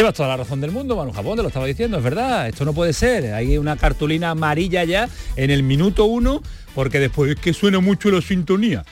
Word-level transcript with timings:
Llevas 0.00 0.14
toda 0.14 0.30
la 0.30 0.38
razón 0.38 0.62
del 0.62 0.70
mundo, 0.70 0.96
Manu 0.96 1.12
Japón, 1.12 1.36
te 1.36 1.42
lo 1.42 1.48
estaba 1.48 1.66
diciendo, 1.66 1.98
es 1.98 2.02
verdad, 2.02 2.48
esto 2.48 2.64
no 2.64 2.72
puede 2.72 2.94
ser. 2.94 3.34
Hay 3.34 3.58
una 3.58 3.76
cartulina 3.76 4.30
amarilla 4.30 4.82
ya 4.84 5.10
en 5.36 5.50
el 5.50 5.62
minuto 5.62 6.06
uno, 6.06 6.42
porque 6.74 6.98
después 6.98 7.32
es 7.32 7.36
que 7.36 7.52
suena 7.52 7.80
mucho 7.80 8.10
la 8.10 8.22
sintonía. 8.22 8.82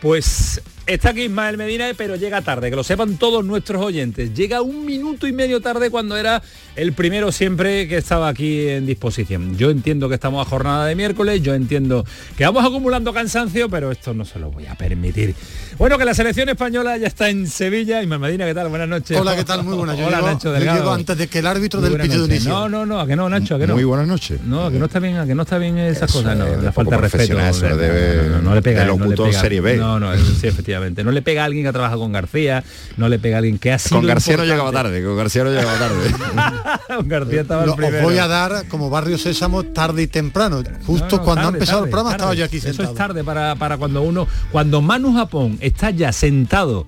Pues 0.00 0.62
está 0.86 1.10
aquí 1.10 1.24
Ismael 1.24 1.58
Medina, 1.58 1.90
pero 1.98 2.16
llega 2.16 2.40
tarde, 2.40 2.70
que 2.70 2.76
lo 2.76 2.82
sepan 2.82 3.18
todos 3.18 3.44
nuestros 3.44 3.82
oyentes. 3.84 4.32
Llega 4.32 4.62
un 4.62 4.86
minuto 4.86 5.26
y 5.26 5.34
medio 5.34 5.60
tarde 5.60 5.90
cuando 5.90 6.16
era 6.16 6.42
el 6.76 6.94
primero 6.94 7.30
siempre 7.30 7.86
que 7.86 7.98
estaba 7.98 8.28
aquí 8.28 8.66
en 8.68 8.86
disposición. 8.86 9.58
Yo 9.58 9.68
entiendo 9.68 10.08
que 10.08 10.14
estamos 10.14 10.46
a 10.46 10.48
jornada 10.48 10.86
de 10.86 10.94
miércoles, 10.94 11.42
yo 11.42 11.54
entiendo 11.54 12.06
que 12.38 12.44
vamos 12.44 12.64
acumulando 12.64 13.12
cansancio, 13.12 13.68
pero 13.68 13.92
esto 13.92 14.14
no 14.14 14.24
se 14.24 14.38
lo 14.38 14.50
voy 14.50 14.64
a 14.64 14.76
permitir. 14.76 15.34
Bueno, 15.76 15.98
que 15.98 16.04
la 16.04 16.14
selección 16.14 16.48
española 16.48 16.96
ya 16.98 17.08
está 17.08 17.28
en 17.28 17.48
Sevilla. 17.48 18.00
Y 18.00 18.06
Medina, 18.06 18.46
¿qué 18.46 18.54
tal? 18.54 18.68
Buenas 18.68 18.88
noches. 18.88 19.18
Hola, 19.18 19.34
¿qué 19.34 19.42
tal? 19.42 19.64
Muy 19.64 19.74
buenas. 19.74 19.98
Hola, 19.98 20.22
Nacho 20.22 20.52
Delgado. 20.52 20.92
antes 20.92 21.18
de 21.18 21.26
que 21.26 21.40
el 21.40 21.46
árbitro 21.48 21.80
del 21.80 22.00
pitido 22.00 22.26
inicie. 22.26 22.48
No, 22.48 22.68
no, 22.68 22.86
no, 22.86 23.00
a 23.00 23.06
que 23.06 23.16
no, 23.16 23.28
Nacho, 23.28 23.56
a 23.56 23.58
que 23.58 23.66
no. 23.66 23.74
Muy 23.74 23.82
buenas 23.82 24.06
noches. 24.06 24.40
No, 24.42 24.66
a 24.66 24.70
que 24.70 24.78
no 24.78 24.86
está 24.86 25.00
bien, 25.00 25.16
a 25.16 25.26
que 25.26 25.34
no 25.34 25.42
está 25.42 25.58
bien 25.58 25.76
esas 25.78 26.12
cosas, 26.12 26.36
no, 26.36 26.46
la 26.62 26.70
falta 26.70 26.96
de 26.96 27.02
respeto. 27.02 27.40
Eso 27.40 27.68
no, 27.68 27.76
debe, 27.76 28.28
no, 28.28 28.42
no, 28.42 28.54
le 28.54 28.62
pega, 28.62 28.84
no 28.84 29.06
le 29.06 29.16
pega. 29.16 29.40
Serie 29.40 29.60
B. 29.60 29.76
No, 29.76 29.98
no, 29.98 30.16
sí, 30.16 30.46
efectivamente. 30.46 31.02
No 31.02 31.10
le 31.10 31.22
pega 31.22 31.42
a 31.42 31.46
alguien 31.46 31.64
que 31.64 31.72
trabaja 31.72 31.96
con 31.96 32.12
García, 32.12 32.62
no 32.96 33.08
le 33.08 33.18
pega 33.18 33.36
a 33.36 33.38
alguien 33.38 33.58
que 33.58 33.72
ha 33.72 33.78
sido 33.78 33.98
Con 33.98 34.06
García 34.06 34.36
no 34.36 34.44
llegaba 34.44 34.70
tarde, 34.70 35.02
con 35.04 35.16
García 35.16 35.42
no 35.42 35.50
llegaba 35.50 35.78
tarde. 35.78 37.04
García 37.04 37.40
estaba 37.40 37.64
el. 37.64 37.70
Os 37.70 38.02
voy 38.02 38.18
a 38.18 38.28
dar 38.28 38.68
como 38.68 38.90
Barrio 38.90 39.18
Sésamo 39.18 39.64
tarde 39.64 40.02
y 40.02 40.06
temprano. 40.06 40.62
Justo 40.86 41.20
cuando 41.22 41.48
ha 41.48 41.50
empezado 41.50 41.84
el 41.84 41.90
programa 41.90 42.12
estaba 42.12 42.34
yo 42.34 42.44
aquí 42.44 42.60
sentado. 42.60 42.84
Eso 42.84 42.92
es 42.92 42.96
tarde 42.96 43.24
para, 43.24 43.56
para 43.56 43.76
cuando 43.76 44.02
uno, 44.02 44.28
cuando 44.52 44.80
Manu 44.80 45.14
Japón 45.14 45.58
está 45.66 45.90
ya 45.90 46.12
sentado 46.12 46.86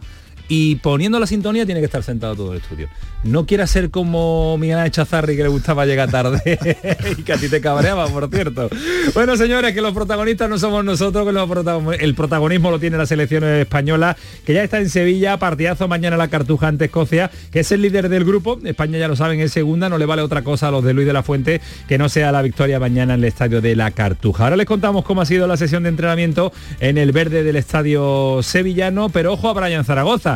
y 0.49 0.77
poniendo 0.77 1.19
la 1.19 1.27
sintonía 1.27 1.67
tiene 1.67 1.81
que 1.81 1.87
estar 1.87 2.03
sentado 2.03 2.37
todo 2.37 2.53
el 2.53 2.61
estudio 2.61 2.89
no 3.27 3.47
quiera 3.47 3.67
ser 3.67 3.91
como 3.91 4.57
Miguel 4.59 4.91
Chazarri 4.91 5.37
que 5.37 5.43
le 5.43 5.49
gustaba 5.49 5.85
llegar 5.85 6.11
tarde 6.11 6.41
y 7.19 7.23
que 7.23 7.33
a 7.33 7.37
ti 7.37 7.49
te 7.49 7.61
cabreaba, 7.61 8.07
por 8.09 8.31
cierto. 8.31 8.69
Bueno, 9.15 9.37
señores, 9.37 9.75
que 9.75 9.81
los 9.81 9.93
protagonistas 9.93 10.49
no 10.49 10.59
somos 10.59 10.85
nosotros, 10.85 11.27
que 11.27 12.05
el 12.05 12.15
protagonismo 12.15 12.71
lo 12.71 12.79
tiene 12.79 12.97
la 12.97 13.07
selección 13.07 13.45
española, 13.45 14.17
que 14.45 14.55
ya 14.55 14.63
está 14.63 14.79
en 14.79 14.89
Sevilla, 14.89 15.39
partidazo 15.39 15.89
mañana 15.89 16.17
la 16.17 16.29
Cartuja 16.29 16.69
ante 16.69 16.87
Escocia, 16.87 17.31
que 17.51 17.61
es 17.61 17.73
el 17.73 17.83
líder 17.83 18.09
del 18.09 18.25
grupo. 18.25 18.59
España 18.65 18.99
ya 18.99 19.09
lo 19.09 19.17
saben, 19.17 19.41
es 19.41 19.53
segunda, 19.53 19.89
no 19.89 19.99
le 19.99 20.07
vale 20.07 20.23
otra 20.23 20.43
cosa 20.43 20.69
a 20.69 20.71
los 20.71 20.85
de 20.85 20.95
Luis 20.95 21.07
de 21.07 21.13
la 21.13 21.23
Fuente 21.23 21.61
que 21.89 21.99
no 21.99 22.09
sea 22.09 22.33
la 22.33 22.43
victoria 22.43 22.79
mañana 22.79 23.15
en 23.15 23.21
el 23.21 23.25
estadio 23.25 23.61
de 23.61 23.75
la 23.75 23.91
Cartuja. 23.91 24.45
Ahora 24.45 24.57
les 24.57 24.67
contamos 24.67 25.05
cómo 25.05 25.21
ha 25.21 25.27
sido 25.27 25.47
la 25.47 25.57
sesión 25.57 25.83
de 25.83 25.89
entrenamiento 25.89 26.53
en 26.81 26.99
el 26.99 27.13
verde 27.13 27.43
del 27.43 27.57
estadio 27.57 28.41
sevillano, 28.43 29.09
pero 29.09 29.33
ojo 29.33 29.49
a 29.49 29.53
Brian 29.53 29.85
Zaragoza 29.85 30.36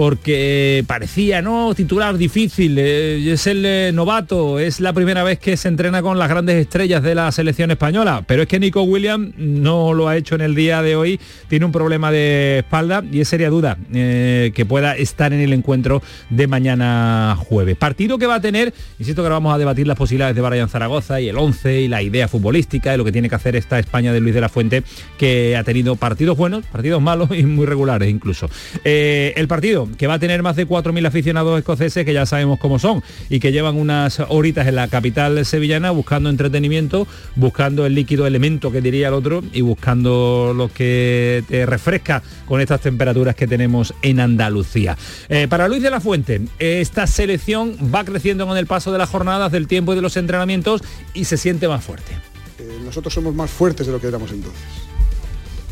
porque 0.00 0.82
parecía, 0.86 1.42
¿no? 1.42 1.74
Titular 1.74 2.16
difícil, 2.16 2.78
eh, 2.78 3.32
es 3.32 3.46
el 3.46 3.66
eh, 3.66 3.90
novato, 3.92 4.58
es 4.58 4.80
la 4.80 4.94
primera 4.94 5.22
vez 5.24 5.38
que 5.38 5.58
se 5.58 5.68
entrena 5.68 6.00
con 6.00 6.18
las 6.18 6.30
grandes 6.30 6.56
estrellas 6.56 7.02
de 7.02 7.14
la 7.14 7.30
selección 7.32 7.70
española, 7.70 8.24
pero 8.26 8.40
es 8.40 8.48
que 8.48 8.58
Nico 8.58 8.80
Williams 8.82 9.34
no 9.36 9.92
lo 9.92 10.08
ha 10.08 10.16
hecho 10.16 10.36
en 10.36 10.40
el 10.40 10.54
día 10.54 10.80
de 10.80 10.96
hoy, 10.96 11.20
tiene 11.48 11.66
un 11.66 11.72
problema 11.72 12.10
de 12.10 12.60
espalda 12.60 13.04
y 13.12 13.20
es 13.20 13.28
seria 13.28 13.50
duda 13.50 13.76
eh, 13.92 14.52
que 14.54 14.64
pueda 14.64 14.96
estar 14.96 15.34
en 15.34 15.40
el 15.40 15.52
encuentro 15.52 16.02
de 16.30 16.46
mañana 16.46 17.36
jueves. 17.38 17.76
Partido 17.76 18.16
que 18.16 18.26
va 18.26 18.36
a 18.36 18.40
tener, 18.40 18.72
insisto 18.98 19.20
que 19.20 19.26
ahora 19.26 19.34
vamos 19.34 19.54
a 19.54 19.58
debatir 19.58 19.86
las 19.86 19.98
posibilidades 19.98 20.34
de 20.34 20.40
Brian 20.40 20.70
Zaragoza 20.70 21.20
y 21.20 21.28
el 21.28 21.36
11 21.36 21.82
y 21.82 21.88
la 21.88 22.00
idea 22.00 22.26
futbolística 22.26 22.90
de 22.90 22.96
lo 22.96 23.04
que 23.04 23.12
tiene 23.12 23.28
que 23.28 23.34
hacer 23.34 23.54
esta 23.54 23.78
España 23.78 24.14
de 24.14 24.20
Luis 24.20 24.34
de 24.34 24.40
la 24.40 24.48
Fuente, 24.48 24.82
que 25.18 25.58
ha 25.58 25.62
tenido 25.62 25.96
partidos 25.96 26.38
buenos, 26.38 26.64
partidos 26.64 27.02
malos 27.02 27.28
y 27.36 27.44
muy 27.44 27.66
regulares 27.66 28.08
incluso. 28.08 28.48
el 28.82 29.46
partido 29.46 29.89
que 29.96 30.06
va 30.06 30.14
a 30.14 30.18
tener 30.18 30.42
más 30.42 30.56
de 30.56 30.66
4.000 30.66 31.06
aficionados 31.06 31.58
escoceses 31.58 32.04
que 32.04 32.12
ya 32.12 32.26
sabemos 32.26 32.58
cómo 32.58 32.78
son 32.78 33.02
y 33.28 33.40
que 33.40 33.52
llevan 33.52 33.76
unas 33.76 34.20
horitas 34.28 34.66
en 34.66 34.76
la 34.76 34.88
capital 34.88 35.44
sevillana 35.44 35.90
buscando 35.90 36.30
entretenimiento, 36.30 37.06
buscando 37.36 37.86
el 37.86 37.94
líquido 37.94 38.26
elemento 38.26 38.70
que 38.70 38.80
diría 38.80 39.08
el 39.08 39.14
otro 39.14 39.42
y 39.52 39.60
buscando 39.60 40.52
lo 40.56 40.68
que 40.68 41.44
te 41.48 41.66
refresca 41.66 42.22
con 42.46 42.60
estas 42.60 42.80
temperaturas 42.80 43.34
que 43.34 43.46
tenemos 43.46 43.94
en 44.02 44.20
Andalucía. 44.20 44.96
Eh, 45.28 45.46
para 45.48 45.68
Luis 45.68 45.82
de 45.82 45.90
la 45.90 46.00
Fuente, 46.00 46.40
esta 46.58 47.06
selección 47.06 47.76
va 47.94 48.04
creciendo 48.04 48.46
con 48.46 48.56
el 48.56 48.66
paso 48.66 48.92
de 48.92 48.98
las 48.98 49.08
jornadas, 49.08 49.52
del 49.52 49.66
tiempo 49.66 49.92
y 49.92 49.96
de 49.96 50.02
los 50.02 50.16
entrenamientos 50.16 50.82
y 51.14 51.24
se 51.24 51.36
siente 51.36 51.68
más 51.68 51.84
fuerte. 51.84 52.12
Eh, 52.58 52.78
nosotros 52.84 53.12
somos 53.14 53.34
más 53.34 53.50
fuertes 53.50 53.86
de 53.86 53.92
lo 53.92 54.00
que 54.00 54.08
éramos 54.08 54.30
entonces 54.32 54.62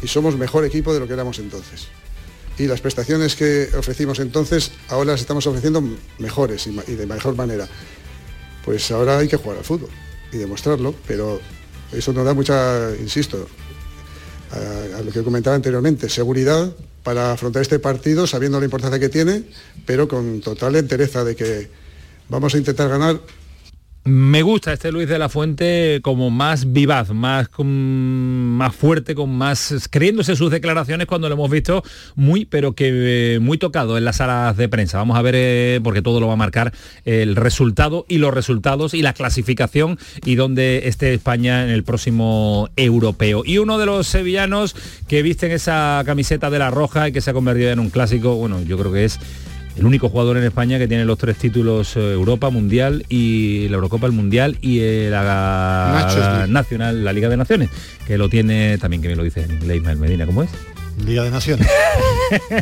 y 0.03 0.07
somos 0.07 0.37
mejor 0.37 0.65
equipo 0.65 0.95
de 0.95 1.01
lo 1.01 1.07
que 1.07 1.15
éramos 1.15 1.39
entonces 1.39 1.89
y 2.59 2.67
las 2.67 2.81
prestaciones 2.81 3.37
que 3.37 3.69
ofrecimos 3.77 4.19
entonces 4.19 4.73
ahora 4.89 5.13
las 5.13 5.21
estamos 5.21 5.47
ofreciendo 5.47 5.83
mejores 6.19 6.67
y, 6.67 6.95
de 6.95 7.07
mejor 7.07 7.37
manera. 7.37 7.69
Pues 8.65 8.91
ahora 8.91 9.19
hay 9.19 9.29
que 9.29 9.37
jugar 9.37 9.59
al 9.59 9.65
fútbol 9.65 9.91
y 10.33 10.37
demostrarlo, 10.37 10.95
pero 11.07 11.41
eso 11.93 12.13
nos 12.13 12.25
da 12.25 12.35
mucha, 12.35 12.91
insisto, 13.01 13.49
a, 14.51 15.03
lo 15.03 15.13
que 15.13 15.23
comentaba 15.23 15.57
anteriormente, 15.57 16.09
seguridad 16.09 16.73
para 17.03 17.33
afrontar 17.33 17.63
este 17.63 17.79
partido 17.79 18.27
sabiendo 18.27 18.59
la 18.59 18.65
importancia 18.65 18.99
que 18.99 19.09
tiene, 19.09 19.45
pero 19.87 20.09
con 20.09 20.41
total 20.41 20.77
entereza 20.77 21.25
de 21.25 21.37
que 21.37 21.71
vamos 22.29 22.55
a 22.55 22.59
intentar 22.59 22.89
ganar 22.89 23.21
me 24.09 24.43
gusta 24.43 24.73
este 24.73 24.91
Luis 24.91 25.09
de 25.09 25.19
la 25.19 25.29
Fuente 25.29 26.01
como 26.03 26.31
más 26.31 26.73
vivaz, 26.73 27.11
más, 27.11 27.49
más 27.59 28.75
fuerte, 28.75 29.15
con 29.15 29.31
más 29.31 29.89
creyéndose 29.91 30.35
sus 30.35 30.51
declaraciones 30.51 31.07
cuando 31.07 31.29
lo 31.29 31.35
hemos 31.35 31.51
visto 31.51 31.83
muy, 32.17 32.47
pero 32.47 32.73
que 32.73 33.35
eh, 33.35 33.39
muy 33.39 33.59
tocado 33.59 33.99
en 33.99 34.05
las 34.05 34.17
salas 34.17 34.57
de 34.57 34.69
prensa. 34.69 34.99
Vamos 34.99 35.19
a 35.19 35.23
ver, 35.23 35.35
eh, 35.37 35.81
porque 35.85 36.03
todo 36.03 36.21
lo 36.21 36.27
va 36.27 36.33
a 36.33 36.37
marcar 36.37 36.73
el 37.05 37.37
resultado 37.37 38.07
y 38.09 38.19
los 38.19 38.33
resultados 38.33 38.95
y 38.95 39.03
la 39.03 39.13
clasificación 39.13 39.99
y 40.25 40.37
dónde 40.37 40.89
esté 40.89 41.13
España 41.13 41.65
en 41.65 41.71
el 41.71 41.85
próximo 41.85 42.71
europeo. 42.77 43.43
Y 43.45 43.59
uno 43.59 43.79
de 43.79 43.87
los 43.87 44.07
sevillanos 44.07 44.75
que 45.07 45.23
visten 45.23 45.53
esa 45.53 46.03
camiseta 46.07 46.51
de 46.51 46.59
la 46.59 46.71
roja 46.71 47.09
y 47.09 47.13
que 47.13 47.21
se 47.21 47.31
ha 47.31 47.35
convertido 47.35 47.71
en 47.71 47.79
un 47.79 47.91
clásico, 47.91 48.37
bueno, 48.37 48.63
yo 48.63 48.79
creo 48.79 48.93
que 48.93 49.05
es 49.05 49.21
el 49.79 49.87
único 49.87 50.09
jugador 50.09 50.37
en 50.37 50.45
España 50.45 50.79
que 50.79 50.89
tiene 50.89 51.05
los 51.05 51.19
tres 51.19 51.37
títulos 51.37 51.97
eh, 51.97 52.13
Europa, 52.13 52.51
Mundial 52.51 53.05
y 53.09 53.69
la 53.69 53.77
Eurocopa, 53.77 54.07
el 54.07 54.13
Mundial 54.13 54.59
y 54.61 54.81
eh, 54.81 55.09
la, 55.11 56.47
Nacional, 56.49 57.05
la 57.05 57.13
Liga 57.13 57.29
de 57.29 57.37
Naciones, 57.37 57.71
que 58.07 58.19
lo 58.19 58.29
tiene 58.29 58.77
también, 58.79 59.03
que 59.03 59.09
me 59.09 59.17
lo 59.17 59.23
dice 59.23 59.43
en 59.43 59.53
inglés 59.53 59.97
Medina, 59.97 60.27
¿cómo 60.27 60.43
es? 60.43 60.51
Liga 61.07 61.23
de 61.23 61.31
Naciones. 61.31 61.69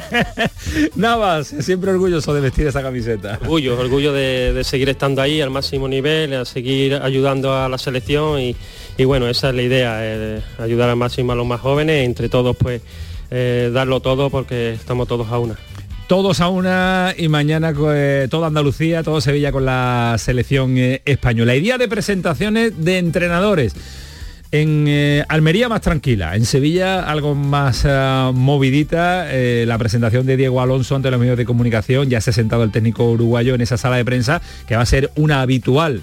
Navas, 0.95 1.55
siempre 1.61 1.91
orgulloso 1.91 2.35
de 2.35 2.43
vestir 2.43 2.67
esa 2.67 2.83
camiseta. 2.83 3.39
Orgullo, 3.41 3.81
orgullo 3.81 4.13
de, 4.13 4.61
seguir 4.63 4.91
estando 4.91 5.23
ahí 5.23 5.41
al 5.41 5.49
máximo 5.49 5.89
nivel, 5.89 6.35
a 6.35 6.45
seguir 6.45 6.97
ayudando 6.97 7.55
a 7.55 7.67
la 7.71 7.79
selección 7.79 8.39
y, 8.41 9.05
bueno, 9.07 9.27
esa 9.27 9.49
es 9.49 9.55
la 9.55 9.63
idea, 9.63 9.99
eh, 10.03 10.43
ayudar 10.59 10.91
al 10.91 10.97
máximo 10.97 11.33
a 11.33 11.35
los 11.35 11.47
más 11.47 11.63
jóvenes, 11.63 12.05
entre 12.05 12.29
todos 12.29 12.55
pues 12.59 12.83
darlo 13.29 13.99
todo 14.01 14.31
porque 14.31 14.75
estamos 14.75 15.09
todos 15.09 15.29
a 15.29 15.39
una 15.39 15.57
todos 16.07 16.41
a 16.41 16.49
una 16.49 17.15
y 17.17 17.29
mañana 17.29 17.73
eh, 17.93 18.29
toda 18.31 18.47
Andalucía, 18.47 19.03
todo 19.03 19.21
Sevilla 19.21 19.51
con 19.51 19.65
la 19.65 20.17
selección 20.19 20.79
eh, 20.79 21.03
española. 21.05 21.55
Y 21.55 21.61
día 21.61 21.79
de 21.79 21.89
presentaciones 21.89 22.85
de 22.85 22.99
entrenadores. 22.99 23.75
En 24.53 24.85
eh, 24.87 25.25
Almería 25.29 25.69
más 25.69 25.81
tranquila, 25.81 26.37
en 26.37 26.45
Sevilla 26.45 27.03
algo 27.03 27.35
más 27.35 27.85
movidita, 28.33 29.27
la 29.33 29.77
presentación 29.77 30.25
de 30.25 30.37
Diego 30.37 30.61
Alonso 30.61 30.95
ante 30.95 31.11
los 31.11 31.19
medios 31.19 31.37
de 31.37 31.45
comunicación, 31.45 32.09
ya 32.09 32.21
se 32.21 32.31
ha 32.31 32.33
sentado 32.33 32.63
el 32.63 32.71
técnico 32.71 33.11
uruguayo 33.11 33.57
en 33.57 33.61
esa 33.61 33.77
sala 33.77 33.97
de 33.97 34.05
prensa, 34.05 34.41
que 34.69 34.77
va 34.77 34.83
a 34.83 34.87
ser 34.87 35.11
una 35.17 35.43
habitual, 35.43 36.01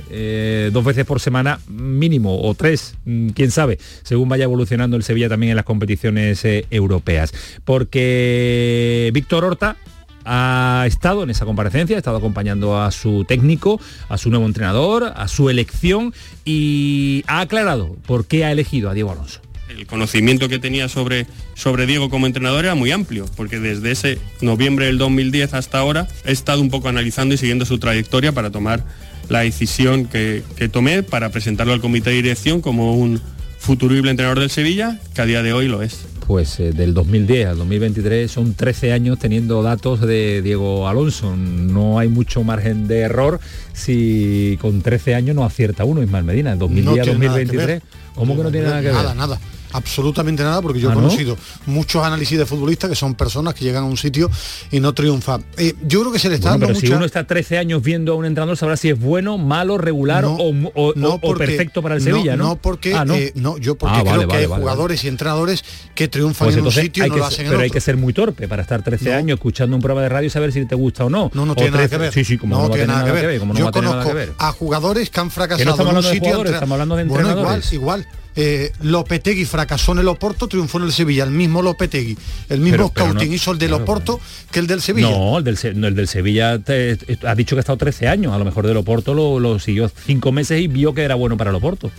dos 0.74 0.84
veces 0.86 1.06
por 1.06 1.22
semana 1.22 1.60
mínimo, 1.70 2.42
o 2.44 2.54
tres, 2.54 2.96
mm, 3.06 3.30
quién 3.30 3.50
sabe, 3.50 3.80
según 4.04 4.28
vaya 4.28 4.44
evolucionando 4.44 4.98
el 4.98 5.04
Sevilla 5.04 5.30
también 5.30 5.52
en 5.52 5.56
las 5.56 5.66
competiciones 5.66 6.44
europeas. 6.70 7.34
Porque 7.64 9.10
Víctor 9.14 9.46
Horta, 9.46 9.78
ha 10.26 10.84
estado 10.88 11.24
en 11.24 11.30
esa 11.30 11.46
comparecencia, 11.46 11.96
ha 11.96 12.00
estado 12.00 12.18
acompañando 12.18 12.82
a 12.82 12.92
su 12.92 13.26
técnico, 13.26 13.80
a 14.10 14.18
su 14.18 14.30
nuevo 14.30 14.46
entrenador, 14.46 15.14
a 15.16 15.28
su 15.28 15.50
elección 15.50 16.14
y 16.46 17.24
ha 17.28 17.42
aclarado 17.42 17.96
por 18.06 18.26
qué 18.26 18.46
ha 18.46 18.52
elegido 18.52 18.90
a 18.90 18.94
Diego 18.94 19.12
Alonso. 19.12 19.42
El 19.70 19.88
conocimiento 19.88 20.50
que 20.50 20.60
tenía 20.60 20.88
sobre, 20.88 21.26
sobre 21.56 21.88
Diego 21.88 22.10
como 22.10 22.28
entrenador 22.28 22.66
era 22.66 22.76
muy 22.76 22.92
amplio, 22.92 23.26
porque 23.36 23.60
desde 23.60 23.92
ese 23.92 24.20
noviembre 24.42 24.86
del 24.86 24.98
2010 24.98 25.54
hasta 25.56 25.80
ahora 25.80 26.08
he 26.26 26.32
estado 26.32 26.62
un 26.62 26.70
poco 26.70 26.90
analizando 26.90 27.34
y 27.34 27.38
siguiendo 27.38 27.66
su 27.66 27.80
trayectoria 27.80 28.32
para 28.34 28.52
tomar 28.52 28.86
la 29.30 29.40
decisión 29.40 30.06
que, 30.06 30.44
que 30.58 30.70
tomé 30.70 31.02
para 31.02 31.30
presentarlo 31.30 31.74
al 31.74 31.82
comité 31.82 32.12
de 32.12 32.18
dirección 32.18 32.62
como 32.62 32.96
un 32.96 33.20
futurible 33.58 34.12
entrenador 34.12 34.42
del 34.42 34.50
Sevilla, 34.50 35.00
que 35.16 35.22
a 35.22 35.26
día 35.26 35.42
de 35.42 35.54
hoy 35.54 35.70
lo 35.70 35.82
es 35.82 36.06
pues 36.28 36.60
eh, 36.60 36.72
del 36.72 36.94
2010 36.94 37.50
al 37.50 37.58
2023 37.58 38.32
son 38.32 38.54
13 38.54 38.94
años 38.94 39.20
teniendo 39.20 39.62
datos 39.64 40.02
de 40.02 40.42
Diego 40.42 40.88
Alonso. 40.88 41.36
No 41.36 42.00
hay 42.00 42.08
mucho 42.08 42.44
margen 42.44 42.88
de 42.88 43.00
error 43.00 43.40
si 43.74 44.58
con 44.62 44.82
13 44.82 45.16
años 45.16 45.36
no 45.36 45.44
acierta 45.44 45.86
uno, 45.86 46.02
Ismael 46.02 46.24
Medina. 46.24 46.56
2010 46.56 46.86
No 46.86 47.04
que 47.04 47.12
2023, 47.12 47.68
ver. 47.68 47.82
¿cómo 48.16 48.36
que 48.36 48.44
no 48.44 48.52
tiene 48.52 48.68
nada 48.68 48.82
que 48.82 48.88
ver? 48.88 48.96
Nada, 48.96 49.16
nada. 49.16 49.40
Absolutamente 49.74 50.44
nada, 50.44 50.62
porque 50.62 50.80
yo 50.80 50.90
¿Ah, 50.90 50.94
he 50.94 50.96
no? 50.96 51.02
conocido 51.02 51.38
muchos 51.66 52.04
análisis 52.04 52.38
de 52.38 52.46
futbolistas 52.46 52.90
que 52.90 52.96
son 52.96 53.16
personas 53.16 53.54
que 53.54 53.66
llegan 53.66 53.84
a 53.84 53.88
un 53.88 53.98
sitio 53.98 54.30
y 54.72 54.80
no 54.80 54.94
triunfan. 54.94 55.44
Eh, 55.58 55.74
yo 55.86 56.02
creo 56.02 56.12
que 56.12 56.20
se 56.20 56.30
le 56.30 56.36
está 56.36 56.50
Bueno, 56.52 56.68
dando 56.68 56.80
pero 56.80 56.88
si 56.88 56.94
uno 56.96 57.06
está 57.06 57.26
13 57.26 57.58
años 57.58 57.82
viendo 57.82 58.14
a 58.14 58.16
un 58.16 58.26
entrenador 58.26 58.56
sabrá 58.58 58.78
si 58.78 58.90
es 58.90 59.00
bueno, 59.00 59.38
malo, 59.38 59.78
regular 59.78 60.24
No, 60.24 60.36
o, 60.36 60.50
o- 60.76 60.94
no 60.96 61.10
o 61.16 61.20
porque- 61.20 61.46
perfecto 61.48 61.82
para 61.82 61.96
el 61.96 62.02
Sevilla, 62.02 62.36
¿no? 62.36 62.44
No, 62.50 62.56
porque 62.58 62.94
Ah, 62.94 63.04
¿no? 63.06 63.16
eh, 63.16 63.32
no, 63.36 63.58
yo 63.58 63.76
porque 63.76 63.96
Ah, 63.98 64.02
creo 64.02 64.12
vale, 64.14 64.22
que 64.24 64.28
vale, 64.28 64.40
hay 64.42 64.46
vale, 64.48 64.62
jugadores 64.62 65.04
y 65.04 65.08
entrenadores 65.08 65.64
que 65.96 66.08
triunfan 66.08 66.48
Pues 66.48 66.58
en 66.58 66.66
un 66.66 66.72
sitio 66.72 67.02
y 67.02 67.06
hay 67.06 67.10
no 67.10 67.16
que 67.16 67.20
lo 67.20 67.26
ser- 67.26 67.34
hacen 67.34 67.46
en 67.46 67.52
pero 67.52 67.64
hay 67.64 67.70
que 67.70 67.82
ser 67.82 67.98
muy 67.98 68.14
torpe 68.14 68.48
para 68.48 68.62
estar 68.62 68.84
13 68.84 69.10
No. 69.12 69.18
años 69.18 69.36
escuchando 69.38 69.76
un 69.76 69.82
programa 69.82 70.04
de 70.04 70.10
radio 70.10 70.28
y 70.28 70.30
saber 70.30 70.52
si 70.54 70.66
te 70.66 70.76
gusta 70.76 71.06
o 71.06 71.10
no. 71.10 71.32
No, 71.34 71.46
no 71.46 71.56
tiene 71.56 71.72
nada 71.72 71.84
13 71.88 71.96
que 71.96 72.02
ver. 72.02 72.14
Sí, 72.14 72.24
sí, 72.26 72.38
como 72.38 72.56
no, 72.58 72.70
tiene 72.70 72.88
nada 72.88 73.06
que 73.06 73.12
ver. 73.12 73.42
Yo 73.56 73.72
conozco 73.72 74.12
a 74.38 74.52
jugadores 74.52 75.10
que 75.10 75.20
han 75.20 75.32
fracasado 75.32 75.90
en 75.90 75.98
un 75.98 76.04
sitio. 76.04 76.44
estamos 76.46 76.72
hablando 76.74 76.96
de 76.96 77.04
Bueno, 77.06 77.22
igual, 77.30 77.38
entrenadores. 77.38 77.74
igual. 77.74 78.08
Eh, 78.36 78.72
Lopetegui 78.82 79.46
fracasó 79.46 79.92
en 79.92 80.00
el 80.00 80.08
Oporto, 80.08 80.48
triunfó 80.48 80.80
en 80.80 80.86
el 80.86 80.92
Sevilla, 80.94 81.24
el 81.24 81.32
mismo 81.32 81.62
Lopetegui, 81.62 82.18
el 82.50 82.60
mismo 82.60 82.72
Pero- 82.78 82.90
pero 82.94 83.06
scouting 83.08 83.30
no- 83.30 83.36
hizo 83.36 83.52
el 83.52 83.60
del 83.60 83.70
claro, 83.70 83.84
Oporto 83.84 84.20
que 84.52 84.60
el 84.60 84.68
del 84.68 84.82
Sevilla. 84.82 85.10
No, 85.12 85.38
el 85.38 85.44
del, 85.44 85.58
no, 85.76 85.88
el 85.88 85.96
del 85.96 86.08
Sevilla 86.08 86.60
te- 86.60 86.98
ha 87.28 87.36
dicho 87.36 87.56
que 87.56 87.60
ha 87.60 87.62
estado 87.62 87.78
13 87.78 88.08
años, 88.08 88.34
a 88.34 88.38
lo 88.38 88.46
mejor 88.46 88.66
del 88.68 88.78
Oporto 88.78 89.14
lo, 89.14 89.40
lo 89.40 89.60
siguió 89.60 89.90
5 90.06 90.32
meses 90.32 90.60
y 90.62 90.68
vio 90.68 90.94
que 90.94 91.04
era 91.04 91.16
bueno 91.16 91.38
para 91.38 91.52
el 91.52 91.56
Oporto. 91.56 91.92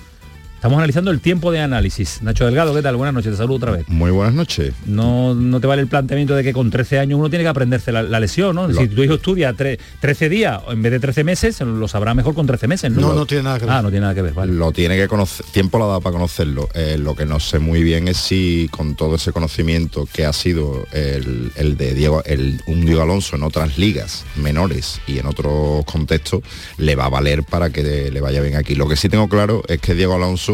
Estamos 0.65 0.79
analizando 0.79 1.11
el 1.11 1.21
tiempo 1.21 1.53
de 1.53 1.61
análisis. 1.61 2.23
Nacho 2.23 2.47
Delgado, 2.47 2.75
¿qué 2.75 2.81
tal? 2.81 2.97
Buenas 2.97 3.13
noches, 3.13 3.33
te 3.33 3.37
saludo 3.37 3.57
otra 3.57 3.73
vez. 3.73 3.85
Muy 3.87 4.11
buenas 4.11 4.33
noches. 4.33 4.73
No, 4.87 5.35
no 5.35 5.61
te 5.61 5.67
vale 5.67 5.83
el 5.83 5.89
planteamiento 5.89 6.35
de 6.35 6.43
que 6.43 6.55
con 6.55 6.71
13 6.71 7.01
años 7.01 7.19
uno 7.19 7.29
tiene 7.29 7.43
que 7.45 7.51
aprenderse 7.51 7.93
la, 7.93 8.03
la 8.03 8.19
lesión, 8.19 8.57
¿no? 8.57 8.67
Lo- 8.67 8.81
Si 8.81 8.89
tu 8.89 9.03
hijo 9.03 9.13
estudia 9.17 9.53
tre- 9.55 9.79
13 10.01 10.31
días 10.31 10.63
en 10.71 10.81
vez 10.81 10.93
de 10.93 11.01
13 11.01 11.23
meses, 11.23 11.61
lo 11.61 11.87
sabrá 11.87 12.15
mejor 12.15 12.35
con 12.35 12.47
13 12.47 12.67
meses, 12.67 12.91
¿no? 12.91 13.03
No, 13.03 13.13
no 13.13 13.27
tiene 13.27 13.43
nada 13.43 13.59
que 13.59 13.67
ver. 13.67 13.75
Ah, 13.75 13.83
no 13.83 13.91
tiene 13.91 14.01
nada 14.05 14.15
que 14.15 14.23
ver, 14.23 14.33
vale. 14.33 14.55
Lo 14.55 14.73
tiene 14.73 14.97
que 14.97 15.07
conocer, 15.07 15.45
tiempo 15.53 15.77
lo 15.77 15.85
ha 15.85 15.89
dado 15.89 16.01
para 16.01 16.15
conocerlo. 16.15 16.67
Eh, 16.73 16.97
lo 16.99 17.15
que 17.15 17.27
no 17.27 17.41
sé 17.41 17.59
muy 17.59 17.83
bien 17.83 18.09
es 18.09 18.17
si 18.17 18.71
con 18.71 18.95
todo 18.95 19.17
ese 19.17 19.33
conocimiento 19.33 20.09
que 20.11 20.25
ha 20.25 20.33
sido 20.33 20.87
el, 20.93 21.53
el 21.57 21.77
de 21.77 21.93
Diego, 21.93 22.23
el, 22.25 22.63
un 22.69 22.87
Diego 22.87 23.03
Alonso 23.03 23.37
en 23.37 23.43
otras 23.43 23.77
ligas 23.77 24.25
menores 24.37 24.99
y 25.07 25.19
en 25.19 25.27
otros 25.27 25.85
contextos, 25.85 26.41
le 26.79 26.97
va 26.97 27.05
a 27.05 27.11
valer 27.11 27.43
para 27.43 27.69
que 27.69 28.11
le 28.11 28.21
vaya 28.23 28.41
bien 28.41 28.57
aquí. 28.57 28.75
Lo 28.75 28.89
que 28.89 28.97
sí 28.97 29.11
tengo 29.11 29.29
claro 29.29 29.63
es 29.69 29.79
que 29.79 29.95
Diego 29.95 30.15
Alonso 30.15 30.54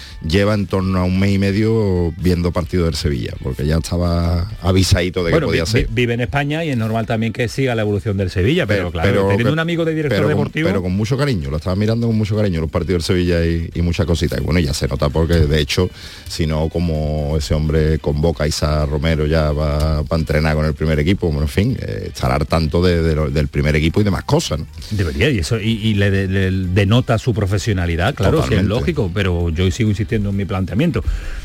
lleva 0.27 0.53
en 0.53 0.67
torno 0.67 0.99
a 0.99 1.03
un 1.03 1.19
mes 1.19 1.31
y 1.33 1.37
medio 1.39 2.13
viendo 2.17 2.51
partido 2.51 2.85
del 2.85 2.95
Sevilla, 2.95 3.33
porque 3.41 3.65
ya 3.65 3.77
estaba 3.77 4.49
avisadito 4.61 5.23
de 5.23 5.29
que 5.29 5.31
Bueno, 5.35 5.47
podía 5.47 5.63
vi- 5.63 5.69
ser. 5.71 5.87
vi- 5.87 5.93
vive 5.93 6.13
en 6.13 6.21
España 6.21 6.63
y 6.63 6.69
es 6.69 6.77
normal 6.77 7.05
también 7.07 7.33
que 7.33 7.47
siga 7.47 7.73
la 7.75 7.81
evolución 7.81 8.17
del 8.17 8.29
Sevilla, 8.29 8.65
pero, 8.67 8.91
claro, 8.91 9.23
teniendo 9.29 9.45
que- 9.45 9.53
un 9.53 9.59
amigo 9.59 9.83
de 9.85 9.95
director 9.95 10.17
pero 10.17 10.27
con- 10.27 10.37
deportivo... 10.37 10.67
pero 10.69 10.81
con 10.83 10.91
mucho 10.95 11.17
cariño, 11.17 11.49
lo 11.49 11.57
estaba 11.57 11.75
mirando 11.75 12.07
con 12.07 12.15
mucho 12.17 12.35
cariño 12.35 12.61
los 12.61 12.69
partidos 12.69 13.05
del 13.07 13.17
Sevilla 13.17 13.43
y, 13.45 13.69
y 13.73 13.81
muchas 13.81 14.05
cositas. 14.05 14.39
Y 14.39 14.43
bueno, 14.43 14.59
ya 14.59 14.73
se 14.73 14.87
nota 14.87 15.09
porque 15.09 15.33
de 15.35 15.59
hecho, 15.59 15.89
si 16.29 16.45
no 16.45 16.69
como 16.69 17.35
ese 17.37 17.53
hombre 17.55 17.97
convoca 17.99 18.43
a 18.43 18.47
Isa 18.47 18.85
Romero 18.85 19.25
ya 19.25 19.51
va, 19.51 20.01
va 20.03 20.07
a 20.15 20.19
entrenar 20.19 20.55
con 20.55 20.65
el 20.65 20.73
primer 20.75 20.99
equipo, 20.99 21.27
bueno, 21.27 21.43
en 21.43 21.47
fin, 21.47 21.77
eh, 21.81 22.09
estará 22.13 22.35
al 22.35 22.45
tanto 22.47 22.81
de- 22.83 23.01
de 23.01 23.15
lo- 23.15 23.29
del 23.31 23.47
primer 23.47 23.75
equipo 23.75 24.01
y 24.01 24.03
demás 24.03 24.23
cosas. 24.25 24.59
¿no? 24.59 24.67
Debería, 24.91 25.29
y 25.31 25.39
eso 25.39 25.59
y, 25.59 25.71
y 25.71 25.93
le, 25.95 26.11
de- 26.11 26.27
le 26.27 26.51
denota 26.73 27.17
su 27.17 27.33
profesionalidad, 27.33 28.13
claro, 28.13 28.45
sí, 28.47 28.53
es 28.53 28.63
lógico, 28.63 29.09
pero 29.13 29.49
yo 29.49 29.69
sigo 29.71 29.89
insistiendo 29.89 30.10
en 30.15 30.35
mi 30.35 30.45
planteamiento. 30.45 31.03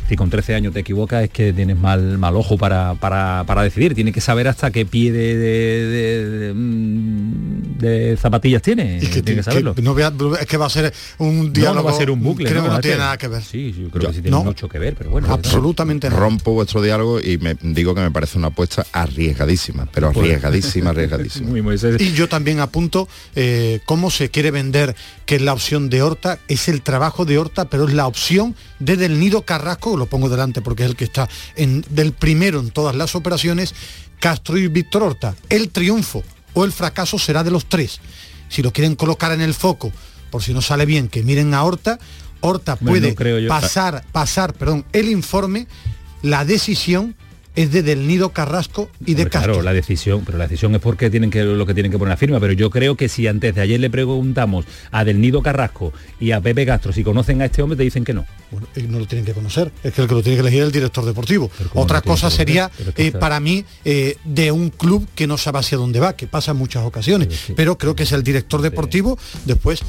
Si 0.08 0.16
con 0.16 0.30
13 0.30 0.54
años 0.54 0.72
te 0.72 0.80
equivocas 0.80 1.24
es 1.24 1.30
que 1.30 1.52
tienes 1.52 1.76
mal, 1.76 2.18
mal 2.18 2.36
ojo 2.36 2.56
para, 2.56 2.94
para, 2.94 3.44
para 3.46 3.62
decidir. 3.62 3.94
Tienes 3.94 4.14
que 4.14 4.20
saber 4.20 4.48
hasta 4.48 4.70
qué 4.70 4.86
pie 4.86 5.12
de, 5.12 6.52
mm, 6.54 7.45
de 7.78 8.16
zapatillas 8.16 8.62
tiene. 8.62 8.98
Y 8.98 9.06
que, 9.06 9.22
Tienes 9.22 9.24
que 9.24 9.34
que 9.36 9.42
saberlo. 9.42 9.74
no 9.82 9.94
vea- 9.94 10.12
es 10.40 10.46
que 10.46 10.56
va 10.56 10.66
a 10.66 10.70
ser 10.70 10.92
un 11.18 11.44
No, 11.46 11.50
diálogo. 11.50 11.74
no 11.76 11.84
va 11.84 11.90
a 11.92 11.94
ser 11.98 12.10
un 12.10 12.22
bucle. 12.22 12.48
Creo 12.48 12.62
que 12.62 12.68
no 12.68 12.80
tiene 12.80 12.98
nada 12.98 13.16
que 13.18 13.28
ver. 13.28 13.42
Sí, 13.42 13.72
yo 13.72 13.88
creo 13.90 14.02
Yo- 14.02 14.08
que 14.08 14.14
sí 14.16 14.22
tiene 14.22 14.36
no. 14.36 14.44
mucho 14.44 14.68
que 14.68 14.78
ver, 14.78 14.94
pero 14.96 15.10
bueno. 15.10 15.28
Absolutamente 15.32 16.08
nada. 16.08 16.20
Rompo 16.20 16.52
vuestro 16.52 16.82
diálogo 16.82 17.20
y 17.20 17.38
me 17.38 17.56
digo 17.60 17.94
que 17.94 18.00
me 18.00 18.10
parece 18.10 18.38
una 18.38 18.48
apuesta 18.48 18.86
arriesgadísima, 18.92 19.86
pero 19.92 20.12
Pues- 20.12 20.24
arriesgadísima, 20.26 20.90
arriesgadísima. 20.90 21.48
Muy, 21.50 21.62
muy 21.62 21.78
serio. 21.78 21.98
Y 22.04 22.12
yo 22.12 22.28
también 22.28 22.60
apunto 22.60 23.08
eh, 23.34 23.80
cómo 23.86 24.10
se 24.10 24.30
quiere 24.30 24.50
vender 24.50 24.94
que 25.24 25.36
es 25.36 25.42
la 25.42 25.52
opción 25.52 25.90
de 25.90 26.02
Horta, 26.02 26.38
es 26.48 26.68
el 26.68 26.82
trabajo 26.82 27.24
de 27.24 27.38
Horta, 27.38 27.66
pero 27.68 27.86
es 27.88 27.94
la 27.94 28.06
opción 28.06 28.54
de 28.78 28.96
Del 28.96 29.18
Nido 29.18 29.42
Carrasco, 29.42 29.96
lo 29.96 30.06
pongo 30.06 30.28
delante 30.28 30.60
porque 30.62 30.84
es 30.84 30.90
el 30.90 30.96
que 30.96 31.04
está 31.04 31.28
en, 31.56 31.84
del 31.90 32.12
primero 32.12 32.60
en 32.60 32.70
todas 32.70 32.94
las 32.94 33.14
operaciones, 33.14 33.74
Castro 34.20 34.56
y 34.56 34.68
Víctor 34.68 35.02
Horta. 35.02 35.34
El 35.48 35.68
triunfo 35.70 36.22
o 36.56 36.64
el 36.64 36.72
fracaso 36.72 37.18
será 37.18 37.44
de 37.44 37.50
los 37.50 37.66
tres. 37.66 38.00
Si 38.48 38.62
lo 38.62 38.72
quieren 38.72 38.96
colocar 38.96 39.30
en 39.32 39.42
el 39.42 39.52
foco, 39.52 39.92
por 40.30 40.42
si 40.42 40.54
no 40.54 40.62
sale 40.62 40.86
bien, 40.86 41.08
que 41.08 41.22
miren 41.22 41.52
a 41.52 41.62
Horta, 41.62 41.98
Horta 42.40 42.76
puede 42.76 43.10
no 43.10 43.14
creo 43.14 43.46
pasar, 43.46 44.04
pasar, 44.10 44.54
perdón, 44.54 44.86
el 44.94 45.10
informe, 45.10 45.66
la 46.22 46.46
decisión 46.46 47.14
es 47.56 47.72
de 47.72 47.82
Del 47.82 48.06
Nido 48.06 48.30
Carrasco 48.30 48.90
y 49.04 49.14
de 49.14 49.24
Castro. 49.24 49.54
Claro, 49.54 49.62
la 49.62 49.72
decisión, 49.72 50.22
pero 50.24 50.38
la 50.38 50.44
decisión 50.44 50.74
es 50.74 50.80
porque 50.80 51.10
tienen 51.10 51.30
que 51.30 51.42
lo 51.42 51.66
que 51.66 51.74
tienen 51.74 51.90
que 51.90 51.98
poner 51.98 52.10
la 52.10 52.16
firma. 52.16 52.38
Pero 52.38 52.52
yo 52.52 52.70
creo 52.70 52.96
que 52.96 53.08
si 53.08 53.26
antes 53.26 53.54
de 53.54 53.60
ayer 53.60 53.80
le 53.80 53.90
preguntamos 53.90 54.66
a 54.90 55.04
Del 55.04 55.20
Nido 55.20 55.42
Carrasco 55.42 55.92
y 56.20 56.32
a 56.32 56.40
Pepe 56.40 56.66
Castro 56.66 56.92
si 56.92 57.02
conocen 57.02 57.40
a 57.40 57.46
este 57.46 57.62
hombre, 57.62 57.76
te 57.76 57.82
dicen 57.82 58.04
que 58.04 58.12
no. 58.12 58.26
Bueno, 58.50 58.68
eh, 58.76 58.86
no 58.88 58.98
lo 58.98 59.06
tienen 59.06 59.24
que 59.24 59.32
conocer, 59.32 59.72
es 59.82 59.92
que 59.92 60.02
el 60.02 60.08
que 60.08 60.14
lo 60.14 60.22
tiene 60.22 60.36
que 60.36 60.42
elegir 60.42 60.60
es 60.60 60.66
el 60.66 60.72
director 60.72 61.04
deportivo. 61.04 61.50
Pero 61.56 61.70
¿cómo 61.70 61.82
Otra 61.82 62.02
cosa 62.02 62.30
sería, 62.30 62.70
eh, 62.96 63.10
para 63.10 63.40
mí, 63.40 63.64
eh, 63.84 64.16
de 64.24 64.52
un 64.52 64.68
club 64.70 65.08
que 65.14 65.26
no 65.26 65.38
sabe 65.38 65.60
hacia 65.60 65.78
dónde 65.78 65.98
va, 65.98 66.14
que 66.14 66.26
pasa 66.26 66.50
en 66.50 66.58
muchas 66.58 66.84
ocasiones. 66.84 67.34
Sí. 67.34 67.54
Pero 67.56 67.78
creo 67.78 67.96
que 67.96 68.02
es 68.02 68.12
el 68.12 68.22
director 68.22 68.60
deportivo. 68.60 69.18
Después, 69.46 69.80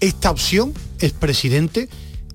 esta 0.00 0.30
opción 0.30 0.72
es 0.98 1.12
presidente 1.12 1.88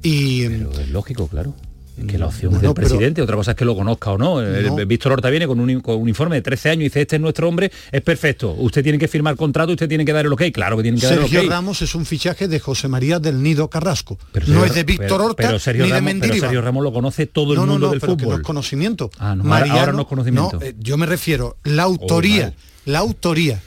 y... 0.03 0.47
Pero 0.47 0.71
es 0.79 0.89
lógico, 0.89 1.27
claro. 1.27 1.55
Que 2.05 2.17
la 2.19 2.27
opción 2.27 2.53
es 2.53 2.61
del 2.61 2.73
pero- 2.73 2.87
presidente, 2.87 3.21
otra 3.23 3.35
cosa 3.35 3.51
es 3.51 3.57
que 3.57 3.65
lo 3.65 3.75
conozca 3.75 4.11
o 4.11 4.17
no. 4.19 4.39
El- 4.39 4.67
No. 4.67 4.77
el 4.77 4.85
Víctor 4.85 5.13
Horta 5.13 5.29
viene 5.31 5.47
con 5.47 5.59
un, 5.59 5.79
con 5.81 5.99
un 5.99 6.07
informe 6.07 6.35
de 6.35 6.41
13 6.43 6.69
años 6.69 6.81
y 6.81 6.83
dice, 6.85 7.01
este 7.01 7.15
es 7.15 7.21
nuestro 7.21 7.47
hombre, 7.49 7.71
es 7.91 8.01
perfecto. 8.01 8.51
Usted 8.53 8.83
tiene 8.83 8.99
que 8.99 9.07
firmar 9.07 9.35
contrato, 9.35 9.71
usted 9.71 9.87
tiene 9.89 10.05
que 10.05 10.13
dar 10.13 10.25
el 10.25 10.31
ok. 10.33 10.43
Claro 10.53 10.77
que 10.77 10.83
tiene 10.83 10.99
que 10.99 11.05
dar 11.07 11.15
el 11.15 11.21
Sergio 11.21 11.41
ok. 11.41 11.49
Ramos 11.49 11.81
es 11.81 11.95
un 11.95 12.05
fichaje 12.05 12.47
de 12.47 12.59
José 12.59 12.87
María 12.87 13.19
del 13.19 13.41
Nido 13.41 13.67
Carrasco. 13.69 14.17
Pero 14.31 14.45
no 14.47 14.53
Sergio- 14.53 14.65
es 14.67 14.75
de 14.75 14.83
Víctor 14.83 15.07
pero- 15.07 15.25
Horta 15.25 15.35
pero 15.47 15.59
Sergio 15.59 15.83
ni 15.85 15.91
de 15.91 15.95
Ramos, 15.99 16.13
pero. 16.21 16.33
Sergio 16.35 16.61
Ramos 16.61 16.83
lo 16.83 16.93
conoce 16.93 17.25
todo 17.25 17.53
el 17.53 17.59
no, 17.59 17.65
no, 17.65 17.71
mundo 17.73 17.87
no, 17.87 17.91
del 17.93 17.99
pero 18.01 18.15
que 18.15 18.23
no 18.23 18.29
fútbol. 18.29 18.41
es 18.41 18.45
conocimiento. 18.45 19.09
Ah, 19.17 19.35
no, 19.35 19.51
ahora- 19.53 19.71
ahora 19.73 19.91
no 19.93 20.01
es 20.01 20.07
conocimiento. 20.07 20.59
eh, 20.61 20.75
yo 20.77 20.97
me 20.97 21.05
refiero, 21.07 21.57
la 21.63 21.83
autoría, 21.83 22.53
la 22.85 22.99
autoría 22.99 23.59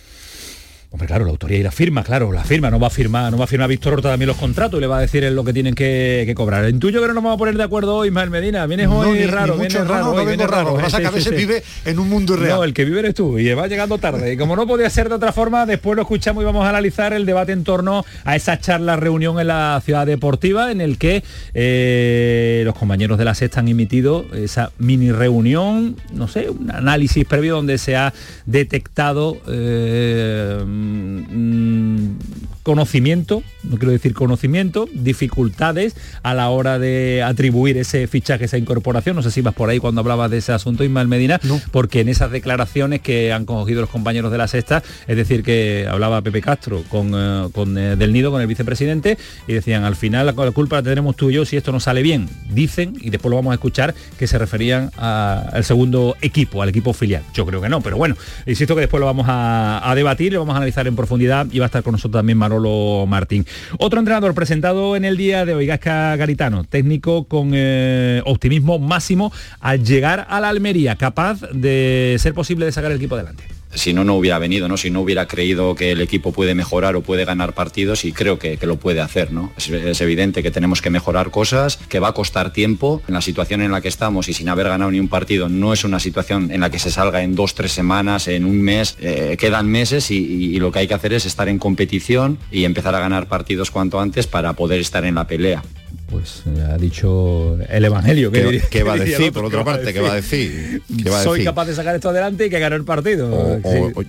Hombre, 0.92 1.06
claro, 1.06 1.24
la 1.24 1.30
autoría 1.30 1.56
y 1.56 1.62
la 1.62 1.70
firma, 1.70 2.02
claro, 2.02 2.32
la 2.32 2.42
firma, 2.42 2.68
no 2.68 2.80
va 2.80 2.88
a 2.88 2.90
firmar, 2.90 3.30
no 3.30 3.38
va 3.38 3.44
a 3.44 3.46
firmar 3.46 3.68
Víctor 3.68 3.92
Horta 3.92 4.10
también 4.10 4.26
los 4.26 4.36
contratos 4.36 4.76
y 4.78 4.80
le 4.80 4.88
va 4.88 4.98
a 4.98 5.00
decir 5.02 5.22
lo 5.30 5.44
que 5.44 5.52
tienen 5.52 5.72
que, 5.76 6.24
que 6.26 6.34
cobrar. 6.34 6.68
Intuyo 6.68 7.00
que 7.00 7.06
no 7.06 7.14
nos 7.14 7.22
vamos 7.22 7.36
a 7.36 7.38
poner 7.38 7.56
de 7.56 7.62
acuerdo 7.62 7.94
hoy, 7.94 8.08
Ismael 8.08 8.28
Medina. 8.30 8.66
Vienes 8.66 8.88
No, 8.88 8.98
hoy 8.98 9.12
ni- 9.12 9.18
ni 9.20 9.26
raro, 9.26 9.54
mucho, 9.56 9.68
vienes 9.68 9.86
raro, 9.86 10.04
no, 10.06 10.10
hoy, 10.14 10.26
vienes 10.26 10.48
raro. 10.48 10.70
Lo 10.70 10.74
que 10.74 10.80
¿eh? 10.80 10.84
pasa 10.86 10.98
que 11.00 11.06
a 11.06 11.10
veces 11.12 11.36
vive 11.36 11.62
en 11.84 11.96
un 12.00 12.08
mundo 12.08 12.34
irreal. 12.34 12.56
No, 12.58 12.64
el 12.64 12.74
que 12.74 12.84
vive 12.84 12.98
eres 12.98 13.14
tú 13.14 13.38
y 13.38 13.48
va 13.54 13.68
llegando 13.68 13.98
tarde. 13.98 14.32
Y 14.32 14.36
como 14.36 14.56
no 14.56 14.66
podía 14.66 14.90
ser 14.90 15.08
de 15.08 15.14
otra 15.14 15.32
forma, 15.32 15.64
después 15.64 15.94
lo 15.94 16.02
escuchamos 16.02 16.42
y 16.42 16.44
vamos 16.44 16.66
a 16.66 16.70
analizar 16.70 17.12
el 17.12 17.24
debate 17.24 17.52
en 17.52 17.62
torno 17.62 18.04
a 18.24 18.34
esa 18.34 18.58
charla 18.58 18.96
reunión 18.96 19.38
en 19.38 19.46
la 19.46 19.80
ciudad 19.84 20.06
deportiva 20.08 20.72
en 20.72 20.80
el 20.80 20.98
que 20.98 21.22
eh, 21.54 22.62
los 22.64 22.74
compañeros 22.74 23.16
de 23.16 23.24
la 23.26 23.36
sexta 23.36 23.60
han 23.60 23.68
emitido 23.68 24.26
esa 24.34 24.72
mini 24.78 25.12
reunión, 25.12 25.94
no 26.12 26.26
sé, 26.26 26.50
un 26.50 26.68
análisis 26.72 27.24
previo 27.26 27.54
donde 27.54 27.78
se 27.78 27.94
ha 27.94 28.12
detectado 28.44 29.36
eh, 29.46 30.64
mm, 30.80 32.16
conocimiento, 32.62 33.42
no 33.62 33.76
quiero 33.76 33.92
decir 33.92 34.14
conocimiento, 34.14 34.88
dificultades 34.92 35.94
a 36.22 36.34
la 36.34 36.48
hora 36.50 36.78
de 36.78 37.22
atribuir 37.22 37.76
ese 37.78 38.06
fichaje, 38.06 38.44
esa 38.46 38.58
incorporación. 38.58 39.16
No 39.16 39.22
sé 39.22 39.30
si 39.30 39.40
vas 39.42 39.54
por 39.54 39.70
ahí 39.70 39.78
cuando 39.78 40.00
hablabas 40.00 40.30
de 40.30 40.38
ese 40.38 40.52
asunto, 40.52 40.84
Ismael 40.84 41.08
Medina, 41.08 41.40
porque 41.72 42.00
en 42.00 42.08
esas 42.08 42.30
declaraciones 42.30 43.00
que 43.00 43.32
han 43.32 43.44
cogido 43.44 43.80
los 43.80 43.90
compañeros 43.90 44.32
de 44.32 44.38
la 44.38 44.48
sexta, 44.48 44.82
es 45.06 45.16
decir, 45.16 45.42
que 45.42 45.86
hablaba 45.90 46.22
Pepe 46.22 46.40
Castro 46.40 46.82
con, 46.88 47.12
eh, 47.14 47.48
con, 47.52 47.76
eh, 47.78 47.96
Del 47.96 48.12
Nido, 48.12 48.30
con 48.30 48.40
el 48.40 48.46
vicepresidente, 48.46 49.18
y 49.46 49.52
decían, 49.52 49.84
al 49.84 49.96
final 49.96 50.26
la, 50.26 50.32
la 50.32 50.50
culpa 50.52 50.76
la 50.76 50.82
tendremos 50.82 51.16
tú 51.16 51.30
y 51.30 51.34
yo 51.34 51.44
si 51.44 51.56
esto 51.56 51.72
no 51.72 51.80
sale 51.80 52.02
bien. 52.02 52.28
Dicen, 52.50 52.94
y 53.00 53.10
después 53.10 53.30
lo 53.30 53.36
vamos 53.36 53.52
a 53.52 53.54
escuchar, 53.54 53.94
que 54.18 54.26
se 54.26 54.38
referían 54.38 54.90
a- 54.96 55.48
al 55.52 55.64
segundo 55.64 56.16
equipo, 56.20 56.62
al 56.62 56.68
equipo 56.68 56.92
filial. 56.92 57.22
Yo 57.34 57.46
creo 57.46 57.60
que 57.60 57.68
no, 57.68 57.80
pero 57.80 57.96
bueno, 57.96 58.16
insisto 58.46 58.74
que 58.74 58.82
después 58.82 59.00
lo 59.00 59.06
vamos 59.06 59.26
a, 59.28 59.80
a 59.88 59.94
debatir, 59.94 60.32
lo 60.32 60.40
vamos 60.40 60.54
a 60.54 60.56
analizar 60.58 60.86
en 60.86 60.96
profundidad 60.96 61.46
y 61.50 61.58
va 61.58 61.66
a 61.66 61.68
estar 61.68 61.82
con 61.82 61.92
nosotros 61.92 62.18
también 62.18 62.36
Manuel 62.38 62.49
Manolo 62.50 63.06
Martín. 63.06 63.46
Otro 63.78 64.00
entrenador 64.00 64.34
presentado 64.34 64.96
en 64.96 65.04
el 65.04 65.16
día 65.16 65.44
de 65.44 65.54
hoy, 65.54 65.66
Gasca 65.66 66.16
Garitano, 66.16 66.64
técnico 66.64 67.24
con 67.24 67.52
eh, 67.54 68.22
optimismo 68.26 68.80
máximo 68.80 69.32
al 69.60 69.84
llegar 69.84 70.26
a 70.28 70.40
la 70.40 70.48
Almería, 70.48 70.96
capaz 70.96 71.42
de 71.52 72.16
ser 72.18 72.34
posible 72.34 72.66
de 72.66 72.72
sacar 72.72 72.90
el 72.90 72.96
equipo 72.96 73.14
adelante 73.14 73.59
si 73.74 73.92
no, 73.92 74.04
no 74.04 74.16
hubiera 74.16 74.38
venido, 74.38 74.68
¿no? 74.68 74.76
Si 74.76 74.90
no 74.90 75.00
hubiera 75.00 75.26
creído 75.26 75.74
que 75.74 75.92
el 75.92 76.00
equipo 76.00 76.32
puede 76.32 76.54
mejorar 76.54 76.96
o 76.96 77.02
puede 77.02 77.24
ganar 77.24 77.54
partidos 77.54 78.04
y 78.04 78.12
creo 78.12 78.38
que, 78.38 78.58
lo 78.62 78.76
puede 78.76 79.00
hacer, 79.00 79.32
¿no? 79.32 79.52
Es, 79.56 80.00
evidente 80.00 80.42
que 80.42 80.50
tenemos 80.50 80.82
que 80.82 80.90
mejorar 80.90 81.30
cosas, 81.30 81.76
que 81.76 81.98
va 81.98 82.08
a 82.08 82.12
costar 82.12 82.52
tiempo. 82.52 83.02
En 83.08 83.14
la 83.14 83.20
situación 83.20 83.62
en 83.62 83.72
la 83.72 83.80
que 83.80 83.88
estamos 83.88 84.28
y 84.28 84.32
sin 84.32 84.48
haber 84.48 84.68
ganado 84.68 84.90
ni 84.90 85.00
un 85.00 85.08
partido, 85.08 85.48
no 85.48 85.72
es 85.72 85.84
una 85.84 86.00
situación 86.00 86.50
en 86.50 86.60
la 86.60 86.70
que 86.70 86.78
se 86.78 86.90
salga 86.90 87.22
en 87.22 87.34
dos, 87.34 87.54
tres 87.54 87.72
semanas, 87.72 88.28
en 88.28 88.44
un 88.44 88.60
mes, 88.60 88.96
eh, 89.00 89.36
quedan 89.38 89.68
meses 89.68 90.10
y, 90.10 90.58
lo 90.60 90.72
que 90.72 90.80
hay 90.80 90.88
que 90.88 90.94
hacer 90.94 91.14
es 91.14 91.24
estar 91.24 91.48
en 91.48 91.58
competición 91.58 92.38
y 92.50 92.64
empezar 92.64 92.94
a 92.94 93.00
ganar 93.00 93.28
partidos 93.28 93.70
cuanto 93.70 93.98
antes 93.98 94.26
para 94.26 94.52
poder 94.52 94.80
estar 94.80 95.04
en 95.04 95.14
la 95.14 95.26
pelea 95.26 95.62
pues 96.10 96.42
ha 96.68 96.76
dicho 96.76 97.56
el 97.68 97.84
Evangelio. 97.84 98.32
¿Qué, 98.32 98.82
va 98.82 98.94
a 98.94 98.96
decir, 98.96 99.32
por 99.32 99.44
otra 99.44 99.64
parte? 99.64 99.92
¿Qué 99.92 100.00
va 100.00 100.12
a 100.12 100.16
decir? 100.16 100.82
Soy 101.22 101.44
capaz 101.44 101.66
de 101.66 101.74
sacar 101.74 101.94
esto 101.94 102.08
adelante 102.08 102.46
y 102.46 102.50
que 102.50 102.58
ganar 102.58 102.78
el 102.78 102.84
partido. 102.84 103.60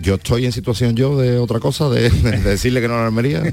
yo 0.02 0.16
estoy 0.16 0.46
en 0.46 0.52
situación 0.52 0.96
yo 0.96 1.20
de 1.20 1.38
otra 1.38 1.60
cosa, 1.60 1.90
de, 1.90 2.10
decirle 2.44 2.82
que 2.82 2.88
no 2.88 2.96
a 2.96 3.02
la 3.02 3.08
Almería. 3.08 3.44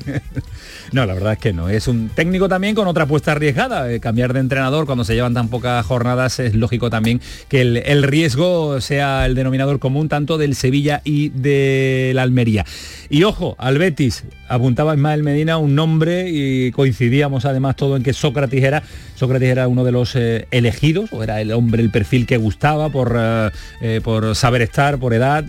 no, 0.93 1.05
la 1.05 1.14
verdad 1.14 1.35
es 1.35 1.38
que 1.38 1.52
no. 1.52 1.69
Es 1.69 1.88
un 1.88 2.09
técnico 2.09 2.49
también 2.49 2.75
con 2.75 2.88
otra 2.88 3.05
apuesta 3.05 3.33
arriesgada. 3.33 3.93
Eh, 3.93 4.00
cambiar 4.00 4.33
de 4.33 4.40
entrenador 4.40 4.87
cuando 4.87 5.05
se 5.05 5.14
llevan 5.14 5.35
tan 5.35 5.49
pocas 5.49 5.85
jornadas 5.85 6.38
es 6.38 6.55
lógico 6.55 6.90
también 6.90 7.21
que 7.49 7.61
el, 7.61 7.76
el 7.78 8.02
riesgo 8.02 8.81
sea 8.81 9.26
el 9.26 9.35
denominador 9.35 9.78
común 9.78 10.09
tanto 10.09 10.38
del 10.38 10.55
Sevilla 10.55 11.02
y 11.05 11.28
de 11.31 12.12
la 12.14 12.23
Almería. 12.23 12.64
Y 13.11 13.25
ojo, 13.25 13.57
al 13.59 13.78
Betis, 13.78 14.25
apuntaba 14.49 14.95
Ismael 14.95 15.23
Medina 15.23 15.59
un 15.59 15.75
nombre 15.75 16.28
y 16.31 16.73
coincidíamos 16.73 17.45
además 17.45 17.76
todo 17.76 17.97
en 17.97 18.02
que 18.02 18.12
Sócrates 18.38 18.62
era, 18.62 18.83
Sócrates 19.16 19.49
era 19.49 19.66
uno 19.66 19.83
de 19.83 19.90
los 19.90 20.14
eh, 20.14 20.47
elegidos, 20.52 21.12
o 21.12 21.25
era 21.25 21.40
el 21.40 21.50
hombre, 21.50 21.83
el 21.83 21.90
perfil 21.90 22.25
que 22.25 22.37
gustaba 22.37 22.88
por, 22.88 23.16
eh, 23.18 23.50
eh, 23.80 24.00
por 24.02 24.37
saber 24.37 24.62
estar, 24.62 24.99
por 24.99 25.12
edad, 25.12 25.45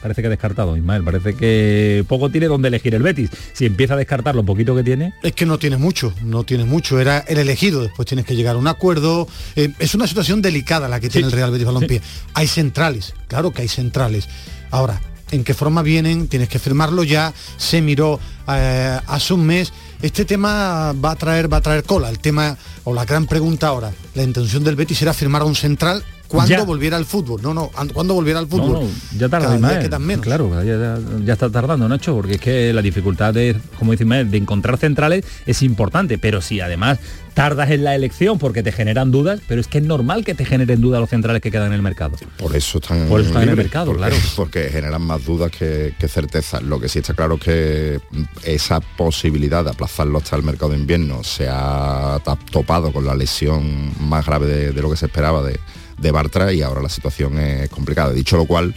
parece 0.00 0.22
que 0.22 0.28
ha 0.28 0.30
descartado, 0.30 0.74
Ismael. 0.74 1.04
Parece 1.04 1.34
que 1.34 2.02
poco 2.08 2.30
tiene 2.30 2.46
donde 2.46 2.68
elegir 2.68 2.94
el 2.94 3.02
Betis. 3.02 3.28
Si 3.52 3.66
empieza 3.66 3.92
a 3.92 3.96
descartar 3.98 4.34
lo 4.34 4.42
poquito 4.42 4.74
que 4.74 4.82
tiene. 4.82 5.12
Es 5.22 5.32
que 5.32 5.44
no 5.44 5.58
tiene 5.58 5.76
mucho, 5.76 6.14
no 6.22 6.44
tiene 6.44 6.64
mucho. 6.64 6.98
Era 6.98 7.18
el 7.18 7.38
elegido, 7.38 7.82
después 7.82 8.08
tienes 8.08 8.24
que 8.24 8.36
llegar 8.36 8.56
a 8.56 8.58
un 8.58 8.66
acuerdo. 8.66 9.28
es 9.54 9.94
una 9.94 10.06
situación 10.06 10.40
delicada 10.40 10.88
la 10.88 11.00
que 11.00 11.10
tiene 11.10 11.26
el 11.26 11.32
Real 11.32 11.50
Betis 11.50 11.66
Balompié. 11.66 12.00
Hay 12.32 12.46
centrales, 12.46 13.14
claro 13.28 13.50
que 13.50 13.62
hay 13.62 13.68
centrales. 13.68 14.28
Ahora, 14.70 15.00
en 15.30 15.44
qué 15.44 15.54
forma 15.54 15.82
vienen, 15.82 16.28
tienes 16.28 16.48
que 16.48 16.58
firmarlo 16.58 17.02
ya, 17.02 17.32
se 17.56 17.82
miró 17.82 18.20
eh, 18.48 18.98
hace 19.06 19.34
un 19.34 19.46
mes. 19.46 19.72
Este 20.04 20.26
tema 20.26 20.92
va 20.92 21.12
a 21.12 21.16
traer, 21.16 21.50
va 21.50 21.56
a 21.56 21.60
traer 21.62 21.82
cola. 21.82 22.10
El 22.10 22.18
tema, 22.18 22.58
o 22.84 22.92
la 22.92 23.06
gran 23.06 23.24
pregunta 23.24 23.68
ahora, 23.68 23.90
la 24.14 24.22
intención 24.22 24.62
del 24.62 24.76
Betis 24.76 25.00
era 25.00 25.14
firmar 25.14 25.40
a 25.40 25.46
un 25.46 25.54
central 25.54 26.04
cuando 26.34 26.66
volviera 26.66 26.96
al 26.96 27.04
fútbol. 27.04 27.40
No, 27.42 27.54
no, 27.54 27.70
cuando 27.92 28.14
volviera 28.14 28.38
al 28.38 28.46
fútbol. 28.46 28.84
No, 28.84 29.18
ya 29.18 29.28
tarda 29.28 29.58
más. 29.58 29.78
Claro, 30.20 30.50
ya, 30.62 31.32
está 31.32 31.50
tardando, 31.50 31.88
Nacho, 31.88 32.14
porque 32.14 32.34
es 32.34 32.40
que 32.40 32.72
la 32.72 32.82
dificultad 32.82 33.34
de, 33.34 33.56
como 33.78 33.92
dice 33.92 34.04
de 34.04 34.36
encontrar 34.36 34.78
centrales 34.78 35.24
es 35.46 35.62
importante, 35.62 36.18
pero 36.18 36.40
si 36.40 36.60
además 36.60 36.98
tardas 37.34 37.70
en 37.70 37.82
la 37.82 37.94
elección 37.94 38.38
porque 38.38 38.62
te 38.62 38.72
generan 38.72 39.10
dudas, 39.10 39.40
pero 39.48 39.60
es 39.60 39.66
que 39.66 39.78
es 39.78 39.84
normal 39.84 40.24
que 40.24 40.34
te 40.34 40.44
generen 40.44 40.80
dudas 40.80 41.00
los 41.00 41.10
centrales 41.10 41.42
que 41.42 41.50
quedan 41.50 41.68
en 41.68 41.74
el 41.74 41.82
mercado. 41.82 42.16
Por 42.38 42.54
eso 42.54 42.78
están, 42.78 43.06
por 43.08 43.20
en 43.20 43.36
el 43.36 43.56
mercado, 43.56 43.92
claro. 43.92 44.14
Porque 44.36 44.68
generan 44.70 45.02
más 45.02 45.24
dudas 45.24 45.50
que, 45.50 45.94
que 45.98 46.08
certezas. 46.08 46.62
Lo 46.62 46.80
que 46.80 46.88
sí 46.88 47.00
está 47.00 47.14
claro 47.14 47.34
es 47.34 47.40
que 47.40 48.00
esa 48.44 48.80
posibilidad 48.80 49.64
de 49.64 49.70
aplazarlo 49.70 50.18
hasta 50.18 50.36
el 50.36 50.42
mercado 50.42 50.72
de 50.72 50.78
invierno 50.78 51.24
se 51.24 51.48
ha 51.50 52.20
topado 52.50 52.92
con 52.92 53.04
la 53.04 53.14
lesión 53.14 53.92
más 54.08 54.24
grave 54.24 54.72
de, 54.72 54.82
lo 54.82 54.90
que 54.90 54.96
se 54.96 55.06
esperaba 55.06 55.42
de, 55.42 55.58
de 55.98 56.10
Bartra 56.10 56.52
y 56.52 56.62
ahora 56.62 56.82
la 56.82 56.88
situación 56.88 57.38
es 57.38 57.68
complicada. 57.68 58.12
Dicho 58.12 58.36
lo 58.36 58.46
cual, 58.46 58.74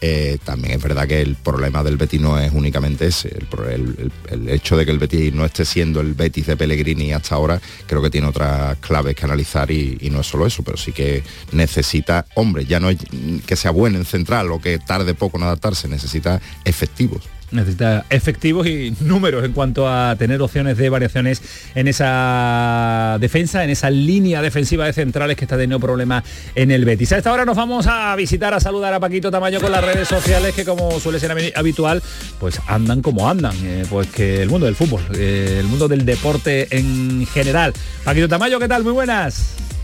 eh, 0.00 0.38
también 0.44 0.74
es 0.74 0.82
verdad 0.82 1.08
que 1.08 1.20
el 1.20 1.34
problema 1.34 1.82
del 1.82 1.96
Betis 1.96 2.20
no 2.20 2.38
es 2.38 2.52
únicamente 2.52 3.06
ese. 3.06 3.36
El, 3.68 4.48
hecho 4.48 4.76
de 4.76 4.84
que 4.84 4.92
el 4.92 4.98
Betis 4.98 5.34
no 5.34 5.44
esté 5.44 5.64
siendo 5.64 6.00
el 6.00 6.14
Betis 6.14 6.46
de 6.46 6.56
Pellegrini 6.56 7.12
hasta 7.12 7.34
ahora, 7.34 7.60
creo 7.86 8.00
que 8.00 8.10
tiene 8.10 8.28
otras 8.28 8.76
claves 8.78 9.16
que 9.16 9.24
analizar 9.24 9.70
y, 9.70 9.98
y 10.00 10.10
no 10.10 10.20
es 10.20 10.26
solo 10.26 10.46
eso, 10.46 10.62
pero 10.62 10.76
sí 10.76 10.92
que 10.92 11.22
necesita, 11.52 12.26
hombre, 12.34 12.64
ya 12.64 12.78
no 12.78 12.90
es 12.90 12.98
que 13.46 13.56
sea 13.56 13.72
bueno 13.72 13.98
en 13.98 14.04
central 14.04 14.52
o 14.52 14.60
que 14.60 14.78
tarde 14.78 15.14
poco 15.14 15.38
en 15.38 15.44
adaptarse, 15.44 15.88
necesita 15.88 16.40
efectivos 16.64 17.28
necesita 17.50 18.04
efectivos 18.10 18.66
y 18.66 18.94
números 19.00 19.44
en 19.44 19.52
cuanto 19.52 19.88
a 19.88 20.16
tener 20.16 20.40
opciones 20.42 20.76
de 20.76 20.88
variaciones 20.88 21.42
en 21.74 21.88
esa 21.88 23.16
defensa, 23.20 23.64
en 23.64 23.70
esa 23.70 23.90
línea 23.90 24.42
defensiva 24.42 24.86
de 24.86 24.92
centrales 24.92 25.36
que 25.36 25.44
está 25.44 25.56
teniendo 25.56 25.80
problemas 25.80 26.24
en 26.54 26.70
el 26.70 26.84
Betis. 26.84 27.12
A 27.12 27.18
esta 27.18 27.32
hora 27.32 27.44
nos 27.44 27.56
vamos 27.56 27.86
a 27.86 28.14
visitar, 28.16 28.54
a 28.54 28.60
saludar 28.60 28.94
a 28.94 29.00
Paquito 29.00 29.30
Tamayo 29.30 29.60
con 29.60 29.72
las 29.72 29.84
redes 29.84 30.08
sociales 30.08 30.54
que 30.54 30.64
como 30.64 30.98
suele 31.00 31.20
ser 31.20 31.28
habitual, 31.54 32.02
pues 32.38 32.60
andan 32.66 33.02
como 33.02 33.28
andan, 33.28 33.54
eh, 33.62 33.84
pues 33.88 34.08
que 34.08 34.42
el 34.42 34.48
mundo 34.48 34.66
del 34.66 34.74
fútbol, 34.74 35.02
eh, 35.14 35.56
el 35.60 35.66
mundo 35.66 35.88
del 35.88 36.04
deporte 36.04 36.68
en 36.70 37.26
general. 37.26 37.72
Paquito 38.04 38.28
Tamayo, 38.28 38.58
¿qué 38.58 38.68
tal? 38.68 38.84
Muy 38.84 38.92
buenas. 38.92 39.77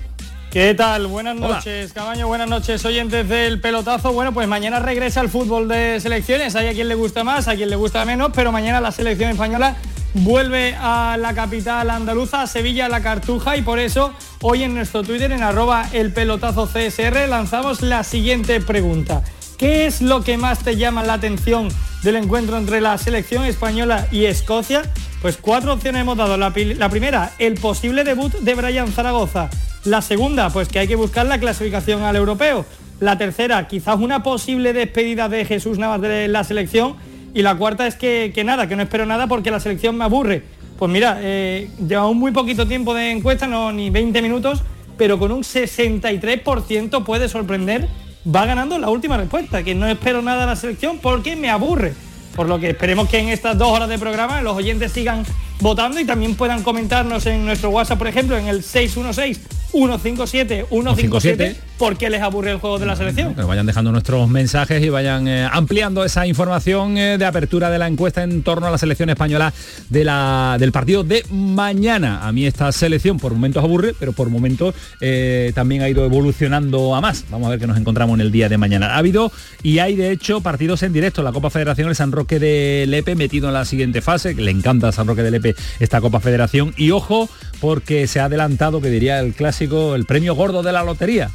¿Qué 0.55 0.73
tal? 0.73 1.09
Buenas 1.09 1.35
noches, 1.35 1.93
Cabaño, 1.93 2.29
buenas 2.29 2.49
noches, 2.49 2.85
oyentes 2.85 3.29
del 3.29 3.61
pelotazo. 3.61 4.13
Bueno, 4.13 4.33
pues 4.33 4.47
mañana 4.47 4.79
regresa 4.79 5.21
el 5.21 5.29
fútbol 5.29 5.67
de 5.67 5.99
selecciones. 5.99 6.55
Hay 6.55 6.69
a 6.69 6.73
quien 6.73 6.87
le 6.87 6.95
gusta 6.95 7.25
más, 7.25 7.49
a 7.49 7.57
quien 7.57 7.71
le 7.71 7.75
gusta 7.75 8.05
menos, 8.05 8.31
pero 8.33 8.53
mañana 8.53 8.81
la 8.81 8.93
selección 8.93 9.33
española 9.33 9.75
vuelve 10.13 10.77
a 10.79 11.17
la 11.19 11.35
capital 11.35 11.91
andaluza, 11.91 12.43
a 12.43 12.47
Sevilla, 12.47 12.89
la 12.89 13.03
Cartuja, 13.03 13.57
y 13.57 13.63
por 13.63 13.81
eso 13.81 14.13
hoy 14.43 14.63
en 14.63 14.77
nuestro 14.77 15.03
Twitter, 15.03 15.33
en 15.33 15.43
arroba 15.43 15.89
el 15.93 16.13
pelotazo 16.13 16.69
CSR, 16.69 17.27
lanzamos 17.29 17.83
la 17.83 18.05
siguiente 18.05 18.61
pregunta. 18.61 19.25
¿Qué 19.59 19.87
es 19.87 20.03
lo 20.03 20.23
que 20.23 20.37
más 20.37 20.61
te 20.61 20.77
llama 20.77 21.03
la 21.03 21.15
atención 21.15 21.67
del 22.05 22.15
encuentro 22.15 22.57
entre 22.59 22.81
la 22.81 22.97
selección 22.97 23.45
española 23.45 24.07
y 24.13 24.27
Escocia? 24.27 24.83
Pues 25.25 25.39
cuatro 25.39 25.73
opciones 25.73 26.03
hemos 26.03 26.19
dado. 26.19 26.37
La, 26.37 26.51
primera, 26.53 27.33
el 27.39 27.55
posible 27.55 28.05
debut 28.05 28.31
de 28.31 28.55
Brian 28.55 28.93
Zaragoza. 28.93 29.49
La 29.87 30.03
segunda, 30.03 30.51
pues 30.51 30.69
que 30.69 30.81
hay 30.81 30.87
que 30.87 30.97
buscar 30.97 31.25
la 31.25 31.39
clasificación 31.39 32.03
al 32.03 32.15
europeo. 32.17 32.67
La 33.01 33.17
tercera, 33.17 33.67
quizás 33.67 33.99
una 34.01 34.23
posible 34.23 34.75
despedida 34.75 35.31
de 35.31 35.47
Jesús 35.47 35.79
Navas 35.79 36.03
de 36.03 36.29
la 36.29 36.45
selección. 36.45 36.97
Y 37.33 37.41
la 37.41 37.57
cuarta 37.57 37.87
es 37.87 37.95
que, 37.95 38.35
nada, 38.45 38.69
que 38.69 38.77
no 38.77 38.83
espero 38.83 39.07
nada 39.07 39.27
porque 39.27 39.51
la 39.51 39.61
selección 39.61 39.97
me 39.97 40.05
aburre. 40.05 40.43
Pues 40.79 40.93
mira, 40.93 41.19
eh, 41.23 41.71
lleva 41.89 42.07
un 42.07 42.19
muy 42.19 42.33
poquito 42.33 42.69
tiempo 42.69 42.93
de 42.93 43.11
encuesta, 43.11 43.47
no 43.47 43.73
ni 43.73 43.89
20 43.89 44.21
minutos, 44.21 44.63
pero 44.99 45.19
con 45.19 45.33
un 45.33 45.41
63% 45.41 47.03
puede 47.03 47.31
sorprender. 47.31 47.89
Va 48.27 48.45
ganando 48.45 48.79
la 48.79 48.91
última 48.91 49.17
respuesta, 49.17 49.63
que 49.63 49.75
no 49.75 49.87
espero 49.87 50.21
nada 50.21 50.43
de 50.43 50.47
la 50.49 50.57
selección 50.57 50.99
porque 50.99 51.35
me 51.35 51.49
aburre. 51.49 51.95
Por 52.35 52.49
lo 52.49 52.59
que 52.59 52.71
esperemos 52.71 53.09
que 53.09 53.19
en 53.19 53.29
estas 53.29 53.57
dos 53.57 53.69
horas 53.69 53.89
de 53.89 53.99
programa 53.99 54.43
los 54.43 54.57
oyentes 54.57 54.93
sigan 54.93 55.25
votando 55.61 56.01
y 56.01 56.05
también 56.05 56.35
puedan 56.35 56.63
comentarnos 56.63 57.27
en 57.27 57.45
nuestro 57.45 57.71
WhatsApp, 57.71 57.99
por 57.99 58.09
ejemplo, 58.09 58.37
en 58.37 58.49
el 58.49 58.63
616 58.63 59.41
157 59.75 60.67
157 60.69 61.57
por 61.79 61.97
qué 61.97 62.09
les 62.09 62.23
aburre 62.23 62.53
el 62.53 62.59
juego 62.59 62.79
de 62.79 62.87
la 62.87 62.97
selección. 62.97 63.35
Que 63.35 63.43
vayan 63.43 63.67
dejando 63.67 63.91
nuestros 63.91 64.29
mensajes 64.29 64.83
y 64.83 64.89
vayan 64.89 65.27
eh, 65.27 65.49
ampliando 65.51 66.05
esa 66.05 66.27
información 66.27 66.97
eh, 66.97 67.19
de 67.19 67.25
apertura 67.25 67.71
de 67.71 67.79
la 67.79 67.89
encuesta 67.89 68.23
en 68.23 68.43
torno 68.43 68.67
a 68.67 68.71
la 68.71 68.79
selección 68.79 69.11
española 69.11 69.53
de 69.91 70.05
la, 70.05 70.57
del 70.59 70.71
partido 70.71 71.03
de 71.03 71.25
mañana. 71.31 72.27
A 72.27 72.33
mí 72.33 72.47
esta 72.47 72.71
selección 72.71 73.19
por 73.19 73.33
momentos 73.33 73.63
aburre, 73.63 73.95
pero 73.99 74.13
por 74.13 74.31
momentos 74.31 74.75
eh, 75.01 75.53
también 75.55 75.83
ha 75.83 75.89
ido 75.89 76.05
evolucionando 76.05 76.95
a 76.95 77.01
más. 77.01 77.25
Vamos 77.31 77.49
a 77.49 77.51
ver 77.51 77.59
qué 77.59 77.67
nos 77.67 77.77
encontramos 77.77 78.15
en 78.15 78.21
el 78.21 78.31
día 78.31 78.49
de 78.49 78.57
mañana. 78.57 78.95
Ha 78.95 78.99
habido 78.99 79.33
y 79.63 79.81
hay 79.81 79.97
de 79.97 80.13
hecho 80.13 80.41
partidos 80.41 80.83
en 80.85 80.93
directo. 80.93 81.23
La 81.23 81.33
Copa 81.33 81.51
Federación, 81.51 81.89
el 81.89 81.97
San 81.97 82.13
Roque 82.13 82.39
de 82.39 82.87
Lepe 82.87 83.17
metido 83.17 83.49
en 83.49 83.55
la 83.55 83.65
siguiente 83.65 84.01
fase. 84.01 84.35
Le 84.35 84.51
encanta 84.53 84.93
San 84.93 85.09
Roque 85.09 85.23
de 85.23 85.31
Lepe 85.33 85.54
esta 85.81 86.01
Copa 86.01 86.21
Federación. 86.21 86.75
Y 86.77 86.91
ojo, 86.91 87.29
porque 87.61 88.07
se 88.07 88.21
ha 88.21 88.27
adelantado, 88.27 88.81
que 88.81 88.91
diría 88.91 89.21
el 89.21 89.35
clásico, 89.35 89.95
el 89.95 90.05
premio 90.05 90.35
gordo 90.35 90.63
de 90.63 90.73
la 90.73 90.83
lotería. 90.83 91.31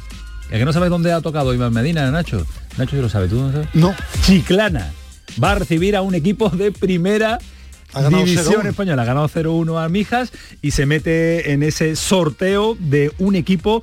Es 0.50 0.58
que 0.58 0.64
no 0.64 0.72
sabes 0.72 0.90
dónde 0.90 1.12
ha 1.12 1.20
tocado 1.20 1.54
Iván 1.54 1.72
Medina, 1.72 2.10
Nacho. 2.10 2.46
Nacho, 2.76 2.96
¿sí 2.96 3.02
lo 3.02 3.08
sabe? 3.08 3.28
¿Tú 3.28 3.36
no 3.36 3.52
sabes? 3.52 3.68
No. 3.74 3.94
Chiclana 4.22 4.92
va 5.42 5.52
a 5.52 5.54
recibir 5.56 5.96
a 5.96 6.02
un 6.02 6.14
equipo 6.14 6.48
de 6.50 6.72
primera 6.72 7.38
división 8.10 8.66
española. 8.66 9.02
Ha 9.02 9.06
ganado 9.06 9.28
0-1 9.28 9.84
a 9.84 9.88
Mijas 9.88 10.32
y 10.62 10.72
se 10.72 10.86
mete 10.86 11.52
en 11.52 11.62
ese 11.62 11.96
sorteo 11.96 12.76
de 12.78 13.12
un 13.18 13.34
equipo 13.34 13.82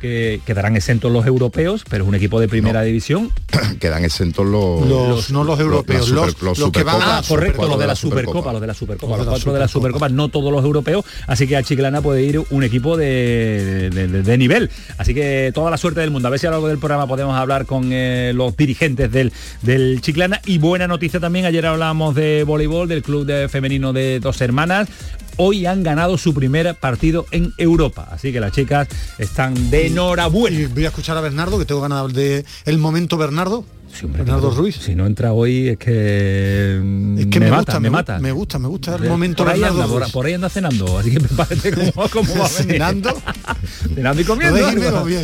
que 0.00 0.40
quedarán 0.46 0.76
exentos 0.76 1.10
los 1.10 1.26
europeos, 1.26 1.84
pero 1.88 2.04
es 2.04 2.08
un 2.08 2.14
equipo 2.14 2.38
de 2.40 2.48
primera 2.48 2.82
división. 2.82 3.30
Quedan 3.80 4.04
exentos 4.04 4.44
los, 4.46 4.86
Los- 4.86 5.30
no 5.30 5.44
los 5.44 5.58
europeos, 5.58 6.08
la 6.10 6.26
los- 6.26 6.58
los 6.58 6.70
que 6.70 6.82
van 6.82 6.96
Ah, 7.00 7.22
correcto, 7.26 7.62
los 7.62 7.70
los 7.70 7.78
de 7.80 7.86
la 7.86 7.96
Supercopa, 7.96 8.52
los 8.52 8.60
de 8.60 8.66
la 8.66 8.74
Supercopa, 8.74 9.16
los 9.16 9.26
cuatro 9.26 9.52
de 9.52 9.58
la 9.60 9.68
Supercopa, 9.68 10.08
no 10.08 10.28
todos 10.28 10.52
los 10.52 10.64
europeos, 10.64 11.04
así 11.26 11.46
que 11.46 11.56
a 11.56 11.62
Chiclana 11.62 12.00
puede 12.02 12.22
ir 12.22 12.42
un 12.50 12.62
equipo 12.62 12.96
de, 12.96 13.90
de- 13.92 14.08
de- 14.08 14.22
de 14.22 14.38
nivel. 14.38 14.70
Así 14.98 15.14
que 15.14 15.50
toda 15.54 15.70
la 15.70 15.76
suerte 15.76 16.00
del 16.00 16.10
mundo. 16.10 16.28
A 16.28 16.30
ver 16.30 16.40
si 16.40 16.46
a 16.46 16.50
lo 16.50 16.56
largo 16.56 16.68
del 16.68 16.78
programa 16.78 17.06
podemos 17.06 17.36
hablar 17.36 17.66
con 17.66 17.88
eh, 17.92 18.32
los 18.34 18.56
dirigentes 18.56 19.10
del, 19.10 19.32
del 19.62 20.00
Chiclana. 20.00 20.40
Y 20.46 20.58
buena 20.58 20.86
noticia 20.88 21.20
también, 21.20 21.44
ayer 21.46 21.64
hablábamos 21.66 22.14
de 22.14 22.44
voleibol, 22.44 22.88
del 22.88 23.02
club 23.02 23.24
de 23.26 23.48
femenino 23.48 23.92
de 23.92 24.20
dos 24.20 24.40
hermanas. 24.40 24.88
Hoy 25.38 25.66
han 25.66 25.82
ganado 25.82 26.16
su 26.16 26.32
primer 26.32 26.74
partido 26.76 27.26
en 27.30 27.52
Europa, 27.58 28.08
así 28.10 28.32
que 28.32 28.40
las 28.40 28.52
chicas 28.52 28.88
están 29.18 29.70
de 29.70 29.88
enhorabuena. 29.88 30.58
Y 30.58 30.66
voy 30.66 30.86
a 30.86 30.88
escuchar 30.88 31.16
a 31.18 31.20
Bernardo, 31.20 31.58
que 31.58 31.66
tengo 31.66 31.82
ganas 31.82 32.12
de 32.14 32.44
el 32.64 32.78
momento 32.78 33.18
Bernardo. 33.18 33.64
Bernardo 34.02 34.50
Ruiz. 34.50 34.76
Si 34.76 34.94
no 34.94 35.06
entra 35.06 35.32
hoy 35.32 35.68
es 35.68 35.78
que, 35.78 36.80
mm, 36.82 37.18
Es 37.18 37.26
que 37.26 37.40
me, 37.40 37.46
me, 37.46 37.50
mata, 37.50 37.62
gusta, 37.62 37.80
me 37.80 37.90
mata. 37.90 38.18
Me 38.18 38.32
gusta, 38.32 38.58
me 38.58 38.68
gusta 38.68 38.94
el 38.94 39.02
Por 39.02 39.08
momento 39.08 39.42
ahí 39.48 39.60
Bernardo 39.60 39.82
anda, 39.82 39.94
por, 39.94 40.12
por 40.12 40.26
ahí 40.26 40.34
anda 40.34 40.48
cenando, 40.48 40.98
así 40.98 41.10
que 41.10 41.20
prepárate 41.20 41.72
cómo, 41.72 42.08
cómo 42.12 42.34
va 42.38 42.46
a 42.46 42.48
venir. 42.48 42.72
¿Cenando? 42.72 43.22
cenando 43.94 44.22
y 44.22 44.24
comiendo. 44.24 44.72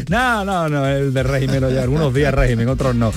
No, 0.09 0.45
no, 0.45 0.69
no, 0.69 0.87
el 0.87 1.13
de 1.13 1.23
régimen, 1.23 1.65
oye, 1.65 1.79
algunos 1.79 2.15
días 2.15 2.33
régimen, 2.33 2.69
otros 2.69 2.95
no. 2.95 3.13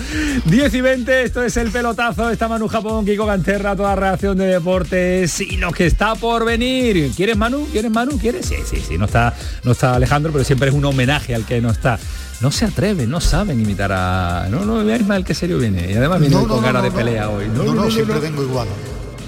10 0.45 0.73
y 0.73 0.81
20, 0.81 1.23
esto 1.23 1.43
es 1.43 1.57
el 1.57 1.71
pelotazo, 1.71 2.29
está 2.29 2.47
Manu 2.47 2.67
Japón, 2.67 3.05
Kiko 3.05 3.25
Canterra, 3.25 3.75
toda 3.75 3.95
reacción 3.95 4.37
de 4.37 4.47
deportes 4.47 5.39
y 5.41 5.57
lo 5.57 5.71
que 5.71 5.85
está 5.85 6.15
por 6.15 6.45
venir. 6.45 7.11
¿Quieres 7.15 7.37
Manu? 7.37 7.67
¿Quieres 7.71 7.91
Manu? 7.91 8.17
¿Quieres? 8.17 8.45
Sí, 8.45 8.55
sí, 8.65 8.77
sí, 8.85 8.97
no 8.97 9.05
está, 9.05 9.33
no 9.63 9.71
está 9.71 9.95
Alejandro, 9.95 10.31
pero 10.31 10.43
siempre 10.43 10.69
es 10.69 10.75
un 10.75 10.85
homenaje 10.85 11.33
al 11.33 11.45
que 11.45 11.61
no 11.61 11.69
está. 11.69 11.99
No 12.41 12.51
se 12.51 12.65
atreven, 12.65 13.09
no 13.09 13.21
saben 13.21 13.59
imitar 13.61 13.91
a... 13.93 14.47
No, 14.49 14.65
no, 14.65 14.83
veáis 14.83 15.05
mal 15.07 15.23
que 15.23 15.33
serio 15.33 15.57
viene. 15.57 15.91
Y 15.91 15.95
además 15.95 16.19
viene 16.19 16.35
No, 16.35 16.47
con 16.47 16.57
no, 16.57 16.63
cara 16.63 16.79
no, 16.79 16.83
de 16.83 16.89
no. 16.89 16.95
pelea 16.95 17.29
hoy. 17.29 17.45
No, 17.47 17.73
no, 17.73 17.89
siempre 17.89 18.19
vengo 18.19 18.43
igual. 18.43 18.67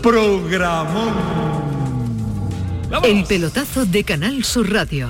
Programón. 0.02 1.14
El 3.04 3.24
pelotazo 3.26 3.86
de 3.86 4.04
Canal 4.04 4.44
Sur 4.44 4.72
Radio 4.72 5.10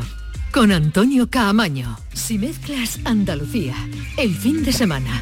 con 0.51 0.72
Antonio 0.72 1.30
Caamaño. 1.30 2.00
Si 2.13 2.38
mezclas 2.39 3.00
Andalucía, 3.04 3.75
el 4.18 4.34
fin 4.36 4.63
de 4.63 4.74
semana 4.74 5.22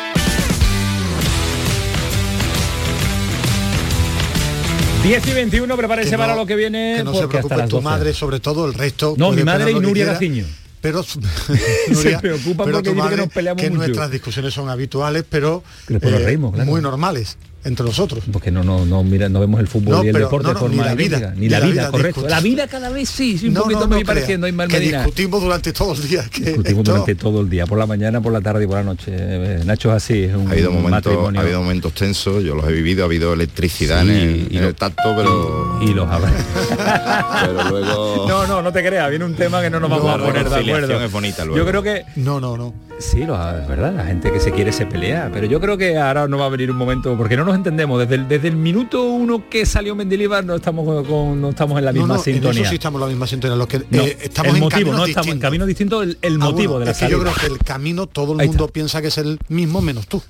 Diez 5.03 5.25
y 5.27 5.31
21, 5.33 5.75
prepárese 5.77 6.11
Que 6.11 6.17
no- 6.17 6.23
para 6.23 6.35
lo 6.35 6.45
que 6.45 6.55
viene. 6.55 6.95
Que 6.97 7.03
no 7.03 7.13
se 7.13 7.27
preocupe 7.27 7.55
tu 7.63 7.77
12. 7.77 7.81
madre, 7.83 8.13
sobre 8.13 8.39
todo 8.39 8.67
el 8.67 8.73
resto. 8.73 9.15
No, 9.17 9.31
mi 9.31 9.43
madre 9.43 9.71
y 9.71 9.75
Nuria 9.79 10.05
Gaciño. 10.05 10.45
Pero 10.79 11.03
Se 11.93 12.17
preocupan 12.19 12.65
pero 12.65 12.77
porque 12.77 12.89
dice 12.89 12.91
que 12.91 12.93
madre, 12.95 13.17
nos 13.17 13.27
peleamos 13.29 13.61
que 13.61 13.69
mucho. 13.69 13.79
nuestras 13.79 14.11
discusiones 14.11 14.53
son 14.53 14.69
habituales, 14.69 15.23
pero 15.29 15.63
nos 15.89 16.03
eh, 16.03 16.17
reímos, 16.19 16.53
claro. 16.53 16.69
muy 16.69 16.81
normales 16.81 17.37
entre 17.63 17.85
nosotros. 17.85 18.23
Porque 18.31 18.51
no, 18.51 18.63
no, 18.63 18.85
no, 18.85 19.03
mira, 19.03 19.29
no 19.29 19.39
vemos 19.39 19.59
el 19.59 19.67
fútbol 19.67 19.97
No, 19.97 20.03
y 20.03 20.07
el 20.07 20.13
pero- 20.13 20.25
deporte 20.25 20.43
no, 20.47 20.49
de 20.49 20.53
no, 20.55 20.59
forma 20.61 20.75
ni 20.83 20.89
la 20.89 20.95
vida, 20.95 21.33
ni, 21.35 21.49
la, 21.49 21.59
vida, 21.59 21.91
correcto. 21.91 22.27
La 22.27 22.39
vida 22.39 22.67
cada 22.67 22.89
vez 22.89 23.09
sí, 23.09 23.37
sí 23.37 23.47
un 23.47 23.53
No, 23.53 23.63
poquito 23.63 23.87
no, 23.87 23.95
me 23.97 24.05
pareciendo 24.05 24.47
Ismael 24.47 24.69
que 24.69 24.79
Medina. 24.79 24.97
discutimos 24.99 25.41
durante 25.41 25.73
todo 25.73 25.93
el 25.93 26.07
día. 26.07 26.23
Que 26.31 26.41
Discutimos 26.41 26.79
esto- 26.79 26.91
durante 26.91 27.15
todo 27.15 27.41
el 27.41 27.49
día, 27.49 27.65
por 27.65 27.77
la 27.77 27.85
mañana, 27.85 28.21
por 28.21 28.33
la 28.33 28.41
tarde 28.41 28.63
y 28.63 28.67
por 28.67 28.77
la 28.77 28.83
noche. 28.83 29.11
Eh, 29.13 29.61
Nacho 29.65 29.89
es 29.89 29.95
así, 30.03 30.23
es 30.23 30.35
un 30.35 30.47
Ha 30.47 30.51
habido, 30.51 30.71
momentos, 30.71 30.91
matrimonio. 31.11 31.39
ha 31.39 31.43
habido 31.43 31.61
momentos 31.61 31.93
tensos, 31.93 32.43
yo 32.43 32.55
los 32.55 32.67
he 32.67 32.71
vivido, 32.71 33.03
ha 33.03 33.05
habido 33.05 33.33
electricidad 33.33 34.01
Sí, 34.03 34.09
en, 34.09 34.15
el, 34.15 34.47
y 34.51 34.57
en 34.57 34.63
lo- 34.63 34.69
el 34.69 34.75
tacto, 34.75 35.13
pero... 35.15 35.79
Y 35.81 35.93
los 35.93 36.09
habrá. 36.09 36.31
pero 37.45 37.69
luego... 37.69 38.25
No, 38.27 38.47
no, 38.47 38.61
no 38.61 38.71
te 38.71 38.83
creas, 38.85 39.09
viene 39.09 39.25
un 39.25 39.35
tema 39.35 39.61
que 39.61 39.69
no 39.69 39.79
nos 39.79 39.89
vamos 39.89 40.09
a 40.09 40.17
poner 40.17 40.49
de 40.49 40.55
acuerdo. 40.55 41.01
es 41.03 41.11
bonita 41.11 41.45
Yo 41.45 41.65
creo 41.65 41.81
que 41.83 42.03
No, 42.15 42.39
no, 42.39 42.57
no. 42.57 42.73
Sí, 43.01 43.25
lo, 43.25 43.35
es 43.57 43.67
verdad, 43.67 43.93
la 43.93 44.05
gente 44.05 44.31
que 44.31 44.39
se 44.39 44.51
quiere 44.51 44.71
se 44.71 44.85
pelea, 44.85 45.29
pero 45.33 45.45
yo 45.47 45.59
creo 45.59 45.77
que 45.77 45.97
ahora 45.97 46.27
no 46.27 46.37
va 46.37 46.45
a 46.45 46.49
venir 46.49 46.71
un 46.71 46.77
momento 46.77 47.15
porque 47.17 47.35
no 47.35 47.43
nos 47.45 47.55
entendemos. 47.55 47.99
Desde 47.99 48.15
el, 48.15 48.27
desde 48.27 48.47
el 48.49 48.55
minuto 48.55 49.03
uno 49.09 49.49
que 49.49 49.65
salió 49.65 49.95
Mendilibar 49.95 50.45
no 50.45 50.55
estamos 50.55 51.05
con, 51.07 51.41
no 51.41 51.49
estamos 51.49 51.77
en 51.79 51.85
la 51.85 51.91
misma 51.93 52.07
no, 52.07 52.15
en 52.15 52.21
sintonía. 52.21 52.61
eso 52.61 52.69
sí 52.69 52.75
estamos 52.75 52.99
en 52.99 53.01
la 53.01 53.07
misma 53.07 53.27
sintonía. 53.27 53.55
Lo 53.57 53.67
que, 53.67 53.79
No, 53.89 54.03
eh, 54.03 54.17
estamos 54.21 54.51
el 54.51 54.57
en 54.57 54.63
motivo, 54.63 54.69
caminos 54.91 54.97
no 54.99 55.05
estamos 55.05 55.27
en 55.27 55.33
distintos. 55.33 55.41
camino 55.41 55.65
distinto, 55.65 56.03
el, 56.03 56.17
el 56.21 56.35
Ah, 56.35 56.37
motivo 56.45 56.73
bueno, 56.73 56.79
de 56.79 56.85
la 56.85 56.91
es 56.91 56.97
que 56.99 57.09
yo 57.09 57.19
creo 57.19 57.33
que 57.33 57.45
el 57.47 57.57
camino 57.59 58.07
todo 58.07 58.39
el 58.39 58.47
mundo 58.47 58.67
piensa 58.69 59.01
que 59.01 59.07
es 59.09 59.17
el 59.17 59.39
mismo 59.49 59.81
menos 59.81 60.07
tú. 60.07 60.21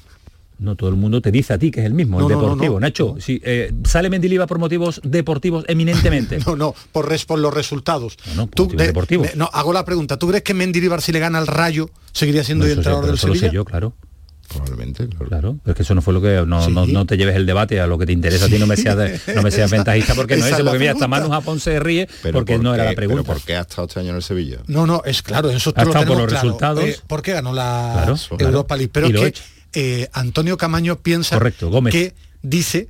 No, 0.61 0.75
todo 0.75 0.89
el 0.91 0.95
mundo 0.95 1.21
te 1.21 1.31
dice 1.31 1.53
a 1.53 1.57
ti 1.57 1.71
que 1.71 1.79
es 1.81 1.85
el 1.87 1.93
mismo, 1.93 2.19
No, 2.19 2.27
el 2.27 2.33
no, 2.33 2.37
no, 2.39 2.47
deportivo. 2.49 2.73
no. 2.75 2.79
Nacho, 2.81 3.15
si 3.19 3.41
eh, 3.43 3.73
sale 3.83 4.09
Mendilibar 4.09 4.47
por 4.47 4.59
motivos 4.59 5.01
deportivos 5.03 5.65
eminentemente. 5.67 6.37
No, 6.45 6.55
no, 6.55 6.75
por, 6.91 7.09
res- 7.09 7.25
por 7.25 7.39
los 7.39 7.53
resultados. 7.53 8.15
no, 8.35 8.47
Tú, 8.47 8.63
motivos 8.65 8.85
deportivos. 8.87 9.35
no, 9.35 9.49
hago 9.51 9.73
la 9.73 9.83
pregunta. 9.83 10.17
¿Tú 10.17 10.27
crees 10.27 10.43
que 10.43 10.53
Mendilibar 10.53 11.01
si 11.01 11.11
le 11.11 11.19
gana 11.19 11.39
al 11.39 11.47
Rayo 11.47 11.89
seguiría 12.13 12.43
siendo 12.43 12.65
No, 12.65 12.67
el 12.67 12.71
eso, 12.73 12.79
entrenador 12.81 13.05
del 13.07 13.15
eso 13.15 13.27
lo 13.27 13.33
sé 13.33 13.39
Sevilla? 13.39 13.53
yo, 13.55 13.65
claro. 13.65 13.93
Probablemente, 14.49 15.07
claro. 15.07 15.27
Claro, 15.29 15.57
pero 15.63 15.71
es 15.71 15.77
que 15.77 15.83
eso 15.83 15.95
no 15.95 16.01
fue 16.01 16.13
lo 16.13 16.21
que 16.21 16.43
no, 16.45 16.65
Sí. 16.65 16.71
no, 16.71 16.85
no 16.85 17.05
te 17.05 17.15
lleves 17.15 17.37
el 17.37 17.45
debate 17.45 17.79
a 17.79 17.87
lo 17.87 17.97
que 17.97 18.05
te 18.05 18.11
interesa 18.11 18.45
a 18.45 18.49
ti 18.49 18.59
no 18.59 18.67
me 18.67 18.75
seas 18.75 18.97
de- 18.97 19.19
no 19.33 19.41
me 19.43 19.49
seas 19.49 19.67
Esa- 19.67 19.77
ventajista 19.77 20.13
porque 20.13 20.35
no 20.35 20.41
es 20.41 20.47
es 20.47 20.53
ese, 20.55 20.63
la 20.63 20.71
porque 20.71 20.79
mira 20.79 20.91
hasta. 20.91 21.07
Manu 21.07 21.29
Japón 21.29 21.59
se 21.61 21.79
ríe 21.79 22.07
Pero 22.21 22.39
porque 22.39 22.55
¿por 22.55 22.63
no 22.63 22.75
era 22.75 22.83
qué- 22.83 22.89
la 22.89 22.95
pregunta. 22.95 23.23
Pero 23.23 23.33
¿por 23.33 23.45
qué 23.45 23.55
ha 23.55 23.61
estado 23.61 23.87
este 23.87 24.01
año 24.01 24.09
en 24.09 24.15
el 24.17 24.21
Sevilla? 24.23 24.57
No, 24.67 24.85
no, 24.85 25.01
es 25.05 25.21
claro, 25.21 25.49
eso 25.49 25.71
Ha 25.75 25.83
lo 25.85 25.91
estado 25.91 26.05
por 26.05 26.17
los 26.17 26.27
claro. 26.27 26.43
resultados. 26.43 26.83
Eh, 26.83 26.97
porque 27.07 27.31
ganó 27.31 27.53
la 27.53 27.91
Claro. 28.03 28.15
Europa 28.39 28.75
League. 28.75 28.91
Pero 28.93 29.07
Y 29.07 29.13
es 29.13 29.19
que 29.21 29.27
hecho. 29.27 29.43
Eh, 29.73 30.09
Antonio 30.13 30.57
Camaño 30.57 30.97
piensa 30.97 31.35
Correcto, 31.37 31.69
Gómez. 31.69 31.91
que 31.93 32.13
dice 32.41 32.89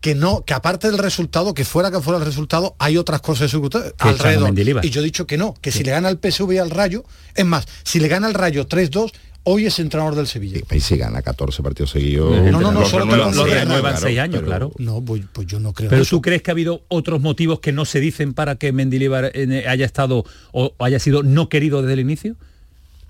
que 0.00 0.14
no, 0.14 0.44
que 0.46 0.54
aparte 0.54 0.88
del 0.90 0.98
resultado, 0.98 1.52
que 1.52 1.64
fuera 1.64 1.90
que 1.90 2.00
fuera 2.00 2.18
el 2.18 2.24
resultado, 2.24 2.74
hay 2.78 2.96
otras 2.96 3.20
cosas 3.20 3.52
alrededor. 3.98 4.54
Y 4.82 4.90
yo 4.90 5.00
he 5.02 5.04
dicho 5.04 5.26
que 5.26 5.36
no, 5.36 5.54
que 5.60 5.70
si 5.72 5.84
le 5.84 5.90
gana 5.90 6.08
el 6.08 6.18
PSV 6.18 6.58
al 6.60 6.70
Rayo, 6.70 7.04
es 7.34 7.44
más, 7.44 7.66
si 7.84 8.00
le 8.00 8.08
gana 8.08 8.26
el 8.28 8.34
Rayo 8.34 8.66
3-2, 8.66 9.12
hoy 9.42 9.66
es 9.66 9.78
entrenador 9.78 10.14
del 10.14 10.26
Sevilla. 10.26 10.60
Y 10.70 10.80
si 10.80 10.96
gana 10.96 11.20
14 11.20 11.62
partidos 11.62 11.90
seguidos... 11.90 12.34
No, 12.50 12.60
no, 12.60 12.72
no, 12.72 12.80
lo 12.80 12.86
solo 12.86 13.04
lo 13.04 13.32
seis 13.32 13.54
renuevan 13.54 13.86
años, 13.92 14.00
seis 14.00 14.18
años, 14.18 14.36
pero- 14.36 14.46
claro. 14.46 14.72
No, 14.78 15.02
pues, 15.02 15.22
pues 15.32 15.46
yo 15.46 15.60
no 15.60 15.72
creo 15.74 15.90
Pero 15.90 16.02
eso. 16.02 16.16
tú 16.16 16.22
crees 16.22 16.42
que 16.42 16.50
ha 16.50 16.52
habido 16.52 16.82
otros 16.88 17.20
motivos 17.20 17.60
que 17.60 17.72
no 17.72 17.84
se 17.84 18.00
dicen 18.00 18.32
para 18.32 18.56
que 18.56 18.72
Mendilibar 18.72 19.30
eh, 19.34 19.64
haya 19.68 19.84
estado 19.84 20.24
o 20.52 20.74
haya 20.78 20.98
sido 20.98 21.22
no 21.22 21.48
querido 21.50 21.82
desde 21.82 21.94
el 21.94 22.00
inicio? 22.00 22.36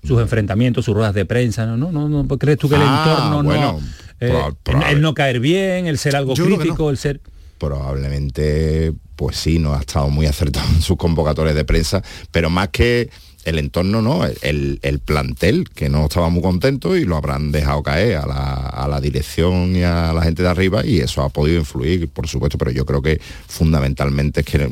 Sus 0.03 0.19
enfrentamientos, 0.19 0.83
sus 0.85 0.95
ruedas 0.95 1.13
de 1.13 1.25
prensa, 1.25 1.65
no, 1.65 1.77
no, 1.77 1.91
no, 1.91 2.09
no 2.09 2.27
¿crees 2.37 2.57
tú 2.57 2.67
que 2.69 2.75
el 2.75 2.81
Ah, 2.83 3.03
entorno 3.05 3.43
bueno, 3.43 3.79
no 3.79 3.87
eh, 4.19 4.51
el- 4.91 5.01
no 5.01 5.13
caer 5.13 5.39
bien, 5.39 5.85
el 5.87 5.97
ser 5.97 6.15
algo 6.15 6.33
Yo 6.33 6.45
crítico, 6.45 6.89
el 6.89 6.97
ser 6.97 7.21
probablemente 7.57 8.93
pues 9.15 9.37
sí 9.37 9.59
no 9.59 9.73
ha 9.75 9.79
estado 9.79 10.09
muy 10.09 10.25
acertado 10.25 10.67
en 10.73 10.81
sus 10.81 10.97
convocatorias 10.97 11.55
de 11.55 11.63
prensa 11.65 12.01
pero 12.31 12.49
más 12.49 12.69
que 12.69 13.09
el 13.45 13.57
entorno 13.59 14.01
no, 14.01 14.25
el, 14.25 14.79
el 14.83 14.99
plantel, 14.99 15.67
que 15.69 15.89
no 15.89 16.05
estaba 16.05 16.29
muy 16.29 16.41
contento 16.41 16.95
y 16.95 17.05
lo 17.05 17.17
habrán 17.17 17.51
dejado 17.51 17.81
caer 17.83 18.17
a 18.17 18.25
la, 18.27 18.53
a 18.67 18.87
la 18.87 19.01
dirección 19.01 19.75
y 19.75 19.83
a 19.83 20.13
la 20.13 20.21
gente 20.23 20.43
de 20.43 20.49
arriba 20.49 20.85
y 20.85 20.99
eso 20.99 21.21
ha 21.23 21.29
podido 21.29 21.59
influir, 21.59 22.07
por 22.09 22.27
supuesto, 22.27 22.57
pero 22.57 22.71
yo 22.71 22.85
creo 22.85 23.01
que 23.01 23.19
fundamentalmente 23.47 24.41
es 24.41 24.45
que, 24.45 24.69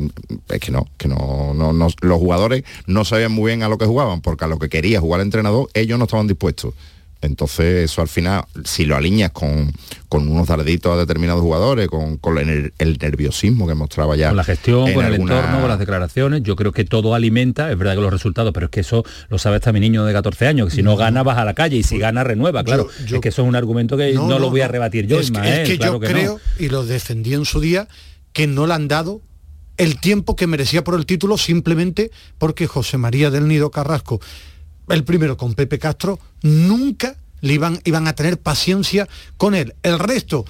es 0.49 0.59
que 0.59 0.71
no, 0.71 0.87
que 0.97 1.07
no, 1.07 1.53
no, 1.55 1.73
no- 1.73 1.87
los 2.01 2.17
jugadores 2.19 2.63
no 2.87 3.05
sabían 3.05 3.31
muy 3.31 3.49
bien 3.51 3.63
a 3.63 3.69
lo 3.69 3.77
que 3.77 3.85
jugaban, 3.85 4.21
porque 4.21 4.45
a 4.45 4.47
lo 4.47 4.59
que 4.59 4.69
quería 4.69 4.99
jugar 4.99 5.21
el 5.21 5.27
entrenador, 5.27 5.69
ellos 5.73 5.97
no 5.97 6.05
estaban 6.05 6.27
dispuestos. 6.27 6.73
Entonces 7.21 7.83
eso 7.91 8.01
al 8.01 8.07
final, 8.07 8.45
si 8.63 8.85
lo 8.85 8.95
alineas 8.95 9.31
con, 9.31 9.71
con 10.07 10.27
unos 10.29 10.47
darditos 10.47 10.93
a 10.93 10.97
determinados 10.97 11.41
jugadores, 11.41 11.87
con, 11.89 12.17
con 12.17 12.37
el, 12.37 12.73
el 12.77 12.97
nerviosismo 12.97 13.67
que 13.67 13.73
mostraba 13.75 14.15
ya. 14.15 14.29
con 14.29 14.37
la 14.37 14.43
gestión, 14.45 14.93
con 14.93 15.05
el 15.05 15.15
entorno, 15.15 15.59
con 15.59 15.67
las 15.69 15.79
declaraciones, 15.79 16.43
yo 16.43 16.55
creo 16.55 16.71
que 16.71 16.85
todo 16.85 17.13
alimenta, 17.13 17.69
es 17.71 17.77
verdad 17.77 17.95
que 17.95 18.01
los 18.01 18.11
resultados, 18.13 18.53
pero 18.53 18.67
es 18.67 18.71
que 18.71 18.79
eso 18.79 19.03
lo 19.27 19.37
sabe 19.37 19.57
hasta 19.57 19.73
mi 19.73 19.81
niño 19.81 20.05
de 20.05 20.13
14 20.13 20.47
años, 20.47 20.69
que 20.69 20.75
si 20.77 20.81
no 20.83 20.95
gana 20.95 21.21
vas 21.23 21.37
a 21.37 21.43
la 21.45 21.53
calle 21.53 21.75
y 21.75 21.83
si 21.83 21.97
gana 21.97 22.23
renueva, 22.23 22.63
claro. 22.63 22.87
Yo- 23.01 23.05
yo- 23.05 23.15
es 23.17 23.21
que 23.21 23.29
eso 23.29 23.41
es 23.41 23.47
un 23.49 23.55
argumento 23.55 23.97
que 23.97 24.13
no, 24.13 24.39
lo 24.39 24.49
voy 24.49 24.61
a 24.61 24.69
rebatir 24.69 25.05
yo, 25.05 25.19
es 25.19 25.29
que, 25.31 25.37
Ismael, 25.37 25.61
es 25.63 25.69
que 25.69 25.77
claro 25.77 25.93
yo 25.95 25.99
que 25.99 26.07
no. 26.07 26.13
creo, 26.13 26.39
y 26.57 26.69
lo 26.69 26.85
defendí 26.85 27.33
en 27.33 27.43
su 27.43 27.59
día, 27.59 27.87
que 28.31 28.47
no 28.47 28.65
le 28.65 28.73
han 28.75 28.87
dado 28.87 29.21
el 29.77 29.99
tiempo 29.99 30.35
que 30.35 30.45
merecía 30.47 30.83
por 30.83 30.95
el 30.95 31.05
título 31.05 31.37
simplemente 31.37 32.11
porque 32.37 32.67
José 32.67 32.97
María 32.97 33.29
del 33.31 33.47
Nido 33.47 33.71
Carrasco, 33.71 34.19
el 34.89 35.03
primero 35.03 35.37
con 35.37 35.53
Pepe 35.53 35.79
Castro, 35.79 36.19
nunca 36.41 37.15
le 37.41 37.53
iban, 37.53 37.79
iban 37.85 38.07
a 38.07 38.13
tener 38.13 38.37
paciencia 38.39 39.07
con 39.37 39.55
él. 39.55 39.75
El 39.83 39.99
resto 39.99 40.45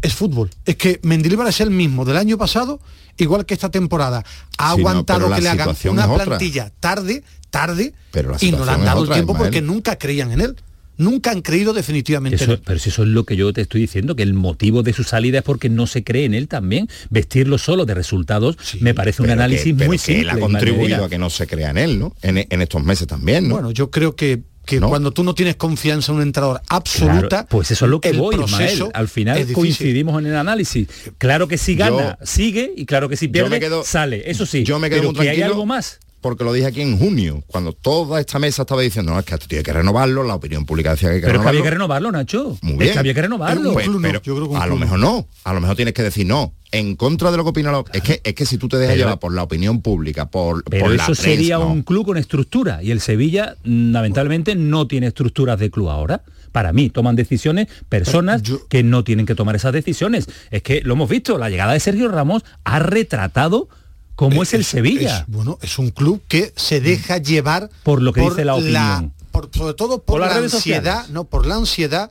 es 0.00 0.14
fútbol. 0.14 0.50
Es 0.64 0.76
que 0.76 0.98
Mendilibar 1.02 1.46
es 1.48 1.60
el 1.60 1.70
mismo 1.70 2.04
del 2.04 2.16
año 2.16 2.36
pasado, 2.38 2.80
igual 3.16 3.44
que 3.46 3.54
esta 3.54 3.70
temporada. 3.70 4.24
Ha 4.58 4.74
Sí, 4.74 4.80
aguantado 4.80 5.30
que 5.32 5.40
le 5.40 5.48
hagan 5.48 5.76
una 5.90 6.10
otra. 6.10 6.24
plantilla 6.24 6.72
tarde, 6.80 7.22
tarde, 7.50 7.92
Pero 8.10 8.36
y 8.40 8.50
no 8.52 8.64
le 8.64 8.72
han 8.72 8.84
dado 8.84 9.04
el 9.04 9.10
tiempo 9.10 9.32
Ismael. 9.32 9.50
porque 9.50 9.62
nunca 9.62 9.96
creían 9.96 10.32
en 10.32 10.40
él. 10.40 10.56
Nunca 10.98 11.30
han 11.30 11.40
creído 11.42 11.72
definitivamente 11.72 12.36
en 12.36 12.42
Eso- 12.42 12.52
él. 12.54 12.60
pero 12.64 12.78
si 12.78 12.90
eso 12.90 13.02
es 13.02 13.08
lo 13.08 13.24
que 13.24 13.36
yo 13.36 13.52
te 13.52 13.62
estoy 13.62 13.80
diciendo, 13.80 14.14
que 14.14 14.22
el 14.22 14.34
motivo 14.34 14.82
de 14.82 14.92
su 14.92 15.04
salida 15.04 15.38
es 15.38 15.44
porque 15.44 15.68
no 15.68 15.86
se 15.86 16.04
cree 16.04 16.24
en 16.26 16.34
él 16.34 16.48
también. 16.48 16.88
Vestirlo 17.10 17.58
solo 17.58 17.86
de 17.86 17.94
resultados 17.94 18.56
me 18.80 18.94
parece 18.94 19.22
un 19.22 19.26
Pero 19.26 19.36
que- 19.38 19.42
análisis 19.42 19.74
pero 19.76 19.88
muy 19.88 19.98
que 19.98 20.04
simple. 20.04 20.22
él 20.22 20.30
ha 20.30 20.38
contribuido 20.38 21.04
a 21.04 21.08
que 21.08 21.18
no 21.18 21.30
se 21.30 21.46
crea 21.46 21.70
en 21.70 21.78
él, 21.78 21.98
¿no? 21.98 22.14
En, 22.22 22.38
en 22.48 22.62
estos 22.62 22.82
meses 22.84 23.06
también, 23.06 23.48
¿no? 23.48 23.54
Bueno, 23.54 23.70
yo 23.70 23.90
creo 23.90 24.14
que, 24.14 24.42
que 24.64 24.78
¿No? 24.78 24.88
cuando 24.88 25.10
tú 25.10 25.24
no 25.24 25.34
tienes 25.34 25.56
confianza 25.56 26.12
en 26.12 26.16
un 26.18 26.22
entrenador 26.22 26.60
absoluta, 26.68 27.28
Claro, 27.28 27.46
pues 27.48 27.70
eso 27.72 27.86
es 27.86 27.90
lo 27.90 28.00
que 28.00 28.12
voy, 28.12 28.36
Ismael. 28.44 28.84
Al 28.94 29.08
final 29.08 29.44
coincidimos 29.52 30.20
en 30.20 30.26
el 30.26 30.36
análisis. 30.36 30.86
Claro 31.18 31.48
que 31.48 31.58
si 31.58 31.74
gana, 31.74 32.16
sigue, 32.22 32.72
y 32.76 32.84
claro 32.86 33.08
que 33.08 33.16
si 33.16 33.26
Yo 33.26 33.32
pierde, 33.32 33.50
me 33.50 33.60
quedo- 33.60 33.82
sale. 33.82 34.30
Eso 34.30 34.46
sí. 34.46 34.62
yo 34.62 34.78
me 34.78 34.88
quedo 34.88 35.00
pero 35.00 35.12
muy 35.12 35.22
que 35.22 35.30
hay 35.30 35.36
tranquilo 35.38 35.54
algo 35.54 35.66
más. 35.66 35.98
Porque 36.22 36.44
lo 36.44 36.52
dije 36.54 36.66
aquí 36.68 36.80
en 36.80 36.96
junio, 36.98 37.42
cuando 37.46 37.72
toda 37.74 38.18
esta 38.20 38.38
mesa 38.38 38.62
estaba 38.62 38.80
diciendo, 38.80 39.12
no, 39.12 39.18
es 39.18 39.26
que 39.26 39.34
esto 39.34 39.46
tiene 39.48 39.62
que 39.62 39.72
renovarlo, 39.72 40.22
la 40.22 40.36
opinión 40.36 40.64
pública 40.64 40.92
decía 40.92 41.08
que 41.10 41.16
hay 41.16 41.20
que 41.20 41.26
Pero 41.26 41.40
es 41.40 41.42
que 41.44 41.48
renovarlo. 41.50 41.58
había 41.60 41.62
que 41.70 41.74
renovarlo, 41.74 42.12
Nacho. 42.12 42.58
Muy 42.62 42.72
Es 42.74 42.78
bien. 42.78 42.92
que 42.94 42.98
había 43.00 43.14
que 43.14 43.22
renovarlo. 43.22 43.72
Pues, 43.74 43.86
pero 44.22 44.56
a 44.56 44.66
lo 44.66 44.76
mejor 44.76 44.98
no. 44.98 45.26
A 45.44 45.52
lo 45.52 45.60
mejor 45.60 45.76
tienes 45.76 45.92
que 45.92 46.02
decir 46.02 46.26
no. 46.26 46.54
En 46.70 46.96
contra 46.96 47.30
de 47.30 47.36
lo 47.36 47.42
que 47.44 47.50
opina 47.50 47.70
la... 47.70 47.84
Es 47.92 48.00
que, 48.02 48.22
es 48.24 48.34
que 48.34 48.46
si 48.46 48.56
tú 48.56 48.66
te 48.68 48.78
dejas 48.78 48.94
Pero- 48.94 49.04
llevar 49.06 49.18
por 49.18 49.34
la 49.34 49.42
opinión 49.42 49.82
pública, 49.82 50.30
por, 50.30 50.64
Pero 50.64 50.84
por 50.86 50.90
la 50.94 51.02
eso 51.02 51.12
prensa, 51.12 51.22
sería 51.22 51.58
no. 51.58 51.66
un 51.66 51.82
club 51.82 52.06
con 52.06 52.16
estructura 52.16 52.82
y 52.82 52.92
el 52.92 53.00
Sevilla 53.00 53.56
lamentablemente 53.64 54.54
no 54.54 54.86
tiene 54.86 55.08
estructuras 55.08 55.58
de 55.58 55.70
club 55.70 55.90
ahora. 55.90 56.22
Para 56.50 56.72
mí 56.72 56.90
toman 56.90 57.16
decisiones 57.16 57.68
personas 57.88 58.42
que 58.68 58.82
no 58.82 59.04
tienen 59.04 59.24
que 59.26 59.34
tomar 59.34 59.56
esas 59.56 59.72
decisiones. 59.72 60.26
Es 60.50 60.62
que 60.62 60.82
lo 60.82 60.94
hemos 60.94 61.08
visto, 61.08 61.38
la 61.38 61.48
llegada 61.50 61.72
de 61.72 61.80
Sergio 61.80 62.08
Ramos 62.08 62.42
ha 62.64 62.78
retratado 62.78 63.68
cómo 64.14 64.42
es, 64.42 64.54
el 64.54 64.64
Sevilla. 64.64 65.18
es- 65.20 65.24
bueno, 65.26 65.58
es 65.62 65.78
un 65.78 65.90
club 65.90 66.22
que 66.28 66.52
se 66.56 66.80
deja 66.80 67.18
llevar 67.18 67.70
Por 67.82 68.02
lo 68.02 68.12
que 68.12 68.20
dice 68.22 68.44
la 68.44 68.54
opinión. 68.54 69.12
por- 69.30 69.50
sobre 69.52 69.74
todo 69.74 70.02
por, 70.02 70.20
la 70.20 70.26
ansiedad, 70.36 70.50
sociales. 70.96 71.10
no, 71.10 71.24
por 71.24 71.46
la 71.46 71.56
ansiedad, 71.56 72.10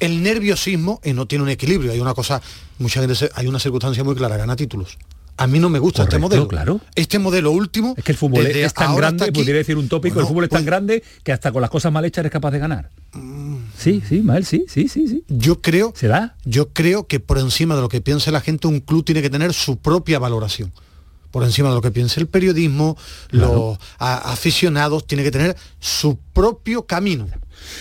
el 0.00 0.22
nerviosismo 0.22 1.00
y 1.04 1.12
no 1.12 1.26
tiene 1.26 1.42
un 1.44 1.50
equilibrio. 1.50 1.92
Hay 1.92 2.00
una 2.00 2.14
cosa, 2.14 2.40
mucha 2.78 3.00
gente 3.00 3.28
hay 3.34 3.46
una 3.46 3.58
circunstancia 3.58 4.04
muy 4.04 4.14
clara, 4.14 4.36
gana 4.36 4.56
títulos. 4.56 4.96
A 5.40 5.46
mí 5.46 5.60
no 5.60 5.68
me 5.68 5.78
gusta 5.78 6.02
este 6.02 6.18
modelo. 6.18 6.48
claro. 6.48 6.80
Este 6.96 7.20
modelo 7.20 7.52
último. 7.52 7.94
Es 7.96 8.02
que 8.02 8.10
el 8.10 8.18
fútbol 8.18 8.44
es 8.44 8.74
tan 8.74 8.96
grande, 8.96 9.22
aquí, 9.26 9.32
podría 9.32 9.54
decir 9.54 9.76
un 9.76 9.88
tópico, 9.88 10.18
el 10.18 10.26
fútbol 10.26 10.42
es 10.44 10.50
tan 10.50 10.58
pues, 10.62 10.66
grande 10.66 11.04
que 11.22 11.30
hasta 11.30 11.52
con 11.52 11.60
las 11.62 11.70
cosas 11.70 11.92
mal 11.92 12.04
hechas 12.04 12.22
eres 12.22 12.32
capaz 12.32 12.50
de 12.50 12.58
ganar. 12.58 12.90
Sí, 13.76 14.02
sí, 14.08 14.20
Mael, 14.20 14.44
sí, 14.44 14.64
sí, 14.68 14.88
sí, 14.88 15.06
sí. 15.06 15.24
Yo 15.28 15.60
creo, 15.60 15.92
¿Se 15.94 16.08
da? 16.08 16.34
yo 16.44 16.70
creo 16.70 17.06
que 17.06 17.20
por 17.20 17.38
encima 17.38 17.76
de 17.76 17.82
lo 17.82 17.88
que 17.88 18.00
piense 18.00 18.32
la 18.32 18.40
gente, 18.40 18.66
un 18.66 18.80
club 18.80 19.04
tiene 19.04 19.22
que 19.22 19.30
tener 19.30 19.52
su 19.54 19.76
propia 19.76 20.18
valoración. 20.18 20.72
Por 21.30 21.44
encima 21.44 21.68
de 21.68 21.74
lo 21.74 21.82
que 21.82 21.90
piense 21.90 22.20
el 22.20 22.26
periodismo, 22.26 22.96
los 23.30 23.78
aficionados, 23.98 25.06
tiene 25.06 25.22
que 25.24 25.30
tener 25.30 25.56
su 25.78 26.18
propio 26.32 26.86
camino. 26.86 27.28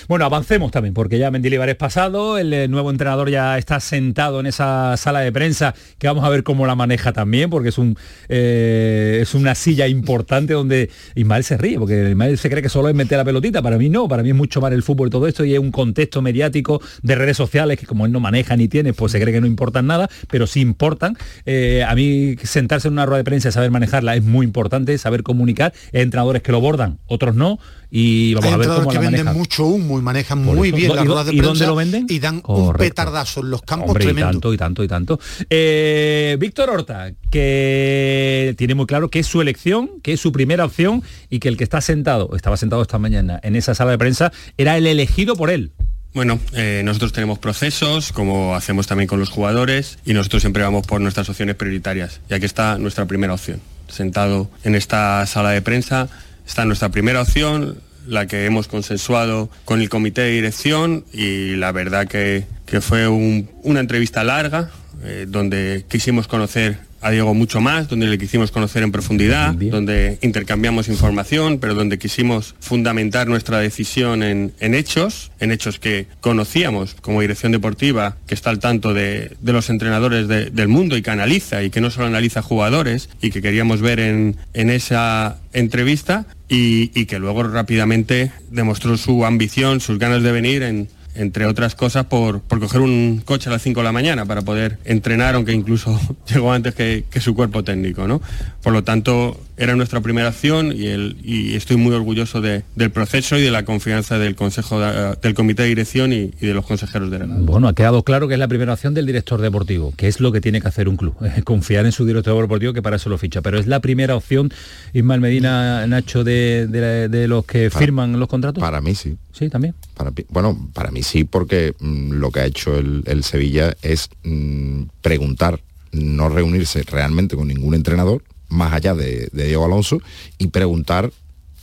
Bueno, 0.07 0.25
avancemos 0.25 0.71
también, 0.71 0.93
porque 0.93 1.17
ya 1.19 1.31
Mendilibar 1.31 1.69
es 1.69 1.75
pasado, 1.75 2.37
el 2.37 2.53
eh, 2.53 2.67
nuevo 2.67 2.91
entrenador 2.91 3.29
ya 3.29 3.57
está 3.57 3.79
sentado 3.79 4.39
en 4.39 4.45
esa 4.45 4.95
sala 4.97 5.21
de 5.21 5.31
prensa, 5.31 5.73
que 5.97 6.07
vamos 6.07 6.23
a 6.23 6.29
ver 6.29 6.43
cómo 6.43 6.65
la 6.65 6.75
maneja 6.75 7.13
también, 7.13 7.49
porque 7.49 7.69
es 7.69 7.77
un 7.77 7.97
eh, 8.29 9.19
es 9.21 9.33
una 9.33 9.55
silla 9.55 9.87
importante 9.87 10.53
donde 10.53 10.89
Ismael 11.15 11.43
se 11.43 11.57
ríe, 11.57 11.79
porque 11.79 12.09
Ismael 12.09 12.37
se 12.37 12.49
cree 12.49 12.61
que 12.61 12.69
solo 12.69 12.89
es 12.89 12.95
meter 12.95 13.17
la 13.17 13.25
pelotita, 13.25 13.61
para 13.61 13.77
mí 13.77 13.89
no, 13.89 14.07
para 14.07 14.23
mí 14.23 14.29
es 14.29 14.35
mucho 14.35 14.61
más 14.61 14.71
el 14.71 14.83
fútbol 14.83 15.07
y 15.07 15.11
todo 15.11 15.27
esto, 15.27 15.45
y 15.45 15.53
es 15.53 15.59
un 15.59 15.71
contexto 15.71 16.21
mediático 16.21 16.81
de 17.01 17.15
redes 17.15 17.37
sociales 17.37 17.79
que 17.79 17.85
como 17.85 18.05
él 18.05 18.11
no 18.11 18.19
maneja 18.19 18.55
ni 18.55 18.67
tiene, 18.67 18.93
pues 18.93 19.11
se 19.11 19.19
cree 19.19 19.33
que 19.33 19.41
no 19.41 19.47
importan 19.47 19.87
nada, 19.87 20.09
pero 20.29 20.47
sí 20.47 20.61
importan. 20.61 21.17
Eh, 21.45 21.83
a 21.87 21.95
mí 21.95 22.35
sentarse 22.43 22.87
en 22.87 22.93
una 22.93 23.05
rueda 23.05 23.17
de 23.17 23.23
prensa 23.23 23.49
y 23.49 23.51
saber 23.51 23.71
manejarla 23.71 24.15
es 24.15 24.23
muy 24.23 24.45
importante, 24.45 24.97
saber 24.97 25.23
comunicar, 25.23 25.73
hay 25.93 26.01
entrenadores 26.01 26.41
que 26.41 26.51
lo 26.51 26.61
bordan, 26.61 26.99
otros 27.07 27.35
no, 27.35 27.59
y 27.89 28.33
vamos 28.33 28.47
Hay 28.47 28.53
a 28.53 28.57
ver 28.57 28.67
cómo 28.67 28.89
que 28.89 28.95
la 28.95 29.01
venden 29.01 29.33
mucho 29.33 29.65
humo 29.67 29.99
y 29.99 30.01
manejan 30.01 30.43
Por 30.45 30.56
muy 30.56 30.69
eso. 30.69 30.77
bien 30.77 30.91
¿Y 30.91 30.95
las 30.95 31.06
ruedas 31.06 31.25
de 31.27 31.34
y 31.34 31.38
prensa 31.38 31.49
dónde 31.49 31.67
lo 31.67 31.75
venden? 31.75 32.06
y 32.10 32.19
dan 32.19 32.41
un 32.45 32.73
petardazo 32.73 33.41
en 33.41 33.49
los 33.51 33.62
campos 33.62 33.89
Hombre, 33.89 34.12
y 34.12 34.13
tanto, 34.15 34.53
y 34.53 34.58
tanto, 34.58 34.84
y 34.84 34.88
tanto. 34.88 35.19
Eh, 35.49 36.38
Víctor 36.39 36.69
Horta, 36.69 37.12
que 37.32 38.56
tiene 38.58 38.75
muy 38.75 38.86
claro 38.86 39.10
que 39.10 39.19
es 39.19 39.27
su 39.27 39.41
elección, 39.41 39.89
que 40.01 40.13
es 40.13 40.19
su 40.19 40.32
primera 40.32 40.65
opción 40.65 41.03
y 41.30 41.39
que 41.39 41.47
el 41.49 41.58
que 41.58 41.63
está 41.63 41.82
sentado, 41.82 42.36
estaba 42.36 42.58
sentado 42.58 42.82
esta 42.82 42.97
mañana 42.97 43.39
en 43.43 43.56
esa 43.56 43.75
sala 43.75 43.91
de 43.91 43.97
prensa, 43.97 44.32
era 44.58 44.77
el 44.77 44.88
elegido 44.88 45.36
por 45.36 45.49
él. 45.49 45.71
Bueno, 46.13 46.39
eh, 46.53 46.82
nosotros 46.84 47.13
tenemos 47.13 47.38
procesos, 47.38 48.12
como 48.12 48.56
hacemos 48.56 48.88
también 48.88 49.08
con 49.08 49.19
los 49.19 49.30
jugadores, 49.30 49.99
y 50.06 50.13
nosotros 50.13 50.41
siempre 50.41 50.63
vamos 50.63 50.88
por 50.88 50.99
nuestras 50.99 51.30
opciones 51.30 51.56
prioritarias. 51.56 52.21
Y 52.30 52.34
aquí 52.34 52.45
está 52.45 52.77
nuestra 52.80 53.06
primera 53.06 53.34
opción. 53.34 53.62
Sentado 53.88 54.49
en 54.63 54.73
esta 54.75 55.25
sala 55.27 55.51
de 55.51 55.62
prensa 55.62 56.10
está 56.45 56.65
nuestra 56.65 56.89
primera 56.89 57.21
opción, 57.21 57.77
la 58.08 58.26
que 58.28 58.46
hemos 58.46 58.67
consensuado 58.67 59.50
con 59.65 59.82
el 59.82 59.89
comité 59.89 60.22
de 60.22 60.32
dirección, 60.32 61.06
y 61.13 61.56
la 61.56 61.72
verdad 61.72 62.08
que, 62.08 62.46
que 62.65 62.82
fue 62.82 63.08
un- 63.08 63.50
una 63.63 63.80
entrevista 63.80 64.24
larga, 64.24 64.70
eh, 65.04 65.26
donde 65.28 65.86
quisimos 65.89 66.28
conocer 66.28 66.80
a 67.01 67.12
Diego 67.12 67.33
mucho 67.33 67.62
más, 67.62 67.88
donde 67.88 68.07
le 68.07 68.17
quisimos 68.17 68.51
conocer 68.51 68.83
en 68.83 68.91
profundidad, 68.91 69.53
donde 69.69 70.17
intercambiamos 70.21 70.88
información, 70.89 71.60
pero 71.60 71.73
donde 71.75 71.97
quisimos 71.99 72.55
fundamentar 72.60 73.27
nuestra 73.27 73.60
decisión 73.60 74.23
en, 74.23 74.53
en 74.60 74.73
hechos, 74.73 75.31
en 75.39 75.51
hechos 75.51 75.79
que 75.79 76.07
conocíamos 76.21 76.95
como 77.01 77.21
dirección 77.21 77.51
deportiva, 77.51 78.17
que 78.27 78.33
está 78.33 78.49
al 78.49 78.60
tanto 78.60 78.93
de, 78.93 79.36
de 79.41 79.53
los 79.53 79.69
entrenadores 79.69 80.27
de- 80.27 80.49
del 80.49 80.67
mundo 80.67 80.97
y 80.97 81.01
que 81.01 81.12
analiza 81.12 81.63
y 81.63 81.69
que 81.69 81.81
no 81.81 81.91
solo 81.91 82.07
analiza 82.07 82.41
jugadores 82.41 83.10
y 83.21 83.29
que 83.31 83.41
queríamos 83.41 83.81
ver 83.81 83.99
en, 83.99 84.38
en 84.53 84.69
esa 84.69 85.38
entrevista 85.53 86.25
y, 86.49 86.91
y 86.99 87.05
que 87.05 87.19
luego 87.19 87.43
rápidamente 87.43 88.31
demostró 88.51 88.97
su 88.97 89.25
ambición, 89.25 89.79
sus 89.81 89.99
ganas 89.99 90.23
de 90.23 90.31
venir 90.31 90.63
en, 90.63 90.88
entre 91.17 91.45
otras 91.45 91.75
cosas 91.75 92.06
por, 92.06 92.41
por 92.41 92.60
coger 92.60 92.82
un 92.82 93.21
coche 93.25 93.49
a 93.49 93.53
las 93.53 93.62
5 93.62 93.80
de 93.80 93.84
la 93.84 93.91
mañana 93.91 94.25
para 94.25 94.41
poder 94.43 94.77
entrenar, 94.86 95.36
aunque 95.36 95.51
incluso 95.53 95.99
llegó 96.34 96.51
antes 96.53 96.73
que, 96.75 97.06
que 97.10 97.19
su 97.19 97.36
cuerpo 97.36 97.63
técnico. 97.63 98.08
¿no? 98.08 98.21
Por 98.63 98.73
lo 98.73 98.84
tanto, 98.84 99.39
era 99.58 99.75
nuestra 99.75 100.01
primera 100.01 100.27
acción 100.27 100.71
y, 100.71 100.88
el, 100.88 101.17
y 101.23 101.56
estoy 101.56 101.77
muy 101.77 101.93
orgulloso 101.93 102.41
de- 102.41 102.63
del 102.75 102.91
proceso 102.91 103.38
y 103.38 103.41
de 103.41 103.49
la 103.51 103.65
confianza 103.65 104.19
del 104.19 104.36
Consejo 104.36 104.80
de- 104.80 105.15
del 105.21 105.34
Comité 105.34 105.63
de 105.63 105.69
Dirección 105.69 106.13
y, 106.13 106.32
y 106.39 106.45
de 106.47 106.53
los 106.53 106.65
consejeros 106.65 107.10
de 107.10 107.19
la 107.19 107.25
Bueno, 107.25 107.67
ha 107.67 107.73
quedado 107.73 108.03
claro 108.03 108.27
que 108.27 108.36
es 108.36 108.39
la 108.39 108.47
primera 108.47 108.73
opción 108.73 108.93
del 108.93 109.06
director 109.08 109.41
deportivo, 109.41 109.93
que 109.97 110.08
es 110.08 110.19
lo 110.19 110.32
que 110.32 110.41
tiene 110.41 110.62
que 110.62 110.67
hacer 110.67 110.88
un 110.88 110.95
club, 110.97 111.15
confiar 111.43 111.86
en 111.88 111.91
su 111.91 112.06
director 112.06 112.39
deportivo 112.39 112.73
que 112.73 112.82
para 112.84 112.97
eso 112.97 113.10
lo 113.10 113.17
ficha. 113.17 113.41
Pero 113.41 113.58
es 113.58 113.65
la 113.65 113.80
primera 113.80 114.15
opción, 114.15 114.51
Ismael 114.93 115.21
Medina, 115.21 115.88
Nacho, 115.88 116.23
de, 116.23 116.67
de- 116.67 117.10
de 117.10 117.27
los 117.27 117.45
que 117.45 117.69
Para- 117.71 117.80
firman 117.84 118.19
los 118.19 118.27
contratos. 118.30 118.62
Para 118.62 118.80
mí 118.82 118.93
sí. 118.93 119.17
Sí, 119.32 119.49
también. 119.49 119.75
Para, 119.95 120.12
bueno, 120.30 120.69
para 120.73 120.89
mí 120.89 121.03
sí, 121.08 121.24
porque 121.24 121.74
mm, 121.80 122.13
lo 122.13 122.32
que 122.32 122.41
ha 122.41 122.46
hecho 122.46 122.78
el, 122.78 123.04
el 123.08 123.24
Sevilla 123.24 123.76
es 123.82 124.10
mm, 124.24 124.84
preguntar, 125.02 125.62
no 125.91 126.30
reunirse 126.30 126.84
realmente 126.84 127.36
con 127.36 127.48
ningún 127.48 127.74
entrenador, 127.74 128.24
más 128.50 128.74
allá 128.74 128.93
de, 128.93 129.30
de 129.32 129.46
Diego 129.46 129.65
Alonso, 129.65 130.00
y 130.38 130.48
preguntar 130.48 131.12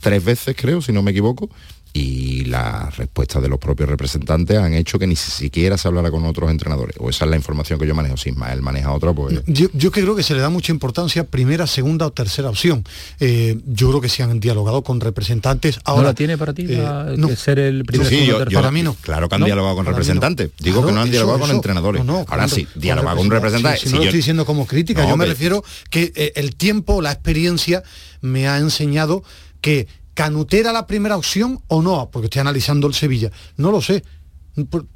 tres 0.01 0.23
veces, 0.23 0.55
creo, 0.57 0.81
si 0.81 0.91
no 0.91 1.01
me 1.01 1.11
equivoco, 1.11 1.49
y 1.97 2.43
las 2.43 2.97
respuestas 2.97 3.41
de 3.41 3.47
los 3.47 3.57
propios 3.57 3.87
representantes 3.87 4.57
han 4.57 4.73
hecho 4.73 4.99
que 4.99 5.07
ni 5.07 5.15
siquiera 5.15 5.77
se 5.77 5.87
hablara 5.87 6.11
con 6.11 6.25
otros 6.25 6.51
entrenadores. 6.51 6.97
O 6.99 7.09
esa 7.09 7.23
es 7.23 7.31
la 7.31 7.37
información 7.37 7.79
que 7.79 7.87
yo 7.87 7.95
manejo. 7.95 8.17
Si 8.17 8.31
Ismael 8.31 8.61
maneja 8.61 8.91
otra, 8.91 9.13
pues... 9.13 9.41
Yo, 9.47 9.67
yo 9.71 9.91
creo 9.93 10.13
que 10.13 10.21
se 10.21 10.33
le 10.33 10.41
da 10.41 10.49
mucha 10.49 10.73
importancia 10.73 11.23
primera, 11.23 11.67
segunda 11.67 12.05
o 12.05 12.11
tercera 12.11 12.49
opción. 12.49 12.83
Eh, 13.21 13.61
yo 13.65 13.87
creo 13.87 14.01
que 14.01 14.09
se 14.09 14.23
han 14.23 14.41
dialogado 14.41 14.83
con 14.83 14.99
representantes. 14.99 15.79
Ahora, 15.85 16.01
¿No 16.01 16.07
la 16.09 16.13
tiene 16.15 16.37
para 16.37 16.53
ti 16.53 16.65
eh, 16.67 16.75
la- 16.79 17.13
no. 17.15 17.29
que 17.29 17.37
ser 17.37 17.59
el 17.59 17.85
primer 17.85 18.07
Sí, 18.07 18.15
segundo, 18.15 18.31
yo- 18.33 18.37
tercero? 18.39 18.51
yo- 18.51 18.59
Para 18.59 18.71
mí 18.71 18.83
no. 18.83 18.93
Claro 18.99 19.29
que 19.29 19.35
han 19.35 19.39
No, 19.41 19.45
dialogado 19.45 19.75
con 19.77 19.85
representantes. 19.85 20.49
Digo 20.59 20.81
Claro, 20.81 20.87
que 20.87 20.93
no 20.95 20.99
han 20.99 21.07
eso- 21.07 21.11
dialogado 21.13 21.39
con 21.39 21.49
eso. 21.49 21.55
entrenadores. 21.55 22.03
No, 22.03 22.11
no, 22.11 22.19
Ahora 22.27 22.43
con 22.43 22.49
sí, 22.49 22.67
dialogar 22.75 23.15
con 23.15 23.29
representantes. 23.31 23.79
Si, 23.79 23.85
si 23.85 23.89
Si 23.89 23.93
no 23.93 23.97
lo 23.99 24.03
yo- 24.03 24.09
estoy 24.09 24.19
diciendo 24.19 24.45
como 24.45 24.67
crítica, 24.67 25.03
No, 25.03 25.11
yo 25.11 25.15
me 25.17 25.23
pero- 25.23 25.31
refiero 25.33 25.63
que 25.89 26.11
eh, 26.13 26.33
el 26.35 26.57
tiempo, 26.57 27.01
la 27.01 27.13
experiencia 27.13 27.83
me 28.19 28.49
ha 28.49 28.57
enseñado 28.57 29.23
que 29.61 29.87
Canuté 30.15 30.61
era 30.61 30.73
la 30.73 30.87
primera 30.87 31.17
opción 31.17 31.61
o 31.67 31.83
no, 31.83 32.09
porque 32.09 32.25
estoy 32.25 32.39
analizando 32.39 32.87
el 32.87 32.95
Sevilla. 32.95 33.31
No 33.57 33.69
lo 33.69 33.81
sé. 33.81 34.03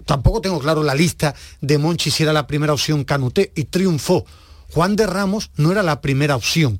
Tampoco 0.06 0.42
tengo 0.42 0.60
claro 0.60 0.82
la 0.82 0.96
lista 0.96 1.36
de 1.62 1.78
Monchi 1.78 2.10
si 2.10 2.24
era 2.24 2.34
la 2.34 2.48
primera 2.48 2.74
opción 2.74 3.04
Canuté 3.04 3.52
y 3.56 3.66
triunfó. 3.66 4.26
Juan 4.74 4.96
de 4.96 5.06
Ramos 5.06 5.52
no 5.58 5.72
era 5.72 5.84
la 5.84 6.02
primera 6.02 6.36
opción 6.36 6.80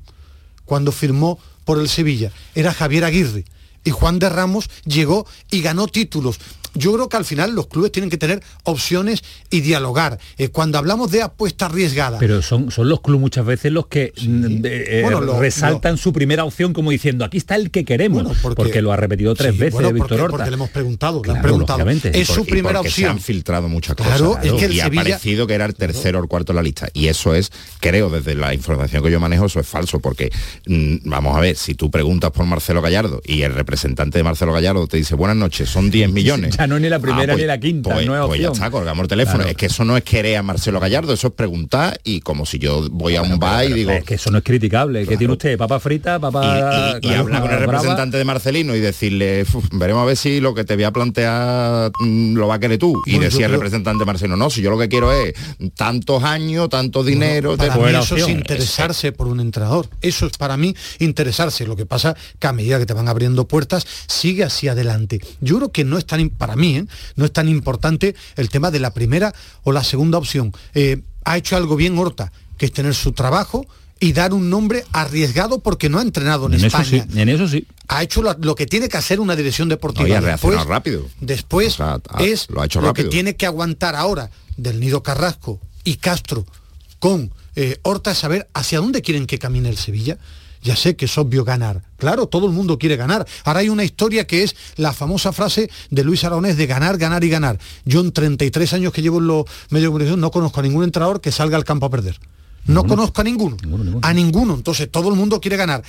cuando 0.64 0.92
firmó 0.92 1.38
por 1.64 1.78
el 1.78 1.88
Sevilla, 1.88 2.32
era 2.54 2.72
Javier 2.72 3.04
Aguirre. 3.04 3.44
Y 3.84 3.90
Juan 3.90 4.18
de 4.18 4.28
Ramos 4.28 4.70
llegó 4.84 5.26
y 5.50 5.62
ganó 5.62 5.88
títulos. 5.88 6.38
Yo 6.74 6.92
creo 6.92 7.08
que 7.08 7.16
al 7.16 7.24
final 7.24 7.54
los 7.54 7.66
clubes 7.66 7.92
tienen 7.92 8.10
que 8.10 8.16
tener 8.18 8.42
opciones 8.64 9.22
y 9.50 9.60
dialogar. 9.60 10.18
Eh, 10.38 10.48
cuando 10.48 10.78
hablamos 10.78 11.10
de 11.10 11.22
apuesta 11.22 11.66
arriesgada, 11.66 12.18
Pero 12.18 12.42
son, 12.42 12.70
son 12.70 12.88
los 12.88 13.00
clubes 13.00 13.20
muchas 13.20 13.44
veces 13.44 13.72
los 13.72 13.86
que 13.88 14.12
mm, 14.20 14.62
eh, 14.64 15.00
Bueno, 15.02 15.20
lo- 15.20 15.38
resaltan 15.40 15.96
su 15.96 16.12
primera 16.12 16.44
opción 16.44 16.72
como 16.72 16.90
diciendo 16.90 17.24
aquí 17.24 17.36
está 17.38 17.56
el 17.56 17.70
que 17.70 17.84
queremos, 17.84 18.36
porque, 18.56 18.82
lo 18.82 18.92
ha 18.92 18.96
repetido 18.96 19.34
tres 19.34 19.52
Sí, 19.54 19.58
veces 19.58 19.72
bueno, 19.74 19.92
Víctor 19.92 20.20
Horta. 20.20 20.36
porque 20.36 20.50
le 20.50 20.54
hemos 20.54 20.70
preguntado, 20.70 21.22
le 21.24 21.30
han 21.30 21.34
Claro, 21.40 21.42
preguntado. 21.42 21.88
Es 21.90 22.28
su 22.28 22.36
por- 22.42 22.46
primera 22.46 22.80
opción. 22.80 22.94
Se 22.94 23.10
han 23.12 23.20
filtrado 23.20 23.68
muchas 23.68 23.96
Claro, 23.96 24.30
cosas. 24.30 24.44
es 24.46 24.52
que 24.54 24.64
el 24.66 24.72
y 24.74 24.80
ha 24.80 24.90
parecido 24.90 25.46
que 25.46 25.54
era 25.54 25.64
el 25.66 25.74
tercero 25.74 26.18
o 26.18 26.22
el 26.22 26.28
cuarto 26.28 26.52
en 26.52 26.56
la 26.56 26.62
lista. 26.62 26.88
Y 26.92 27.08
eso 27.08 27.34
es, 27.34 27.50
creo, 27.80 28.10
desde 28.10 28.34
la 28.34 28.54
información 28.54 29.02
que 29.02 29.10
yo 29.10 29.20
manejo, 29.20 29.46
eso 29.46 29.60
es 29.60 29.66
falso, 29.66 30.00
porque 30.00 30.30
mm, 30.66 30.96
vamos 31.08 31.36
a 31.36 31.40
ver, 31.40 31.56
si 31.56 31.74
tú 31.74 31.90
preguntas 31.90 32.30
por 32.30 32.46
Marcelo 32.46 32.80
Gallardo 32.82 33.20
y 33.24 33.42
el 33.42 33.54
representante 33.54 34.18
de 34.18 34.24
Marcelo 34.24 34.52
Gallardo 34.52 34.86
te 34.86 34.96
dice 34.96 35.14
buenas 35.14 35.36
noches, 35.36 35.68
son 35.68 35.90
10 35.90 36.10
millones. 36.12 36.56
No 36.66 36.76
es 36.76 36.82
ni 36.82 36.88
la 36.88 36.98
primera 36.98 37.32
pues- 37.32 37.38
ni 37.42 37.46
la 37.46 37.58
quinta, 37.58 37.92
pues, 37.94 38.06
no 38.06 38.14
es 38.20 38.26
pues 38.26 38.40
ya 38.40 38.48
está, 38.48 38.70
colgamos 38.70 39.02
el 39.02 39.08
teléfono. 39.08 39.38
Claro. 39.38 39.50
Es 39.50 39.56
que 39.56 39.66
eso 39.66 39.84
no 39.84 39.96
es 39.96 40.04
querer 40.04 40.36
a 40.36 40.42
Marcelo 40.42 40.80
Gallardo, 40.80 41.12
eso 41.12 41.28
es 41.28 41.32
preguntar 41.34 42.00
y 42.04 42.20
como 42.20 42.46
si 42.46 42.58
yo 42.58 42.88
voy 42.90 43.16
a 43.16 43.22
un 43.22 43.38
bar 43.38 43.64
y 43.66 43.72
digo. 43.72 43.90
Es 43.90 44.04
que 44.04 44.14
eso 44.14 44.30
no 44.30 44.38
es 44.38 44.44
criticable. 44.44 45.06
que 45.06 45.16
tiene 45.16 45.32
usted? 45.32 45.56
¿Papa 45.58 45.80
frita? 45.80 46.16
y, 46.16 46.20
¿Papa 46.20 46.40
y- 46.94 46.96
y 46.98 47.00
claro, 47.00 47.20
hablar 47.22 47.42
con 47.42 47.50
el 47.50 47.56
brava? 47.58 47.72
representante 47.72 48.16
de 48.18 48.24
Marcelino 48.24 48.74
y 48.76 48.80
decirle, 48.80 49.42
"Uf, 49.52 49.66
veremos 49.72 50.02
a 50.02 50.06
ver 50.06 50.16
si 50.16 50.40
lo 50.40 50.54
que 50.54 50.64
te 50.64 50.74
voy 50.74 50.84
a 50.84 50.90
plantear 50.92 51.90
mm, 52.00 52.34
lo 52.36 52.46
va 52.48 52.54
a 52.56 52.58
querer 52.58 52.78
tú. 52.78 52.90
Y 53.06 53.12
Bueno, 53.12 53.24
yo 53.24 53.30
decía 53.30 53.46
el 53.46 53.52
representante 53.52 54.04
Marcelino, 54.04 54.36
no, 54.36 54.50
si 54.50 54.62
yo 54.62 54.70
lo 54.70 54.78
que 54.78 54.88
quiero 54.88 55.12
es 55.12 55.34
tantos 55.74 56.22
años, 56.24 56.68
tanto 56.68 57.02
dinero. 57.04 57.56
Para 57.56 57.74
te- 57.74 57.80
mí 57.80 57.98
eso 57.98 58.16
es 58.16 58.28
interesarse 58.28 59.12
por 59.12 59.26
un 59.28 59.40
entrenador. 59.40 59.88
Eso 60.00 60.26
es 60.26 60.36
para 60.36 60.56
mí 60.56 60.74
interesarse. 60.98 61.66
Lo 61.66 61.76
que 61.76 61.86
pasa 61.86 62.16
que 62.38 62.46
a 62.46 62.52
medida 62.52 62.78
que 62.78 62.86
te 62.86 62.92
van 62.94 63.08
abriendo 63.08 63.46
puertas, 63.46 63.86
sigue 64.06 64.44
hacia 64.44 64.72
adelante. 64.72 65.20
Yo 65.40 65.56
creo 65.56 65.72
que 65.72 65.84
no 65.84 65.98
es 65.98 66.06
tan, 66.06 66.20
im- 66.20 66.30
para 66.50 66.60
mí, 66.60 66.76
¿eh? 66.78 66.86
no 67.16 67.24
es 67.24 67.32
tan 67.32 67.48
importante 67.48 68.16
el 68.36 68.48
tema 68.48 68.70
de 68.72 68.80
la 68.80 68.92
primera 68.92 69.32
o 69.62 69.70
la 69.72 69.84
segunda 69.84 70.18
opción. 70.18 70.52
Eh, 70.74 71.02
ha 71.24 71.36
hecho 71.36 71.56
algo 71.56 71.76
bien 71.76 71.96
Horta, 71.96 72.32
que 72.58 72.66
es 72.66 72.72
tener 72.72 72.94
su 72.94 73.12
trabajo 73.12 73.66
y 74.00 74.12
dar 74.12 74.32
un 74.34 74.50
nombre 74.50 74.84
arriesgado 74.92 75.60
porque 75.60 75.88
no 75.88 75.98
ha 75.98 76.02
entrenado 76.02 76.46
en, 76.46 76.54
En 76.54 76.64
eso 76.64 76.66
España. 76.78 77.06
sí, 77.08 77.20
en 77.20 77.28
eso 77.28 77.46
sí. 77.46 77.66
Ha 77.86 78.02
hecho 78.02 78.20
lo, 78.22 78.34
lo 78.40 78.54
que 78.56 78.66
tiene 78.66 78.88
que 78.88 78.96
hacer 78.96 79.20
una 79.20 79.36
dirección 79.36 79.68
deportiva. 79.68 80.20
No, 80.20 80.26
Después- 80.26 80.64
rápido. 80.64 81.06
Después 81.20 81.74
O 81.74 81.76
sea, 81.76 82.00
ha- 82.08 82.22
es 82.24 82.48
lo 82.50 82.62
ha 82.62 82.66
hecho 82.66 82.80
que 82.80 82.86
rápido. 82.86 83.10
tiene 83.10 83.36
que 83.36 83.46
aguantar 83.46 83.94
ahora 83.94 84.30
del 84.56 84.80
Nido 84.80 85.02
Carrasco 85.04 85.60
y 85.84 85.96
Castro 85.96 86.46
con 86.98 87.30
eh, 87.56 87.78
Horta 87.82 88.14
saber 88.14 88.48
hacia 88.54 88.78
dónde 88.80 89.02
quieren 89.02 89.26
que 89.26 89.38
camine 89.38 89.68
el 89.68 89.76
Sevilla. 89.76 90.18
Ya 90.62 90.76
sé 90.76 90.96
que 90.96 91.06
es 91.06 91.18
obvio 91.18 91.44
ganar. 91.44 91.82
Claro, 91.96 92.26
todo 92.26 92.46
el 92.46 92.52
mundo 92.52 92.78
quiere 92.78 92.96
ganar. 92.96 93.26
Ahora 93.44 93.60
hay 93.60 93.68
una 93.68 93.84
historia 93.84 94.26
que 94.26 94.42
es 94.42 94.54
la 94.76 94.92
famosa 94.92 95.32
frase 95.32 95.70
de 95.90 96.04
Luis 96.04 96.24
Aragonés 96.24 96.56
de 96.56 96.66
ganar, 96.66 96.98
ganar 96.98 97.24
y 97.24 97.30
ganar. 97.30 97.58
Yo 97.84 98.00
en 98.00 98.12
33 98.12 98.74
años 98.74 98.92
que 98.92 99.02
llevo 99.02 99.18
en 99.18 99.26
los 99.26 99.44
medios 99.70 99.84
de 99.84 99.88
comunicación 99.88 100.20
no 100.20 100.30
conozco 100.30 100.60
a 100.60 100.62
ningún 100.62 100.84
entrenador 100.84 101.20
que 101.20 101.32
salga 101.32 101.56
al 101.56 101.64
campo 101.64 101.86
a 101.86 101.90
perder. 101.90 102.18
No 102.66 102.84
conozco 102.84 103.20
a 103.20 103.24
ninguno. 103.24 103.56
A 104.02 104.12
ninguno. 104.12 104.54
Entonces 104.54 104.90
todo 104.90 105.08
el 105.08 105.16
mundo 105.16 105.40
quiere 105.40 105.56
ganar. 105.56 105.82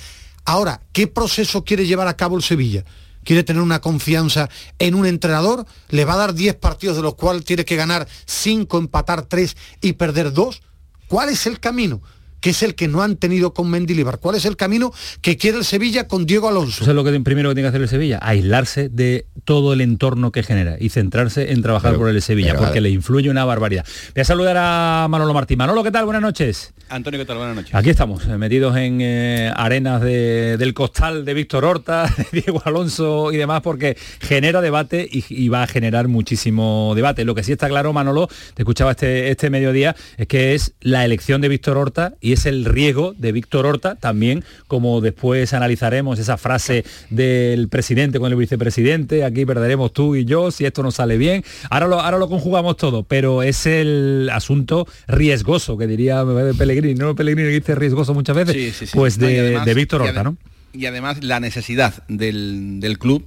Ahora, 0.44 0.80
¿qué 0.92 1.06
proceso 1.06 1.64
quiere 1.64 1.86
llevar 1.86 2.08
a 2.08 2.16
cabo 2.16 2.36
el 2.36 2.42
Sevilla? 2.42 2.84
¿Quiere 3.24 3.44
tener 3.44 3.62
una 3.62 3.80
confianza 3.80 4.48
en 4.78 4.94
un 4.94 5.06
entrenador? 5.06 5.66
¿Le 5.90 6.04
va 6.04 6.14
a 6.14 6.16
dar 6.16 6.34
10 6.34 6.56
partidos 6.56 6.96
de 6.96 7.02
los 7.02 7.14
cuales 7.14 7.44
tiene 7.44 7.64
que 7.64 7.76
ganar 7.76 8.08
5, 8.26 8.78
empatar 8.78 9.22
3 9.26 9.56
y 9.80 9.92
perder 9.92 10.32
2? 10.32 10.62
¿Cuál 11.06 11.28
es 11.28 11.46
el 11.46 11.60
camino? 11.60 12.02
Que 12.42 12.50
es 12.50 12.62
el 12.62 12.74
que 12.74 12.88
no 12.88 13.02
han 13.02 13.16
tenido 13.16 13.54
con 13.54 13.70
Mendilibar. 13.70 14.18
¿Cuál 14.18 14.34
es 14.36 14.44
el 14.44 14.56
camino 14.56 14.92
que 15.22 15.38
quiere 15.38 15.56
el 15.56 15.64
Sevilla 15.64 16.06
con 16.08 16.26
Diego 16.26 16.48
Alonso? 16.48 16.82
Eso 16.82 16.90
es 16.90 16.94
lo 16.94 17.04
que 17.04 17.18
primero 17.20 17.48
que 17.48 17.54
tiene 17.54 17.66
que 17.66 17.68
hacer 17.70 17.80
el 17.82 17.88
Sevilla, 17.88 18.18
aislarse 18.20 18.90
de 18.90 19.24
todo 19.44 19.72
el 19.72 19.80
entorno 19.80 20.30
que 20.32 20.42
genera 20.42 20.76
y 20.78 20.90
centrarse 20.90 21.52
en 21.52 21.62
trabajar 21.62 21.92
Pero- 21.92 22.00
por 22.00 22.08
el 22.10 22.20
Sevilla, 22.20 22.54
porque 22.54 22.80
le 22.82 22.90
influye 22.90 23.30
una 23.30 23.44
barbaridad. 23.46 23.86
Voy 24.14 24.20
a 24.20 24.24
saludar 24.24 24.56
a 24.58 25.06
Manolo 25.08 25.32
Martín. 25.32 25.56
Manolo, 25.56 25.82
¿qué 25.82 25.90
tal? 25.90 26.04
Buenas 26.04 26.20
noches. 26.22 26.74
Antonio, 26.88 27.18
¿qué 27.18 27.24
tal? 27.24 27.38
Buenas 27.38 27.56
noches. 27.56 27.74
Aquí 27.74 27.88
estamos, 27.88 28.26
eh, 28.26 28.36
metidos 28.36 28.76
en 28.76 28.98
eh, 29.00 29.50
arenas 29.56 30.02
de- 30.02 30.56
del 30.58 30.74
costal 30.74 31.24
de 31.24 31.32
Víctor 31.32 31.64
Horta, 31.64 32.12
de 32.32 32.40
Diego 32.42 32.60
Alonso 32.66 33.32
y 33.32 33.36
demás, 33.38 33.62
porque 33.62 33.96
genera 34.20 34.60
debate 34.60 35.08
y, 35.10 35.24
y 35.30 35.48
va 35.48 35.62
a 35.62 35.66
generar 35.66 36.08
muchísimo 36.08 36.92
debate. 36.94 37.24
Lo 37.24 37.34
que 37.34 37.44
sí 37.44 37.52
está 37.52 37.68
claro, 37.68 37.92
Manolo, 37.92 38.28
te 38.54 38.62
escuchaba 38.62 38.90
este, 38.90 39.30
este 39.30 39.48
mediodía, 39.48 39.94
es 40.16 40.26
que 40.26 40.54
es 40.54 40.74
la 40.80 41.04
elección 41.04 41.40
de 41.40 41.48
Víctor 41.48 41.76
Horta 41.78 42.14
y 42.20 42.31
es 42.32 42.46
el 42.46 42.64
riesgo 42.64 43.14
de 43.16 43.32
Víctor 43.32 43.66
Horta 43.66 43.94
también, 43.96 44.44
como 44.68 45.00
después 45.00 45.52
analizaremos 45.52 46.18
esa 46.18 46.36
frase 46.36 46.84
del 47.10 47.68
presidente 47.68 48.18
con 48.18 48.30
el 48.30 48.36
vicepresidente, 48.38 49.24
aquí 49.24 49.44
perderemos 49.46 49.92
tú 49.92 50.16
y 50.16 50.24
yo 50.24 50.50
si 50.50 50.64
esto 50.64 50.82
no 50.82 50.90
sale 50.90 51.16
bien. 51.18 51.44
Ahora 51.70 51.86
lo, 51.86 52.00
ahora 52.00 52.18
lo 52.18 52.28
conjugamos 52.28 52.76
todo, 52.76 53.02
pero 53.02 53.42
es 53.42 53.66
el 53.66 54.28
asunto 54.32 54.86
riesgoso, 55.08 55.76
que 55.78 55.86
diría 55.86 56.24
Pellegrini, 56.58 56.94
¿no? 56.94 57.14
Pellegrini 57.14 57.48
que 57.48 57.54
dice 57.60 57.74
riesgoso 57.74 58.14
muchas 58.14 58.36
veces, 58.36 58.54
Sí, 58.54 58.70
sí, 58.72 58.86
sí. 58.86 58.92
pues 58.94 59.18
No, 59.18 59.26
de, 59.26 59.40
además- 59.40 59.66
de 59.66 59.74
Víctor 59.74 60.02
Horta, 60.02 60.22
¿no? 60.24 60.36
Y 60.74 60.86
además 60.86 61.22
la 61.22 61.38
necesidad 61.38 62.02
del, 62.08 62.80
del 62.80 62.98
club 62.98 63.26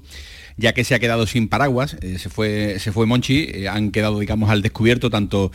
ya 0.57 0.73
que 0.73 0.83
se 0.83 0.95
ha 0.95 0.99
quedado 0.99 1.27
sin 1.27 1.47
paraguas, 1.49 1.97
eh, 2.01 2.17
se, 2.17 2.29
fue, 2.29 2.77
se 2.79 2.91
fue 2.91 3.05
Monchi, 3.05 3.47
eh, 3.51 3.67
han 3.67 3.91
quedado, 3.91 4.19
digamos, 4.19 4.49
al 4.49 4.61
descubierto 4.61 5.09
tanto 5.09 5.51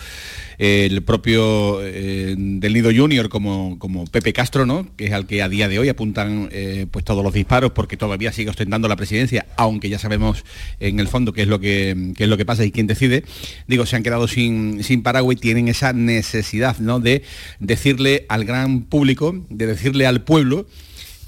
eh, 0.59 0.87
el 0.91 1.03
propio 1.03 1.79
del 1.79 2.73
Nido 2.73 2.91
Junior 2.95 3.29
como, 3.29 3.79
como 3.79 4.05
Pepe 4.07 4.33
Castro, 4.33 4.67
¿no? 4.67 4.87
que 4.97 5.07
es 5.07 5.13
al 5.13 5.27
que 5.27 5.43
a 5.43 5.49
día 5.49 5.69
de 5.69 5.79
hoy 5.79 5.89
apuntan 5.89 6.51
pues 6.91 7.05
todos 7.05 7.25
los 7.25 7.33
disparos 7.33 7.73
porque 7.73 7.97
todavía 7.97 8.33
sigue 8.33 8.51
ostentando 8.51 8.89
la 8.89 8.97
presidencia, 8.97 9.47
aunque 9.57 9.89
ya 9.89 9.99
sabemos 9.99 10.45
en 10.81 11.01
el 11.01 11.09
fondo 11.09 11.33
qué 11.33 11.43
es 11.43 11.49
lo 11.49 11.61
que, 11.61 12.13
qué 12.17 12.25
es 12.25 12.31
lo 12.31 12.37
que 12.37 12.45
pasa 12.45 12.65
y 12.65 12.71
quién 12.71 12.87
decide. 12.87 13.25
Digo, 13.67 13.87
se 13.87 13.97
han 13.97 14.03
quedado 14.03 14.29
sin, 14.29 14.83
sin 14.85 15.03
paraguas 15.03 15.37
y 15.37 15.41
tienen 15.41 15.69
esa 15.69 15.93
necesidad 15.93 16.79
¿no? 16.79 17.01
de 17.01 17.23
decirle 17.59 18.27
al 18.29 18.45
gran 18.45 18.83
público, 18.83 19.35
de 19.49 19.67
decirle 19.67 20.07
al 20.07 20.23
pueblo, 20.23 20.67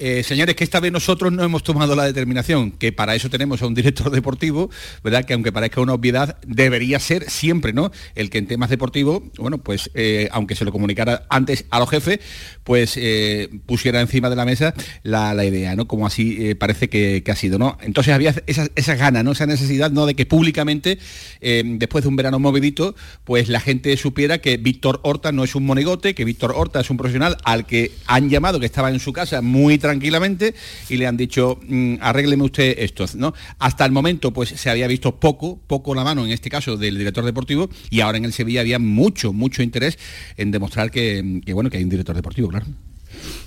eh, 0.04 0.24
señores, 0.24 0.56
que 0.56 0.64
esta 0.64 0.80
vez 0.80 0.90
nosotros 0.90 1.32
no 1.32 1.44
hemos 1.44 1.62
tomado 1.62 1.94
la 1.94 2.02
determinación, 2.02 2.72
que 2.72 2.90
para 2.90 3.14
eso 3.14 3.30
tenemos 3.30 3.62
a 3.62 3.68
un 3.68 3.74
director 3.74 4.10
deportivo, 4.10 4.68
¿verdad? 5.04 5.24
Que 5.24 5.34
aunque 5.34 5.52
parezca 5.52 5.80
una 5.80 5.92
obviedad, 5.92 6.38
debería 6.44 6.98
ser 6.98 7.30
siempre, 7.30 7.72
¿no? 7.72 7.92
El 8.16 8.28
que 8.28 8.38
en 8.38 8.48
temas 8.48 8.68
deportivos, 8.68 9.22
bueno, 9.38 9.58
pues 9.58 9.92
eh, 9.94 10.28
aunque 10.32 10.56
se 10.56 10.64
lo 10.64 10.72
comunicara 10.72 11.24
antes 11.30 11.66
a 11.70 11.78
los 11.78 11.88
jefes, 11.88 12.18
pues 12.64 12.94
eh, 12.96 13.48
pusiera 13.64 14.00
encima 14.00 14.28
de 14.28 14.34
la 14.34 14.44
mesa 14.44 14.74
la, 15.04 15.34
la 15.34 15.44
idea, 15.44 15.76
¿no? 15.76 15.86
Como 15.86 16.04
así 16.04 16.52
parece 16.56 16.88
que, 16.88 17.22
ha 17.24 17.36
sido, 17.36 17.58
¿no? 17.58 17.78
Entonces 17.80 18.12
había 18.12 18.34
esa, 18.48 18.66
esa 18.74 18.96
gana, 18.96 19.22
¿no? 19.22 19.30
Esa 19.30 19.46
necesidad, 19.46 19.92
¿no? 19.92 20.04
De 20.04 20.16
que 20.16 20.26
públicamente, 20.26 20.98
después 21.40 22.02
de 22.02 22.08
un 22.08 22.16
verano 22.16 22.40
movidito, 22.40 22.96
pues 23.22 23.48
la 23.48 23.60
gente 23.60 23.96
supiera 23.96 24.38
que 24.38 24.56
Víctor 24.56 24.98
Horta 25.04 25.30
no 25.30 25.44
es 25.44 25.54
un 25.54 25.64
monigote, 25.64 26.16
que 26.16 26.24
Víctor 26.24 26.54
Horta 26.56 26.80
es 26.80 26.90
un 26.90 26.96
profesional 26.96 27.36
al 27.44 27.66
que 27.66 27.92
han 28.06 28.28
llamado, 28.28 28.58
que 28.58 28.66
estaba 28.66 28.90
en 28.90 28.98
su 28.98 29.12
casa 29.12 29.42
muy 29.42 29.78
tranquilamente 29.92 30.54
y 30.88 30.96
le 30.96 31.06
han 31.06 31.16
dicho, 31.16 31.58
mm, 31.68 31.96
arrégleme 32.00 32.42
usted 32.44 32.74
esto, 32.78 33.04
¿no? 33.14 33.34
Hasta 33.58 33.84
el 33.84 33.92
momento, 33.92 34.32
pues 34.32 34.48
se 34.48 34.70
había 34.70 34.86
visto 34.86 35.16
poco, 35.20 35.58
poco 35.66 35.94
la 35.94 36.02
mano 36.04 36.24
en 36.24 36.32
este 36.32 36.48
caso 36.50 36.76
del 36.76 36.96
director 36.98 37.24
deportivo 37.24 37.68
y 37.90 38.00
ahora 38.00 38.18
en 38.18 38.24
el 38.24 38.32
Sevilla 38.32 38.60
había 38.62 38.78
mucho, 38.78 39.32
mucho 39.32 39.62
interés 39.62 39.98
en 40.36 40.50
demostrar 40.50 40.90
que, 40.90 41.40
que, 41.44 41.52
bueno, 41.52 41.68
que 41.70 41.76
hay 41.76 41.84
un 41.84 41.90
director 41.90 42.16
deportivo, 42.16 42.48
claro. 42.48 42.66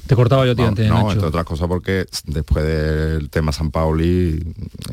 Te 0.08 0.16
cortaba 0.16 0.46
yo, 0.46 0.56
tío, 0.56 0.66
No, 0.66 0.70
antes, 0.70 0.88
no, 0.88 0.96
Nacho. 0.96 1.12
entre 1.14 1.28
otras 1.28 1.44
cosas 1.46 1.68
porque 1.68 2.06
después 2.28 2.64
del 2.64 3.30
tema 3.32 3.52
San 3.52 3.72
Pauli 3.72 4.40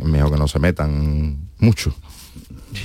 mejor 0.02 0.32
que 0.32 0.38
no 0.38 0.48
se 0.48 0.58
metan 0.58 1.36
mucho. 1.58 1.94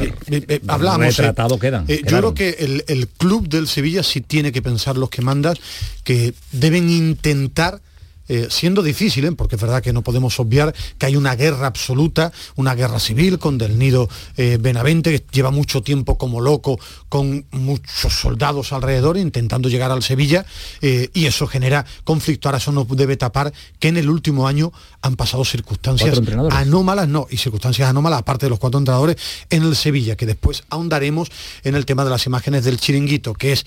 Eh, 0.01 0.13
eh, 0.49 0.61
hablamos. 0.67 1.05
eh, 1.05 1.21
Retratados 1.21 1.57
quedan, 1.59 1.85
eh, 1.87 2.01
yo 2.05 2.17
creo 2.17 2.33
que 2.33 2.49
el, 2.59 2.83
el 2.89 3.07
club 3.07 3.47
del 3.47 3.67
Sevilla 3.69 4.03
sí 4.03 4.19
tiene 4.19 4.51
que 4.51 4.61
pensar 4.61 4.97
los 4.97 5.09
que 5.09 5.21
mandas 5.21 5.57
que 6.03 6.33
deben 6.51 6.89
intentar 6.89 7.81
eh, 8.27 8.47
siendo 8.49 8.83
difícil, 8.83 9.25
¿eh? 9.25 9.31
porque 9.31 9.55
es 9.55 9.61
verdad 9.61 9.81
que 9.81 9.93
no 9.93 10.01
podemos 10.01 10.39
obviar 10.39 10.73
que 10.97 11.05
hay 11.05 11.15
una 11.15 11.35
guerra 11.35 11.67
absoluta, 11.67 12.31
una 12.55 12.75
guerra 12.75 12.99
civil 12.99 13.39
con 13.39 13.57
Del 13.57 13.79
Nido 13.79 14.09
eh, 14.35 14.57
Benavente, 14.59 15.11
que 15.11 15.25
lleva 15.31 15.51
mucho 15.51 15.81
tiempo 15.81 16.17
como 16.17 16.41
loco, 16.41 16.79
con 17.09 17.45
muchos 17.51 18.13
soldados 18.13 18.73
alrededor, 18.73 19.17
intentando 19.17 19.69
llegar 19.69 19.91
al 19.91 20.03
Sevilla, 20.03 20.45
y 20.81 21.25
eso 21.25 21.47
genera 21.47 21.85
conflicto. 22.03 22.47
Ahora 22.47 22.57
eso 22.57 22.71
nos 22.71 22.87
debe 22.89 23.17
tapar 23.17 23.53
que 23.79 23.87
en 23.87 23.97
el 23.97 24.09
último 24.09 24.47
año 24.47 24.71
han 25.01 25.15
pasado 25.15 25.45
circunstancias 25.45 26.19
anómalas, 26.51 27.07
no, 27.07 27.27
y 27.29 27.37
circunstancias 27.37 27.89
anómalas, 27.89 28.19
aparte 28.19 28.45
de 28.45 28.49
los 28.49 28.59
cuatro 28.59 28.79
entrenadores, 28.79 29.17
en 29.49 29.63
el 29.63 29.75
Sevilla, 29.75 30.15
que 30.15 30.25
después 30.25 30.63
ahondaremos 30.69 31.29
en 31.63 31.75
el 31.75 31.85
tema 31.85 32.03
de 32.03 32.09
las 32.09 32.25
imágenes 32.25 32.63
del 32.63 32.79
chiringuito, 32.79 33.33
que 33.33 33.53
es 33.53 33.65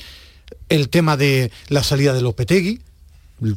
el 0.68 0.88
tema 0.88 1.16
de 1.16 1.50
la 1.68 1.82
salida 1.82 2.12
de 2.12 2.22
Lopetegui, 2.22 2.80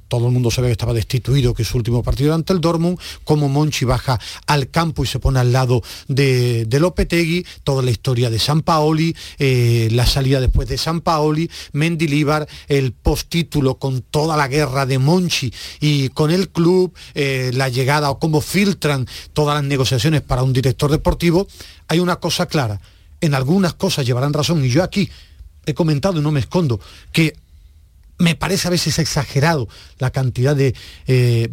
todo 0.08 0.28
el 0.28 0.34
mundo 0.34 0.52
sabe 0.52 0.67
que 0.67 0.74
estaba 0.74 0.93
destituido, 0.93 1.54
que 1.54 1.63
su 1.63 1.78
último 1.78 2.04
partido 2.04 2.34
ante 2.34 2.54
el 2.54 2.62
Dortmund, 2.62 3.00
como 3.24 3.50
Monchi 3.50 3.86
baja 3.86 4.19
al 4.48 4.69
campo 4.69 5.04
y 5.04 5.08
se 5.08 5.19
pone 5.19 5.39
al 5.39 5.52
lado 5.52 5.82
de, 6.08 6.65
de 6.65 6.80
Lopetegui, 6.80 7.46
toda 7.63 7.82
la 7.82 7.91
historia 7.91 8.30
de 8.30 8.39
San 8.39 8.62
Paoli, 8.62 9.15
eh, 9.39 9.89
la 9.91 10.06
salida 10.06 10.39
después 10.39 10.67
de 10.67 10.78
San 10.78 11.02
Paoli, 11.02 11.50
Mendilibar, 11.72 12.48
el 12.67 12.91
postítulo 12.93 13.76
con 13.76 14.02
toda 14.02 14.38
la 14.38 14.48
guerra 14.48 14.86
de 14.86 15.00
Monchi 15.00 15.54
y 15.80 16.10
con 16.10 16.32
el 16.32 16.50
club, 16.50 16.93
eh, 17.13 17.52
la 17.54 17.69
llegada 17.69 18.10
o 18.10 18.19
cómo 18.19 18.41
filtran 18.41 19.08
todas 19.34 19.56
las 19.56 19.63
negociaciones 19.63 20.22
para 20.22 20.43
un 20.43 20.54
director 20.54 20.91
deportivo, 20.91 21.48
hay 21.88 22.00
una 22.00 22.17
cosa 22.17 22.46
clara, 22.46 22.80
en 23.22 23.34
algunas 23.34 23.74
cosas 23.74 24.06
llevarán 24.06 24.34
razón 24.34 24.63
y 24.63 24.69
yo 24.69 24.84
aquí 24.84 25.10
he 25.65 25.74
comentado 25.74 26.19
y 26.19 26.22
no 26.22 26.32
me 26.32 26.39
escondo, 26.39 26.80
que 27.12 27.36
me 28.24 28.36
parece 28.36 28.70
a 28.70 28.72
veces 28.72 28.98
exagerado 29.00 29.68
la 30.00 30.10
cantidad 30.10 30.56
de 30.56 30.74
eh, 31.08 31.50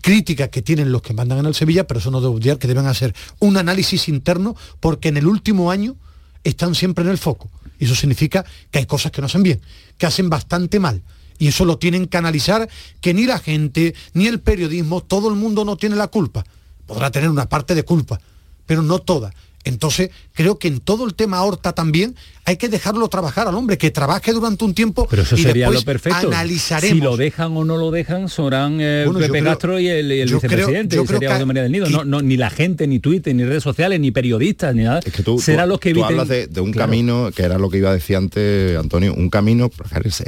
críticas 0.00 0.48
que 0.48 0.62
tienen 0.62 0.90
los 0.90 1.02
que 1.02 1.12
mandan 1.12 1.38
en 1.38 1.46
el 1.46 1.54
Sevilla, 1.54 1.86
pero 1.86 2.00
eso 2.00 2.10
no 2.10 2.20
debe 2.20 2.34
obviar 2.34 2.58
que 2.58 2.66
deben 2.66 2.86
hacer 2.86 3.14
un 3.40 3.56
análisis 3.58 4.08
interno 4.08 4.56
porque 4.80 5.08
en 5.08 5.18
el 5.18 5.26
último 5.26 5.70
año 5.70 5.96
están 6.42 6.74
siempre 6.74 7.04
en 7.04 7.10
el 7.10 7.18
foco. 7.18 7.50
Y 7.78 7.84
eso 7.84 7.94
significa 7.94 8.44
que 8.70 8.78
hay 8.78 8.86
cosas 8.86 9.12
que 9.12 9.20
no 9.20 9.26
hacen 9.26 9.42
bien, 9.42 9.60
que 9.98 10.06
hacen 10.06 10.30
bastante 10.30 10.80
mal. 10.80 11.02
Y 11.38 11.48
eso 11.48 11.66
lo 11.66 11.78
tienen 11.78 12.06
que 12.06 12.16
analizar, 12.16 12.68
que 13.02 13.12
ni 13.12 13.26
la 13.26 13.38
gente, 13.38 13.94
ni 14.14 14.26
el 14.26 14.40
periodismo, 14.40 15.02
todo 15.02 15.28
el 15.28 15.34
mundo 15.34 15.64
no 15.64 15.76
tiene 15.76 15.96
la 15.96 16.08
culpa. 16.08 16.44
Podrá 16.86 17.10
tener 17.10 17.28
una 17.28 17.48
parte 17.48 17.74
de 17.74 17.82
culpa, 17.82 18.18
pero 18.66 18.82
no 18.82 19.00
toda. 19.00 19.34
Entonces, 19.64 20.10
creo 20.34 20.58
que 20.58 20.68
en 20.68 20.80
todo 20.80 21.06
el 21.06 21.14
tema 21.14 21.42
Horta 21.42 21.72
también 21.72 22.14
hay 22.46 22.58
que 22.58 22.68
dejarlo 22.68 23.08
trabajar 23.08 23.48
al 23.48 23.54
hombre, 23.54 23.78
que 23.78 23.90
trabaje 23.90 24.32
durante 24.32 24.62
un 24.66 24.74
tiempo 24.74 25.06
Pero 25.08 25.22
eso 25.22 25.34
y 25.36 25.42
sería 25.42 25.70
después 25.70 25.80
lo 25.80 25.84
perfecto. 25.86 26.28
analizaremos. 26.28 26.98
Si 26.98 27.02
lo 27.02 27.16
dejan 27.16 27.56
o 27.56 27.64
no 27.64 27.78
lo 27.78 27.90
dejan, 27.90 28.28
serán 28.28 28.78
eh, 28.80 29.04
Bueno, 29.06 29.20
yo 29.20 29.26
Pepe 29.26 29.38
creo- 29.40 29.50
Castro 29.52 29.80
y 29.80 29.88
el, 29.88 30.12
y 30.12 30.20
el 30.20 30.28
yo 30.28 30.38
creo- 30.40 30.50
vicepresidente, 30.50 30.96
yo 30.96 31.02
y 31.02 31.06
creo 31.06 31.16
sería 31.18 31.28
que- 31.30 31.34
José 31.36 31.46
María 31.46 31.62
del 31.62 31.72
Nido. 31.72 31.88
No, 31.88 32.04
no, 32.04 32.20
ni 32.20 32.36
la 32.36 32.50
gente, 32.50 32.86
ni 32.86 32.98
Twitter, 32.98 33.34
ni 33.34 33.44
redes 33.44 33.62
sociales, 33.62 33.98
ni 34.00 34.10
periodistas, 34.10 34.74
ni 34.74 34.82
nada. 34.84 35.00
Tú- 35.00 35.38
Serán 35.38 35.64
tú- 35.66 35.70
los 35.70 35.80
que 35.80 35.90
tú 35.94 36.00
eviten... 36.00 36.12
hablas 36.20 36.28
de, 36.28 36.46
de 36.48 36.60
un 36.60 36.72
Claro. 36.72 36.90
camino 36.90 37.30
que 37.34 37.42
era 37.44 37.56
lo 37.58 37.70
que 37.70 37.78
iba 37.78 37.88
a 37.90 37.94
decir 37.94 38.16
antes 38.16 38.76
Antonio 38.76 39.14
un 39.14 39.30
camino 39.30 39.70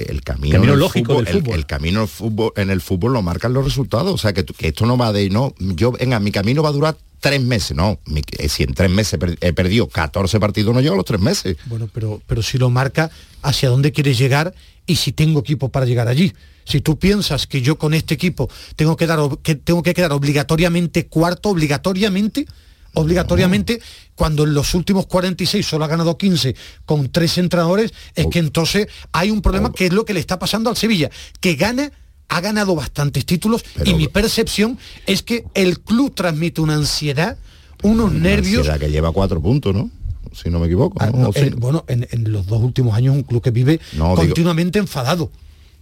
el 0.09 0.23
camino, 0.23 0.53
Camino 0.55 0.77
lógico 0.77 1.13
fútbol, 1.13 1.25
del 1.27 1.35
el- 1.37 1.43
fútbol. 1.43 1.59
El, 1.59 1.67
camino 1.67 2.07
fútbol, 2.07 2.53
en 2.57 2.71
el 2.71 2.81
fútbol 2.81 3.13
lo 3.13 3.21
marcan 3.23 3.53
los 3.53 3.65
resultados 3.65 4.15
o 4.15 4.19
sea 4.19 4.33
que, 4.33 4.43
tú- 4.43 4.55
que 4.55 4.69
esto 4.69 4.87
no 4.87 4.97
va 4.97 5.13
de 5.13 5.29
no 5.29 5.55
yo 5.59 5.93
venga 5.93 6.19
mi 6.21 6.31
camino 6.33 6.63
va 6.63 6.71
a 6.71 6.73
durar 6.73 6.97
tres 7.27 7.43
meses 7.43 7.77
no 7.77 7.99
eh, 8.39 8.49
si 8.49 8.63
en 8.63 8.73
tres 8.73 8.89
meses 8.89 9.19
he 9.41 9.53
perdido 9.53 9.89
14 9.89 10.39
partidos 10.39 10.73
no 10.73 10.81
llego 10.81 10.95
a 10.95 10.97
los 10.97 11.05
tres 11.05 11.21
meses. 11.21 11.57
Bueno, 11.67 11.89
pero, 11.93 12.23
pero 12.27 12.41
si 12.41 12.57
lo 12.57 12.71
marca 12.71 13.11
hacia 13.43 13.69
dónde 13.69 13.91
quieres 13.91 14.17
llegar 14.17 14.55
y 14.87 14.97
si 14.97 15.11
tengo 15.11 15.41
equipo 15.41 15.69
para 15.69 15.87
llegar 15.87 16.07
allí. 16.07 16.33
Si 16.65 16.81
tú 16.81 16.99
piensas 16.99 17.47
que 17.49 17.63
yo 17.63 17.79
con 17.79 17.95
este 17.95 18.15
equipo 18.15 18.49
tengo 18.77 18.97
que, 18.97 19.07
dar, 19.07 19.19
que, 19.43 19.57
tengo 19.57 19.83
que 19.83 19.93
quedar 19.93 20.13
obligatoriamente 20.13 21.07
cuarto, 21.07 21.49
obligatoriamente, 21.49 22.47
obligatoriamente, 22.95 23.81
cuando 24.15 24.45
en 24.45 24.55
los 24.55 24.75
últimos 24.75 25.07
46 25.07 25.67
solo 25.67 25.85
ha 25.85 25.89
ganado 25.89 26.17
15 26.17 26.55
con 26.85 27.11
tres 27.11 27.39
entrenadores, 27.39 27.93
es 28.15 28.27
que 28.29 28.39
entonces 28.39 28.87
hay 29.11 29.31
un 29.31 29.43
problema 29.43 29.73
que 29.73 29.87
es 29.87 29.93
lo 29.93 30.05
que 30.05 30.15
le 30.15 30.21
está 30.21 30.39
pasando 30.39 30.71
al 30.71 30.77
Sevilla, 30.77 31.11
que 31.41 31.57
gana 31.57 31.91
ha 32.29 32.41
ganado 32.41 32.75
bastantes 32.75 33.25
títulos 33.25 33.65
y 33.85 33.95
mi 33.95 34.09
percepción 34.09 34.79
es 35.07 35.23
que 35.23 35.45
el 35.55 35.81
club 35.81 36.15
transmite 36.15 36.61
una 36.61 36.75
ansiedad, 36.75 37.37
unos 37.83 38.13
nervios 38.13 38.59
Ansiedad 38.67 38.81
que 38.81 38.91
lleva 38.91 39.13
cuatro 39.13 39.41
puntos 39.41 39.75
no 39.75 39.91
si 40.33 40.51
no 40.51 40.59
me 40.59 40.67
equivoco 40.67 40.97
Ah, 41.01 41.11
bueno, 41.57 41.85
en, 41.89 42.07
en 42.11 42.31
los 42.33 42.47
dos 42.47 42.61
últimos 42.63 42.95
años 42.95 43.15
un 43.15 43.23
club 43.23 43.43
que 43.43 43.51
vive 43.51 43.81
No, 43.93 44.11
digo- 44.11 44.17
continuamente 44.17 44.79
enfadado. 44.79 45.31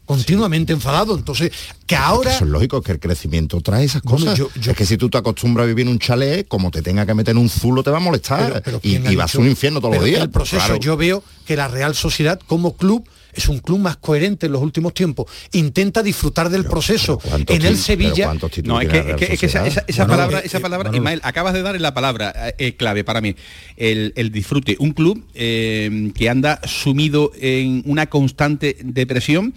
Continuamente 0.07 0.75
enfadado. 0.75 1.17
Entonces, 1.17 1.51
que 1.87 1.97
ahora. 1.97 2.31
Eso 2.35 2.45
es 2.45 2.51
lógico 2.51 2.83
que 2.83 2.93
el 2.93 3.01
crecimiento 3.01 3.59
trae 3.63 3.85
esas 3.87 4.03
Bueno, 4.03 4.19
cosas. 4.19 4.39
yo- 4.39 4.51
yo- 4.61 4.73
Es 4.73 4.77
que 4.77 4.85
si 4.85 4.99
tú 4.99 5.09
te 5.09 5.17
acostumbras 5.17 5.65
a 5.65 5.67
vivir 5.67 5.87
en 5.87 5.93
un 5.93 5.99
chalet, 5.99 6.47
como 6.47 6.71
te 6.71 6.83
tenga 6.83 7.07
que 7.07 7.15
meter 7.15 7.33
en 7.33 7.39
un 7.39 7.49
zulo, 7.49 7.83
te 7.83 7.89
va 7.91 7.97
a 7.97 8.01
molestar. 8.01 8.53
Pero- 8.53 8.63
pero 8.63 8.77
y 8.83 8.91
¿quién 8.91 9.07
ha 9.07 9.13
y 9.13 9.17
va 9.17 9.25
a 9.25 9.39
un 9.39 9.49
infierno 9.49 9.81
todos 9.81 9.95
los 9.97 10.05
días. 10.05 10.21
El 10.21 10.29
proceso, 10.31 10.59
Claro. 10.67 10.77
yo 10.79 10.99
veo 10.99 11.25
que 11.47 11.57
la 11.57 11.69
Real 11.69 11.95
Sociedad 11.95 12.39
como 12.47 12.77
club 12.77 13.09
es 13.37 13.49
un 13.49 13.59
club 13.59 13.79
más 13.79 13.97
coherente 13.97 14.47
en 14.47 14.53
los 14.53 14.63
últimos 14.63 14.95
tiempos. 14.95 15.27
Intenta 15.53 16.03
disfrutar 16.03 16.49
del 16.51 16.65
proceso. 16.65 17.21
En 17.49 17.65
el 17.65 17.77
Sevilla. 17.77 18.33
No, 18.65 18.81
es 18.81 18.89
que, 18.89 18.99
es 18.99 19.17
que- 19.17 19.33
es 19.35 19.41
que 19.41 19.47
esa, 19.47 19.67
esa- 19.67 19.85
esa 19.87 20.05
Bueno, 20.05 20.17
palabra, 20.17 20.39
eh, 20.41 20.43
esa 20.47 20.59
eh, 20.59 20.61
palabra. 20.61 20.91
Ismael, 20.95 21.21
acabas 21.23 21.55
de 21.55 21.63
dar 21.63 21.77
en 21.77 21.83
la 21.83 21.95
palabra 21.95 22.33
eh, 22.59 22.75
clave 22.77 23.05
para 23.05 23.21
mí, 23.21 23.35
el, 23.77 24.13
el 24.17 24.31
disfrute. 24.33 24.77
Un 24.79 24.93
club 24.93 25.25
eh, 25.35 26.11
que 26.15 26.29
anda 26.29 26.61
sumido 26.65 27.33
en 27.41 27.83
una 27.87 28.07
constante 28.07 28.77
depresión, 28.83 29.55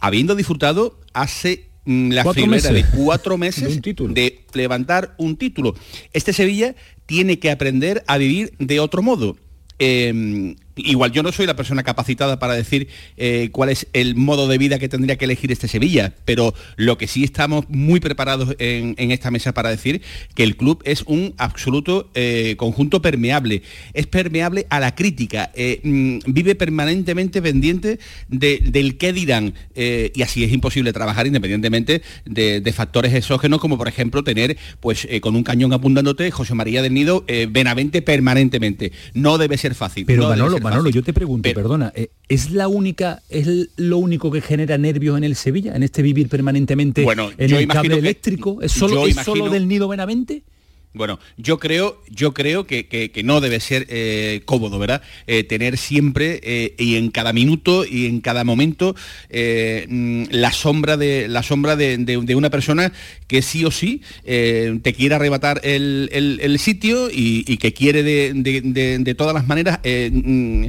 habiendo 0.00 0.34
disfrutado 0.34 0.98
hace 1.12 1.68
mm, 1.84 2.10
la 2.12 2.22
Cuatro 2.24 2.42
friolera 2.42 2.68
de 2.68 2.74
meses. 2.82 2.90
cuatro 2.96 3.38
meses 3.38 3.68
De 3.68 3.74
un 3.74 3.82
título. 3.82 4.14
de 4.14 4.44
levantar 4.52 5.14
un 5.18 5.36
título. 5.36 5.74
Este 6.12 6.32
Sevilla 6.32 6.74
tiene 7.06 7.38
que 7.38 7.50
aprender 7.50 8.02
a 8.06 8.16
vivir 8.18 8.54
de 8.58 8.80
otro 8.80 9.02
modo. 9.02 9.36
Eh, 9.78 10.54
igual 10.76 11.12
yo 11.12 11.22
no 11.22 11.30
soy 11.32 11.46
la 11.46 11.56
persona 11.56 11.82
capacitada 11.82 12.38
para 12.38 12.54
decir 12.54 12.88
eh, 13.16 13.48
cuál 13.52 13.68
es 13.70 13.86
el 13.92 14.14
modo 14.16 14.48
de 14.48 14.58
vida 14.58 14.78
que 14.78 14.88
tendría 14.88 15.16
que 15.16 15.24
elegir 15.24 15.52
este 15.52 15.68
Sevilla, 15.68 16.14
pero 16.24 16.54
lo 16.76 16.98
que 16.98 17.06
sí 17.06 17.24
estamos 17.24 17.64
muy 17.68 18.00
preparados 18.00 18.56
en, 18.58 18.94
en 18.98 19.10
esta 19.10 19.30
mesa 19.30 19.52
para 19.54 19.70
decir 19.70 20.02
que 20.34 20.42
el 20.42 20.56
club 20.56 20.82
es 20.84 21.02
un 21.06 21.34
absoluto 21.38 22.10
eh, 22.14 22.54
conjunto 22.56 23.00
permeable, 23.02 23.62
es 23.92 24.06
permeable 24.06 24.66
a 24.70 24.80
la 24.80 24.94
crítica, 24.94 25.50
eh, 25.54 25.80
mm, 25.82 26.18
vive 26.26 26.54
permanentemente 26.54 27.40
pendiente 27.40 27.98
de- 28.28 28.58
del 28.64 28.96
qué 28.96 29.12
dirán 29.12 29.54
y 29.76 30.22
así 30.22 30.44
es 30.44 30.52
imposible 30.52 30.92
trabajar 30.92 31.26
independientemente 31.26 32.02
de, 32.24 32.60
de 32.60 32.72
factores 32.72 33.12
exógenos 33.14 33.60
como 33.60 33.76
por 33.78 33.88
ejemplo 33.88 34.22
tener 34.24 34.56
pues 34.80 35.06
con 35.20 35.36
un 35.36 35.42
cañón 35.42 35.72
apuntándote 35.72 36.30
José 36.30 36.54
María 36.54 36.82
del 36.82 36.94
Nido 36.94 37.24
Benavente 37.50 38.02
permanentemente. 38.02 38.92
No 39.14 39.38
debe 39.38 39.56
ser 39.58 39.74
fácil. 39.74 40.04
Pero 40.06 40.22
no 40.22 40.28
Manolo, 40.30 40.58
Manolo, 40.64 40.82
fácil. 40.84 40.94
yo 41.00 41.04
te 41.04 41.12
pregunto, 41.12 41.48
perdona, 41.54 41.92
eh, 41.94 42.08
¿es 42.28 42.50
la 42.50 42.66
única, 42.68 43.22
es 43.28 43.46
lo 43.76 43.98
único 43.98 44.30
que 44.30 44.40
genera 44.40 44.76
nervios 44.78 45.16
en 45.16 45.24
el 45.24 45.36
Sevilla, 45.36 45.76
en 45.76 45.82
este 45.82 46.02
vivir 46.02 46.28
permanentemente 46.28 47.02
Bueno, 47.04 47.30
en 47.38 47.54
el 47.54 47.68
cable 47.68 47.90
que- 47.90 47.98
eléctrico? 47.98 48.60
¿Es 48.62 48.72
solo, 48.72 49.06
¿es 49.06 49.16
solo 49.16 49.48
del 49.50 49.68
nido 49.68 49.86
Benavente? 49.88 50.42
Bueno, 50.94 51.18
yo 51.36 51.58
creo, 51.58 52.00
yo 52.08 52.32
creo 52.32 52.68
que, 52.68 52.86
que- 52.86 53.10
no 53.24 53.40
debe 53.40 53.58
ser 53.58 53.86
eh, 53.88 54.42
cómodo, 54.44 54.78
¿verdad? 54.78 55.02
Eh, 55.26 55.42
tener 55.42 55.76
siempre 55.76 56.38
eh, 56.44 56.74
y 56.78 56.94
en 56.94 57.10
cada 57.10 57.32
minuto 57.32 57.84
y 57.84 58.06
en 58.06 58.20
cada 58.20 58.44
momento 58.44 58.94
mm, 59.30 60.24
la 60.30 60.52
sombra 60.52 60.96
de 60.96 61.26
la 61.26 61.42
sombra 61.42 61.74
de, 61.74 61.96
de- 61.98 62.34
una 62.36 62.50
persona 62.50 62.92
que 63.26 63.42
sí 63.42 63.64
o 63.64 63.70
sí 63.72 64.02
te 64.24 64.92
quiere 64.96 65.14
arrebatar 65.16 65.60
el, 65.64 66.08
el- 66.12 66.58
sitio 66.60 67.08
y, 67.10 67.42
que 67.56 67.72
quiere 67.72 68.02
de, 68.04 68.32
de- 68.34 69.14
todas 69.16 69.34
las 69.34 69.48
maneras 69.48 69.80
mm, 69.84 70.66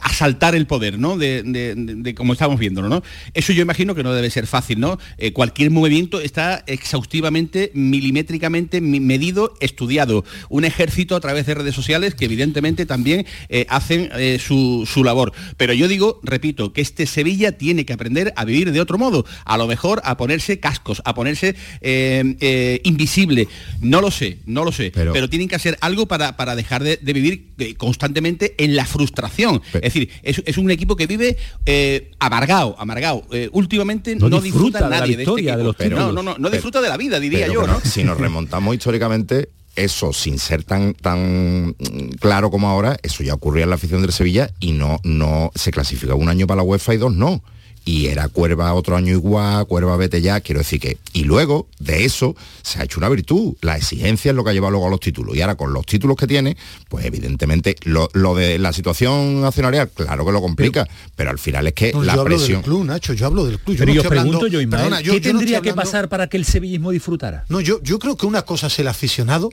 asaltar 0.00 0.54
el 0.54 0.66
poder, 0.66 0.98
¿no? 0.98 1.16
De, 1.18 2.14
como 2.16 2.34
estamos 2.34 2.58
viéndolo, 2.60 2.88
¿no? 2.88 3.02
Eso 3.34 3.52
yo 3.52 3.62
imagino 3.62 3.94
que 3.94 4.02
no 4.04 4.12
debe 4.14 4.30
ser 4.30 4.46
fácil, 4.46 4.78
¿no? 4.80 4.98
Cualquier 5.32 5.70
movimiento 5.70 6.20
está 6.20 6.62
exhaustivamente, 6.66 7.70
milimétricamente 7.74 8.80
mi- 8.80 8.91
medido, 9.00 9.54
estudiado. 9.60 10.24
Un 10.48 10.64
ejército 10.64 11.16
a 11.16 11.20
través 11.20 11.46
de 11.46 11.54
redes 11.54 11.74
sociales 11.74 12.14
que 12.14 12.24
evidentemente 12.26 12.86
también 12.86 13.26
eh, 13.48 13.66
hacen 13.68 14.10
eh, 14.16 14.38
su, 14.44 14.88
su 14.90 15.04
labor. 15.04 15.32
Pero 15.56 15.72
yo 15.72 15.88
digo, 15.88 16.20
repito, 16.22 16.72
que 16.72 16.80
este 16.80 17.06
Sevilla 17.06 17.52
tiene 17.58 17.84
que 17.84 17.92
aprender 17.92 18.32
a 18.36 18.44
vivir 18.44 18.72
de 18.72 18.80
otro 18.80 18.98
modo. 18.98 19.24
A 19.44 19.56
lo 19.58 19.66
mejor 19.66 20.00
a 20.04 20.16
ponerse 20.16 20.60
cascos, 20.60 21.02
a 21.04 21.14
ponerse 21.14 21.54
eh, 21.80 22.36
eh, 22.40 22.80
invisible. 22.84 23.48
No 23.80 24.00
lo 24.00 24.10
sé, 24.10 24.38
no 24.46 24.64
lo 24.64 24.72
sé. 24.72 24.92
Pero, 24.94 25.28
tienen 25.28 25.48
que 25.48 25.54
hacer 25.56 25.78
algo 25.80 26.06
para, 26.06 26.36
para 26.36 26.54
dejar 26.56 26.82
de, 26.82 26.98
de 27.00 27.12
vivir 27.12 27.52
constantemente 27.76 28.54
en 28.58 28.76
la 28.76 28.84
frustración. 28.86 29.62
es 29.74 29.80
decir, 29.80 30.10
es, 30.22 30.42
es 30.46 30.58
un 30.58 30.70
equipo 30.70 30.96
que 30.96 31.06
vive 31.06 31.36
eh, 31.66 32.10
amargado, 32.18 32.74
amargado. 32.78 33.24
Últimamente 33.52 34.14
No 34.16 34.28
no, 34.28 34.40
disfruta 34.40 34.78
disfruta, 34.78 34.84
de 34.84 34.90
la 34.90 35.00
nadie 35.00 35.16
victoria, 35.16 35.52
de, 35.52 35.58
de 35.58 35.64
los 35.64 35.72
este 35.74 35.84
equipo. 35.86 36.00
títulos. 36.00 36.14
no, 36.14 36.22
no, 36.22 36.30
no, 36.32 36.38
no 36.38 36.42
Pero- 36.42 36.52
disfruta 36.52 36.80
de 36.82 36.88
la 36.88 36.96
vida, 36.96 37.20
diría 37.20 37.46
Pero 37.46 37.66
yo, 37.66 37.80
Si 37.84 38.04
nos 38.04 38.18
remontamos 38.18 38.74
históricamente, 38.82 39.48
eso 39.76 40.12
sin 40.12 40.40
ser 40.40 40.64
tan 40.64 40.94
tan 40.94 41.76
claro 42.18 42.50
como 42.50 42.68
ahora, 42.68 42.96
eso 43.04 43.22
ya 43.22 43.32
ocurría 43.32 43.62
en 43.62 43.70
la 43.70 43.76
afición 43.76 44.02
del 44.02 44.12
Sevilla 44.12 44.50
y 44.58 44.72
no 44.72 44.98
no 45.04 45.52
se 45.54 45.70
clasifica 45.70 46.16
un 46.16 46.28
año 46.28 46.48
para 46.48 46.56
la 46.56 46.62
UEFA 46.64 46.94
y 46.94 46.96
dos 46.96 47.14
no. 47.14 47.44
Y 47.84 48.06
era 48.06 48.28
Cuerva 48.28 48.72
otro 48.74 48.96
año 48.96 49.12
igual, 49.12 49.66
Cuerva 49.66 49.96
vete 49.96 50.20
ya, 50.22 50.40
quiero 50.40 50.60
decir 50.60 50.78
que, 50.80 50.98
y 51.12 51.24
luego 51.24 51.66
de 51.80 52.04
eso 52.04 52.36
se 52.62 52.78
ha 52.80 52.84
hecho 52.84 53.00
una 53.00 53.08
virtud, 53.08 53.54
la 53.60 53.76
exigencia 53.76 54.30
es 54.30 54.36
lo 54.36 54.44
que 54.44 54.50
ha 54.50 54.52
llevado 54.52 54.70
luego 54.72 54.86
a 54.86 54.90
los 54.90 55.00
títulos, 55.00 55.34
y 55.36 55.40
ahora 55.40 55.56
con 55.56 55.72
los 55.72 55.84
títulos 55.84 56.16
que 56.16 56.26
tiene, 56.28 56.56
pues 56.88 57.04
evidentemente 57.04 57.74
lo, 57.82 58.08
lo 58.12 58.34
de 58.36 58.58
la 58.58 58.72
situación 58.72 59.44
accionarial, 59.44 59.88
claro 59.90 60.24
que 60.24 60.32
lo 60.32 60.40
complica, 60.40 60.86
pero, 61.16 61.30
al 61.30 61.38
final 61.40 61.66
es 61.66 61.72
que 61.72 61.92
No, 61.92 62.02
la 62.04 62.14
yo 62.14 62.20
hablo 62.20 62.36
presión... 62.36 62.60
del 62.62 62.70
club, 62.70 62.84
Nacho, 62.84 63.12
yo 63.14 63.26
hablo 63.26 63.44
del 63.46 63.58
club. 63.58 63.76
Yo 63.76 63.80
Pero 63.80 63.86
no 63.88 63.94
yo 63.94 64.00
estoy 64.02 64.18
hablando- 64.18 64.38
pregunto 64.38 64.52
yo, 64.52 64.60
Ismael, 64.60 64.82
Perdona, 64.84 65.00
yo- 65.00 65.12
¿qué 65.14 65.20
yo 65.20 65.30
tendría 65.30 65.60
que 65.60 65.70
hablando- 65.70 65.82
pasar 65.90 66.08
para 66.08 66.28
que 66.28 66.36
el 66.36 66.44
sevillismo 66.44 66.90
disfrutara? 66.92 67.44
No, 67.48 67.60
yo, 67.60 67.82
yo 67.82 67.98
creo 67.98 68.16
que 68.16 68.26
una 68.26 68.42
cosa 68.42 68.68
es 68.68 68.78
el 68.78 68.86
aficionado, 68.88 69.50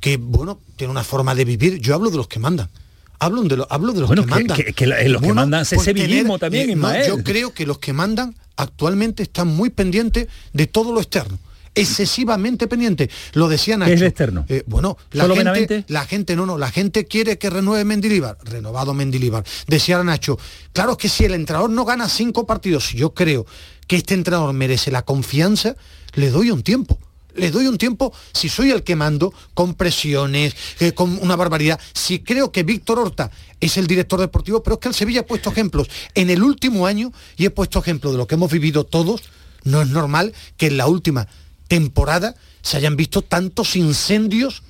que 0.00 0.16
bueno, 0.16 0.58
tiene 0.76 0.90
una 0.90 1.04
forma 1.04 1.34
de 1.34 1.44
vivir. 1.44 1.80
Yo 1.80 1.94
hablo 1.94 2.10
de 2.10 2.16
los 2.16 2.28
que 2.28 2.38
mandan. 2.38 2.68
Hablo 3.20 3.42
de, 3.42 3.56
lo- 3.56 3.66
hablo 3.70 3.92
de 3.92 4.00
los 4.00 4.08
Bueno, 4.08 4.22
que, 4.22 4.28
que- 4.28 4.34
mandan. 4.34 4.56
que- 4.56 4.72
que 4.72 4.86
la- 4.86 5.02
los 5.08 5.20
que 5.22 5.32
mandan 5.32 5.64
pues 5.68 5.82
sevillismo 5.82 6.38
también, 6.38 6.66
no, 6.68 6.72
Ismael. 6.74 7.06
yo 7.08 7.22
creo 7.24 7.52
que 7.52 7.66
los 7.66 7.78
que 7.78 7.92
mandan 7.92 8.34
actualmente 8.56 9.22
están 9.24 9.48
muy 9.48 9.70
pendientes 9.70 10.28
de 10.52 10.66
todo 10.66 10.92
lo 10.92 11.00
externo. 11.00 11.38
Excesivamente 11.74 12.66
pendientes. 12.66 13.08
Lo 13.34 13.48
decía 13.48 13.76
Nacho. 13.76 13.88
¿Qué 13.90 13.94
es 13.94 14.00
lo 14.00 14.06
externo? 14.06 14.44
Eh, 14.48 14.64
bueno, 14.66 14.96
la 15.12 15.24
¿Solo 15.24 15.34
gente, 15.36 15.50
Benavente? 15.50 15.84
la 15.88 16.04
gente 16.06 16.34
no, 16.36 16.44
no, 16.44 16.58
la 16.58 16.70
gente 16.70 17.04
quiere 17.06 17.38
que 17.38 17.50
renueve 17.50 17.84
Mendilibar, 17.84 18.36
renovado 18.44 18.94
Mendilibar. 18.94 19.44
Decía 19.68 20.02
Nacho, 20.02 20.38
claro 20.72 20.96
que 20.96 21.08
si 21.08 21.24
el 21.24 21.34
entrenador 21.34 21.70
no 21.70 21.84
gana 21.84 22.08
cinco 22.08 22.46
partidos, 22.46 22.92
yo 22.92 23.14
creo 23.14 23.46
que 23.86 23.96
este 23.96 24.14
entrenador 24.14 24.52
merece 24.54 24.90
la 24.90 25.02
confianza, 25.02 25.76
le 26.14 26.30
doy 26.30 26.50
un 26.50 26.62
tiempo. 26.62 26.98
Le 27.38 27.50
doy 27.50 27.66
un 27.66 27.78
tiempo 27.78 28.12
si 28.32 28.48
soy 28.48 28.70
el 28.70 28.82
que 28.82 28.96
mando, 28.96 29.32
con 29.54 29.74
presiones, 29.74 30.54
eh, 30.80 30.92
con 30.92 31.18
una 31.22 31.36
barbaridad. 31.36 31.80
Si 31.94 32.20
creo 32.20 32.50
que 32.52 32.62
Víctor 32.62 32.98
Horta 32.98 33.30
es 33.60 33.76
el 33.76 33.86
director 33.86 34.20
deportivo, 34.20 34.62
pero 34.62 34.74
es 34.74 34.80
que 34.80 34.88
el 34.88 34.94
Sevilla 34.94 35.20
ha 35.20 35.26
puesto 35.26 35.50
ejemplos 35.50 35.88
en 36.14 36.30
el 36.30 36.42
último 36.42 36.86
año 36.86 37.12
y 37.36 37.44
he 37.46 37.50
puesto 37.50 37.78
ejemplos 37.78 38.12
de 38.12 38.18
lo 38.18 38.26
que 38.26 38.34
hemos 38.34 38.50
vivido 38.50 38.84
todos. 38.84 39.22
No 39.64 39.82
es 39.82 39.88
normal 39.88 40.32
que 40.56 40.66
en 40.68 40.76
la 40.76 40.86
última 40.86 41.28
temporada 41.68 42.34
se 42.62 42.76
hayan 42.76 42.96
visto 42.96 43.22
tantos 43.22 43.76
incendios 43.76 44.62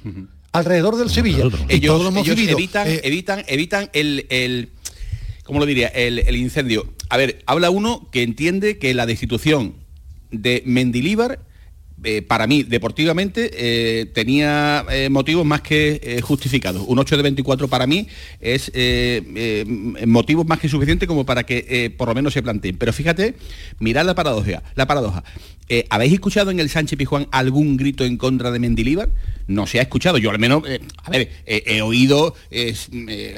alrededor 0.53 0.97
del 0.97 1.11
Sevilla. 1.11 1.45
Y 1.69 1.75
ellos, 1.77 1.87
todos 1.95 2.03
lo 2.03 2.09
hemos 2.09 2.23
ellos 2.27 2.37
vivido. 2.37 2.57
evitan, 2.59 2.89
Eh, 2.89 3.01
evitan, 3.05 3.45
evitan 3.49 3.91
el, 3.93 4.27
el- 4.31 4.71
¿cómo 5.45 5.59
lo 5.61 5.67
diría? 5.67 5.89
El, 5.89 6.19
el 6.19 6.37
incendio. 6.37 6.93
A 7.11 7.17
ver, 7.17 7.43
habla 7.47 7.71
uno 7.71 8.09
que 8.13 8.23
entiende 8.23 8.79
que 8.79 8.93
la 8.95 9.07
destitución 9.07 9.75
de 10.31 10.63
Mendilíbar 10.67 11.41
eh, 12.05 12.23
para 12.23 12.47
mí, 12.47 12.63
deportivamente, 12.63 13.51
eh, 13.53 14.07
tenía 14.07 14.85
eh, 14.91 15.09
motivos 15.11 15.45
más 15.45 15.63
que 15.63 16.21
justificados. 16.23 16.85
Un 16.87 16.99
8 16.99 17.17
de 17.17 17.23
24 17.25 17.69
para 17.69 17.87
mí 17.87 18.07
es 18.41 18.71
motivos 20.07 20.47
más 20.47 20.61
que 20.61 20.69
suficiente 20.69 21.07
como 21.07 21.27
para 21.27 21.45
que 21.45 21.93
por 21.97 22.09
lo 22.09 22.15
menos 22.15 22.33
se 22.33 22.43
planteen. 22.43 22.77
Pero 22.77 22.93
fíjate, 22.93 23.35
mirad 23.81 24.05
la 24.05 24.15
paradoja. 24.15 24.63
La 24.75 24.87
paradoja. 24.87 25.25
Eh, 25.71 25.87
¿Habéis 25.91 26.15
escuchado 26.15 26.51
en 26.51 26.61
el 26.61 26.71
Sánchez 26.71 26.97
Pijuán 26.99 27.29
algún 27.31 27.77
grito 27.77 28.05
en 28.05 28.17
contra 28.17 28.51
de 28.51 28.59
Mendilíbar? 28.59 29.11
No 29.47 29.67
se 29.67 29.79
ha 29.79 29.83
escuchado. 29.83 30.19
Yo 30.19 30.31
al 30.31 30.39
menos, 30.39 30.63
eh, 30.67 30.81
a 31.05 31.11
ver, 31.11 31.31
eh, 31.47 31.63
he 31.67 31.83
oído 31.83 32.35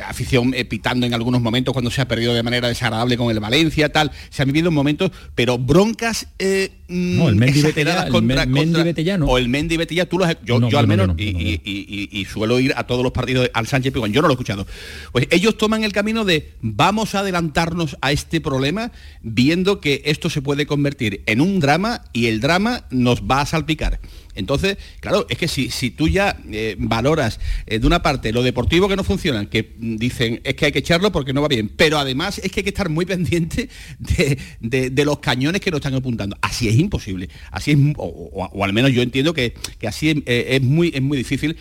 afición 0.07 0.55
pitando 0.68 1.07
en 1.07 1.14
algunos 1.14 1.41
momentos 1.41 1.72
cuando 1.72 1.91
se 1.91 2.01
ha 2.01 2.09
perdido 2.09 2.35
de 2.35 2.43
manera 2.43 2.68
desagradable 2.68 3.16
con 3.16 3.31
el 3.31 3.41
Valencia, 3.41 3.91
tal. 3.93 4.11
Se 4.31 4.43
han 4.43 4.49
vivido 4.49 4.70
momentos, 4.70 5.11
pero 5.35 5.59
broncas 5.59 6.26
eh, 6.39 6.70
No, 6.89 7.28
el 7.28 7.37
Mendy 7.37 7.61
exageradas 7.61 8.05
Betella- 8.05 8.07
el 8.07 8.12
contra, 8.12 8.37
Men- 8.47 8.51
Mendy 8.53 8.64
contra- 8.66 8.85
Betellano. 8.85 9.26
o 9.26 9.39
el 9.39 9.49
Mendy 9.49 9.76
Betella, 9.76 10.07
tú 10.07 10.18
lo 10.18 10.24
has, 10.24 10.37
yo, 10.45 10.59
No, 10.59 10.68
yo 10.68 10.78
al 10.78 10.87
no, 10.87 10.89
menos 10.89 11.09
no, 11.09 11.14
y, 11.16 11.26
yo 11.26 11.33
no. 11.33 11.41
y- 11.41 11.61
y- 11.64 12.09
y- 12.14 12.20
y 12.20 12.24
suelo 12.24 12.59
ir 12.59 12.72
a 12.76 12.85
todos 12.87 13.03
los 13.05 13.12
partidos 13.12 13.49
al 13.55 13.66
Sánchez 13.66 13.93
Pizjuán, 13.93 14.12
yo 14.12 14.20
no 14.22 14.28
lo 14.28 14.33
he 14.33 14.35
escuchado. 14.35 14.66
Pues 15.12 15.28
ellos 15.31 15.57
toman 15.57 15.85
el 15.85 15.93
camino 15.93 16.24
de 16.24 16.53
vamos 16.61 17.14
a 17.14 17.20
adelantarnos 17.20 17.97
a 18.01 18.11
este 18.12 18.41
problema 18.41 18.91
viendo 19.22 19.81
que 19.81 20.03
esto 20.07 20.28
se 20.31 20.43
puede 20.43 20.66
convertir 20.66 21.22
en 21.26 21.41
un 21.41 21.61
drama 21.61 22.03
y 22.12 22.19
el 22.26 22.40
drama 22.40 22.84
nos 22.90 23.22
va 23.22 23.40
a 23.40 23.46
salpicar. 23.46 24.00
Entonces, 24.35 24.76
claro, 25.01 25.26
es 25.28 25.37
que 25.39 25.49
si, 25.49 25.70
si 25.70 25.91
tú 25.91 26.09
ya 26.09 26.37
eh, 26.51 26.76
valoras 26.78 27.41
eh, 27.66 27.78
de 27.78 27.87
una 27.87 28.03
parte 28.03 28.33
lo 28.33 28.43
deportivo 28.43 28.89
que 28.89 28.97
no 28.97 29.05
funciona, 29.05 29.49
que 29.51 29.74
mm, 29.78 29.97
dicen 29.97 30.41
es 30.45 30.55
que 30.55 30.66
hay 30.66 30.72
que 30.72 30.78
echarlo 30.81 31.11
porque 31.12 31.33
no 31.33 31.43
va 31.43 31.49
bien, 31.49 31.68
pero 31.76 31.99
además 31.99 32.39
es 32.39 32.51
que 32.53 32.61
hay 32.61 32.64
que 32.64 32.70
estar 32.70 32.89
muy 32.89 33.05
pendiente 33.07 33.68
de, 33.99 34.39
de- 34.61 34.91
de 34.91 35.05
los 35.05 35.18
cañones 35.18 35.61
que 35.61 35.70
nos 35.70 35.78
están 35.78 35.95
apuntando. 35.95 36.37
Así 36.41 36.68
es 36.68 36.76
imposible. 36.78 37.28
Así 37.51 37.72
es, 37.72 37.78
o, 37.97 38.05
o- 38.07 38.47
o 38.53 38.64
al 38.64 38.72
menos 38.72 38.93
yo 38.93 39.03
entiendo 39.03 39.35
que, 39.35 39.55
que 39.78 39.89
así 39.89 40.22
eh, 40.26 40.47
es, 40.51 40.62
muy, 40.62 40.93
es 40.95 41.03
muy 41.03 41.18
difícil 41.18 41.57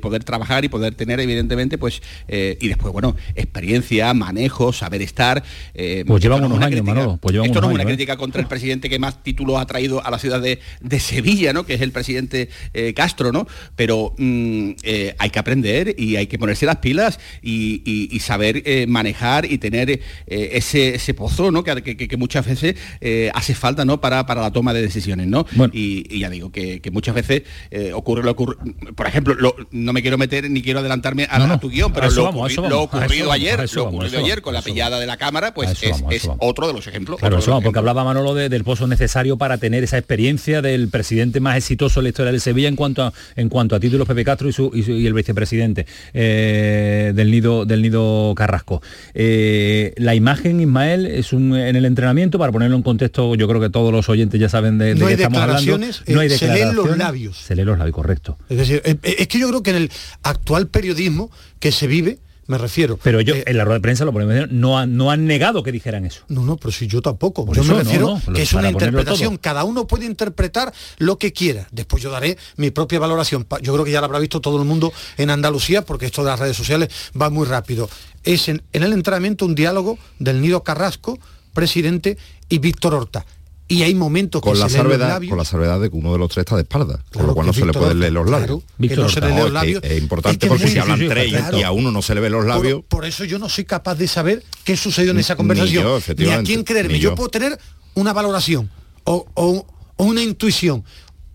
poder 0.00 0.24
trabajar 0.24 0.64
y 0.64 0.68
poder 0.68 0.94
tener, 0.94 1.20
evidentemente, 1.20 1.78
pues, 1.78 2.02
y 2.28 2.68
después, 2.68 2.92
bueno, 2.92 3.14
experiencia, 3.34 4.12
manejo, 4.14 4.72
saber 4.72 5.02
estar. 5.02 5.42
eh, 5.74 6.04
Pues 6.06 6.22
llevan 6.22 6.44
unos 6.44 6.58
años, 6.58 6.80
crítica- 6.80 6.94
Manolo, 6.94 7.16
pues 7.18 7.34
esto 7.36 7.60
no 7.60 7.68
es 7.68 7.74
una 7.74 7.84
crítica 7.84 8.16
contra 8.16 8.40
el 8.40 8.48
presidente 8.48 8.88
que 8.88 8.98
más 8.98 9.22
títulos 9.22 9.58
ha 9.60 9.66
traído 9.66 10.04
a 10.04 10.10
la 10.10 10.18
ciudad 10.18 10.40
de, 10.40 10.58
de 10.80 11.00
Sevilla, 11.00 11.52
¿no? 11.52 11.64
Que 11.64 11.74
es 11.74 11.80
el 11.80 11.92
presidente 11.92 12.07
eh, 12.16 12.94
Castro, 12.94 13.32
¿no? 13.32 13.46
Pero 13.76 14.14
mm, 14.18 14.70
eh, 14.82 15.14
hay 15.18 15.30
que 15.30 15.38
aprender 15.38 15.94
y 15.98 16.16
hay 16.16 16.26
que 16.26 16.38
ponerse 16.38 16.66
las 16.66 16.76
pilas 16.76 17.18
y, 17.42 17.82
y- 17.84 18.08
y 18.14 18.20
saber 18.20 18.62
eh, 18.64 18.86
manejar 18.88 19.44
y 19.50 19.58
tener 19.58 19.90
eh, 19.90 20.00
ese, 20.26 20.94
ese 20.94 21.14
pozo, 21.14 21.50
¿no? 21.50 21.62
Que, 21.64 21.82
que- 21.82 22.08
que 22.08 22.16
muchas 22.16 22.46
veces 22.46 22.74
eh, 23.00 23.30
hace 23.34 23.54
falta, 23.54 23.84
¿no? 23.84 24.00
Para, 24.00 24.26
para 24.26 24.40
la 24.40 24.50
toma 24.52 24.72
de 24.72 24.82
decisiones, 24.82 25.26
¿no? 25.26 25.46
Y, 25.72 26.04
y 26.14 26.20
ya 26.20 26.30
digo 26.30 26.50
que, 26.50 26.80
que 26.80 26.90
muchas 26.90 27.14
veces 27.14 27.42
eh, 27.70 27.92
ocurre 27.94 28.22
lo 28.22 28.30
ocurre. 28.32 28.56
Por 28.94 29.06
ejemplo, 29.06 29.34
lo- 29.34 29.54
no 29.70 29.92
me 29.92 30.02
quiero 30.02 30.18
meter 30.18 30.50
ni 30.50 30.62
quiero 30.62 30.80
adelantarme 30.80 31.26
a, 31.30 31.38
No, 31.38 31.44
a 31.44 31.48
no, 31.48 31.60
tu 31.60 31.68
guion, 31.70 31.92
pero 31.92 32.10
lo, 32.10 32.24
vamos, 32.24 32.52
ocurri- 32.56 32.72
ocurrido 32.72 33.32
ayer, 33.32 33.58
lo 33.74 33.84
ocurrido 33.84 34.18
ayer 34.20 34.42
con 34.42 34.54
la 34.54 34.62
pillada 34.62 34.98
de 35.00 35.06
la 35.06 35.16
cámara, 35.16 35.54
pues 35.54 35.82
es, 35.82 35.90
vamos, 35.90 36.14
otro 36.38 36.66
de 36.66 36.72
los 36.72 36.86
ejemplos. 36.86 37.18
Claro, 37.18 37.36
de 37.36 37.40
eso 37.40 37.50
los 37.50 37.54
vamos, 37.54 37.64
porque 37.64 37.78
hablaba 37.78 38.04
Manolo 38.04 38.34
de- 38.34 38.48
del 38.48 38.64
pozo 38.64 38.86
necesario 38.86 39.36
para 39.38 39.58
tener 39.58 39.84
esa 39.84 39.98
experiencia 39.98 40.62
del 40.62 40.88
presidente 40.88 41.40
más 41.40 41.56
exitoso 41.56 41.97
en 42.00 42.04
la 42.04 42.08
historia 42.10 42.32
del 42.32 42.40
Sevilla 42.40 42.68
en 42.68 42.76
cuanto 42.76 43.02
a, 43.02 43.12
en 43.36 43.48
cuanto 43.48 43.74
a 43.76 43.80
títulos 43.80 44.06
Pepe 44.06 44.24
Castro 44.24 44.48
y, 44.48 44.52
su, 44.52 44.70
y, 44.74 44.82
su- 44.82 44.92
y 44.92 45.06
el 45.06 45.14
vicepresidente 45.14 45.86
eh, 46.14 47.12
del 47.14 47.30
nido 47.30 47.64
del 47.64 47.82
nido 47.82 48.34
Carrasco. 48.36 48.82
Eh, 49.14 49.92
la 49.96 50.14
imagen, 50.14 50.60
Ismael, 50.60 51.06
es 51.06 51.32
un 51.32 51.56
en 51.56 51.76
el 51.76 51.84
entrenamiento, 51.84 52.38
para 52.38 52.52
ponerlo 52.52 52.76
en 52.76 52.82
contexto, 52.82 53.34
yo 53.34 53.48
creo 53.48 53.60
que 53.60 53.70
todos 53.70 53.92
los 53.92 54.08
oyentes 54.08 54.40
ya 54.40 54.48
saben 54.48 54.78
de, 54.78 54.94
de 54.94 55.00
No 55.00 55.06
qué 55.06 55.14
estamos 55.14 55.38
hablando. 55.40 55.60
declaraciones, 55.60 56.02
No 56.08 56.20
hay 56.20 56.26
eh, 56.28 56.30
se 56.30 56.46
leen 56.46 56.74
los 56.74 56.86
declaraciones, 56.86 56.98
labios. 56.98 57.36
Se 57.38 57.54
leen 57.56 57.66
los 57.68 57.78
labios, 57.78 57.94
correcto. 57.94 58.38
Es 58.48 58.58
decir, 58.58 58.82
es 59.02 59.28
que 59.28 59.38
yo 59.38 59.48
creo 59.48 59.62
que 59.62 59.70
en 59.70 59.76
el 59.76 59.90
actual 60.22 60.68
periodismo 60.68 61.30
que 61.60 61.72
se 61.72 61.86
vive, 61.86 62.18
me 62.48 62.58
refiero. 62.58 62.98
Pero 63.02 63.20
yo, 63.20 63.34
eh, 63.34 63.44
en 63.46 63.58
la 63.58 63.64
rueda 63.64 63.76
de 63.76 63.82
prensa, 63.82 64.04
lo 64.06 64.12
ponemos, 64.12 64.50
no 64.50 64.78
han, 64.78 64.96
no 64.96 65.10
han 65.10 65.26
negado 65.26 65.62
que 65.62 65.70
dijeran 65.70 66.06
eso. 66.06 66.22
No, 66.28 66.44
no, 66.44 66.56
pero 66.56 66.72
si 66.72 66.86
yo 66.86 67.02
tampoco. 67.02 67.44
Por 67.44 67.54
yo 67.54 67.62
eso, 67.62 67.74
me 67.74 67.84
refiero 67.84 68.18
no, 68.26 68.32
que 68.32 68.42
es 68.42 68.52
una 68.54 68.70
interpretación. 68.70 69.36
Cada 69.36 69.64
uno 69.64 69.86
puede 69.86 70.06
interpretar 70.06 70.72
lo 70.96 71.18
que 71.18 71.32
quiera. 71.32 71.68
Después 71.70 72.02
yo 72.02 72.10
daré 72.10 72.38
mi 72.56 72.70
propia 72.70 72.98
valoración. 72.98 73.46
Yo 73.62 73.74
creo 73.74 73.84
que 73.84 73.90
ya 73.90 74.00
lo 74.00 74.06
habrá 74.06 74.18
visto 74.18 74.40
todo 74.40 74.58
el 74.60 74.66
mundo 74.66 74.92
en 75.18 75.28
Andalucía, 75.30 75.82
porque 75.82 76.06
esto 76.06 76.24
de 76.24 76.30
las 76.30 76.40
redes 76.40 76.56
sociales 76.56 76.88
va 77.20 77.28
muy 77.28 77.46
rápido. 77.46 77.88
Es 78.24 78.48
en, 78.48 78.62
en 78.72 78.82
el 78.82 78.94
entrenamiento 78.94 79.44
un 79.44 79.54
diálogo 79.54 79.98
del 80.18 80.40
Nido 80.40 80.64
Carrasco, 80.64 81.18
presidente, 81.52 82.16
y 82.48 82.58
Víctor 82.58 82.94
Horta. 82.94 83.26
Y 83.70 83.82
hay 83.82 83.94
momentos 83.94 84.40
Con 84.40 84.54
que 84.54 84.58
la, 84.60 84.68
se 84.70 84.78
los 84.78 84.82
salvedad, 84.84 85.08
labios. 85.08 85.28
con 85.28 85.38
la 85.38 85.44
salvedad 85.44 85.78
de 85.78 85.90
que 85.90 85.96
uno 85.96 86.12
de 86.12 86.18
los 86.18 86.30
tres 86.30 86.38
está 86.42 86.56
de 86.56 86.62
espalda, 86.62 87.04
con 87.12 87.26
lo 87.26 87.34
cual 87.34 87.48
no 87.48 87.52
se 87.52 87.66
le 87.66 87.72
pueden 87.74 88.00
leer 88.00 88.12
los 88.14 88.28
labios. 88.28 88.62
claro, 88.78 89.02
no 89.02 89.08
se 89.10 89.20
le 89.20 89.50
los 89.50 89.84
es 89.84 89.98
importante 90.00 90.36
Es 90.36 90.38
que 90.40 90.48
porque 90.48 90.68
si 90.68 90.78
hablan 90.78 91.06
tres 91.06 91.28
y- 91.28 91.30
claro. 91.32 91.58
y 91.58 91.62
a 91.64 91.70
uno 91.70 91.90
no 91.90 92.00
se 92.00 92.14
le 92.14 92.20
ven 92.22 92.32
los 92.32 92.46
labios, 92.46 92.80
Por, 92.80 93.00
por 93.00 93.04
eso 93.04 93.24
yo 93.24 93.38
no 93.38 93.48
soy 93.50 93.64
capaz 93.66 93.96
de 93.96 94.08
saber 94.08 94.42
qué 94.64 94.74
sucedió 94.76 95.10
en 95.10 95.18
esa 95.18 95.34
Ni 95.34 95.36
conversación. 95.36 95.84
yo, 95.84 96.00
Ni, 96.16 96.30
a 96.30 96.42
quién 96.42 96.64
creerme. 96.64 96.98
Yo. 96.98 97.10
yo. 97.10 97.14
puedo 97.14 97.28
tener 97.28 97.58
una 97.94 98.14
valoración 98.14 98.70
o, 99.04 99.26
o- 99.34 99.66
o 99.96 100.04
una 100.04 100.22
intuición. 100.22 100.84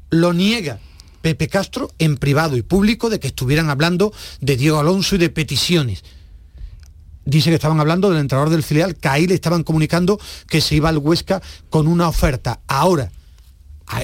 Lo 0.10 0.34
niega 0.34 0.80
Pepe 1.22 1.48
Castro 1.48 1.92
en 2.00 2.18
privado 2.18 2.58
y 2.58 2.64
público 2.64 3.10
de 3.12 3.20
que 3.20 3.28
estuvieran 3.28 3.70
hablando 3.70 4.12
de 4.42 4.58
Diego 4.58 4.80
Alonso 4.80 5.16
y 5.16 5.20
de 5.20 5.30
peticiones. 5.30 6.04
Dice 7.26 7.50
que 7.50 7.56
estaban 7.56 7.80
hablando 7.80 8.10
del 8.10 8.20
entrenador 8.20 8.50
del 8.50 8.64
filial, 8.64 8.96
que 8.96 9.08
ahí 9.08 9.28
le 9.28 9.36
estaban 9.36 9.64
comunicando 9.64 10.20
que 10.50 10.60
se 10.62 10.76
iba 10.76 10.90
al 10.90 10.98
Huesca 10.98 11.42
con 11.70 11.88
una 11.88 12.08
oferta. 12.10 12.60
Ahora, 12.68 13.12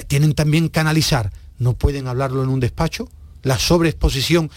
tienen 0.08 0.34
también 0.34 0.70
que 0.70 0.80
analizar, 0.80 1.32
no 1.58 1.74
pueden 1.74 2.08
hablarlo 2.08 2.44
en 2.44 2.50
un 2.50 2.60
despacho, 2.60 3.10
la 3.44 3.58
sobreexposición 3.60 4.50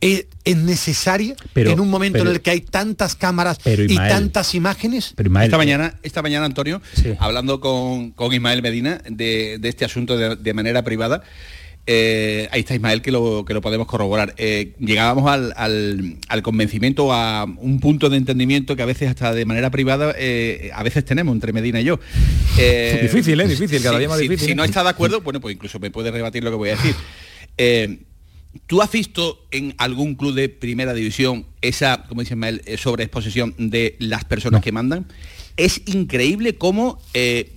es, 0.00 0.26
es 0.44 0.56
necesaria 0.56 1.34
Pero- 1.54 1.70
en 1.70 1.80
un 1.80 1.88
momento 1.88 2.18
pero- 2.18 2.30
en 2.30 2.36
el 2.36 2.42
que 2.42 2.50
hay 2.50 2.60
tantas 2.60 3.14
cámaras 3.16 3.58
Pero, 3.64 3.84
y 3.84 3.94
tantas 3.96 4.54
imágenes. 4.54 5.14
esta 5.16 5.56
mañana, 5.56 5.94
esta 6.02 6.20
mañana 6.22 6.44
Antonio, 6.46 6.82
hablando 7.18 7.58
con, 7.60 8.10
con 8.10 8.32
Ismael 8.32 8.60
Medina 8.62 9.00
de, 9.08 9.58
de 9.58 9.68
este 9.68 9.84
asunto 9.84 10.16
de, 10.18 10.36
de 10.36 10.54
manera 10.54 10.82
privada, 10.84 11.22
eh, 11.86 12.48
ahí 12.50 12.60
está 12.60 12.74
Ismael 12.74 13.02
que 13.02 13.10
lo, 13.12 13.44
que 13.44 13.52
lo 13.54 13.60
podemos 13.60 13.86
corroborar. 13.86 14.34
Eh, 14.38 14.72
llegábamos 14.78 15.30
al, 15.30 15.52
al- 15.56 16.16
al 16.28 16.42
convencimiento, 16.42 17.12
a 17.12 17.44
un 17.44 17.80
punto 17.80 18.08
de 18.08 18.16
entendimiento 18.16 18.74
que 18.76 18.82
a 18.82 18.86
veces 18.86 19.08
hasta 19.10 19.34
de 19.34 19.44
manera 19.44 19.70
privada 19.70 20.14
eh, 20.18 20.70
a 20.74 20.82
veces 20.82 21.04
tenemos 21.04 21.34
entre 21.34 21.52
Medina 21.52 21.80
y 21.80 21.84
yo. 21.84 22.00
Difícil, 23.02 23.40
¿eh? 23.40 23.48
Difícil, 23.48 23.82
cada 23.82 23.96
si- 23.96 23.98
día 24.00 24.08
más 24.08 24.18
difícil, 24.18 24.48
Si 24.48 24.54
no 24.54 24.64
está 24.64 24.82
de 24.82 24.88
acuerdo, 24.90 25.20
bueno, 25.20 25.40
pues 25.40 25.54
incluso 25.54 25.78
me 25.78 25.90
puede 25.90 26.10
rebatir 26.10 26.42
lo 26.42 26.50
que 26.50 26.56
voy 26.56 26.70
a 26.70 26.76
decir. 26.76 26.94
¿Tú 28.66 28.80
has 28.80 28.90
visto 28.92 29.44
en 29.50 29.74
algún 29.78 30.14
club 30.14 30.32
de 30.34 30.48
primera 30.48 30.94
división 30.94 31.44
esa, 31.60 32.04
como 32.08 32.20
dice 32.20 32.34
Ismael, 32.34 32.62
sobreexposición 32.78 33.54
de 33.58 33.96
las 33.98 34.24
personas 34.24 34.62
que 34.62 34.70
mandan? 34.70 35.06
Es 35.56 35.82
increíble 35.86 36.54
cómo 36.56 37.00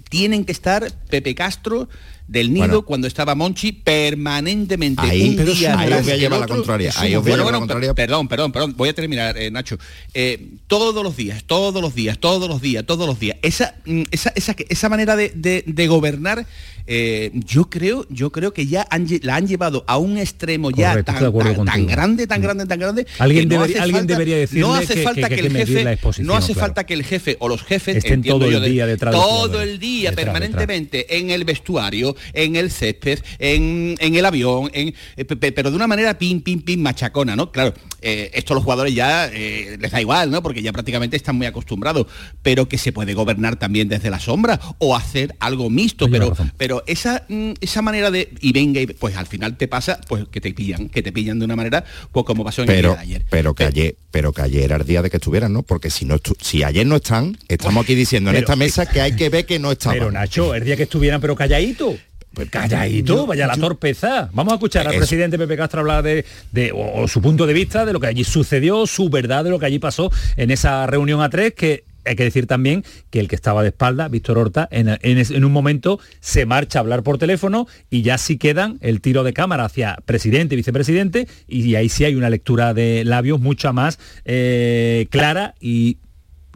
tienen 0.09 0.43
que 0.43 0.51
estar 0.51 0.91
Pepe 1.09 1.35
Castro 1.35 1.87
del 2.27 2.51
Nido 2.53 2.67
Bueno. 2.67 2.81
cuando 2.83 3.07
estaba 3.07 3.35
Monchi 3.35 3.71
permanentemente 3.71 5.01
Ahí- 5.01 5.29
un 5.29 5.35
pero 5.37 5.53
día 5.53 5.79
ahí 5.79 5.93
os 5.93 6.03
voy 6.03 6.11
a 6.11 6.17
llevar 6.17 6.39
la 6.41 6.47
contraria, 6.47 6.91
ahí 6.97 7.15
os 7.15 7.23
voy 7.23 7.31
a 7.31 7.35
fue- 7.35 7.37
llevar 7.37 7.37
la 7.37 7.43
bueno, 7.43 7.59
contraria. 7.59 7.93
Perdón, 7.93 8.27
perdón, 8.27 8.51
perdón, 8.51 8.73
voy 8.77 8.89
a 8.89 8.93
terminar, 8.93 9.37
eh, 9.37 9.49
Nacho. 9.51 9.77
Eh, 10.13 10.49
todos 10.67 11.03
los 11.03 11.15
días, 11.15 11.43
todos 11.45 11.81
los 11.81 11.95
días, 11.95 12.17
todos 12.19 12.49
los 12.49 12.61
días, 12.61 12.85
todos 12.85 13.07
los 13.07 13.19
días. 13.19 13.37
Esa, 13.41 13.75
mm, 13.85 14.03
esa, 14.11 14.31
esa, 14.35 14.55
esa 14.69 14.89
manera 14.89 15.15
de, 15.15 15.31
de- 15.35 15.63
de 15.65 15.87
gobernar, 15.87 16.45
eh, 16.89 17.31
yo 17.33 17.69
creo, 17.69 18.05
yo 18.09 18.31
creo 18.31 18.53
que 18.53 18.65
ya 18.65 18.87
han 18.89 19.07
la 19.21 19.35
han 19.35 19.45
llevado 19.47 19.83
a 19.87 19.97
un 19.97 20.17
extremo 20.17 20.71
ya 20.71 20.91
Correcto, 20.91 21.11
tan, 21.13 21.31
contigo. 21.31 21.87
grande, 21.87 22.27
tan 22.27 22.41
grande, 22.41 22.65
tan 22.65 22.79
grande. 22.79 23.07
Alguien 23.19 23.49
que 23.49 23.55
no 23.55 23.61
debería- 23.61 23.75
hace 23.75 23.83
alguien 23.83 23.99
falta- 24.01 24.13
debería 24.13 24.37
decirle 24.37 24.61
no 24.61 24.73
hace 24.73 24.93
que- 24.95 25.01
falta 25.03 25.29
que- 25.29 25.35
que, 25.35 25.41
que 25.41 25.47
el 25.47 25.53
jefe, 25.57 25.97
no 26.23 26.35
hace 26.35 26.53
claro. 26.53 26.59
falta 26.67 26.85
que 26.85 26.93
el 26.93 27.03
jefe 27.03 27.35
o 27.39 27.49
los 27.49 27.61
jefes 27.63 27.97
Estén 27.97 28.13
entiendo 28.15 28.39
todo 28.39 28.47
el 28.47 28.53
yo, 28.55 28.59
de- 28.61 28.69
día 28.69 28.85
detrás 28.85 29.13
todo 29.13 29.61
el 29.61 29.79
día 29.79 30.11
permanentemente 30.13 31.17
en 31.17 31.29
el 31.29 31.43
vestuario, 31.43 32.15
en 32.33 32.55
el 32.55 32.71
césped, 32.71 33.19
en, 33.39 33.95
en 33.99 34.15
el 34.15 34.25
avión, 34.25 34.69
en, 34.73 34.93
eh, 35.15 35.25
pe- 35.25 35.35
pe- 35.35 35.51
pero 35.51 35.69
de 35.69 35.75
una 35.75 35.87
manera 35.87 36.17
pim, 36.17 36.41
pim, 36.41 36.61
pim, 36.61 36.79
machacona, 36.81 37.35
¿no? 37.35 37.51
Claro, 37.51 37.73
eh, 38.01 38.31
esto 38.33 38.53
a 38.53 38.55
los 38.55 38.63
jugadores 38.63 38.93
ya 38.93 39.27
eh, 39.33 39.77
les 39.79 39.91
da 39.91 40.01
igual, 40.01 40.31
¿no? 40.31 40.41
Porque 40.41 40.61
ya 40.61 40.71
prácticamente 40.73 41.15
están 41.17 41.35
muy 41.35 41.47
acostumbrados, 41.47 42.07
pero 42.41 42.67
que 42.69 42.77
se 42.77 42.91
puede 42.91 43.13
gobernar 43.13 43.57
también 43.57 43.87
desde 43.87 44.09
la 44.09 44.19
sombra 44.19 44.59
o 44.79 44.95
hacer 44.95 45.35
algo 45.39 45.69
mixto, 45.69 46.09
pero, 46.09 46.35
pero 46.57 46.83
esa, 46.87 47.25
mm, 47.27 47.51
esa 47.61 47.81
manera 47.81 48.11
de, 48.11 48.29
y 48.41 48.51
venga, 48.53 48.81
y, 48.81 48.87
pues 48.87 49.15
al 49.15 49.27
final 49.27 49.57
te 49.57 49.67
pasa, 49.67 49.99
pues 50.07 50.25
que 50.29 50.41
te 50.41 50.53
pillan, 50.53 50.89
que 50.89 51.01
te 51.01 51.11
pillan 51.11 51.39
de 51.39 51.45
una 51.45 51.55
manera, 51.55 51.83
pues 52.11 52.25
como 52.25 52.43
pasó 52.43 52.63
en 52.63 52.69
el 52.69 52.81
día 52.81 52.91
de 52.93 52.97
ayer. 52.99 53.25
pero 53.29 53.53
que 53.53 53.63
ayer, 53.65 53.95
pero 54.11 54.33
que 54.33 54.41
ayer 54.41 54.63
era 54.63 54.75
el 54.77 54.85
día 54.85 55.01
de 55.01 55.09
que 55.09 55.17
estuvieran, 55.17 55.53
¿no? 55.53 55.63
Porque 55.63 55.89
si 55.89 56.05
no 56.05 56.15
estu- 56.15 56.35
si 56.41 56.63
ayer 56.63 56.85
no 56.85 56.97
están, 56.97 57.37
estamos 57.47 57.83
aquí 57.83 57.95
diciendo 57.95 58.29
en 58.29 58.35
Pero- 58.35 58.45
esta 58.45 58.55
mesa 58.55 58.85
que 58.85 59.01
hay 59.01 59.15
que 59.15 59.29
ver 59.29 59.45
que 59.45 59.59
no 59.59 59.71
estaban. 59.71 59.97
Pero 59.97 60.11
Nacho, 60.11 60.53
el 60.55 60.63
día 60.63 60.75
que 60.75 60.83
estuvieran, 60.83 61.19
pero 61.21 61.35
calladito. 61.35 61.97
Pues 62.37 62.49
calladito, 62.51 63.15
yo- 63.15 63.25
vaya 63.25 63.47
la 63.47 63.55
yo- 63.55 63.61
torpeza. 63.61 64.29
Vamos 64.31 64.53
a 64.53 64.55
escuchar 64.57 64.87
al 64.87 64.95
presidente 64.95 65.37
Pepe 65.39 65.57
Castro 65.57 65.79
hablar 65.81 66.03
de, 66.03 66.23
de- 66.51 66.71
o, 66.71 67.01
o 67.01 67.07
su 67.07 67.19
punto 67.21 67.47
de 67.47 67.53
vista 67.53 67.83
de 67.85 67.93
lo 67.93 67.99
que 67.99 68.07
allí 68.07 68.23
sucedió, 68.23 68.85
su 68.85 69.09
verdad 69.09 69.43
de 69.43 69.49
lo 69.49 69.57
que 69.59 69.65
allí 69.65 69.79
pasó 69.79 70.11
en 70.35 70.51
esa 70.51 70.85
reunión 70.85 71.21
a 71.21 71.29
tres 71.29 71.53
que 71.53 71.83
hay 72.05 72.15
que 72.15 72.23
decir 72.23 72.47
también 72.47 72.85
que 73.09 73.19
el 73.19 73.27
que 73.27 73.35
estaba 73.35 73.63
de 73.63 73.69
espalda, 73.69 74.07
Víctor 74.07 74.37
Horta, 74.37 74.67
en, 74.71 74.87
en 75.01 75.43
un 75.45 75.51
momento 75.51 75.99
se 76.21 76.45
marcha 76.45 76.79
a 76.79 76.81
hablar 76.81 77.03
por 77.03 77.17
teléfono 77.17 77.67
y 77.89 78.01
ya 78.01 78.17
sí 78.17 78.37
quedan 78.37 78.77
el 78.81 79.01
tiro 79.01 79.23
de 79.25 79.33
cámara 79.33 79.65
hacia 79.65 79.97
presidente 80.05 80.55
y 80.55 80.57
vicepresidente 80.57 81.27
y 81.49 81.75
ahí 81.75 81.89
sí 81.89 82.05
hay 82.05 82.15
una 82.15 82.29
lectura 82.29 82.73
de 82.73 83.03
labios 83.03 83.41
mucha 83.41 83.73
más 83.73 83.99
eh, 84.23 85.07
clara 85.09 85.55
y 85.59 85.97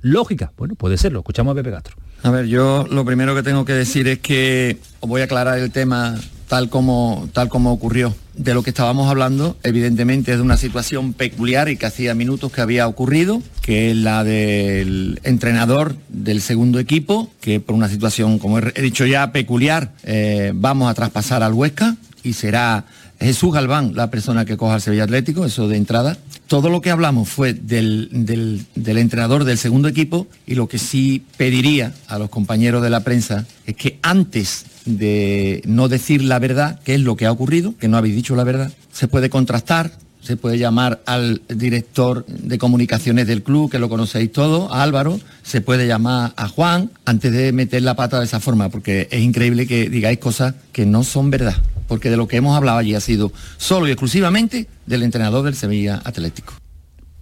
lógica. 0.01 0.53
Bueno, 0.57 0.75
puede 0.75 0.97
serlo. 0.97 1.19
Escuchamos 1.19 1.51
a 1.51 1.55
Pepe 1.55 1.71
Castro. 1.71 1.97
A 2.23 2.29
ver, 2.29 2.45
yo 2.45 2.85
lo 2.89 3.03
primero 3.03 3.33
que 3.35 3.43
tengo 3.43 3.65
que 3.65 3.73
decir 3.73 4.07
es 4.07 4.19
que 4.19 4.77
os 4.99 5.09
voy 5.09 5.21
a 5.21 5.23
aclarar 5.23 5.57
el 5.57 5.71
tema 5.71 6.19
tal 6.47 6.69
como, 6.69 7.29
tal 7.33 7.49
como 7.49 7.71
ocurrió. 7.71 8.13
De 8.35 8.53
lo 8.53 8.61
que 8.61 8.69
estábamos 8.69 9.09
hablando, 9.09 9.57
evidentemente, 9.63 10.31
es 10.31 10.37
de 10.37 10.43
una 10.43 10.57
situación 10.57 11.13
peculiar 11.13 11.69
y 11.69 11.77
que 11.77 11.85
hacía 11.85 12.13
minutos 12.13 12.51
que 12.51 12.61
había 12.61 12.87
ocurrido, 12.87 13.41
que 13.61 13.91
es 13.91 13.97
la 13.97 14.23
del 14.23 15.19
entrenador 15.23 15.95
del 16.09 16.41
segundo 16.41 16.77
equipo, 16.79 17.29
que 17.41 17.59
por 17.59 17.75
una 17.75 17.89
situación, 17.89 18.37
como 18.37 18.59
he 18.59 18.81
dicho 18.81 19.05
ya, 19.05 19.31
peculiar, 19.31 19.91
eh, 20.03 20.51
vamos 20.53 20.89
a 20.89 20.93
traspasar 20.93 21.41
al 21.41 21.53
Huesca 21.53 21.95
y 22.23 22.33
será 22.33 22.85
Jesús 23.21 23.53
Galván 23.53 23.93
la 23.95 24.09
persona 24.09 24.45
que 24.45 24.57
coja 24.57 24.73
al 24.75 24.81
Sevilla 24.81 25.03
Atlético, 25.03 25.45
eso 25.45 25.67
de 25.67 25.77
entrada. 25.77 26.17
Todo 26.47 26.69
lo 26.69 26.81
que 26.81 26.89
hablamos 26.91 27.29
fue 27.29 27.53
del, 27.53 28.09
del- 28.11 28.97
entrenador 28.97 29.43
del 29.45 29.57
segundo 29.57 29.87
equipo 29.87 30.27
y 30.45 30.55
lo 30.55 30.67
que 30.67 30.77
sí 30.79 31.23
pediría 31.37 31.93
a 32.07 32.17
los 32.19 32.29
compañeros 32.29 32.81
de 32.81 32.89
la 32.89 33.01
prensa 33.03 33.45
es 33.65 33.75
que 33.75 33.99
antes 34.01 34.65
de 34.85 35.61
no 35.65 35.87
decir 35.87 36.23
la 36.23 36.39
verdad, 36.39 36.79
que 36.81 36.95
es 36.95 37.01
lo 37.01 37.15
que 37.15 37.25
ha 37.27 37.31
ocurrido, 37.31 37.75
que 37.77 37.87
no 37.87 37.97
habéis 37.97 38.15
dicho 38.15 38.35
la 38.35 38.43
verdad, 38.43 38.71
se 38.91 39.07
puede 39.07 39.29
contrastar, 39.29 39.91
se 40.21 40.37
puede 40.37 40.57
llamar 40.57 41.01
al 41.05 41.41
director 41.47 42.25
de 42.27 42.57
comunicaciones 42.57 43.27
del 43.27 43.43
club, 43.43 43.71
que 43.71 43.79
lo 43.79 43.89
conocéis 43.89 44.31
todos, 44.31 44.71
a 44.71 44.83
Álvaro, 44.83 45.19
se 45.43 45.61
puede 45.61 45.87
llamar 45.87 46.33
a 46.35 46.47
Juan, 46.47 46.91
antes 47.05 47.31
de 47.31 47.51
meter 47.53 47.81
la 47.83 47.95
pata 47.95 48.19
de 48.19 48.25
esa 48.25 48.39
forma, 48.39 48.69
porque 48.69 49.07
es 49.11 49.21
increíble 49.21 49.65
que 49.67 49.89
digáis 49.89 50.19
cosas 50.19 50.53
que 50.71 50.85
no 50.85 51.03
son 51.03 51.29
verdad, 51.31 51.55
porque 51.91 52.09
de 52.09 52.15
lo 52.15 52.25
que 52.25 52.37
hemos 52.37 52.55
hablado 52.55 52.77
allí 52.77 52.95
ha 52.95 53.01
sido 53.01 53.33
solo 53.57 53.85
y 53.85 53.91
exclusivamente 53.91 54.65
del 54.85 55.03
entrenador 55.03 55.43
del 55.43 55.55
Sevilla 55.55 56.01
Atlético. 56.05 56.53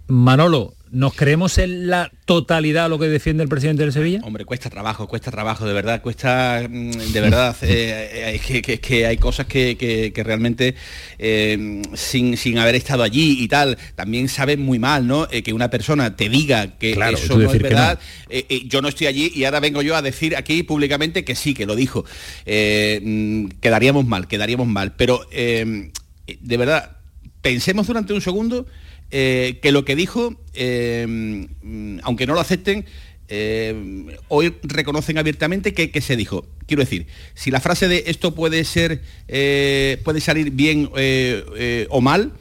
Manolo, 0.06 0.76
¿nos 0.92 1.14
creemos 1.14 1.58
en 1.58 1.88
la 1.88 2.12
totalidad 2.26 2.90
lo 2.90 2.98
que 3.00 3.08
defiende 3.08 3.44
el 3.44 3.50
presidente 3.50 3.84
del 3.84 3.94
Sevilla? 3.94 4.20
Hombre, 4.24 4.46
cuesta 4.46 4.70
trabajo, 4.70 5.08
cuesta 5.08 5.32
trabajo, 5.32 5.66
de 5.66 5.74
verdad, 5.74 6.02
cuesta, 6.02 6.62
mm, 6.70 6.92
de 7.14 7.22
verdad, 7.22 7.56
eh, 7.62 8.10
eh, 8.14 8.32
es 8.36 8.42
que, 8.42 8.62
que- 8.62 8.80
que 8.80 9.06
hay 9.06 9.18
cosas 9.18 9.46
que, 9.48 10.12
realmente, 10.26 10.76
eh, 11.18 11.82
sin, 11.94 12.38
sin 12.38 12.58
haber 12.58 12.76
estado 12.76 13.04
allí 13.04 13.38
y 13.44 13.48
tal, 13.48 13.78
también 13.96 14.30
saben 14.30 14.62
muy 14.62 14.80
mal, 14.80 15.06
¿no? 15.08 15.28
Eh, 15.32 15.44
que 15.44 15.54
una 15.54 15.70
persona 15.70 16.16
te 16.16 16.30
diga 16.30 16.78
que 16.78 16.94
Claro, 16.94 17.18
eso 17.18 17.38
no 17.38 17.52
es 17.52 17.62
verdad, 17.62 18.00
yo 18.66 18.82
no 18.82 18.88
estoy 18.88 19.08
allí 19.08 19.32
y 19.36 19.44
ahora 19.46 19.60
vengo 19.60 19.82
yo 19.82 19.96
a 19.96 20.02
decir 20.02 20.36
aquí 20.36 20.64
públicamente 20.64 21.24
que 21.24 21.36
sí, 21.36 21.54
que 21.54 21.66
lo 21.66 21.76
dijo. 21.76 22.06
Mm, 22.46 23.48
quedaríamos 23.62 24.06
mal, 24.06 24.28
quedaríamos 24.28 24.68
mal, 24.68 24.94
pero 24.96 25.22
de 25.32 26.58
verdad, 26.58 26.98
pensemos 27.42 27.88
durante 27.88 28.14
un 28.14 28.22
segundo 28.22 28.66
eh, 29.12 29.60
que 29.62 29.72
lo 29.72 29.86
que 29.86 29.96
dijo, 29.96 30.36
eh, 30.54 31.48
aunque 32.04 32.28
no 32.28 32.34
lo 32.34 32.40
acepten, 32.40 32.86
eh, 33.28 34.06
hoy 34.28 34.56
reconocen 34.64 35.18
abiertamente 35.18 35.74
que, 35.74 35.92
que 35.92 36.02
se 36.02 36.16
dijo. 36.16 36.48
Quiero 36.66 36.82
decir, 36.84 37.08
si 37.36 37.52
la 37.52 37.60
frase 37.62 37.88
de 37.88 38.04
esto 38.08 38.34
puede 38.36 38.64
ser, 38.64 39.02
puede 39.28 40.20
salir 40.22 40.52
bien 40.52 40.90
o 41.90 42.02
mal, 42.02 42.34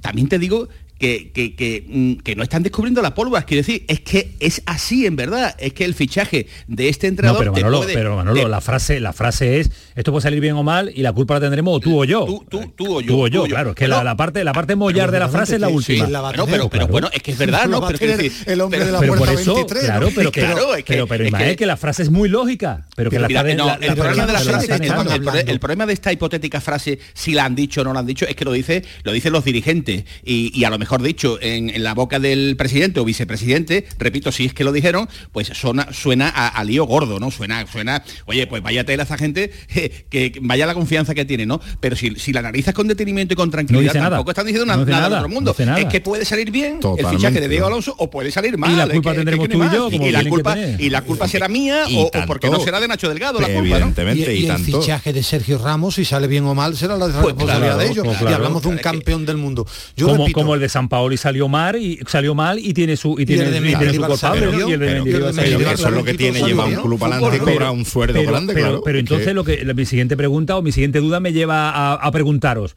también 0.00 0.28
te 0.28 0.38
digo 0.38 0.68
que, 0.98 1.30
que- 1.32 1.54
que, 1.54 1.84
mm, 1.86 2.14
que 2.22 2.34
no 2.36 2.42
están 2.42 2.62
descubriendo 2.62 3.02
la 3.02 3.14
pólvora. 3.14 3.42
Quiero 3.44 3.60
decir, 3.66 3.84
es 3.86 4.00
que 4.00 4.34
es 4.40 4.62
así 4.64 5.04
en 5.06 5.14
verdad. 5.16 5.54
Es 5.58 5.72
que 5.74 5.84
el 5.84 5.94
fichaje 5.94 6.46
de 6.68 6.88
este 6.88 7.06
No, 7.06 7.10
entrenador 7.10 7.38
pero 7.40 7.52
te 7.52 7.60
Manolo, 7.60 7.78
puede- 7.80 7.92
pero 7.94 8.16
Manolo, 8.16 8.42
te- 8.44 8.48
la 8.48 8.60
frase, 8.62 8.98
la 9.00 9.12
frase 9.12 9.60
es 9.60 9.70
esto 9.96 10.12
puede 10.12 10.22
salir 10.22 10.40
bien 10.40 10.54
o 10.54 10.62
mal 10.62 10.92
y 10.94 11.02
la 11.02 11.12
culpa 11.12 11.34
la 11.34 11.40
tendremos 11.40 11.76
o 11.76 11.80
tú 11.80 12.00
o 12.00 12.04
yo. 12.04 12.24
Tú, 12.26 12.44
tú, 12.48 12.72
tú 12.76 12.96
o 12.96 13.00
yo. 13.00 13.06
Tú 13.08 13.22
o 13.24 13.26
yo, 13.28 13.42
tú 13.44 13.48
claro, 13.48 13.70
es 13.70 13.76
que 13.76 13.88
la, 13.88 14.04
la 14.04 14.16
parte, 14.16 14.44
la 14.44 14.52
parte 14.52 14.76
mollar 14.76 15.10
de 15.10 15.18
la 15.18 15.28
frase 15.28 15.54
es 15.56 15.60
la 15.60 15.68
última. 15.68 16.06
Bueno, 16.06 16.46
pero, 16.46 16.68
pero 16.70 16.86
bueno, 16.86 17.10
es 17.12 17.22
que 17.22 17.32
es 17.32 17.38
verdad, 17.38 17.66
¿no? 17.68 17.80
Pero, 17.86 17.98
decir, 18.16 18.32
pero- 18.44 18.68
pero 19.00 19.14
por 19.16 19.28
eso, 19.30 19.66
claro, 19.66 20.08
pero 20.14 20.30
que, 20.30 20.40
Claro, 20.40 20.74
es 20.74 20.84
que- 20.84 20.92
pero, 20.94 21.06
pero 21.06 21.24
es 21.24 21.28
Ismael, 21.28 21.50
que- 21.50 21.56
que, 21.56 21.66
la 21.66 21.76
frase 21.76 22.02
es 22.02 22.10
muy 22.10 22.28
lógica, 22.28 22.86
pero 22.94 23.10
que 23.10 23.18
la, 23.18 23.28
mira, 23.28 23.42
no, 23.54 23.66
la- 23.66 23.74
el 23.74 23.86
la- 23.88 23.94
problema 23.94 24.26
de 24.26 24.32
la 24.32 24.40
frase, 24.40 24.66
el, 24.74 24.82
el 24.82 25.48
el 25.48 25.60
problema 25.60 25.86
de 25.86 25.92
esta 25.94 26.12
hipotética 26.12 26.60
frase, 26.60 26.98
si 27.14 27.32
la 27.32 27.44
han 27.44 27.54
dicho 27.54 27.80
o 27.80 27.84
no 27.84 27.92
la 27.92 28.00
han 28.00 28.06
dicho, 28.06 28.26
es 28.26 28.36
que 28.36 28.44
lo 28.44 28.52
dice, 28.52 28.84
lo 29.04 29.12
dicen 29.12 29.32
los 29.32 29.44
dirigentes. 29.44 30.04
Y, 30.24 30.52
y 30.58 30.64
a 30.64 30.70
lo 30.70 30.78
mejor 30.78 31.02
dicho 31.02 31.38
en, 31.40 31.70
en 31.70 31.82
la 31.82 31.94
boca 31.94 32.18
del 32.18 32.56
presidente 32.56 33.00
o 33.00 33.04
vicepresidente, 33.04 33.86
repito, 33.98 34.30
si 34.32 34.44
es 34.46 34.54
que 34.54 34.64
lo 34.64 34.72
dijeron, 34.72 35.08
pues 35.32 35.48
suena, 35.48 35.92
suena 35.92 36.28
a, 36.28 36.48
a 36.48 36.64
lío 36.64 36.84
gordo, 36.84 37.18
¿no? 37.18 37.30
Suena, 37.30 37.66
suena, 37.66 38.02
oye, 38.26 38.46
pues 38.46 38.62
vaya 38.62 38.84
tela 38.84 39.04
esa 39.04 39.16
gente, 39.16 39.50
que, 39.88 40.32
que 40.32 40.40
vaya 40.42 40.66
la 40.66 40.74
confianza 40.74 41.14
que 41.14 41.24
tiene, 41.24 41.46
¿no? 41.46 41.60
Pero 41.80 41.96
si, 41.96 42.14
si 42.16 42.32
la 42.32 42.40
analizas 42.40 42.74
con 42.74 42.86
detenimiento 42.88 43.34
y 43.34 43.36
con 43.36 43.50
tranquilidad, 43.50 43.84
dice 43.92 43.98
nada. 43.98 44.10
tampoco 44.10 44.30
están 44.30 44.46
diciendo 44.46 44.66
No 44.66 44.84
nada, 44.84 44.90
nada, 44.90 45.08
del 45.08 45.18
otro 45.18 45.28
mundo. 45.28 45.54
no 45.58 45.64
nada. 45.66 45.80
es 45.80 45.86
que 45.86 46.00
puede 46.00 46.24
salir 46.24 46.50
bien 46.50 46.74
el 46.74 46.80
Totalmente, 46.80 47.16
fichaje 47.16 47.40
de 47.40 47.48
Diego 47.48 47.62
¿no? 47.66 47.74
Alonso 47.74 47.94
o 47.98 48.10
puede 48.10 48.30
salir 48.30 48.56
mal. 48.58 48.70
Y 48.72 48.76
la 48.76 48.86
culpa 48.88 49.10
es 49.10 49.14
que 49.14 49.24
tendremos 49.24 49.48
no 49.48 49.54
tú 49.54 49.62
hay 49.62 49.68
y 49.68 49.72
yo, 49.72 49.82
más. 49.84 49.92
como 49.92 50.06
y 50.06 50.10
la 50.12 50.24
culpa 50.28 50.58
y 50.58 50.90
la 50.90 51.02
culpa 51.02 51.28
será 51.28 51.48
mía 51.48 51.84
Y 51.88 51.98
o, 51.98 52.10
porque 52.26 52.48
no 52.50 52.60
será 52.60 52.80
de 52.80 52.88
Nacho 52.88 53.08
Delgado 53.08 53.40
la 53.40 53.46
culpa, 53.48 53.60
¿no? 53.62 53.76
Evidentemente, 53.76 54.34
y, 54.34 54.38
y, 54.38 54.46
y 54.46 54.50
el 54.50 54.58
fichaje 54.58 55.12
de 55.12 55.22
Sergio 55.22 55.58
Ramos, 55.58 55.94
si 55.94 56.04
sale 56.04 56.26
bien 56.26 56.44
o 56.44 56.54
mal, 56.54 56.76
será 56.76 56.96
la 56.96 57.06
Pues 57.06 57.16
responsabilidad 57.16 57.58
claro, 57.74 57.78
de 57.78 57.86
ellos. 57.90 58.04
pues 58.06 58.20
y 58.22 58.32
hablamos 58.34 58.62
de 58.62 58.68
un 58.68 58.76
Claro, 58.76 58.98
campeón 58.98 59.26
del 59.26 59.36
mundo. 59.36 59.66
Yo 59.96 60.06
como, 60.06 60.18
repito, 60.24 60.40
como 60.40 60.54
el 60.54 60.60
de 60.60 60.68
San 60.68 60.88
Paoli 60.88 61.16
salió 61.16 61.48
mal 61.48 61.76
y 61.76 61.98
salió 62.06 62.34
mal 62.34 62.58
y 62.58 62.72
tiene 62.74 62.96
su 62.96 63.16
y 63.18 63.26
tiene, 63.26 63.44
el 63.44 63.50
de 63.52 63.70
y 63.70 63.74
tiene 63.74 63.94
su 63.94 64.02
culpable 64.02 64.46
¿no? 64.46 64.68
y 64.68 64.72
el 64.72 64.80
de 64.80 64.86
pero- 65.02 65.28
el 65.30 65.62
eso 65.62 65.88
es 65.88 65.94
lo 65.94 66.04
que 66.04 66.14
tiene 66.14 66.42
un 66.54 66.74
club 66.82 67.04
adelante 67.04 67.54
y 67.54 67.62
un 67.64 67.84
sueldo 67.84 68.22
grande, 68.22 68.54
claro. 68.54 68.82
entonces 68.86 69.34
lo 69.34 69.44
que 69.44 69.64
mi 69.76 69.84
siguiente 69.84 70.16
pregunta 70.16 70.56
o 70.56 70.62
mi 70.62 70.72
siguiente 70.72 71.00
duda 71.00 71.20
me 71.20 71.32
lleva 71.32 71.94
a, 71.94 72.10
preguntaros 72.10 72.76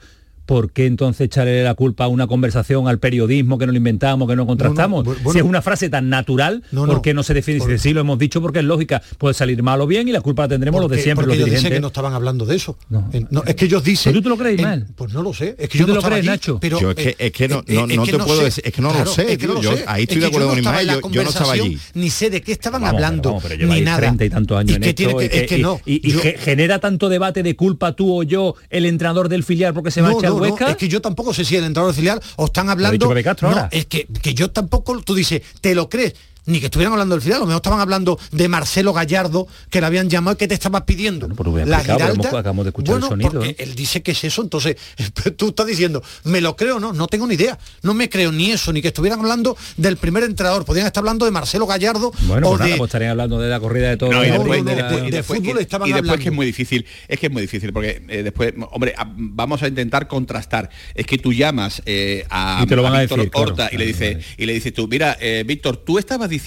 ¿Por 0.49 0.71
qué 0.71 0.87
entonces 0.87 1.21
echarle 1.27 1.63
la 1.63 1.75
culpa 1.75 2.05
a 2.05 2.07
una 2.07 2.25
conversación 2.25 2.87
al 2.87 2.97
periodismo 2.97 3.59
que 3.59 3.67
no 3.67 3.71
lo 3.71 3.77
inventamos, 3.77 4.27
que 4.27 4.35
no 4.35 4.47
contrastamos? 4.47 5.03
bueno. 5.05 5.31
si 5.31 5.37
es 5.37 5.43
una 5.43 5.61
frase 5.61 5.89
tan 5.89 6.09
natural, 6.09 6.63
No. 6.71 6.87
¿por 6.87 7.03
qué 7.03 7.13
no 7.13 7.21
se 7.21 7.35
define? 7.35 7.59
Por- 7.59 7.69
Si 7.71 7.77
sí 7.77 7.93
lo 7.93 8.01
hemos 8.01 8.17
dicho 8.17 8.41
porque 8.41 8.57
es 8.59 8.65
lógica, 8.65 8.99
puede 9.19 9.35
salir 9.35 9.61
mal 9.61 9.79
o 9.81 9.85
bien 9.85 10.07
y 10.07 10.11
la 10.11 10.21
culpa 10.21 10.41
la 10.43 10.47
tendremos 10.47 10.81
los 10.81 10.89
de 10.89 10.97
siempre, 11.03 11.25
porque 11.25 11.27
los 11.27 11.35
ellos 11.37 11.45
dicen 11.45 11.57
dirigentes. 11.69 11.77
que 11.77 11.81
no 11.81 11.87
estaban 11.89 12.13
hablando 12.13 12.45
de 12.47 12.55
eso. 12.55 12.75
No. 12.89 13.07
Eh, 13.13 13.25
no, 13.29 13.43
es 13.45 13.53
que 13.53 13.65
ellos 13.65 13.83
dicen. 13.83 14.11
¿Pero 14.11 14.21
tú 14.21 14.23
te 14.23 14.29
lo 14.29 14.37
crees, 14.37 14.53
en- 14.55 14.59
Ismael? 14.61 14.85
Pues 14.95 15.13
no 15.13 15.21
lo 15.21 15.33
sé. 15.35 15.55
Es 15.59 15.69
que 15.69 15.77
¿Tú 15.77 15.77
yo 15.77 15.85
te 15.85 15.91
no 15.91 15.95
lo 15.97 16.01
crees, 16.01 16.17
allí, 16.19 16.27
Nacho? 16.29 16.57
Pero, 16.59 16.79
Yo 16.79 16.89
es 16.91 16.95
que- 16.95 17.15
es 17.19 17.31
que 17.31 17.47
no- 17.47 17.59
eh, 17.67 17.73
no- 17.75 17.85
no 17.85 18.03
te 18.05 18.17
puedo 18.17 18.37
sé. 18.39 18.43
decir- 18.45 18.63
es 18.65 18.73
que 18.73 18.81
no 18.81 18.91
lo 18.91 19.05
sé, 19.05 19.31
es 19.31 19.37
que 19.37 19.47
no 19.47 19.53
tío. 19.53 19.61
lo 19.61 19.61
Yo 19.61 19.77
sé. 19.77 19.83
ahí 19.87 20.01
estoy 20.03 20.17
Es 20.17 20.21
de 20.21 20.27
acuerdo 20.27 20.47
yo 20.47 20.49
con 20.49 20.55
no 20.55 20.59
estaba 20.71 20.81
Ismael, 20.81 21.01
yo- 21.13 21.23
no 21.23 21.29
estaba 21.29 21.53
allí. 21.53 21.77
Ni 21.93 22.09
sé 22.09 22.29
de 22.31 22.41
qué 22.41 22.51
estaban 22.53 22.83
hablando, 22.85 23.39
ni 23.67 23.81
nada. 23.81 23.97
30 23.99 24.25
y 24.25 24.29
tantos 24.31 24.57
años 24.57 24.71
Y 24.71 24.75
en 24.75 24.81
que 24.81 24.89
esto 24.89 25.21
y 25.21 25.25
es 25.37 25.47
que 25.47 25.57
no. 25.59 25.79
genera 26.39 26.79
tanto 26.79 27.07
debate 27.07 27.43
de 27.43 27.55
culpa 27.55 27.95
tú 27.95 28.19
o 28.19 28.23
yo 28.23 28.55
el 28.71 28.85
entrenador 28.85 29.29
del 29.29 29.43
filial 29.43 29.73
porque 29.75 29.91
se 29.91 30.01
marcha 30.01 30.29
Huesca. 30.39 30.71
es 30.71 30.77
que 30.77 30.87
yo 30.87 31.01
tampoco 31.01 31.33
sé 31.33 31.45
si 31.45 31.55
el 31.55 31.63
entrenador 31.63 31.89
auxiliar 31.89 32.21
o 32.37 32.45
están 32.45 32.69
hablando. 32.69 33.07
dicho 33.07 33.23
Castro 33.23 33.49
no, 33.49 33.55
ahora. 33.55 33.69
es 33.71 33.85
que, 33.85 34.07
que 34.21 34.33
yo 34.33 34.51
tampoco, 34.51 34.99
tú 35.01 35.15
dices, 35.15 35.41
¿te 35.61 35.75
lo 35.75 35.89
crees? 35.89 36.13
Ni 36.49 36.59
que 36.59 36.65
estuvieran 36.65 36.93
hablando 36.93 37.15
del 37.15 37.21
filial, 37.21 37.37
a 37.37 37.39
lo 37.41 37.45
mejor 37.45 37.59
estaban 37.59 37.79
hablando 37.79 38.19
de 38.31 38.47
Marcelo 38.47 38.93
Gallardo, 38.93 39.47
que 39.69 39.79
le 39.79 39.87
habían 39.87 40.09
llamado 40.09 40.35
y 40.35 40.37
que 40.37 40.47
te 40.47 40.53
estabas 40.55 40.83
pidiendo. 40.83 41.25
a 41.27 41.65
la 41.65 41.79
Giralda, 41.81 42.29
acabamos 42.29 42.65
de 42.65 42.69
escuchar 42.69 42.95
el 42.95 42.99
bueno, 43.01 43.07
sonido, 43.09 43.31
porque 43.31 43.49
¿eh? 43.49 43.55
él 43.59 43.75
dice 43.75 44.01
que 44.01 44.11
es 44.11 44.23
eso, 44.23 44.41
entonces 44.41 44.75
tú 45.37 45.49
estás 45.49 45.67
diciendo, 45.67 46.03
me 46.25 46.41
lo 46.41 46.55
creo, 46.55 46.79
no, 46.79 46.93
no 46.93 47.07
tengo 47.07 47.27
ni 47.27 47.35
idea, 47.35 47.57
no 47.83 47.93
me 47.93 48.09
creo 48.09 48.31
ni 48.31 48.51
eso, 48.51 48.73
ni 48.73 48.81
que 48.81 48.89
estuvieran 48.89 49.19
hablando 49.19 49.55
del 49.77 49.97
primer 49.97 50.23
entrenador, 50.23 50.65
podrían 50.65 50.87
estar 50.87 51.01
hablando 51.01 51.25
de 51.25 51.31
Marcelo 51.31 51.67
Gallardo 51.67 52.11
Bueno, 52.23 52.47
o 52.47 52.51
pues 52.51 52.61
nada, 52.61 52.77
pues 52.77 52.87
estarían 52.89 53.11
hablando 53.11 53.39
de 53.39 53.49
la 53.49 53.59
corrida 53.59 53.89
de 53.89 53.97
todos. 53.97 54.13
No, 54.13 54.23
y 54.23 54.29
los 54.29 54.37
después, 54.39 54.65
de 54.65 54.71
y 54.71 54.75
la- 54.75 54.81
después- 54.83 55.01
y 55.07 55.11
de 55.11 55.17
después- 55.17 55.39
fútbol 55.39 55.57
y- 55.57 55.61
estaban 55.61 55.87
y 55.87 55.91
después 55.91 56.09
hablando. 56.09 56.23
que 56.23 56.29
es 56.29 56.35
muy 56.35 56.45
difícil, 56.45 56.85
es 57.07 57.19
que 57.19 57.25
es 57.27 57.31
muy 57.31 57.41
difícil, 57.41 57.71
porque 57.73 58.01
eh, 58.07 58.23
después, 58.23 58.53
hombre, 58.71 58.93
a- 58.97 59.07
vamos 59.15 59.61
a 59.63 59.67
intentar 59.67 60.07
contrastar. 60.07 60.69
Es 60.95 61.05
que 61.05 61.17
tú 61.17 61.31
llamas 61.33 61.81
eh, 61.85 62.25
a, 62.29 62.61
Y 62.63 62.67
te 62.67 62.75
lo 62.75 62.83
van 62.83 62.95
a 62.95 62.99
Víctor 63.01 63.17
decir, 63.19 63.31
claro. 63.31 63.47
Horta 63.49 63.69
y 63.71 63.77
le 63.77 63.85
dices, 63.85 64.25
y 64.37 64.45
le 64.45 64.53
dices 64.53 64.73
tú, 64.73 64.87
mira, 64.87 65.17
eh, 65.19 65.43
Víctor, 65.45 65.77
tú 65.77 65.97
estabas 65.99 66.29
diciendo 66.29 66.38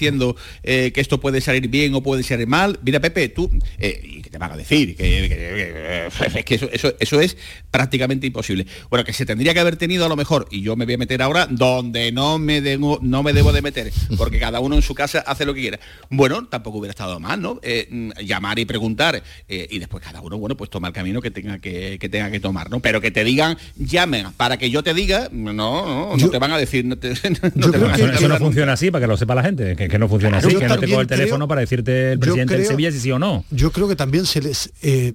eh, 0.63 0.91
que 0.93 1.01
esto 1.01 1.19
puede 1.19 1.41
salir 1.41 1.67
bien 1.67 1.93
o 1.95 2.01
puede 2.03 2.23
salir 2.23 2.47
mal. 2.47 2.79
Mira, 2.83 2.99
Pepe, 2.99 3.29
tú, 3.29 3.49
eh, 3.79 4.01
¿y 4.03 4.21
qué 4.21 4.29
te 4.29 4.37
van 4.37 4.51
a 4.51 4.57
decir? 4.57 4.95
Que, 4.95 5.03
que- 5.03 5.29
que- 5.29 5.93
es 6.39 6.45
que 6.45 6.55
eso, 6.55 6.69
eso, 6.71 6.93
eso 6.99 7.21
es 7.21 7.37
prácticamente 7.71 8.27
imposible. 8.27 8.65
Bueno, 8.89 9.03
que 9.05 9.13
se 9.13 9.25
tendría 9.25 9.53
que 9.53 9.59
haber 9.59 9.75
tenido 9.77 10.05
a 10.05 10.09
lo 10.09 10.15
mejor, 10.15 10.47
y 10.51 10.61
yo 10.61 10.75
me 10.75 10.85
voy 10.85 10.95
a 10.95 10.97
meter 10.97 11.21
ahora 11.21 11.47
donde 11.49 12.11
no 12.11 12.39
me 12.39 12.61
debo, 12.61 12.99
no 13.01 13.23
me 13.23 13.33
debo 13.33 13.51
de 13.51 13.61
meter, 13.61 13.91
porque 14.17 14.39
cada 14.39 14.59
uno 14.59 14.75
en 14.75 14.81
su 14.81 14.93
casa 14.95 15.19
hace 15.25 15.45
lo 15.45 15.53
que 15.53 15.61
quiera. 15.61 15.79
Bueno, 16.09 16.45
tampoco 16.47 16.77
hubiera 16.79 16.91
estado 16.91 17.19
mal, 17.19 17.41
¿no? 17.41 17.59
Eh, 17.63 17.87
mm, 17.89 18.11
llamar 18.25 18.59
y 18.59 18.65
preguntar, 18.65 19.21
y 19.47 19.79
después 19.79 20.03
cada 20.03 20.21
uno, 20.21 20.37
bueno, 20.37 20.55
pues 20.57 20.69
toma 20.69 20.87
el 20.87 20.93
camino 20.93 21.21
que 21.21 21.31
tenga 21.31 21.59
que, 21.59 21.97
que 21.99 22.09
tenga 22.09 22.29
que 22.31 22.39
tomar, 22.39 22.69
¿no? 22.69 22.79
Pero 22.79 23.01
que 23.01 23.11
te 23.11 23.23
digan, 23.23 23.57
llamen, 23.77 24.27
para 24.37 24.57
que 24.57 24.69
yo 24.69 24.83
te 24.83 24.93
diga, 24.93 25.29
no, 25.31 25.53
no, 25.53 26.15
no 26.17 26.29
te 26.29 26.37
van 26.39 26.51
a 26.51 26.57
decir, 26.57 26.85
no 26.85 26.97
te, 26.97 27.09
no 27.55 27.71
te 27.71 27.77
van 27.77 27.91
a 27.91 27.97
decir 27.97 28.09
eso 28.13 28.27
no 28.27 28.37
funciona 28.37 28.73
así, 28.73 28.91
para 28.91 29.03
que 29.03 29.07
lo 29.07 29.17
sepa 29.17 29.35
la 29.35 29.43
gente, 29.43 29.75
que, 29.83 29.89
que 29.89 29.99
no 29.99 30.07
funciona 30.07 30.39
Claro, 30.39 30.47
así, 30.49 30.57
que 30.57 30.67
no 30.67 30.79
te 30.79 30.87
coge 30.87 31.01
el 31.01 31.07
teléfono 31.07 31.37
creo- 31.39 31.47
para 31.47 31.61
decirte 31.61 32.11
el 32.13 32.19
presidente 32.19 32.55
creo- 32.55 32.67
Sevilla 32.67 32.91
si 32.91 32.99
sí 32.99 33.11
o 33.11 33.19
no. 33.19 33.45
Yo 33.51 33.71
creo 33.71 33.87
que 33.87 33.95
también 33.95 34.25
se 34.25 34.41
les 34.41 34.71
eh, 34.81 35.13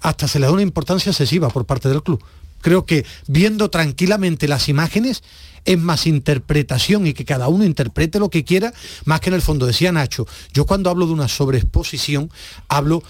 hasta 0.00 0.28
se 0.28 0.38
le 0.38 0.46
da 0.46 0.52
una 0.52 0.62
importancia 0.62 1.10
excesiva 1.10 1.48
por 1.50 1.64
parte 1.66 1.88
del 1.88 2.02
club. 2.02 2.22
Creo 2.60 2.84
que 2.86 3.04
viendo 3.26 3.70
tranquilamente 3.70 4.48
las 4.48 4.68
imágenes 4.68 5.22
es 5.64 5.78
más 5.78 6.06
interpretación 6.06 7.06
y 7.06 7.12
que 7.12 7.24
cada 7.24 7.48
uno 7.48 7.64
interprete 7.64 8.18
lo 8.18 8.30
que 8.30 8.42
quiera, 8.44 8.72
más 9.04 9.20
que 9.20 9.28
en 9.30 9.34
el 9.34 9.42
fondo. 9.42 9.66
Decía 9.66 9.92
Nacho, 9.92 10.26
yo 10.52 10.64
cuando 10.66 10.88
hablo 10.90 11.06
de 11.06 11.12
una 11.12 11.28
sobreexposición, 11.28 12.30
hablo 12.68 13.02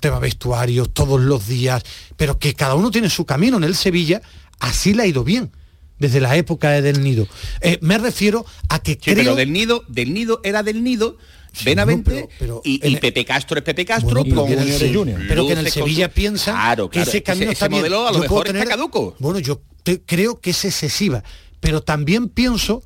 tema 0.00 0.18
vestuarios 0.20 0.92
todos 0.94 1.20
los 1.20 1.46
días, 1.48 1.82
pero 2.16 2.38
que 2.38 2.54
cada 2.54 2.74
uno 2.74 2.90
tiene 2.90 3.10
su 3.10 3.24
camino. 3.24 3.56
En 3.56 3.64
el 3.64 3.74
Sevilla 3.74 4.22
así 4.60 4.94
le 4.94 5.02
ha 5.02 5.06
ido 5.06 5.24
bien, 5.24 5.50
desde 5.98 6.20
la 6.20 6.36
época 6.36 6.70
de 6.70 6.82
Del 6.82 7.02
Nido. 7.02 7.26
Eh, 7.60 7.78
me 7.80 7.98
refiero 7.98 8.44
a 8.68 8.78
que 8.80 8.92
Sí, 8.92 8.98
creo... 9.02 9.16
pero 9.16 9.34
del 9.36 9.52
nido, 9.52 9.84
del 9.88 10.12
nido 10.14 10.40
era 10.44 10.62
del 10.62 10.82
nido, 10.84 11.16
Benavente 11.64 12.28
y, 12.62 12.86
y 12.86 12.96
Pepe 12.96 13.24
Castro 13.24 13.58
es 13.58 13.64
Pepe 13.64 13.84
Castro 13.84 14.22
Bueno, 14.22 14.24
pero 14.24 14.36
con 14.36 14.46
que 14.48 14.52
en 14.52 14.58
el 14.60 14.68
sus 14.68 14.78
Se- 14.78 15.26
pero 15.28 15.46
que 15.46 15.52
en 15.54 15.58
el 15.58 15.70
Sevilla 15.70 16.08
piensa 16.12 16.52
Claro, 16.52 16.88
que 16.90 16.94
claro, 16.98 17.10
ese 17.10 17.22
camino 17.22 17.44
ese 17.46 17.52
está 17.54 17.68
bien. 17.68 17.80
modelo 17.80 18.06
a 18.06 18.12
lo 18.12 18.18
mejor 18.20 18.46
está 18.46 18.64
caduco. 18.66 19.16
Bueno, 19.18 19.38
yo 19.40 19.60
te- 19.82 20.00
creo 20.02 20.40
que 20.40 20.50
es 20.50 20.64
excesiva, 20.64 21.24
pero 21.58 21.82
también 21.82 22.28
pienso 22.28 22.82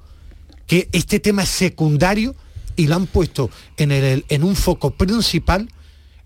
que 0.67 0.89
este 0.93 1.21
tema 1.21 1.43
es 1.43 1.51
secundario 1.51 2.35
y 2.77 2.87
lo 2.87 2.95
han 2.95 3.07
puesto 3.07 3.51
en, 3.77 3.91
el, 3.93 4.25
en 4.29 4.43
un 4.45 4.57
foco 4.57 4.93
principal 4.93 5.69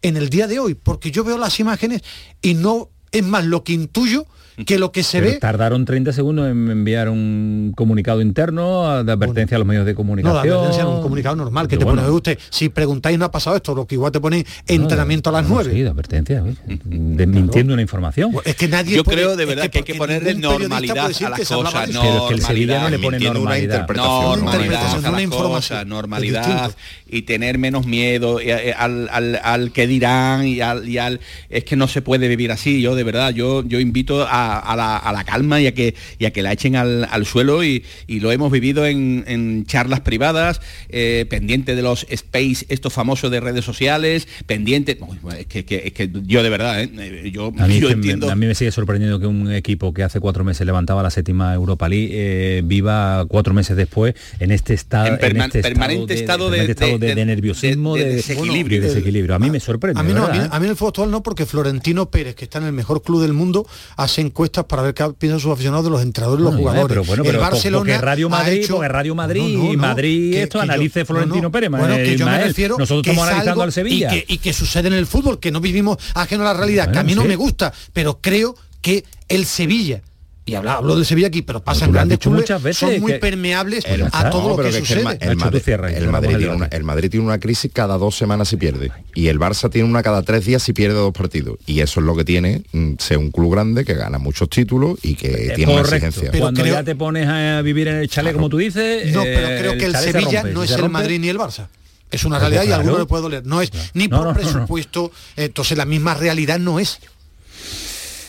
en 0.03 0.17
el 0.17 0.29
día 0.29 0.47
de 0.47 0.61
hoy, 0.61 0.75
porque 0.75 1.11
yo 1.11 1.25
veo 1.25 1.39
las 1.39 1.59
imágenes 1.59 2.03
y 2.43 2.55
no 2.55 2.91
es 3.11 3.25
más 3.25 3.45
lo 3.45 3.65
que 3.65 3.73
intuyo 3.73 4.27
que 4.65 4.79
lo 4.79 4.91
que 4.93 5.03
se 5.03 5.19
Pero 5.21 5.33
ve. 5.33 5.39
tardaron 5.39 5.85
30 5.85 6.13
segundos 6.13 6.49
en 6.51 6.71
enviar 6.71 7.09
un 7.11 7.73
comunicado 7.77 8.23
interno 8.23 9.05
de 9.05 9.13
advertencia 9.13 9.57
a 9.57 9.59
los 9.59 9.67
medios 9.69 9.85
de 9.85 9.93
No, 9.93 9.97
comunicación. 9.97 10.39
advertencia 10.39 10.83
en 10.83 10.89
un 10.89 11.03
comunicado 11.03 11.37
normal, 11.37 11.67
que 11.69 11.77
Pero 11.77 11.81
te 11.81 11.85
bueno. 11.85 12.03
pone 12.03 12.15
usted, 12.15 12.39
si 12.49 12.69
preguntáis 12.71 13.19
no 13.19 13.27
ha 13.27 13.31
pasado 13.31 13.57
esto, 13.57 13.75
lo 13.75 13.87
que 13.87 13.97
igual 13.97 14.13
te 14.13 14.21
pone 14.21 14.47
entrenamiento 14.67 15.29
a 15.31 15.35
las 15.35 15.43
No, 15.43 15.55
9. 15.57 15.73
Sí, 15.73 15.83
de 15.83 15.89
advertencia, 15.91 16.43
uy, 16.43 16.57
de- 16.85 17.27
mintiendo 17.27 17.75
una 17.75 17.83
información. 17.83 18.33
Es 18.45 18.57
que 18.57 18.69
nadie 18.69 18.97
Yo 18.97 19.05
puede- 19.05 19.19
creo 19.19 19.37
de 19.37 19.43
es 19.43 19.49
verdad 19.49 19.65
que 19.65 19.71
que, 19.71 19.79
hay 19.79 19.85
que 19.85 19.95
ponerle 19.95 20.35
normalidad 20.37 21.07
a 21.07 21.09
las 21.31 21.49
cosas. 21.49 21.91
Pero 21.93 22.29
que 22.29 22.35
el 22.35 22.41
Sevilla 22.43 22.81
no 22.83 22.89
le 22.89 22.99
pone 22.99 23.19
una 23.19 23.33
normalidad. 23.35 23.35
Normalidad 23.37 23.81
Interpretación, 23.81 25.05
a 25.05 25.09
una 25.09 25.11
las 25.13 25.23
información. 25.23 25.53
cosas, 25.53 25.81
Es 25.83 25.87
normalidad 25.87 26.73
y 27.09 27.23
tener 27.23 27.59
menos 27.59 27.87
miedo 27.87 28.41
y, 28.41 28.51
eh, 28.51 28.75
al, 28.77 29.09
al, 29.13 29.39
al 29.43 29.73
que 29.73 29.87
dirán 29.87 30.47
y 30.47 30.61
al, 30.61 30.89
y 30.89 30.99
al- 30.99 31.21
es 31.51 31.65
que 31.65 31.77
no 31.77 31.89
se 31.89 32.01
puede 32.03 32.27
vivir 32.29 32.53
así. 32.53 32.81
Yo 32.81 32.95
de 32.95 33.05
verdad, 33.05 33.31
yo, 33.35 33.63
yo 33.65 33.81
invito 33.81 34.27
a, 34.27 34.46
a 34.59 34.77
la, 34.77 34.97
a 34.97 35.13
la 35.13 35.25
calma 35.25 35.61
y 35.61 35.67
a 35.67 35.75
que, 35.75 35.95
y 36.19 36.25
a 36.25 36.31
que 36.33 36.43
la 36.43 36.53
echen 36.53 36.77
al, 36.77 37.07
al 37.11 37.27
suelo 37.27 37.65
y, 37.65 37.85
y 38.07 38.21
lo 38.21 38.33
hemos 38.33 38.51
vivido 38.53 38.87
en, 38.87 39.25
en 39.27 39.65
charlas 39.67 40.01
privadas, 40.01 40.61
eh, 40.89 41.27
pendiente 41.29 41.75
de 41.75 41.83
los 41.83 42.07
space, 42.11 42.67
estos 42.69 42.93
famosos 42.93 43.31
de 43.31 43.41
redes 43.41 43.65
sociales, 43.65 44.29
pendiente. 44.47 44.99
Es, 45.39 45.47
que, 45.47 45.65
que- 45.65 45.83
es 45.87 45.93
que 45.93 46.11
yo 46.27 46.43
de 46.43 46.51
verdad, 46.51 46.81
eh, 46.83 47.31
yo, 47.33 47.53
A 47.59 47.67
mí, 47.67 47.81
yo 47.81 47.89
me- 47.89 47.95
entiendo. 47.95 48.31
a 48.31 48.37
mí 48.37 48.47
me 48.47 48.55
sigue 48.55 48.71
sorprendiendo 48.73 49.19
que 49.21 49.27
un 49.27 49.53
equipo 49.53 49.93
que 49.93 50.03
hace 50.03 50.21
cuatro 50.21 50.45
meses 50.45 50.67
levantaba 50.67 51.03
la 51.03 51.11
séptima 51.11 51.53
Europa 51.55 51.89
League 51.89 52.09
eh, 52.13 52.63
viva 52.65 53.25
cuatro 53.29 53.55
meses 53.55 53.77
después 53.77 54.15
en 54.41 54.51
este 54.53 54.75
estado, 54.75 55.09
En 55.09 55.19
perma- 55.19 55.47
este 55.47 55.63
permanente 55.63 56.15
estado 56.15 56.51
de- 56.51 56.65
estado 56.71 56.99
de- 56.99 57.09
de, 57.09 57.15
de- 57.15 57.25
nerviosismo, 57.27 57.95
de- 57.97 58.05
de, 58.05 58.09
de 58.11 58.17
desequilibrio. 58.17 58.81
de 58.81 58.89
desequilibrio. 58.89 59.35
A 59.35 59.39
mí 59.39 59.51
me 59.51 59.61
sorprende. 59.61 60.01
A 60.01 60.03
mí, 60.03 60.11
de 60.11 60.15
no, 60.15 60.25
a, 60.25 60.27
verdad, 60.29 60.43
mí, 60.43 60.47
¿eh? 60.47 60.51
a 60.53 60.59
mí 60.61 60.65
en 60.67 60.71
el 60.71 60.77
fútbol 60.77 60.89
actual 60.91 61.11
no, 61.11 61.23
porque 61.23 61.47
Florentino 61.47 62.11
Pérez, 62.11 62.35
que 62.35 62.45
está 62.45 62.59
en 62.59 62.65
el 62.65 62.73
mejor 62.73 63.03
club 63.03 63.23
del 63.23 63.33
mundo, 63.33 63.67
hace 63.97 64.21
encuestas 64.37 64.67
para 64.67 64.83
ver 64.83 64.93
qué 64.93 65.03
piensan 65.19 65.41
sus 65.41 65.51
aficionados 65.51 65.87
de 65.87 65.91
los 65.91 66.03
entrenadores 66.03 66.43
y 66.43 66.45
los 66.45 66.57
jugadores. 66.57 66.89
pero 66.89 67.05
bueno, 67.05 67.23
el 67.23 67.29
pero 67.31 67.41
Barcelona 67.41 67.79
porque 67.79 67.99
Radio 67.99 68.29
Madrid, 68.29 68.53
hecho- 68.59 68.75
porque 68.75 68.89
Radio 68.89 69.15
Madrid 69.15 69.57
No, 69.57 69.65
no, 69.65 69.73
y 69.73 69.77
Madrid 69.79 70.33
que- 70.33 70.43
esto 70.43 70.59
que 70.59 70.63
analice 70.65 71.01
no, 71.01 71.07
Florentino 71.07 71.43
no. 71.43 71.51
Pérez, 71.51 71.71
Bueno, 71.71 71.97
que 71.97 72.17
yo 72.19 72.27
me 72.27 72.45
refiero 72.45 72.77
Nosotros 72.79 73.03
que 73.03 73.11
estamos 73.11 73.29
es 73.29 73.33
analizando 73.33 73.63
al 73.63 73.73
Sevilla. 73.73 74.15
Y 74.15 74.21
que, 74.25 74.35
y 74.35 74.39
que 74.39 74.53
sucede 74.53 74.89
en 74.89 74.95
el 74.95 75.07
fútbol, 75.07 75.41
que 75.41 75.51
no 75.51 75.61
vivimos 75.61 75.97
ajeno 76.15 76.43
a 76.43 76.53
la 76.53 76.55
realidad, 76.55 76.93
que 76.93 76.99
a 76.99 77.03
mí 77.03 77.15
no 77.15 77.23
sí. 77.23 77.29
me 77.29 77.37
gusta, 77.37 77.73
pero 77.95 78.19
creo 78.21 78.55
que 78.83 79.05
el 79.29 79.47
Sevilla 79.47 80.03
y 80.49 80.55
habla- 80.55 80.75
hablo 80.75 80.95
del 80.97 81.05
Sevilla 81.05 81.27
aquí, 81.27 81.43
pero 81.43 81.63
pasa 81.63 81.81
tú 81.81 81.85
en 81.87 81.93
lo 81.93 81.99
has 81.99 82.03
grandes 82.03 82.19
clubes, 82.21 82.41
muchas 82.41 82.63
veces, 82.63 82.79
son 82.79 83.01
muy 83.01 83.13
que- 83.13 83.19
permeables 83.19 83.85
El- 83.85 84.05
a 84.13 84.31
todo 84.31 84.43
no, 84.43 84.49
lo 84.51 84.57
pero 84.57 84.71
que 84.71 84.79
es 84.79 84.89
que 84.89 84.95
el, 84.95 85.01
sucede. 85.01 85.19
el 85.21 85.37
tú 85.37 85.45
Madrid, 85.45 85.63
el 85.97 86.09
Madrid 86.09 86.31
el 86.31 86.39
tiene 86.39 86.55
una, 86.55 86.67
el 86.67 86.85
Madrid 86.85 87.11
tiene 87.11 87.27
una 87.27 87.39
crisis 87.41 87.71
cada 87.75 87.99
dos 87.99 88.17
semanas 88.17 88.49
si 88.49 88.57
pierde. 88.57 88.91
Y 89.15 89.27
el 89.27 89.39
Barça 89.41 89.69
tiene 89.71 89.89
una 89.89 90.03
cada 90.03 90.23
tres 90.23 90.45
días 90.47 90.63
si 90.63 90.73
pierde 90.73 90.95
dos 90.97 91.13
partidos. 91.13 91.59
Y 91.67 91.81
eso 91.81 92.01
es 92.01 92.07
lo 92.07 92.15
que 92.17 92.25
tiene 92.25 92.63
mm, 92.73 92.93
ser 92.99 93.19
un 93.19 93.31
club 93.31 93.53
grande 93.53 93.85
que 93.85 93.95
gana 93.95 94.19
muchos 94.19 94.49
títulos 94.49 94.99
y 95.03 95.17
que 95.17 95.53
tiene 95.57 95.73
una 95.73 95.83
exigencia. 95.83 96.31
Cuando 96.39 96.63
creo- 96.63 96.75
ya 96.75 96.85
te 96.85 96.95
pones 96.95 97.27
a 97.29 97.61
vivir 97.63 97.89
en 97.89 97.97
el 97.97 98.09
chalet 98.09 98.33
como 98.35 98.49
tú 98.49 98.59
dices, 98.59 99.13
No, 99.13 99.23
pero 99.25 99.49
eh, 99.49 99.59
creo 99.59 99.77
que 99.77 99.87
el 99.87 99.97
se 99.97 100.13
Sevilla 100.13 100.43
rompe. 100.43 100.55
no 100.55 100.63
es 100.63 100.71
se 100.71 100.77
el 100.77 100.89
Madrid 100.89 101.19
ni 101.21 101.29
el 101.29 101.39
Barça. 101.39 101.67
Es 102.09 102.25
una 102.25 102.39
Pues 102.39 102.51
realidad 102.53 102.71
y 102.71 102.73
a 102.73 102.77
alguno 102.77 102.99
le 103.01 103.07
puede 103.07 103.23
doler. 103.25 103.45
No 103.45 103.61
es 103.61 103.73
ni 103.95 104.07
No, 104.07 104.19
por 104.19 104.27
no, 104.29 104.33
no, 104.33 104.39
no. 104.39 104.41
presupuesto, 104.41 105.11
entonces 105.35 105.77
la 105.77 105.85
misma 105.87 106.15
realidad 106.15 106.61
no 106.61 106.79
es. 106.79 107.01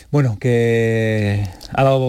Bueno, 0.09 0.37
que 0.39 1.45
ha 1.73 1.83
dado 1.83 1.99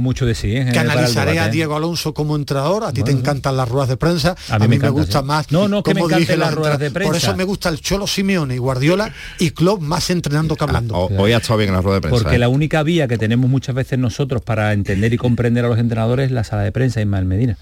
mucho 0.00 0.26
de 0.26 0.34
sí. 0.34 0.56
¿eh? 0.56 0.64
Que 0.66 0.72
para 0.72 0.82
el 0.82 0.90
analizaré 0.90 1.32
debate, 1.32 1.48
a. 1.48 1.52
Diego 1.52 1.76
Alonso 1.76 2.14
como 2.14 2.36
entrenador, 2.36 2.84
a 2.84 2.92
ti 2.92 3.02
te 3.02 3.10
encantan 3.12 3.56
las 3.56 3.68
ruedas 3.68 3.88
de 3.88 3.96
prensa, 3.96 4.34
a 4.48 4.58
mí, 4.58 4.68
me, 4.68 4.76
encanta, 4.76 4.90
gusta 4.90 5.20
sí. 5.20 5.24
más. 5.26 5.52
No, 5.52 5.68
no, 5.68 5.82
que 5.82 5.94
me 5.94 6.02
dirigen 6.02 6.38
las 6.40 6.54
ruedas 6.54 6.78
de 6.78 6.86
entrenadores. 6.86 6.92
Por 6.92 7.12
prensa. 7.12 7.28
eso 7.28 7.36
me 7.36 7.44
gusta 7.44 7.68
el 7.68 7.80
Cholo 7.80 8.06
Simeone 8.06 8.54
y 8.54 8.58
Guardiola 8.58 9.12
y 9.38 9.50
Klopp 9.50 9.80
más 9.82 10.10
entrenando 10.10 10.56
que 10.56 10.64
hablando. 10.64 10.94
Ho- 10.94 11.10
Hoy 11.22 11.32
ha 11.32 11.38
estado 11.38 11.58
bien 11.58 11.68
en 11.70 11.74
la 11.76 11.80
rueda 11.82 11.96
de 11.96 12.00
prensa. 12.02 12.20
Porque 12.22 12.36
¿eh? 12.36 12.38
la 12.38 12.48
única 12.48 12.82
vía 12.82 13.06
que 13.08 13.18
tenemos 13.18 13.48
muchas 13.50 13.74
veces 13.74 13.98
nosotros 13.98 14.42
para 14.42 14.72
entender 14.72 15.12
y 15.12 15.16
comprender 15.16 15.64
a 15.64 15.68
los 15.68 15.78
entrenadores 15.78 16.26
es 16.26 16.32
la 16.32 16.44
sala 16.44 16.62
de 16.62 16.72
prensa 16.72 17.00
Ismael 17.00 17.24
Medina. 17.24 17.56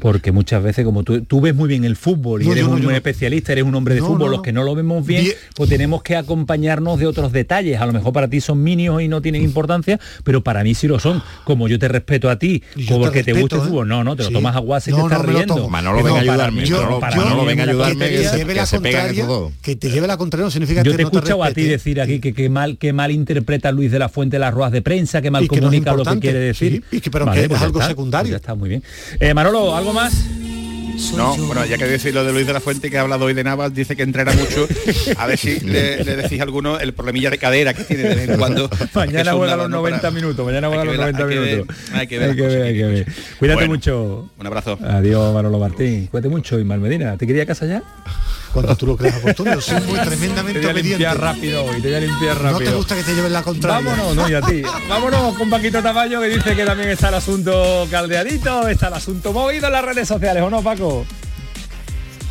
Porque 0.00 0.32
muchas 0.32 0.62
veces, 0.62 0.84
como 0.84 1.02
tú, 1.02 1.22
tú 1.22 1.40
ves 1.40 1.54
muy 1.54 1.68
bien 1.68 1.84
el 1.84 1.96
fútbol 1.96 2.42
y 2.42 2.46
No, 2.46 2.52
eres 2.52 2.64
yo 2.66 2.70
un 2.70 2.80
yo 2.80 2.90
especialista, 2.90 3.52
eres 3.52 3.64
un 3.64 3.74
hombre 3.74 3.94
de 3.94 4.00
No, 4.00 4.06
fútbol, 4.06 4.26
no, 4.26 4.28
los 4.28 4.42
que 4.42 4.52
no 4.52 4.62
lo 4.64 4.74
vemos 4.74 5.04
bien, 5.06 5.24
Bien. 5.24 5.36
pues 5.54 5.68
tenemos 5.70 6.02
que 6.02 6.16
acompañarnos 6.16 6.98
de 6.98 7.06
otros 7.06 7.32
detalles. 7.32 7.80
A 7.80 7.86
lo 7.86 7.92
mejor 7.92 8.12
para 8.12 8.28
ti 8.28 8.40
son 8.40 8.62
mínimos 8.62 9.02
y 9.02 9.08
no 9.08 9.20
tienen 9.22 9.42
importancia, 9.42 9.98
pero 10.24 10.42
para 10.42 10.62
mí 10.64 10.74
sí 10.74 10.86
lo 10.88 10.93
son. 10.98 11.22
Como 11.44 11.68
yo 11.68 11.78
te 11.78 11.88
respeto 11.88 12.30
a 12.30 12.38
ti, 12.38 12.62
yo 12.76 12.86
como 12.94 12.98
te 13.00 13.04
porque 13.06 13.24
te, 13.24 13.32
respeto, 13.32 13.40
gusta 13.40 13.56
el 13.56 13.62
¿eh? 13.62 13.64
fútbol, 13.66 13.88
no, 13.88 14.04
no, 14.04 14.16
te 14.16 14.22
lo 14.24 14.28
Sí. 14.28 14.34
tomas 14.34 14.56
a 14.56 14.58
guasa 14.60 14.90
y 14.90 14.92
No, 14.92 14.98
te 15.08 15.14
estás 15.14 15.26
riendo. 15.26 15.68
Manolo, 15.68 16.02
venga 16.02 16.18
a 16.18 16.20
ayudarme. 16.22 16.64
Yo- 16.66 17.00
Manolo, 17.00 17.36
yo- 17.40 17.44
venga 17.44 17.64
a 17.64 17.68
ayudarme, 17.68 18.08
que 18.10 18.16
te 18.18 18.28
se- 18.28 18.36
lleve 18.38 18.54
que 18.54 18.60
la 18.60 18.66
contraria, 18.66 19.26
que 19.62 19.76
te 19.76 19.90
lleve 19.90 20.06
la 20.06 20.16
contraria 20.16 20.44
no 20.44 20.50
significa 20.50 20.82
Yo 20.82 20.90
que 20.92 20.96
te 20.96 21.02
he 21.02 21.04
no 21.04 21.10
te 21.10 21.16
escuchado 21.18 21.44
a 21.44 21.50
ti 21.52 21.62
decir 21.64 22.00
aquí 22.00 22.20
que, 22.20 22.32
que 22.34 22.48
mal 22.48 22.78
que 22.78 22.92
mal 22.92 23.10
interpreta 23.10 23.70
Luis 23.72 23.90
de 23.90 23.98
la 23.98 24.08
Fuente 24.08 24.38
las 24.38 24.52
ruedas 24.54 24.72
de 24.72 24.82
prensa, 24.82 25.20
que 25.22 25.30
mal 25.30 25.44
Y 25.44 25.48
que 25.48 25.56
no 25.56 25.68
es 25.68 25.80
comunica 25.80 25.92
lo 25.94 26.04
que 26.04 26.20
quiere 26.20 26.38
decir. 26.38 26.82
sí, 26.90 26.96
y 26.96 27.00
que- 27.00 27.10
pero 27.10 27.30
que 27.30 27.44
es 27.44 27.48
ya 27.48 27.60
algo 27.60 27.82
secundario. 27.82 28.24
pues 28.24 28.30
ya 28.32 28.36
está 28.36 28.54
muy 28.54 28.68
bien. 28.68 28.82
Eh, 29.20 29.34
Manolo, 29.34 29.74
¿algo 29.76 29.92
más? 29.92 30.12
No, 31.16 31.36
bueno, 31.46 31.64
ya 31.66 31.76
que 31.76 31.84
decís 31.86 32.12
lo 32.14 32.24
de 32.24 32.32
Luis 32.32 32.46
de 32.46 32.52
la 32.52 32.60
Fuente 32.60 32.90
que 32.90 32.98
ha 32.98 33.00
hablado 33.02 33.24
hoy 33.26 33.34
de 33.34 33.42
Navas, 33.44 33.74
dice 33.74 33.96
que 33.96 34.02
entrena 34.02 34.32
mucho. 34.32 34.66
A 35.16 35.26
ver 35.26 35.38
si 35.38 35.58
le, 35.66 36.04
le 36.04 36.16
decís 36.16 36.40
a 36.40 36.44
alguno 36.44 36.78
el 36.78 36.92
problemilla 36.94 37.30
de 37.30 37.38
cadera 37.38 37.74
que 37.74 37.84
tiene 37.84 38.04
de 38.04 38.14
vez 38.14 38.28
en 38.28 38.38
cuando. 38.38 38.68
Mañana 38.94 39.32
juega 39.32 39.56
los 39.56 39.68
¿no? 39.70 39.76
90 39.78 40.00
Para- 40.00 40.10
minutos, 40.12 40.46
mañana 40.46 40.68
juega 40.68 40.84
los 40.84 40.92
que 40.94 40.98
ver 40.98 41.12
la- 41.12 41.18
90 41.18 41.24
hay 41.24 41.28
que 41.34 41.38
ver- 41.40 41.54
minutos. 41.56 41.76
hay 41.92 42.06
que 42.06 42.18
ver 42.18 42.30
hay 42.30 42.36
que 42.36 42.42
ver, 42.42 42.62
hay 42.62 42.74
que 42.74 42.84
ver. 42.84 43.06
Cuídate 43.38 43.56
Bueno, 43.60 43.72
mucho. 43.74 44.30
Un 44.38 44.46
abrazo. 44.46 44.78
Adiós, 44.82 45.34
Manolo 45.34 45.58
Martín. 45.58 46.06
Cuídate 46.06 46.28
mucho, 46.28 46.58
Ismael 46.58 46.80
Medina. 46.80 47.16
¿Te 47.16 47.26
quería 47.26 47.44
casa 47.46 47.66
ya? 47.66 47.82
Cuando 48.54 48.76
tú 48.76 48.86
lo 48.86 48.96
creas 48.96 49.16
oportuno, 49.18 49.60
soy 49.60 49.80
muy 49.80 49.98
tremendamente 49.98 50.60
Te 50.60 50.66
voy 50.68 50.80
a 50.80 50.82
limpiar 50.82 51.20
rápido 51.20 51.64
hoy, 51.64 51.80
te 51.82 51.88
voy 51.88 51.96
a 51.96 52.00
limpiar 52.00 52.36
No 52.36 52.52
rápido. 52.52 52.70
te 52.70 52.76
gusta 52.76 52.94
que 52.94 53.02
te 53.02 53.14
lleven 53.16 53.32
la 53.32 53.42
contraria. 53.42 53.90
Vámonos, 53.90 54.14
no, 54.14 54.28
y 54.28 54.34
a 54.34 54.40
ti. 54.40 54.62
Vámonos 54.88 55.34
con 55.36 55.50
Paquito 55.50 55.82
Tamayo 55.82 56.20
que 56.20 56.28
dice 56.28 56.54
que 56.54 56.64
también 56.64 56.90
está 56.90 57.08
el 57.08 57.14
asunto 57.16 57.86
caldeadito, 57.90 58.68
está 58.68 58.86
el 58.88 58.94
asunto 58.94 59.32
movido 59.32 59.66
en 59.66 59.72
las 59.72 59.84
redes 59.84 60.06
sociales, 60.06 60.40
¿o 60.42 60.50
no, 60.50 60.62
Paco? 60.62 61.04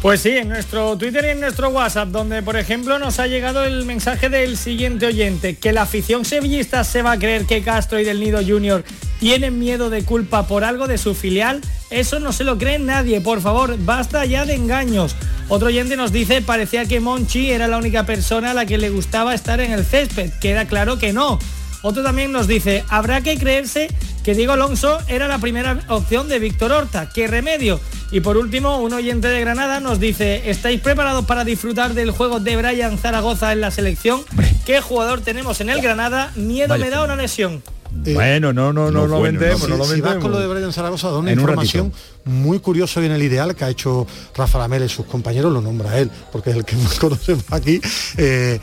Pues 0.03 0.19
sí, 0.19 0.31
en 0.31 0.49
nuestro 0.49 0.97
Twitter 0.97 1.23
y 1.23 1.29
en 1.29 1.39
nuestro 1.39 1.69
WhatsApp, 1.69 2.09
donde 2.09 2.43
por 2.43 2.57
ejemplo 2.57 2.99
nos 2.99 3.19
ha 3.19 3.27
llegado 3.27 3.63
el 3.63 3.85
mensaje 3.85 4.27
del 4.27 4.57
siguiente 4.57 5.05
oyente, 5.05 5.55
que 5.55 5.71
la 5.71 5.83
afición 5.83 6.25
sevillista 6.25 6.83
se 6.83 7.01
va 7.01 7.13
a 7.13 7.17
creer 7.17 7.45
que 7.45 7.63
Castro 7.63 8.01
y 8.01 8.03
del 8.03 8.19
Nido 8.19 8.41
Junior 8.45 8.83
tienen 9.21 9.59
miedo 9.59 9.89
de 9.89 10.03
culpa 10.03 10.45
por 10.45 10.65
algo 10.65 10.87
de 10.87 10.97
su 10.97 11.15
filial. 11.15 11.61
Eso 11.89 12.19
no 12.19 12.33
se 12.33 12.43
lo 12.43 12.57
cree 12.57 12.79
nadie, 12.79 13.21
por 13.21 13.39
favor, 13.39 13.77
basta 13.79 14.25
ya 14.25 14.45
de 14.45 14.55
engaños. 14.55 15.15
Otro 15.47 15.69
oyente 15.69 15.95
nos 15.95 16.11
dice, 16.11 16.41
parecía 16.41 16.83
que 16.83 16.99
Monchi 16.99 17.51
era 17.51 17.69
la 17.69 17.77
única 17.77 18.05
persona 18.05 18.51
a 18.51 18.53
la 18.53 18.65
que 18.65 18.77
le 18.77 18.89
gustaba 18.89 19.33
estar 19.33 19.61
en 19.61 19.71
el 19.71 19.85
césped. 19.85 20.33
Queda 20.41 20.65
claro 20.65 20.99
que 20.99 21.13
no. 21.13 21.39
Otro 21.83 22.01
también 22.01 22.31
nos 22.31 22.47
dice, 22.47 22.83
habrá 22.89 23.21
que 23.21 23.37
creerse 23.37 23.89
que 24.23 24.33
Diego 24.33 24.53
Alonso 24.53 24.97
era 25.07 25.27
la 25.27 25.37
primera 25.37 25.81
opción 25.89 26.27
de 26.29 26.39
Víctor 26.39 26.71
Horta. 26.71 27.09
¡Qué 27.13 27.27
remedio! 27.27 27.79
Y 28.09 28.21
por 28.21 28.37
último, 28.37 28.77
un 28.79 28.93
oyente 28.93 29.27
de 29.27 29.39
Granada 29.41 29.79
nos 29.79 29.99
dice, 29.99 30.49
¿estáis 30.49 30.79
preparados 30.81 31.25
para 31.25 31.43
disfrutar 31.43 31.93
del 31.93 32.11
juego 32.11 32.39
de 32.39 32.55
Brian 32.55 32.97
Zaragoza 32.97 33.51
en 33.51 33.61
la 33.61 33.69
selección? 33.71 34.21
¿Qué 34.65 34.79
jugador 34.81 35.21
tenemos 35.21 35.59
en 35.61 35.69
el 35.69 35.81
Granada? 35.81 36.31
Miedo 36.35 36.77
me 36.77 36.89
da 36.89 37.03
una 37.03 37.15
lesión. 37.17 37.61
bueno, 37.91 38.53
no, 38.53 38.71
no, 38.71 38.89
no, 38.89 39.05
lo 39.07 39.21
vendemos, 39.21 39.67
no 39.67 39.75
lo 39.77 39.83
Si 39.83 39.89
vas 39.89 40.01
vendemos. 40.01 40.21
con 40.23 40.31
lo 40.31 40.39
de 40.39 40.47
Brian 40.47 40.71
Zaragoza, 40.71 41.09
da 41.11 41.17
una 41.17 41.31
En 41.31 41.39
un 41.39 41.43
información 41.43 41.91
muy 42.23 42.59
curiosa 42.59 43.01
y 43.01 43.05
en 43.07 43.11
el 43.11 43.21
ideal 43.23 43.55
que 43.55 43.65
ha 43.65 43.69
hecho 43.69 44.07
Rafa 44.35 44.57
Lamela 44.57 44.85
y 44.85 44.89
sus 44.89 45.05
compañeros, 45.05 45.51
lo 45.51 45.59
nombra 45.61 45.97
él, 45.99 46.09
porque 46.31 46.51
es 46.51 46.55
el 46.55 46.63
que 46.65 46.75
más 46.77 46.97
conocemos 46.99 47.43
aquí. 47.51 47.81
eh, 48.17 48.59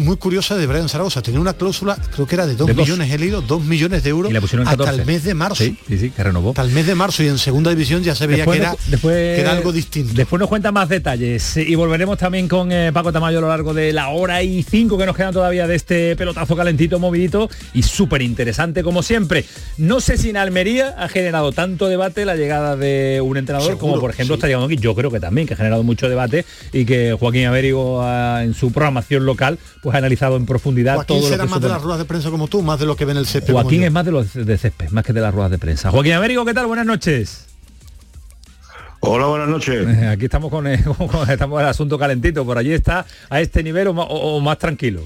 muy 0.00 0.16
curiosa 0.16 0.56
de 0.56 0.66
Brian 0.66 0.88
Zaragoza. 0.88 1.22
Tenía 1.22 1.40
una 1.40 1.52
cláusula, 1.54 1.96
creo 2.14 2.26
que 2.26 2.34
era 2.34 2.46
de 2.46 2.54
2 2.56 2.66
De 2.66 2.74
dos. 2.74 2.84
millones, 2.86 3.10
he 3.12 3.18
leído, 3.18 3.40
2 3.42 3.64
millones 3.64 4.02
de 4.02 4.10
euros 4.10 4.30
Y 4.30 4.34
le 4.34 4.40
pusieron 4.40 4.66
hasta 4.66 4.78
14. 4.78 5.00
el 5.02 5.06
mes 5.06 5.24
de 5.24 5.34
marzo. 5.34 5.62
Sí, 5.64 5.76
sí, 5.86 5.98
sí, 5.98 6.10
que 6.10 6.22
renovó. 6.24 6.50
Hasta 6.50 6.62
el 6.62 6.70
mes 6.70 6.86
de 6.86 6.94
marzo 6.94 7.22
y 7.22 7.28
en 7.28 7.38
segunda 7.38 7.70
división 7.70 8.02
ya 8.02 8.14
se 8.14 8.26
veía 8.26 8.38
Después 8.38 8.58
que, 8.58 8.62
era, 8.64 8.76
después- 8.88 9.14
que 9.36 9.40
era 9.40 9.52
algo 9.52 9.72
distinto. 9.72 10.12
Después 10.14 10.40
nos 10.40 10.48
cuenta 10.48 10.72
más 10.72 10.88
detalles 10.88 11.56
y 11.56 11.74
volveremos 11.74 12.18
también 12.18 12.48
con 12.48 12.72
eh, 12.72 12.90
Paco 12.92 13.12
Tamayo 13.12 13.38
a 13.38 13.40
lo 13.42 13.48
largo 13.48 13.74
de 13.74 13.92
la 13.92 14.08
hora 14.08 14.42
y 14.42 14.62
cinco 14.62 14.96
que 14.98 15.06
nos 15.06 15.16
quedan 15.16 15.32
todavía 15.32 15.66
de 15.66 15.74
este 15.76 16.16
pelotazo 16.16 16.56
calentito, 16.56 16.98
movidito 16.98 17.48
y 17.74 17.82
súper 17.82 18.22
interesante 18.22 18.82
como 18.82 19.02
siempre. 19.02 19.44
No 19.78 20.00
sé 20.00 20.16
si 20.16 20.30
en 20.30 20.36
Almería 20.36 20.94
ha 20.98 21.08
generado 21.08 21.52
tanto 21.52 21.88
debate 21.88 22.24
la 22.24 22.36
llegada 22.36 22.76
de 22.76 23.20
un 23.22 23.36
entrenador 23.36 23.78
como 23.78 23.98
por 24.00 24.10
ejemplo 24.10 24.34
sí. 24.34 24.38
está 24.38 24.46
llegando 24.46 24.66
aquí. 24.66 24.76
Yo 24.76 24.94
creo 24.94 25.10
que 25.10 25.20
también 25.20 25.46
que 25.46 25.54
ha 25.54 25.56
generado 25.56 25.82
mucho 25.82 26.08
debate 26.08 26.44
y 26.72 26.84
que 26.84 27.16
Joaquín 27.18 27.46
Américo 27.46 28.00
ah, 28.02 28.40
en 28.42 28.54
su 28.54 28.72
programación 28.72 29.24
local 29.26 29.58
pues 29.82 29.89
ha 29.94 29.98
analizado 29.98 30.36
en 30.36 30.46
profundidad 30.46 30.94
Joaquín 30.96 31.16
todo 31.18 31.26
lo 31.28 31.32
será 31.32 31.44
que 31.44 31.50
más 31.50 31.60
de 31.60 31.68
las 31.68 31.82
ruedas 31.82 31.98
de 31.98 32.04
prensa 32.04 32.30
como 32.30 32.48
tú, 32.48 32.62
más 32.62 32.78
de 32.78 32.86
lo 32.86 32.96
que 32.96 33.04
ven 33.04 33.16
el 33.16 33.26
césped. 33.26 33.52
Joaquín 33.52 33.82
es 33.84 33.92
más 33.92 34.04
de 34.04 34.12
los 34.12 34.32
de 34.34 34.58
césped, 34.58 34.90
más 34.90 35.04
que 35.04 35.12
de 35.12 35.20
las 35.20 35.34
ruedas 35.34 35.50
de 35.50 35.58
prensa. 35.58 35.90
Joaquín 35.90 36.12
Américo, 36.12 36.44
¿qué 36.44 36.54
tal? 36.54 36.66
Buenas 36.66 36.86
noches. 36.86 37.46
Hola, 39.02 39.26
buenas 39.26 39.48
noches. 39.48 39.86
Eh, 39.88 40.08
Aquí 40.08 40.26
estamos 40.26 40.50
con, 40.50 40.66
el, 40.68 40.84
con- 40.84 41.30
estamos 41.30 41.60
el 41.60 41.66
asunto 41.68 41.98
calentito. 41.98 42.44
Por 42.44 42.58
allí 42.58 42.72
está 42.72 43.06
a 43.30 43.40
este 43.40 43.62
nivel 43.62 43.88
o, 43.88 43.94
ma- 43.94 44.04
o- 44.04 44.36
o 44.36 44.40
más 44.40 44.58
tranquilo. 44.58 45.02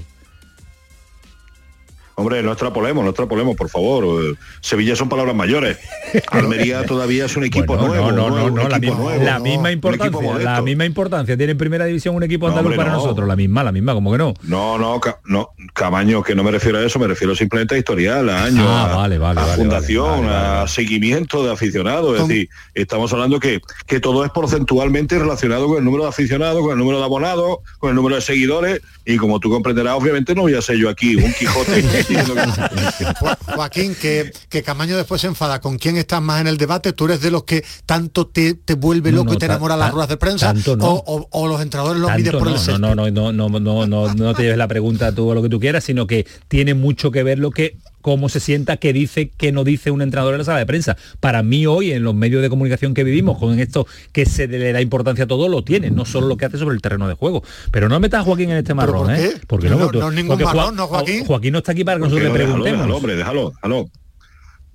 Hombre, 2.17 2.41
no 2.43 2.51
extrapolemos, 2.51 3.03
no 3.03 3.09
extrapolemos, 3.09 3.55
por 3.57 3.69
favor. 3.69 4.05
Eh, 4.23 4.35
Sevilla 4.61 4.95
son 4.95 5.09
palabras 5.09 5.35
mayores. 5.35 5.77
Almería 6.31 6.85
todavía 6.85 7.25
es 7.25 7.35
un 7.37 7.43
equipo 7.45 7.75
Bueno, 7.75 7.87
nuevo. 7.87 8.11
no, 8.11 8.15
no, 8.17 8.29
nuevo, 8.29 8.49
no, 8.49 8.63
no, 8.63 8.69
la, 8.69 8.79
misma, 8.79 8.95
nuevo, 8.97 9.23
la 9.23 9.37
no, 9.39 9.43
misma 9.43 9.61
un 9.61 9.67
equipo 9.67 9.87
importancia, 10.21 10.43
la 10.51 10.61
misma 10.61 10.85
importancia. 10.85 11.37
Tiene 11.37 11.51
en 11.51 11.57
primera 11.57 11.85
división 11.85 12.15
un 12.15 12.23
equipo 12.23 12.45
No, 12.47 12.51
andaluz 12.53 12.67
hombre, 12.71 12.77
para 12.77 12.91
no. 12.91 12.97
nosotros, 12.97 13.27
la 13.27 13.35
misma, 13.35 13.63
la 13.63 13.71
misma, 13.71 13.93
como 13.93 14.11
que 14.11 14.17
no. 14.17 14.33
No, 14.43 14.77
no, 14.77 14.99
ca- 14.99 15.19
no, 15.25 15.49
Camaño, 15.73 16.23
que 16.23 16.35
no 16.35 16.43
me 16.43 16.51
refiero 16.51 16.77
a 16.79 16.83
eso, 16.85 16.99
me 16.99 17.07
refiero 17.07 17.35
simplemente 17.35 17.75
a 17.75 17.77
historial, 17.77 18.29
a 18.29 18.43
años, 18.45 18.65
Ah, 18.67 18.93
a, 18.93 18.95
vale, 18.97 19.17
vale, 19.17 19.39
a 19.41 19.45
vale, 19.45 19.55
fundación, 19.57 20.07
vale, 20.09 20.27
vale, 20.27 20.47
vale. 20.47 20.59
a 20.63 20.67
seguimiento 20.67 21.43
de 21.45 21.51
aficionados. 21.53 22.19
Es 22.19 22.27
decir, 22.27 22.49
estamos 22.73 23.11
hablando 23.13 23.39
que, 23.39 23.61
que 23.87 23.99
todo 23.99 24.23
es 24.25 24.31
porcentualmente 24.31 25.17
relacionado 25.19 25.67
con 25.67 25.77
el 25.77 25.83
número 25.85 26.03
de 26.03 26.09
aficionados, 26.09 26.61
con 26.61 26.71
el 26.71 26.77
número 26.77 26.99
de 26.99 27.03
abonados, 27.05 27.57
con 27.79 27.89
el 27.89 27.95
número 27.95 28.15
de 28.15 28.21
seguidores, 28.21 28.81
y 29.05 29.17
como 29.17 29.39
tú 29.39 29.49
comprenderás, 29.49 29.93
obviamente 29.95 30.33
no 30.33 30.41
voy 30.41 30.55
a 30.55 30.61
ser 30.61 30.77
yo 30.77 30.89
aquí 30.89 31.15
un 31.15 31.31
Quijote 31.33 31.81
diciendo 31.81 32.33
que- 32.35 33.05
Jo- 33.19 33.37
Joaquín, 33.55 33.95
que, 34.01 34.31
que 34.49 34.63
Camaño 34.63 34.97
después 34.97 35.21
se 35.21 35.27
enfada. 35.27 35.59
¿Con 35.61 35.77
quién 35.77 35.97
estás 36.05 36.21
más 36.21 36.39
en 36.41 36.47
el 36.47 36.57
debate? 36.57 36.93
¿Tú 36.93 37.05
eres 37.05 37.21
de 37.21 37.31
los 37.31 37.43
que 37.43 37.63
tanto 37.85 38.27
te, 38.27 38.53
te 38.53 38.75
vuelve 38.75 39.11
No, 39.11 39.17
loco 39.17 39.31
no, 39.31 39.35
y 39.35 39.37
te 39.37 39.45
enamora 39.45 39.75
las 39.75 39.91
ruedas 39.91 40.09
de 40.09 40.17
prensa? 40.17 40.53
tanto 40.53 40.75
no. 40.77 40.85
o, 40.85 41.03
o- 41.05 41.27
o 41.31 41.47
los 41.47 41.61
entrenadores 41.61 42.01
los 42.01 42.09
mides 42.11 42.25
Tanto 42.31 42.39
por 42.39 42.47
el 42.47 42.53
no, 42.53 42.59
césped? 42.59 42.79
no, 42.79 42.95
no, 42.95 43.09
no, 43.11 43.31
no, 43.33 43.59
no, 43.59 43.85
no, 43.87 44.13
no 44.13 44.33
te 44.33 44.43
lleves 44.43 44.57
la 44.57 44.67
pregunta 44.67 45.11
tú 45.13 45.29
o 45.29 45.33
lo 45.35 45.41
que 45.41 45.49
tú 45.49 45.59
quieras, 45.59 45.83
sino 45.83 46.07
que 46.07 46.25
tiene 46.47 46.73
mucho 46.73 47.11
que 47.11 47.23
ver 47.23 47.39
lo 47.39 47.51
que 47.51 47.77
cómo 48.01 48.29
se 48.29 48.39
sienta, 48.39 48.77
qué 48.77 48.93
dice, 48.93 49.31
qué 49.35 49.51
no 49.51 49.63
dice 49.63 49.89
un 49.89 50.03
entrenador 50.03 50.35
en 50.35 50.37
la 50.37 50.45
sala 50.45 50.59
de 50.59 50.67
prensa. 50.67 50.95
Para 51.19 51.41
mí 51.41 51.65
hoy, 51.65 51.91
en 51.91 52.03
los 52.03 52.13
medios 52.13 52.43
de 52.43 52.49
comunicación 52.51 52.93
que 52.93 53.03
vivimos, 53.03 53.39
con 53.39 53.59
esto 53.59 53.87
que 54.11 54.27
se 54.27 54.47
le 54.47 54.71
da 54.73 54.79
importancia 54.79 55.23
a 55.23 55.27
todo, 55.27 55.49
lo 55.49 55.63
tiene, 55.63 55.89
no 55.89 56.05
solo 56.05 56.27
lo 56.27 56.37
que 56.37 56.45
hace 56.45 56.59
sobre 56.59 56.75
el 56.75 56.81
terreno 56.83 57.07
de 57.07 57.15
juego. 57.15 57.41
Pero 57.71 57.89
no 57.89 57.99
metas 57.99 58.21
a 58.21 58.23
Joaquín 58.23 58.51
en 58.51 58.57
este 58.57 58.75
marrón, 58.75 59.07
por 59.07 59.15
¿eh? 59.15 59.31
qué? 59.33 59.41
Porque 59.47 59.69
No, 59.69 59.79
no, 59.79 59.91
no 59.91 60.09
es 60.09 60.13
ningún 60.13 60.37
porque 60.37 60.43
marrón, 60.55 60.75
¿no, 60.75 60.85
Joaquín? 60.85 61.25
Joaquín 61.25 61.51
no 61.53 61.57
está 61.57 61.71
aquí 61.71 61.83
para 61.83 61.97
que 61.97 62.03
nosotros 62.03 62.27
le 62.27 62.31
preguntemos. 62.31 62.85
déjalo, 63.01 63.15
déjalo, 63.17 63.49
déjalo. 63.55 63.85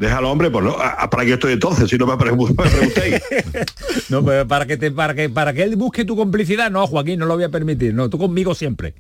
Déjalo, 0.01 0.31
hombre, 0.31 0.51
pues 0.51 0.65
no, 0.65 0.79
¿para 1.11 1.27
qué 1.27 1.35
estoy 1.35 1.53
entonces? 1.53 1.91
Si 1.91 1.99
no 1.99 2.07
me, 2.07 2.15
pregun- 2.15 2.49
me 2.65 2.71
preguntéis. 2.71 3.21
No, 4.09 4.25
pero 4.25 4.49
para 4.49 4.65
que 4.65 4.79
te, 4.79 4.91
para 4.91 5.15
que 5.15 5.29
para 5.29 5.53
que 5.53 5.63
él 5.63 5.77
busque 5.77 6.07
tu 6.07 6.17
complicidad, 6.17 6.71
no, 6.71 6.87
Joaquín, 6.87 7.21
no 7.21 7.27
lo 7.27 7.35
voy 7.35 7.45
a 7.45 7.51
permitir. 7.51 7.93
No, 7.93 8.09
tú 8.09 8.17
conmigo 8.17 8.55
siempre. 8.55 8.95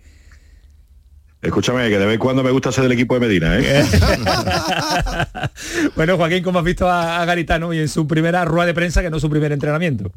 Escúchame, 1.40 1.88
que 1.88 1.98
de 1.98 2.04
vez 2.04 2.14
en 2.16 2.20
cuando 2.20 2.42
me 2.42 2.50
gusta 2.50 2.70
ser 2.70 2.82
del 2.82 2.92
equipo 2.92 3.14
de 3.14 3.20
Medina, 3.20 3.58
¿eh? 3.58 3.82
Bueno, 5.96 6.18
Joaquín, 6.18 6.42
¿cómo 6.42 6.58
has 6.58 6.66
visto 6.66 6.86
a, 6.86 7.22
a 7.22 7.24
Garitano 7.24 7.72
y 7.72 7.78
en 7.78 7.88
su 7.88 8.06
primera 8.06 8.44
rueda 8.44 8.66
de 8.66 8.74
prensa, 8.74 9.00
que 9.00 9.08
no 9.08 9.16
es 9.16 9.22
su 9.22 9.30
primer 9.30 9.52
entrenamiento? 9.52 10.12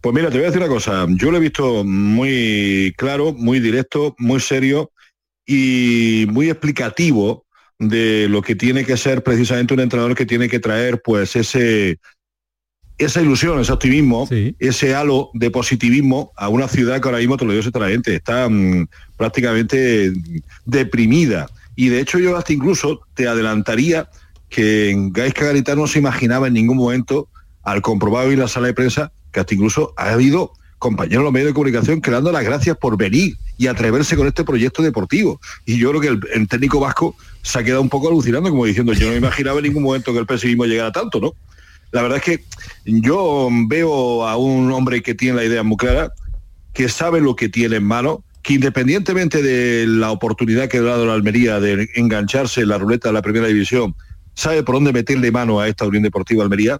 Pues 0.00 0.14
mira, 0.14 0.30
te 0.30 0.36
voy 0.36 0.44
a 0.44 0.46
decir 0.46 0.62
una 0.62 0.72
cosa. 0.72 1.06
Yo 1.08 1.32
lo 1.32 1.38
he 1.38 1.40
visto 1.40 1.82
muy 1.82 2.94
claro, 2.96 3.32
muy 3.32 3.58
directo, 3.58 4.14
muy 4.18 4.38
serio 4.38 4.92
y 5.44 6.26
muy 6.30 6.50
explicativo 6.50 7.43
de 7.78 8.28
lo 8.28 8.42
que 8.42 8.54
tiene 8.54 8.84
que 8.84 8.96
ser 8.96 9.22
precisamente 9.22 9.74
un 9.74 9.80
entrenador 9.80 10.14
que 10.14 10.26
tiene 10.26 10.48
que 10.48 10.60
traer 10.60 11.02
pues 11.02 11.36
ese 11.36 11.98
esa 12.96 13.20
ilusión, 13.20 13.58
ese 13.60 13.72
optimismo, 13.72 14.28
ese 14.58 14.94
halo 14.94 15.30
de 15.34 15.50
positivismo 15.50 16.32
a 16.36 16.48
una 16.48 16.68
ciudad 16.68 17.00
que 17.00 17.08
ahora 17.08 17.18
mismo, 17.18 17.36
te 17.36 17.44
lo 17.44 17.50
digo 17.50 17.62
sinceramente, 17.62 18.14
está 18.14 18.48
mm, 18.48 18.86
prácticamente 19.16 20.12
deprimida. 20.64 21.48
Y 21.74 21.88
de 21.88 22.00
hecho 22.00 22.18
yo 22.18 22.36
hasta 22.36 22.52
incluso 22.52 23.00
te 23.14 23.26
adelantaría 23.26 24.08
que 24.48 24.90
en 24.90 25.12
Gaisca 25.12 25.46
Garitano 25.46 25.82
no 25.82 25.86
se 25.88 25.98
imaginaba 25.98 26.46
en 26.46 26.54
ningún 26.54 26.76
momento, 26.76 27.28
al 27.64 27.82
comprobar 27.82 28.26
hoy 28.26 28.34
en 28.34 28.40
la 28.40 28.48
sala 28.48 28.68
de 28.68 28.74
prensa, 28.74 29.10
que 29.32 29.40
hasta 29.40 29.54
incluso 29.54 29.92
ha 29.96 30.12
habido 30.12 30.52
compañeros 30.84 31.20
de 31.20 31.24
los 31.24 31.32
medios 31.32 31.48
de 31.48 31.54
comunicación 31.54 32.02
que 32.02 32.10
dando 32.10 32.30
las 32.30 32.44
gracias 32.44 32.76
por 32.76 32.98
venir 32.98 33.38
y 33.56 33.68
atreverse 33.68 34.16
con 34.16 34.26
este 34.26 34.44
proyecto 34.44 34.82
deportivo. 34.82 35.40
Y 35.64 35.78
yo 35.78 35.88
creo 35.88 36.00
que 36.02 36.28
el, 36.34 36.46
técnico 36.46 36.78
vasco 36.78 37.16
se 37.40 37.58
ha 37.58 37.64
quedado 37.64 37.80
un 37.80 37.88
poco 37.88 38.08
alucinando, 38.08 38.50
como 38.50 38.66
diciendo, 38.66 38.92
yo 38.92 39.08
no 39.08 39.16
imaginaba 39.16 39.60
en 39.60 39.64
ningún 39.64 39.82
momento 39.82 40.12
que 40.12 40.18
el 40.18 40.26
pesimismo 40.26 40.66
llegara 40.66 40.92
tanto, 40.92 41.20
¿no? 41.20 41.32
La 41.90 42.02
verdad 42.02 42.18
es 42.18 42.24
que 42.24 42.44
yo 42.84 43.48
veo 43.66 44.26
a 44.26 44.36
un 44.36 44.70
hombre 44.72 45.02
que 45.02 45.14
tiene 45.14 45.36
la 45.36 45.44
idea 45.44 45.62
muy 45.62 45.78
clara, 45.78 46.12
que 46.74 46.90
sabe 46.90 47.22
lo 47.22 47.34
que 47.34 47.48
tiene 47.48 47.76
en 47.76 47.84
mano, 47.84 48.22
que 48.42 48.52
independientemente 48.52 49.40
de 49.40 49.86
la 49.86 50.10
oportunidad 50.10 50.68
que 50.68 50.78
ha 50.78 50.82
dado 50.82 51.06
la 51.06 51.14
Almería 51.14 51.60
de 51.60 51.88
engancharse 51.94 52.60
en 52.60 52.68
la 52.68 52.76
ruleta 52.76 53.08
de 53.08 53.14
la 53.14 53.22
primera 53.22 53.46
división, 53.46 53.94
sabe 54.34 54.62
por 54.62 54.74
dónde 54.74 54.92
meterle 54.92 55.32
mano 55.32 55.60
a 55.60 55.68
esta 55.68 55.86
Unión 55.86 56.02
Deportiva 56.02 56.42
Almería, 56.42 56.78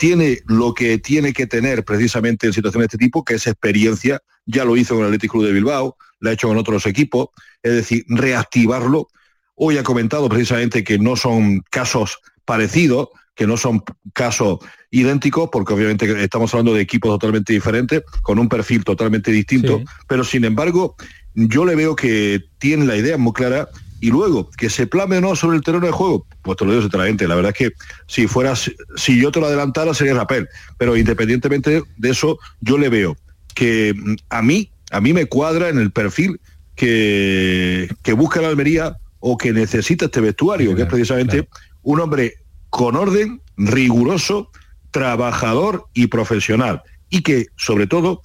tiene 0.00 0.38
lo 0.46 0.72
que 0.72 0.96
tiene 0.96 1.34
que 1.34 1.46
tener 1.46 1.84
precisamente 1.84 2.46
en 2.46 2.54
situaciones 2.54 2.88
de 2.88 2.96
este 2.96 3.04
tipo, 3.04 3.22
que 3.22 3.34
es 3.34 3.46
experiencia, 3.46 4.22
ya 4.46 4.64
lo 4.64 4.74
hizo 4.78 4.94
con 4.94 5.04
el 5.04 5.08
Athletic 5.08 5.30
Club 5.30 5.44
de 5.44 5.52
Bilbao, 5.52 5.98
lo 6.20 6.30
ha 6.30 6.32
hecho 6.32 6.48
con 6.48 6.56
otros 6.56 6.86
equipos, 6.86 7.28
es 7.62 7.74
decir, 7.74 8.04
reactivarlo. 8.08 9.08
Hoy 9.56 9.76
ha 9.76 9.82
comentado 9.82 10.26
precisamente 10.30 10.84
que 10.84 10.98
no 10.98 11.16
son 11.16 11.60
casos 11.68 12.18
parecidos, 12.46 13.10
que 13.34 13.46
no 13.46 13.58
son 13.58 13.82
casos 14.14 14.60
idénticos, 14.90 15.50
porque 15.52 15.74
obviamente 15.74 16.24
estamos 16.24 16.54
hablando 16.54 16.72
de 16.72 16.80
equipos 16.80 17.10
totalmente 17.10 17.52
diferentes, 17.52 18.02
con 18.22 18.38
un 18.38 18.48
perfil 18.48 18.84
totalmente 18.84 19.30
distinto, 19.30 19.82
pero 20.08 20.24
sin 20.24 20.46
embargo, 20.46 20.96
yo 21.34 21.66
le 21.66 21.76
veo 21.76 21.94
que 21.94 22.42
tiene 22.56 22.86
la 22.86 22.96
idea 22.96 23.18
muy 23.18 23.34
clara 23.34 23.68
y 24.00 24.10
luego 24.10 24.50
que 24.50 24.70
se 24.70 24.86
plame 24.86 25.18
o 25.18 25.20
no 25.20 25.36
sobre 25.36 25.56
el 25.56 25.62
terreno 25.62 25.86
de 25.86 25.92
juego, 25.92 26.26
pues 26.42 26.56
te 26.56 26.64
lo 26.64 26.72
digo 26.72 26.82
sinceramente, 26.82 27.28
la 27.28 27.34
verdad 27.34 27.52
es 27.54 27.58
que 27.68 27.74
si 28.06 28.26
fuera, 28.26 28.54
si 28.56 29.20
yo 29.20 29.30
te 29.30 29.40
lo 29.40 29.46
adelantara 29.46 29.94
sería 29.94 30.14
Rapel, 30.14 30.48
pero 30.78 30.96
independientemente 30.96 31.82
de 31.96 32.10
eso, 32.10 32.38
yo 32.60 32.78
le 32.78 32.88
veo 32.88 33.16
que 33.54 33.94
mm, 33.94 34.14
a 34.30 34.42
mí, 34.42 34.70
a 34.90 35.00
mí 35.00 35.12
me 35.12 35.26
cuadra 35.26 35.68
en 35.68 35.78
el 35.78 35.90
perfil 35.90 36.40
que, 36.74 37.94
que 38.02 38.12
busca 38.14 38.40
la 38.40 38.48
Almería 38.48 38.96
o 39.18 39.36
que 39.36 39.52
necesita 39.52 40.06
este 40.06 40.20
vestuario, 40.20 40.74
que 40.74 40.82
es 40.82 40.88
precisamente 40.88 41.48
un 41.82 42.00
hombre 42.00 42.34
con 42.70 42.96
orden, 42.96 43.42
riguroso, 43.56 44.50
trabajador 44.90 45.86
y 45.92 46.06
profesional. 46.06 46.82
Y 47.10 47.22
que, 47.22 47.46
sobre 47.56 47.86
todo, 47.86 48.22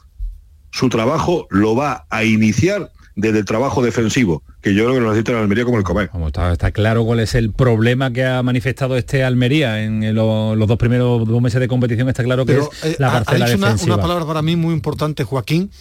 su 0.71 0.89
trabajo 0.89 1.47
lo 1.49 1.76
va 1.76 2.05
a 2.09 2.23
iniciar 2.23 2.91
de- 3.16 3.32
del 3.32 3.45
trabajo 3.45 3.82
defensivo, 3.82 4.43
que 4.61 4.74
yo 4.74 4.84
creo 4.84 4.95
que 4.95 4.99
lo 5.01 5.07
necesita 5.09 5.32
en 5.32 5.38
Almería 5.38 5.63
como 5.66 5.78
el 5.78 5.84
comer. 5.84 6.09
Como 6.09 6.28
está, 6.28 6.51
está 6.51 6.72
claro 6.72 7.05
cuál 7.05 7.22
es 7.22 7.34
el 7.36 7.51
problema 7.53 8.11
que 8.11 8.26
ha 8.26 8.43
manifestado 8.43 8.97
este 8.97 9.24
Almería 9.24 9.82
en 9.84 10.13
lo- 10.13 10.55
los 10.55 10.68
dos 10.68 10.78
primeros 10.78 11.28
dos 11.28 11.41
meses 11.41 11.59
de 11.59 11.68
competición, 11.68 12.09
está 12.09 12.24
claro 12.24 12.45
que 12.45 12.53
Pero 12.53 12.70
es 12.84 12.84
eh, 12.91 12.95
la 12.99 13.07
ha- 13.07 13.18
ha 13.18 13.24
parcela 13.24 13.45
una, 13.55 13.68
defensiva. 13.68 13.95
una 13.95 14.01
palabra 14.01 14.26
para 14.26 14.41
mí 14.41 14.55
muy 14.55 14.74
importante, 14.74 15.24
Joaquín, 15.24 15.72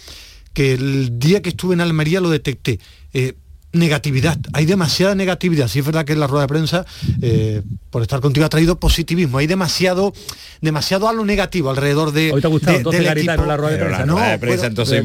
que 0.53 0.73
el 0.73 1.19
día 1.19 1.41
que 1.41 1.49
estuve 1.49 1.73
en 1.73 1.81
Almería 1.81 2.21
lo 2.21 2.29
detecté. 2.29 2.79
Eh, 3.13 3.33
negatividad, 3.75 4.37
hay 4.53 4.65
demasiada 4.65 5.15
negatividad. 5.15 5.67
Sí 5.67 5.79
es 5.79 5.85
verdad 5.85 6.05
que 6.05 6.13
en 6.13 6.19
la 6.19 6.27
rueda 6.27 6.43
de 6.43 6.47
prensa, 6.47 6.85
eh, 7.21 7.61
por 7.89 8.01
estar 8.01 8.19
contigo, 8.21 8.45
ha 8.45 8.49
traído 8.49 8.79
positivismo. 8.79 9.37
Hay 9.37 9.47
demasiado, 9.47 10.13
demasiado 10.61 11.07
a 11.07 11.13
lo 11.13 11.25
negativo 11.25 11.69
alrededor 11.69 12.11
de. 12.11 12.31
Hoy 12.31 12.41
te 12.41 12.47
ha 12.47 12.49
gustado, 12.49 12.73
de- 12.73 12.77
entonces, 12.79 13.03
del 13.05 13.17
equipo. 13.17 13.45
la 13.45 13.57
rueda 13.57 13.71
de 13.73 13.77
prensa. 13.85 14.05
rueda 14.05 14.29
de 14.31 14.39
prensa, 14.39 14.55
bueno, 14.57 14.69
entonces 14.69 14.97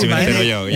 si 0.00 0.06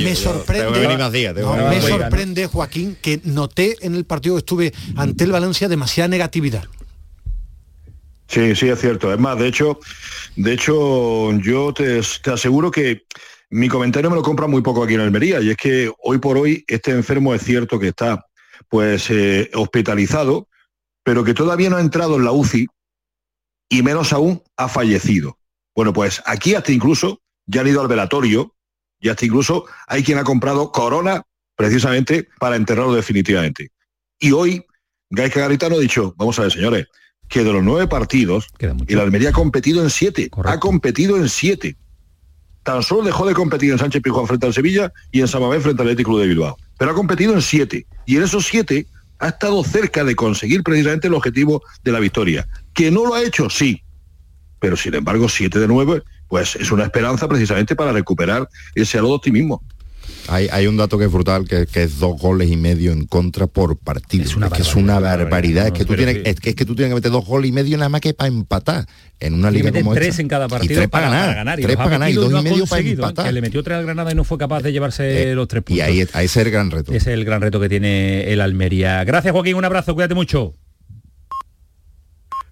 me 0.04 0.16
sorprende, 0.16 1.42
no, 1.42 1.68
me 1.68 1.76
¿no? 1.80 1.86
sorprende, 1.88 2.46
Joaquín, 2.46 2.96
que 3.00 3.20
noté 3.24 3.76
en 3.80 3.94
el 3.94 4.04
partido 4.04 4.34
que 4.34 4.38
estuve 4.40 4.72
ante 4.96 5.24
el 5.24 5.32
Valencia 5.32 5.68
demasiada 5.68 6.08
negatividad. 6.08 6.64
Sí, 8.28 8.56
sí, 8.56 8.68
es 8.68 8.80
cierto. 8.80 9.12
Es 9.12 9.18
más, 9.18 9.38
de 9.38 9.48
hecho, 9.48 9.78
de 10.36 10.54
hecho, 10.54 11.32
yo 11.40 11.74
te, 11.74 12.00
te 12.22 12.30
aseguro 12.30 12.70
que 12.70 13.04
mi 13.52 13.68
comentario 13.68 14.08
me 14.08 14.16
lo 14.16 14.22
compra 14.22 14.46
muy 14.46 14.62
poco 14.62 14.82
aquí 14.82 14.94
en 14.94 15.00
Almería, 15.00 15.40
y 15.42 15.50
es 15.50 15.58
que 15.58 15.92
hoy 16.02 16.16
por 16.16 16.38
hoy 16.38 16.64
este 16.66 16.90
enfermo 16.90 17.34
es 17.34 17.42
cierto 17.42 17.78
que 17.78 17.88
está 17.88 18.24
pues 18.68 19.10
eh, 19.10 19.50
hospitalizado, 19.52 20.48
pero 21.04 21.22
que 21.22 21.34
todavía 21.34 21.68
no 21.68 21.76
ha 21.76 21.82
entrado 21.82 22.16
en 22.16 22.24
la 22.24 22.32
UCI 22.32 22.66
y 23.68 23.82
menos 23.82 24.14
aún 24.14 24.42
ha 24.56 24.68
fallecido. 24.68 25.38
Bueno, 25.74 25.92
pues 25.92 26.22
aquí 26.24 26.54
hasta 26.54 26.72
incluso 26.72 27.20
ya 27.44 27.60
han 27.60 27.66
ido 27.66 27.82
al 27.82 27.88
velatorio 27.88 28.54
y 28.98 29.10
hasta 29.10 29.26
incluso 29.26 29.66
hay 29.86 30.02
quien 30.02 30.16
ha 30.16 30.24
comprado 30.24 30.72
corona 30.72 31.22
precisamente 31.54 32.28
para 32.38 32.56
enterrarlo 32.56 32.94
definitivamente. 32.94 33.68
Y 34.18 34.32
hoy 34.32 34.64
Gaisca 35.10 35.40
Garitano 35.40 35.76
ha 35.76 35.80
dicho, 35.80 36.14
vamos 36.16 36.38
a 36.38 36.42
ver 36.42 36.52
señores, 36.52 36.86
que 37.28 37.44
de 37.44 37.52
los 37.52 37.62
nueve 37.62 37.86
partidos, 37.86 38.48
el 38.58 38.98
Almería 38.98 39.28
ha 39.28 39.32
competido 39.32 39.82
en 39.82 39.90
siete, 39.90 40.30
ha 40.42 40.58
competido 40.58 41.18
en 41.18 41.28
siete. 41.28 41.76
Tan 42.62 42.82
solo 42.82 43.02
dejó 43.02 43.26
de 43.26 43.34
competir 43.34 43.72
en 43.72 43.78
Sánchez 43.78 44.02
Pizjuán 44.02 44.26
frente 44.26 44.46
al 44.46 44.54
Sevilla 44.54 44.92
y 45.10 45.20
en 45.20 45.28
Samamés 45.28 45.62
frente 45.62 45.82
al 45.82 45.88
Atlético 45.88 46.10
Club 46.10 46.20
de 46.22 46.28
Bilbao. 46.28 46.56
Pero 46.78 46.92
ha 46.92 46.94
competido 46.94 47.34
en 47.34 47.42
siete. 47.42 47.86
Y 48.06 48.16
en 48.16 48.22
esos 48.22 48.46
siete 48.46 48.86
ha 49.18 49.28
estado 49.28 49.62
cerca 49.64 50.04
de 50.04 50.16
conseguir 50.16 50.62
precisamente 50.62 51.08
el 51.08 51.14
objetivo 51.14 51.62
de 51.84 51.92
la 51.92 52.00
victoria. 52.00 52.46
¿Que 52.74 52.90
no 52.90 53.06
lo 53.06 53.14
ha 53.14 53.22
hecho? 53.22 53.48
Sí. 53.50 53.82
Pero 54.58 54.76
sin 54.76 54.94
embargo, 54.94 55.28
siete 55.28 55.58
de 55.58 55.68
nueve, 55.68 56.02
pues 56.28 56.56
es 56.56 56.70
una 56.70 56.84
esperanza 56.84 57.28
precisamente 57.28 57.76
para 57.76 57.92
recuperar 57.92 58.48
ese 58.74 58.98
halo 58.98 59.08
de 59.08 59.14
optimismo. 59.14 59.62
Hay, 60.28 60.48
hay 60.50 60.66
un 60.66 60.76
dato 60.76 60.98
que 60.98 61.06
es 61.06 61.12
brutal, 61.12 61.46
que, 61.48 61.66
que 61.66 61.82
es 61.82 61.98
dos 61.98 62.18
goles 62.18 62.50
y 62.50 62.56
medio 62.56 62.92
en 62.92 63.06
contra 63.06 63.46
por 63.46 63.76
partido. 63.76 64.24
Es, 64.24 64.52
que 64.52 64.62
es 64.62 64.74
una 64.74 65.00
barbaridad. 65.00 65.66
Es 65.66 65.72
que, 65.72 65.84
tú 65.84 65.94
tienes, 65.94 66.18
es, 66.24 66.40
que, 66.40 66.50
es 66.50 66.56
que 66.56 66.64
tú 66.64 66.74
tienes 66.74 66.90
que 66.90 66.94
meter 66.96 67.10
dos 67.10 67.26
goles 67.26 67.48
y 67.48 67.52
medio 67.52 67.76
nada 67.76 67.88
más 67.88 68.00
que 68.00 68.14
para 68.14 68.28
empatar. 68.28 68.86
En 69.20 69.34
una 69.34 69.50
liga 69.50 69.70
como 69.70 69.94
tres 69.94 70.08
esta. 70.08 70.22
en 70.22 70.28
cada 70.28 70.46
Y 70.46 70.48
partido 70.48 70.74
tres 70.76 70.88
para, 70.88 71.08
ganar. 71.08 71.60
y 71.60 71.62
tres 71.62 71.74
los 71.76 71.80
ha 71.80 71.84
para 71.84 71.90
ganar 71.90 72.10
y 72.10 72.14
dos 72.14 72.32
y 72.32 72.42
medio 72.42 72.66
para 72.66 72.82
¿eh? 72.82 72.90
empatar. 72.90 73.26
Que 73.26 73.32
le 73.32 73.40
metió 73.40 73.62
tres 73.62 73.78
al 73.78 73.84
Granada 73.84 74.10
y 74.10 74.14
no 74.14 74.24
fue 74.24 74.38
capaz 74.38 74.62
de 74.62 74.72
llevarse 74.72 75.34
los 75.34 75.46
tres 75.48 75.62
puntos. 75.62 75.78
Y 75.78 75.80
ahí, 75.80 76.08
ahí 76.12 76.24
ese 76.24 76.40
es 76.40 76.46
el 76.46 76.52
gran 76.52 76.70
reto. 76.70 76.92
Ese 76.92 77.10
es 77.10 77.18
el 77.18 77.24
gran 77.24 77.40
reto 77.40 77.60
que 77.60 77.68
tiene 77.68 78.32
el 78.32 78.40
Almería. 78.40 79.04
Gracias 79.04 79.32
Joaquín, 79.32 79.54
un 79.54 79.64
abrazo, 79.64 79.94
cuídate 79.94 80.14
mucho. 80.14 80.54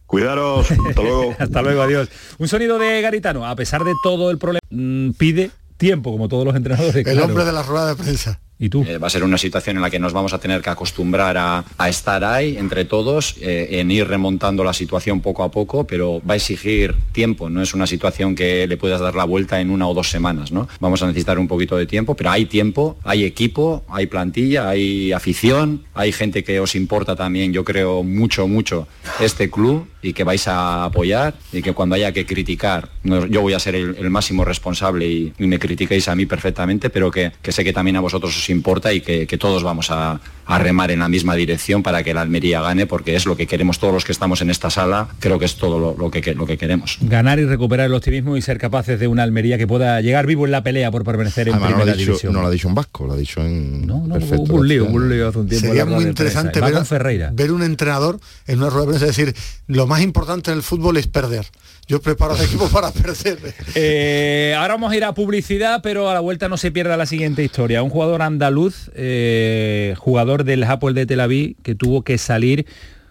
Cuidaros, 0.06 0.68
hasta 0.70 1.02
luego. 1.02 1.36
hasta 1.38 1.62
luego, 1.62 1.82
adiós. 1.82 2.08
Un 2.38 2.48
sonido 2.48 2.80
de 2.80 3.00
Garitano, 3.00 3.46
a 3.46 3.54
pesar 3.54 3.84
de 3.84 3.92
todo 4.02 4.32
el 4.32 4.38
problema, 4.38 4.60
mm, 4.70 5.10
pide 5.12 5.52
tiempo, 5.80 6.12
como 6.12 6.28
todos 6.28 6.44
los 6.44 6.54
entrenadores. 6.54 6.94
El 6.94 7.02
claro. 7.02 7.24
hombre 7.24 7.44
de 7.44 7.52
la 7.52 7.64
rueda 7.64 7.88
de 7.88 7.96
prensa. 7.96 8.38
¿Y 8.62 8.68
tú? 8.68 8.84
Eh, 8.86 8.98
va 8.98 9.06
a 9.06 9.10
ser 9.10 9.24
una 9.24 9.38
situación 9.38 9.76
en 9.76 9.82
la 9.82 9.88
que 9.88 9.98
nos 9.98 10.12
vamos 10.12 10.34
a 10.34 10.38
tener 10.38 10.60
que 10.60 10.68
acostumbrar 10.68 11.36
a, 11.38 11.64
estar 11.88 12.22
ahí 12.24 12.58
entre 12.58 12.84
todos, 12.84 13.36
eh, 13.40 13.80
en 13.80 13.90
ir 13.90 14.06
remontando 14.06 14.62
la 14.62 14.74
situación 14.74 15.22
poco 15.22 15.42
a 15.42 15.50
poco, 15.50 15.86
pero 15.86 16.20
va 16.28 16.34
a 16.34 16.36
exigir 16.36 16.94
tiempo, 17.12 17.48
no 17.48 17.62
es 17.62 17.72
una 17.72 17.86
situación 17.86 18.34
que 18.34 18.66
le 18.66 18.76
puedas 18.76 19.00
dar 19.00 19.14
la 19.14 19.24
vuelta 19.24 19.62
en 19.62 19.70
una 19.70 19.88
o 19.88 19.94
dos 19.94 20.10
semanas, 20.10 20.52
¿no? 20.52 20.68
Vamos 20.78 21.02
a 21.02 21.06
necesitar 21.06 21.38
un 21.38 21.48
poquito 21.48 21.74
de 21.78 21.86
tiempo, 21.86 22.14
pero 22.14 22.30
hay 22.30 22.44
tiempo, 22.44 22.98
hay 23.02 23.24
equipo, 23.24 23.82
hay 23.88 24.06
plantilla, 24.06 24.68
hay 24.68 25.10
afición, 25.12 25.84
hay 25.94 26.12
gente 26.12 26.44
que 26.44 26.60
os 26.60 26.74
importa 26.74 27.16
también, 27.16 27.54
yo 27.54 27.64
creo, 27.64 28.02
mucho, 28.02 28.46
mucho 28.46 28.86
este 29.20 29.50
club 29.50 29.88
y 30.02 30.12
que 30.12 30.22
vais 30.22 30.46
a 30.48 30.84
apoyar 30.84 31.34
y 31.52 31.62
que 31.62 31.72
cuando 31.72 31.94
haya 31.94 32.12
que 32.12 32.26
criticar, 32.26 32.90
no- 33.04 33.26
yo 33.26 33.40
voy 33.40 33.54
a 33.54 33.58
ser 33.58 33.74
el, 33.74 34.10
máximo 34.10 34.44
responsable 34.44 35.06
y, 35.06 35.32
y 35.38 35.46
me 35.46 35.58
critiquéis 35.58 36.08
a 36.08 36.14
mí 36.14 36.26
perfectamente, 36.26 36.90
pero 36.90 37.10
que, 37.10 37.32
que 37.40 37.52
sé 37.52 37.64
que 37.64 37.72
también 37.72 37.96
a 37.96 38.00
vosotros 38.00 38.36
os 38.36 38.49
importa 38.52 38.92
y 38.92 39.00
que, 39.00 39.26
que 39.26 39.38
todos 39.38 39.62
vamos 39.62 39.90
a, 39.90 40.20
a 40.50 40.58
remar 40.58 40.90
en 40.90 40.98
la 40.98 41.08
misma 41.08 41.36
dirección 41.36 41.82
para 41.82 42.02
que 42.02 42.12
la 42.12 42.22
Almería 42.22 42.60
gane, 42.60 42.86
porque 42.86 43.14
es 43.14 43.24
lo 43.24 43.36
que 43.36 43.46
queremos 43.46 43.78
todos 43.78 43.94
los 43.94 44.04
que 44.04 44.10
estamos 44.10 44.42
en 44.42 44.50
esta 44.50 44.68
sala, 44.68 45.08
creo 45.20 45.38
que 45.38 45.44
es 45.44 45.54
todo 45.56 45.78
lo, 45.78 45.96
lo 45.96 46.10
que, 46.10 46.34
lo 46.34 46.44
que 46.44 46.58
queremos. 46.58 46.98
Ganar 47.00 47.38
y 47.38 47.44
recuperar 47.44 47.86
el 47.86 47.94
optimismo 47.94 48.36
y 48.36 48.42
ser 48.42 48.58
capaces 48.58 48.98
de 48.98 49.06
una 49.06 49.22
Almería 49.22 49.58
que 49.58 49.68
pueda 49.68 50.00
llegar 50.00 50.26
vivo 50.26 50.46
en 50.46 50.50
la 50.50 50.64
pelea 50.64 50.90
por 50.90 51.04
permanecer 51.04 51.48
en 51.48 51.54
Además, 51.54 51.70
no 51.70 51.76
lo, 51.76 51.82
primera 51.82 51.94
ha 51.94 51.96
dicho, 51.96 52.10
división. 52.12 52.32
no 52.32 52.40
lo 52.40 52.46
ha 52.48 52.50
dicho 52.50 52.68
en 52.68 52.74
vasco, 52.74 53.06
lo 53.06 53.12
ha 53.12 53.16
dicho 53.16 53.44
en 53.44 53.86
perfecto. 54.12 54.42
hubo 54.42 54.54
un 54.56 54.68
lío, 54.68 54.84
hubo 54.86 54.96
un 54.96 55.08
lío 55.08 55.28
hace 55.28 55.38
un 55.38 55.48
tiempo. 55.48 55.66
Sería 55.68 55.84
muy 55.84 56.04
interesante 56.04 56.60
ver, 56.60 57.30
ver 57.32 57.52
un 57.52 57.62
entrenador 57.62 58.18
en 58.48 58.58
una 58.58 58.70
rueda 58.70 58.86
de 58.86 58.98
prensa 58.98 59.06
decir, 59.06 59.34
lo 59.68 59.86
más 59.86 60.00
importante 60.02 60.50
en 60.50 60.56
el 60.56 60.62
fútbol 60.64 60.96
es 60.96 61.06
perder. 61.06 61.46
Yo 61.90 62.00
preparo 62.00 62.34
al 62.34 62.40
equipo 62.40 62.68
para 62.72 62.92
perder. 62.92 63.52
Eh, 63.74 64.54
ahora 64.56 64.74
vamos 64.74 64.92
a 64.92 64.96
ir 64.96 65.02
a 65.02 65.12
publicidad, 65.12 65.80
pero 65.82 66.08
a 66.08 66.14
la 66.14 66.20
vuelta 66.20 66.48
no 66.48 66.56
se 66.56 66.70
pierda 66.70 66.96
la 66.96 67.04
siguiente 67.04 67.42
historia. 67.42 67.82
Un 67.82 67.90
jugador 67.90 68.22
andaluz, 68.22 68.92
eh, 68.94 69.96
jugador 69.98 70.44
del 70.44 70.62
Hapoel 70.62 70.94
de 70.94 71.06
Tel 71.06 71.18
Aviv, 71.18 71.56
que 71.64 71.74
tuvo 71.74 72.02
que 72.02 72.16
salir 72.16 72.64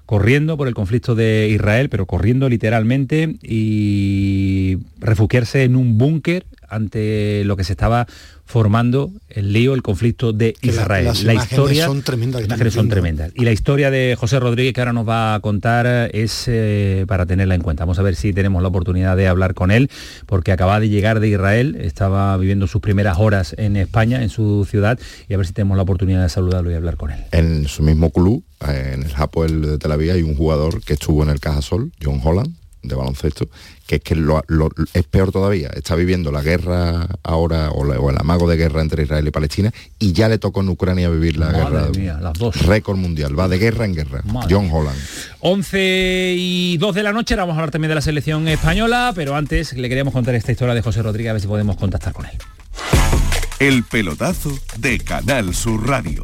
corriendo 0.06 0.56
por 0.56 0.70
el 0.70 0.76
conflicto 0.76 1.14
de 1.14 1.50
Israel, 1.50 1.90
pero 1.90 2.06
corriendo 2.06 2.48
literalmente 2.48 3.36
y 3.42 4.78
refugiarse 4.98 5.64
en 5.66 5.76
un 5.76 5.98
búnker 5.98 6.46
ante 6.70 7.44
lo 7.44 7.58
que 7.58 7.66
se 7.66 7.74
estaba 7.74 8.08
formando 8.50 9.12
el 9.30 9.54
lío, 9.54 9.76
el 9.76 9.84
conflicto 9.84 10.34
de 10.34 10.54
Que 10.54 10.72
la- 10.72 10.82
Israel. 10.82 11.06
las 11.06 11.24
la 11.24 11.34
imágenes 11.34 11.52
historia 11.52 11.86
son 11.86 12.02
tremendas, 12.02 12.43
imágenes 12.43 12.74
son 12.74 12.89
tremendas. 12.89 13.32
Y 13.36 13.45
la 13.45 13.52
historia 13.52 13.91
de 13.91 14.16
José 14.20 14.39
Rodríguez 14.39 14.74
que 14.74 14.82
ahora 14.82 14.91
nos 14.91 15.08
va 15.08 15.36
a 15.36 15.39
contar 15.39 16.10
es 16.16 16.45
eh, 16.47 17.06
para 17.08 17.28
tenerla 17.28 17.54
en 17.54 17.62
cuenta. 17.62 17.84
Vamos 17.84 18.00
a 18.00 18.02
ver 18.02 18.16
si 18.16 18.34
tenemos 18.34 18.64
la 18.64 18.70
oportunidad 18.70 19.16
de 19.16 19.28
hablar 19.28 19.54
con 19.54 19.70
él, 19.70 19.91
porque 20.26 20.52
acaba 20.52 20.80
de 20.80 20.89
llegar 20.89 21.20
de 21.20 21.28
Israel, 21.30 21.78
estaba 21.80 22.36
viviendo 22.38 22.66
sus 22.66 22.82
primeras 22.82 23.20
horas 23.20 23.54
en 23.60 23.76
España, 23.78 24.24
en 24.24 24.30
su 24.30 24.66
ciudad, 24.68 24.97
y 25.28 25.36
a 25.36 25.38
ver 25.38 25.45
si 25.45 25.54
tenemos 25.54 25.78
la 25.78 25.84
oportunidad 25.84 26.24
de 26.24 26.30
saludarlo 26.30 26.72
y 26.72 26.74
hablar 26.74 26.97
con 26.97 27.12
él. 27.12 27.20
En 27.32 27.68
su 27.68 27.84
mismo 27.84 28.10
club, 28.10 28.43
eh, 28.68 28.93
en 28.95 29.04
el 29.04 29.12
Hapoel 29.16 29.62
de 29.62 29.78
Tel 29.78 29.91
Aviv, 29.91 30.12
hay 30.12 30.24
un 30.24 30.36
jugador 30.36 30.82
que 30.84 30.93
estuvo 30.93 31.22
en 31.22 31.30
el 31.30 31.39
Cajasol, 31.39 31.91
John 32.04 32.20
Holland, 32.24 32.56
de 32.82 32.96
baloncesto, 32.96 33.50
que 33.88 33.96
es 33.96 34.02
que 34.02 34.16
lo, 34.16 34.44
lo- 34.48 34.70
es 34.94 35.04
peor 35.04 35.32
todavía. 35.32 35.70
Está 35.76 35.96
viviendo 35.96 36.32
la 36.32 36.42
guerra 36.42 37.08
ahora, 37.24 37.72
o, 37.72 37.84
la- 37.86 38.00
o 38.00 38.10
el 38.10 38.18
amago 38.18 38.48
de 38.50 38.56
guerra 38.58 38.82
entre 38.82 39.04
Israel 39.04 39.28
y 39.28 39.32
Palestina, 39.32 39.72
y 40.00 40.14
ya 40.14 40.30
le 40.30 40.38
tocó 40.38 40.62
en 40.62 40.70
Ucrania 40.70 41.10
vivir 41.10 41.38
la 41.38 41.48
Madre 41.52 41.64
guerra. 41.64 41.90
mía, 41.96 42.18
las 42.22 42.34
dos. 42.38 42.56
Récord 42.66 42.98
mundial, 42.98 43.38
va 43.38 43.48
de 43.48 43.58
guerra 43.58 43.86
en 43.86 43.96
guerra. 43.96 44.22
Madre 44.26 44.48
John 44.56 44.70
Holland. 44.72 44.98
11 45.42 46.36
y 46.38 46.78
2 46.78 46.96
de 46.96 47.04
la 47.04 47.12
noche, 47.14 47.34
ahora 47.34 47.44
vamos 47.44 47.56
a 47.56 47.60
hablar 47.60 47.72
también 47.72 47.90
de 47.90 47.96
la 47.96 48.02
selección 48.02 48.48
española, 48.48 49.12
pero 49.16 49.36
antes 49.36 49.74
le 49.74 49.88
queríamos 49.90 50.14
contar 50.14 50.36
esta 50.36 50.52
historia 50.52 50.74
de 50.74 50.82
José 50.82 51.02
Rodríguez, 51.02 51.30
a 51.32 51.34
ver 51.34 51.42
si 51.42 51.48
podemos 51.48 51.76
contactar 51.78 52.14
con 52.14 52.26
él. 52.26 52.32
El 53.60 53.84
pelotazo 53.84 54.58
de 54.78 55.00
Canal 55.00 55.54
Sur 55.54 55.86
Radio. 55.86 56.24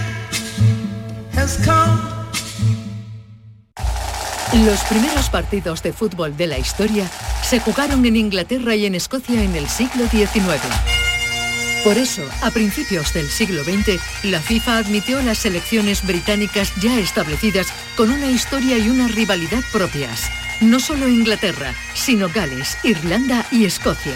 Los 4.65 4.81
primeros 4.81 5.29
partidos 5.29 5.81
de 5.81 5.93
fútbol 5.93 6.35
de 6.35 6.47
la 6.47 6.57
historia 6.59 7.09
se 7.41 7.59
jugaron 7.59 8.05
en 8.05 8.15
Inglaterra 8.15 8.75
y 8.75 8.85
en 8.85 8.95
Escocia 8.95 9.41
en 9.41 9.55
el 9.55 9.67
siglo 9.69 10.07
XIX. 10.07 10.61
Por 11.83 11.97
eso, 11.97 12.21
a 12.41 12.51
principios 12.51 13.13
del 13.13 13.29
siglo 13.29 13.63
XX, 13.63 13.99
la 14.23 14.39
FIFA 14.39 14.77
admitió 14.77 15.21
las 15.21 15.39
selecciones 15.39 16.05
británicas 16.05 16.73
ya 16.79 16.99
establecidas 16.99 17.67
con 17.95 18.11
una 18.11 18.29
historia 18.29 18.77
y 18.77 18.89
una 18.89 19.07
rivalidad 19.07 19.63
propias. 19.71 20.29
No 20.59 20.79
solo 20.79 21.07
Inglaterra, 21.07 21.73
sino 21.95 22.29
Gales, 22.29 22.77
Irlanda 22.83 23.47
y 23.51 23.65
Escocia. 23.65 24.13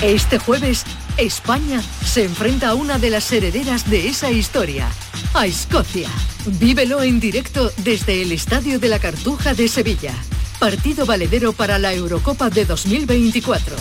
Este 0.00 0.38
jueves, 0.38 0.86
España 1.16 1.82
se 2.04 2.24
enfrenta 2.24 2.70
a 2.70 2.74
una 2.74 2.98
de 2.98 3.10
las 3.10 3.30
herederas 3.32 3.88
de 3.90 4.08
esa 4.08 4.30
historia, 4.30 4.88
a 5.34 5.46
Escocia. 5.46 6.08
Vívelo 6.46 7.02
en 7.02 7.20
directo 7.20 7.72
desde 7.78 8.22
el 8.22 8.32
Estadio 8.32 8.78
de 8.78 8.88
la 8.88 8.98
Cartuja 8.98 9.54
de 9.54 9.68
Sevilla. 9.68 10.14
Partido 10.58 11.06
valedero 11.06 11.52
para 11.52 11.78
la 11.78 11.92
Eurocopa 11.92 12.50
de 12.50 12.64
2024. 12.64 13.76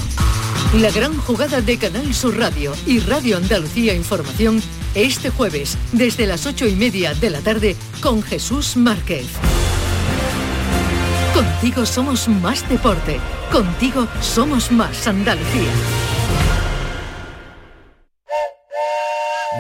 La 0.76 0.92
gran 0.92 1.18
jugada 1.18 1.62
de 1.62 1.78
Canal 1.78 2.14
Sur 2.14 2.38
Radio 2.38 2.74
y 2.86 3.00
Radio 3.00 3.38
Andalucía 3.38 3.94
Información 3.94 4.62
este 4.96 5.30
jueves 5.30 5.78
desde 5.92 6.26
las 6.26 6.46
ocho 6.46 6.68
y 6.68 6.76
media 6.76 7.14
de 7.14 7.30
la 7.30 7.42
tarde 7.42 7.76
con 8.02 8.24
Jesús 8.24 8.76
Márquez. 8.76 9.28
Contigo 11.34 11.86
somos 11.86 12.28
más 12.28 12.68
deporte. 12.68 13.20
Contigo 13.52 14.08
somos 14.22 14.72
más 14.72 15.08
Andalucía. 15.08 15.72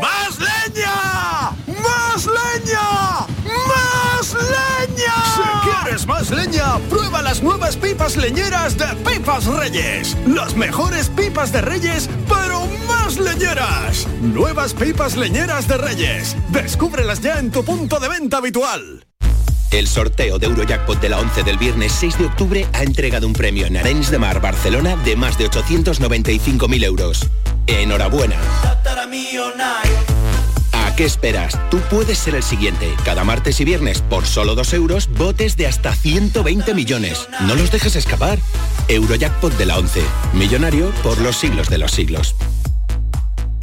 ¡Más 0.01 0.39
leña! 0.39 1.51
¡Más 1.67 2.26
leña! 2.26 3.28
¡Más 3.67 4.34
leña! 4.34 5.13
Si 5.36 6.07
leña, 6.32 6.77
prueba 6.89 7.21
las 7.21 7.41
nuevas 7.43 7.75
pipas 7.77 8.17
leñeras 8.17 8.77
de 8.77 8.86
Pipas 9.05 9.45
Reyes. 9.45 10.17
Las 10.27 10.55
mejores 10.55 11.09
pipas 11.09 11.51
de 11.51 11.61
Reyes, 11.61 12.09
pero 12.27 12.65
más 12.88 13.17
leñeras. 13.17 14.07
Nuevas 14.21 14.73
pipas 14.73 15.15
leñeras 15.15 15.67
de 15.67 15.77
Reyes. 15.77 16.36
Descúbrelas 16.49 17.21
ya 17.21 17.39
en 17.39 17.51
tu 17.51 17.63
punto 17.63 17.99
de 17.99 18.09
venta 18.09 18.38
habitual. 18.38 19.05
El 19.71 19.88
sorteo 19.88 20.39
de 20.39 20.47
Eurojackpot 20.47 20.99
de 20.99 21.09
la 21.09 21.19
11 21.19 21.43
del 21.43 21.57
viernes 21.57 21.91
6 21.91 22.17
de 22.17 22.25
octubre 22.25 22.67
ha 22.73 22.84
entregado 22.84 23.27
un 23.27 23.34
premio 23.34 23.67
en 23.67 23.77
Arenys 23.77 24.09
de 24.09 24.17
Mar, 24.17 24.41
Barcelona, 24.41 24.95
de 25.05 25.15
más 25.15 25.38
de 25.38 25.49
895.000 25.49 26.84
euros. 26.84 27.27
Enhorabuena. 27.67 28.38
¿A 31.00 31.02
qué 31.02 31.06
esperas? 31.06 31.58
Tú 31.70 31.78
puedes 31.89 32.18
ser 32.18 32.36
el 32.36 32.43
siguiente. 32.43 32.93
Cada 33.06 33.24
martes 33.24 33.62
y 33.62 33.64
viernes, 33.64 34.02
por 34.02 34.26
solo 34.26 34.54
2 34.54 34.74
euros, 34.74 35.10
botes 35.18 35.56
de 35.56 35.66
hasta 35.66 35.95
120 35.95 36.74
millones. 36.74 37.30
No 37.47 37.56
los 37.56 37.72
dejes 37.72 37.95
escapar. 37.95 38.38
Eurojackpot 38.89 39.58
de 39.58 39.66
la 39.66 39.78
11. 39.78 40.02
Millonario 40.34 40.91
por 41.02 41.22
los 41.22 41.38
siglos 41.38 41.70
de 41.70 41.78
los 41.78 41.91
siglos. 41.91 42.36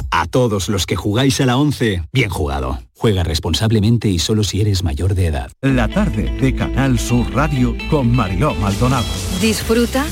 A 0.09 0.25
todos 0.25 0.67
los 0.67 0.87
que 0.87 0.95
jugáis 0.95 1.39
a 1.39 1.45
la 1.45 1.57
11, 1.57 2.01
bien 2.11 2.31
jugado. 2.31 2.79
Juega 2.95 3.21
responsablemente 3.21 4.09
y 4.09 4.17
solo 4.17 4.43
si 4.43 4.61
eres 4.61 4.83
mayor 4.83 5.13
de 5.13 5.27
edad. 5.27 5.51
La 5.61 5.87
tarde 5.87 6.35
de 6.41 6.55
Canal 6.55 6.97
Sur 6.97 7.31
Radio 7.35 7.77
con 7.91 8.15
Mariló 8.15 8.55
Maldonado. 8.55 9.05
Disfruta 9.39 10.07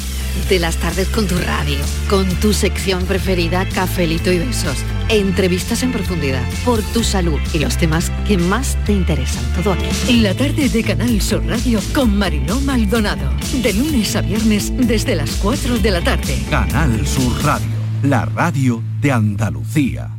de 0.49 0.59
las 0.59 0.77
tardes 0.77 1.07
con 1.09 1.27
tu 1.27 1.37
radio, 1.37 1.77
con 2.09 2.27
tu 2.39 2.53
sección 2.53 3.05
preferida, 3.05 3.65
cafelito 3.65 4.31
y 4.31 4.39
besos, 4.39 4.77
entrevistas 5.09 5.83
en 5.83 5.91
profundidad, 5.91 6.43
por 6.63 6.81
tu 6.81 7.03
salud 7.03 7.39
y 7.53 7.59
los 7.59 7.77
temas 7.77 8.11
que 8.27 8.37
más 8.37 8.77
te 8.85 8.93
interesan. 8.93 9.43
Todo 9.55 9.73
aquí. 9.73 9.85
En 10.07 10.23
la 10.23 10.33
tarde 10.33 10.69
de 10.69 10.83
Canal 10.83 11.21
Sur 11.21 11.45
Radio 11.45 11.79
con 11.93 12.17
Mariló 12.17 12.59
Maldonado. 12.61 13.31
De 13.61 13.73
lunes 13.73 14.15
a 14.15 14.21
viernes 14.21 14.71
desde 14.75 15.15
las 15.15 15.31
4 15.37 15.79
de 15.79 15.91
la 15.91 16.01
tarde. 16.01 16.37
Canal 16.49 17.05
Sur 17.07 17.43
Radio, 17.43 17.67
la 18.03 18.25
radio 18.25 18.83
de 19.01 19.11
Andalucía. 19.11 20.11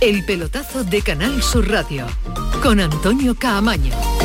El 0.00 0.24
pelotazo 0.24 0.84
de 0.84 1.02
Canal 1.02 1.42
Sur 1.42 1.68
Radio 1.68 2.06
con 2.62 2.80
Antonio 2.80 3.34
Caamaño. 3.34 4.17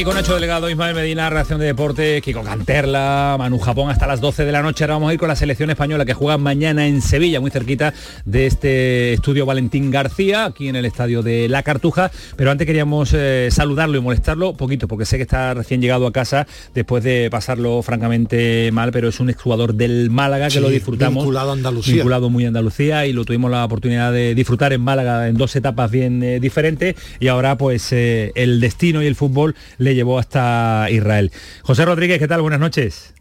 Y 0.00 0.04
con 0.04 0.14
Nacho 0.14 0.34
Delegado, 0.34 0.70
Ismael 0.70 0.94
Medina, 0.94 1.28
reacción 1.28 1.60
de 1.60 1.66
deporte, 1.66 2.22
Kiko 2.22 2.42
Canterla, 2.42 3.36
Manu 3.38 3.58
Japón 3.58 3.90
hasta 3.90 4.06
las 4.06 4.22
12 4.22 4.46
de 4.46 4.52
la 4.52 4.62
noche. 4.62 4.82
Ahora 4.84 4.94
vamos 4.94 5.10
a 5.10 5.12
ir 5.12 5.20
con 5.20 5.28
la 5.28 5.36
selección 5.36 5.68
española 5.68 6.06
que 6.06 6.14
juega 6.14 6.38
mañana 6.38 6.86
en 6.86 7.02
Sevilla, 7.02 7.38
muy 7.38 7.50
cerquita 7.50 7.92
de 8.24 8.46
este 8.46 9.12
estudio 9.12 9.44
Valentín 9.44 9.90
García, 9.90 10.46
aquí 10.46 10.68
en 10.68 10.76
el 10.76 10.86
estadio 10.86 11.22
de 11.22 11.50
La 11.50 11.62
Cartuja. 11.62 12.10
Pero 12.36 12.50
antes 12.50 12.66
queríamos 12.66 13.12
eh, 13.12 13.48
saludarlo 13.50 13.98
y 13.98 14.00
molestarlo 14.00 14.54
poquito, 14.54 14.88
porque 14.88 15.04
sé 15.04 15.18
que 15.18 15.24
está 15.24 15.52
recién 15.52 15.82
llegado 15.82 16.06
a 16.06 16.12
casa 16.12 16.46
después 16.72 17.04
de 17.04 17.28
pasarlo 17.30 17.82
francamente 17.82 18.70
mal, 18.72 18.92
pero 18.92 19.08
es 19.10 19.20
un 19.20 19.28
exjugador 19.28 19.74
del 19.74 20.08
Málaga 20.08 20.46
que 20.46 20.52
Sí, 20.52 20.60
lo 20.60 20.70
disfrutamos. 20.70 21.24
vinculado 21.24 21.50
a 21.50 21.52
Andalucía. 21.52 21.96
Vinculado 21.96 22.30
muy 22.30 22.46
a 22.46 22.48
Andalucía 22.48 23.04
y 23.04 23.12
lo 23.12 23.26
tuvimos 23.26 23.50
la 23.50 23.66
oportunidad 23.66 24.14
de 24.14 24.34
disfrutar 24.34 24.72
en 24.72 24.80
Málaga 24.80 25.28
en 25.28 25.36
dos 25.36 25.54
etapas 25.56 25.90
bien 25.90 26.22
eh, 26.22 26.40
diferentes 26.40 26.96
y 27.20 27.28
ahora 27.28 27.58
pues 27.58 27.92
eh, 27.92 28.32
el 28.34 28.60
destino 28.60 29.02
y 29.02 29.06
el 29.06 29.14
fútbol 29.14 29.54
le 29.76 29.89
llevó 29.94 30.18
hasta 30.18 30.88
Israel. 30.90 31.32
José 31.62 31.84
Rodríguez, 31.84 32.18
¿qué 32.18 32.28
tal? 32.28 32.42
Buenas 32.42 32.60
noches. 32.60 33.14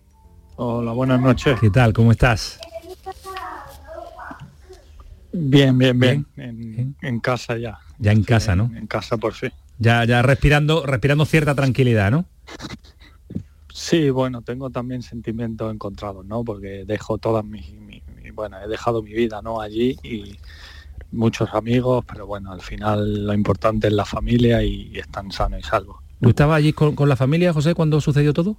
Hola, 0.56 0.92
buenas 0.92 1.22
noches. 1.22 1.60
¿Qué 1.60 1.70
tal? 1.70 1.94
¿Cómo 1.94 2.12
estás? 2.12 2.60
Bien, 5.32 5.78
bien, 5.78 6.00
bien. 6.00 6.26
En, 6.38 6.96
en 7.02 7.20
casa 7.20 7.58
ya. 7.58 7.80
Ya 8.00 8.12
en 8.12 8.24
casa, 8.24 8.56
¿no? 8.56 8.72
En 8.76 8.88
casa 8.88 9.18
por 9.18 9.34
fin. 9.34 9.52
Ya, 9.78 10.04
ya 10.06 10.22
respirando, 10.22 10.86
respirando 10.86 11.26
cierta 11.26 11.56
tranquilidad, 11.56 12.12
¿no? 12.12 12.26
Sí, 13.72 14.10
bueno, 14.10 14.42
tengo 14.42 14.70
también 14.70 15.02
sentimientos 15.02 15.74
encontrados, 15.74 16.26
¿no? 16.26 16.44
Porque 16.44 16.84
dejo 16.86 17.18
todas 17.18 17.46
mis, 17.46 17.72
mi- 17.74 18.02
mi- 18.22 18.32
bueno, 18.32 18.58
he 18.62 18.68
dejado 18.68 19.02
mi 19.02 19.14
vida, 19.14 19.42
¿no? 19.42 19.62
Allí 19.62 19.98
y 20.04 20.38
muchos 21.12 21.54
amigos, 21.54 22.04
pero 22.06 22.26
bueno, 22.28 22.52
al 22.52 22.62
final 22.62 23.26
lo 23.26 23.34
importante 23.34 23.88
es 23.88 23.94
la 23.94 24.06
familia 24.06 24.64
y, 24.64 24.90
y 24.94 25.00
están 25.00 25.32
sanos 25.32 25.60
y 25.60 25.64
salvos. 25.64 25.98
¿Tú 26.22 26.30
estabas 26.30 26.58
allí 26.58 26.74
con, 26.74 26.96
con 26.96 27.08
la 27.10 27.16
familia, 27.16 27.54
José, 27.54 27.74
cuando 27.74 28.02
sucedió 28.02 28.34
todo? 28.34 28.58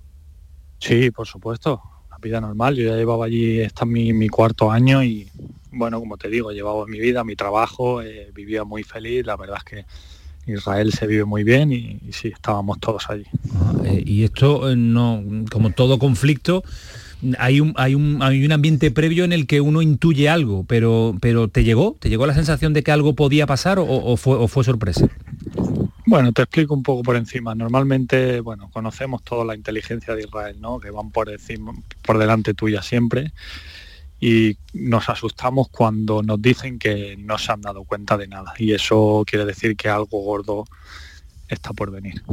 Sí, 0.79 1.11
por 1.11 1.27
supuesto, 1.27 1.83
la 2.11 2.17
vida 2.19 2.41
normal. 2.41 2.75
Yo 2.77 2.89
ya 2.89 2.97
llevaba 2.97 3.27
allí, 3.27 3.61
está 3.61 3.85
mi, 3.85 4.13
mi 4.13 4.29
cuarto 4.29 4.71
año 4.71 5.03
y 5.05 5.29
bueno, 5.73 6.01
como 6.01 6.17
te 6.17 6.29
digo, 6.29 6.53
llevaba 6.53 6.87
mi 6.87 6.99
vida, 6.99 7.23
mi 7.23 7.37
trabajo, 7.37 8.03
eh, 8.03 8.31
vivía 8.35 8.65
muy 8.65 8.83
feliz. 8.83 9.25
La 9.27 9.37
verdad 9.37 9.59
es 9.59 9.65
que 9.65 10.53
Israel 10.53 10.93
se 10.93 11.07
vive 11.07 11.25
muy 11.25 11.45
bien 11.45 11.73
y, 11.73 11.99
y 12.09 12.13
sí, 12.13 12.29
estábamos 12.29 12.81
todos 12.81 13.09
allí. 13.11 13.25
Eh, 13.85 14.03
y 14.07 14.25
esto 14.25 14.71
eh, 14.71 14.77
no, 14.77 15.23
como 15.51 15.71
todo 15.71 15.99
conflicto, 15.99 16.65
hay 17.39 17.61
un, 17.61 17.75
hay 17.77 17.95
un 17.95 18.23
hay 18.23 18.45
un 18.45 18.53
ambiente 18.53 18.91
previo 18.91 19.25
en 19.25 19.33
el 19.33 19.47
que 19.47 19.61
uno 19.61 19.83
intuye 19.83 20.31
algo, 20.31 20.65
pero 20.67 21.15
pero 21.21 21.49
te 21.49 21.63
llegó, 21.63 21.97
te 22.01 22.09
llegó 22.09 22.27
la 22.27 22.35
sensación 22.35 22.73
de 22.73 22.83
que 22.83 22.91
algo 22.93 23.15
podía 23.15 23.47
pasar 23.47 23.79
o, 23.79 23.85
o 23.85 24.17
fue 24.17 24.37
o 24.37 24.49
fue 24.49 24.65
sorpresa. 24.65 25.09
Bueno, 26.11 26.33
te 26.33 26.43
explico 26.43 26.75
un 26.75 26.83
poco 26.83 27.05
por 27.05 27.15
encima. 27.15 27.55
Normalmente, 27.55 28.41
bueno, 28.41 28.69
conocemos 28.73 29.23
toda 29.23 29.45
la 29.45 29.55
inteligencia 29.55 30.13
de 30.17 30.23
Israel, 30.23 30.57
¿no? 30.61 30.81
Que 30.81 30.91
van 30.91 31.13
por 31.13 31.31
encima, 31.31 31.73
por 32.03 32.19
delante 32.19 32.53
tuya 32.53 32.83
siempre. 32.83 33.33
Y 34.19 34.57
nos 34.73 35.09
asustamos 35.09 35.69
cuando 35.69 36.25
nos 36.25 36.43
dicen 36.43 36.81
que 36.81 37.17
no 37.17 37.39
se 37.39 37.53
han 37.53 37.61
dado 37.61 37.85
cuenta 37.85 38.19
de 38.19 38.27
nada. 38.27 38.55
Y 38.59 38.73
eso 38.73 39.23
quiere 39.25 39.45
decir 39.45 39.77
que 39.77 39.89
algo 39.89 40.21
gordo 40.25 40.65
está 41.47 41.73
por 41.73 41.93
venir. 41.93 42.25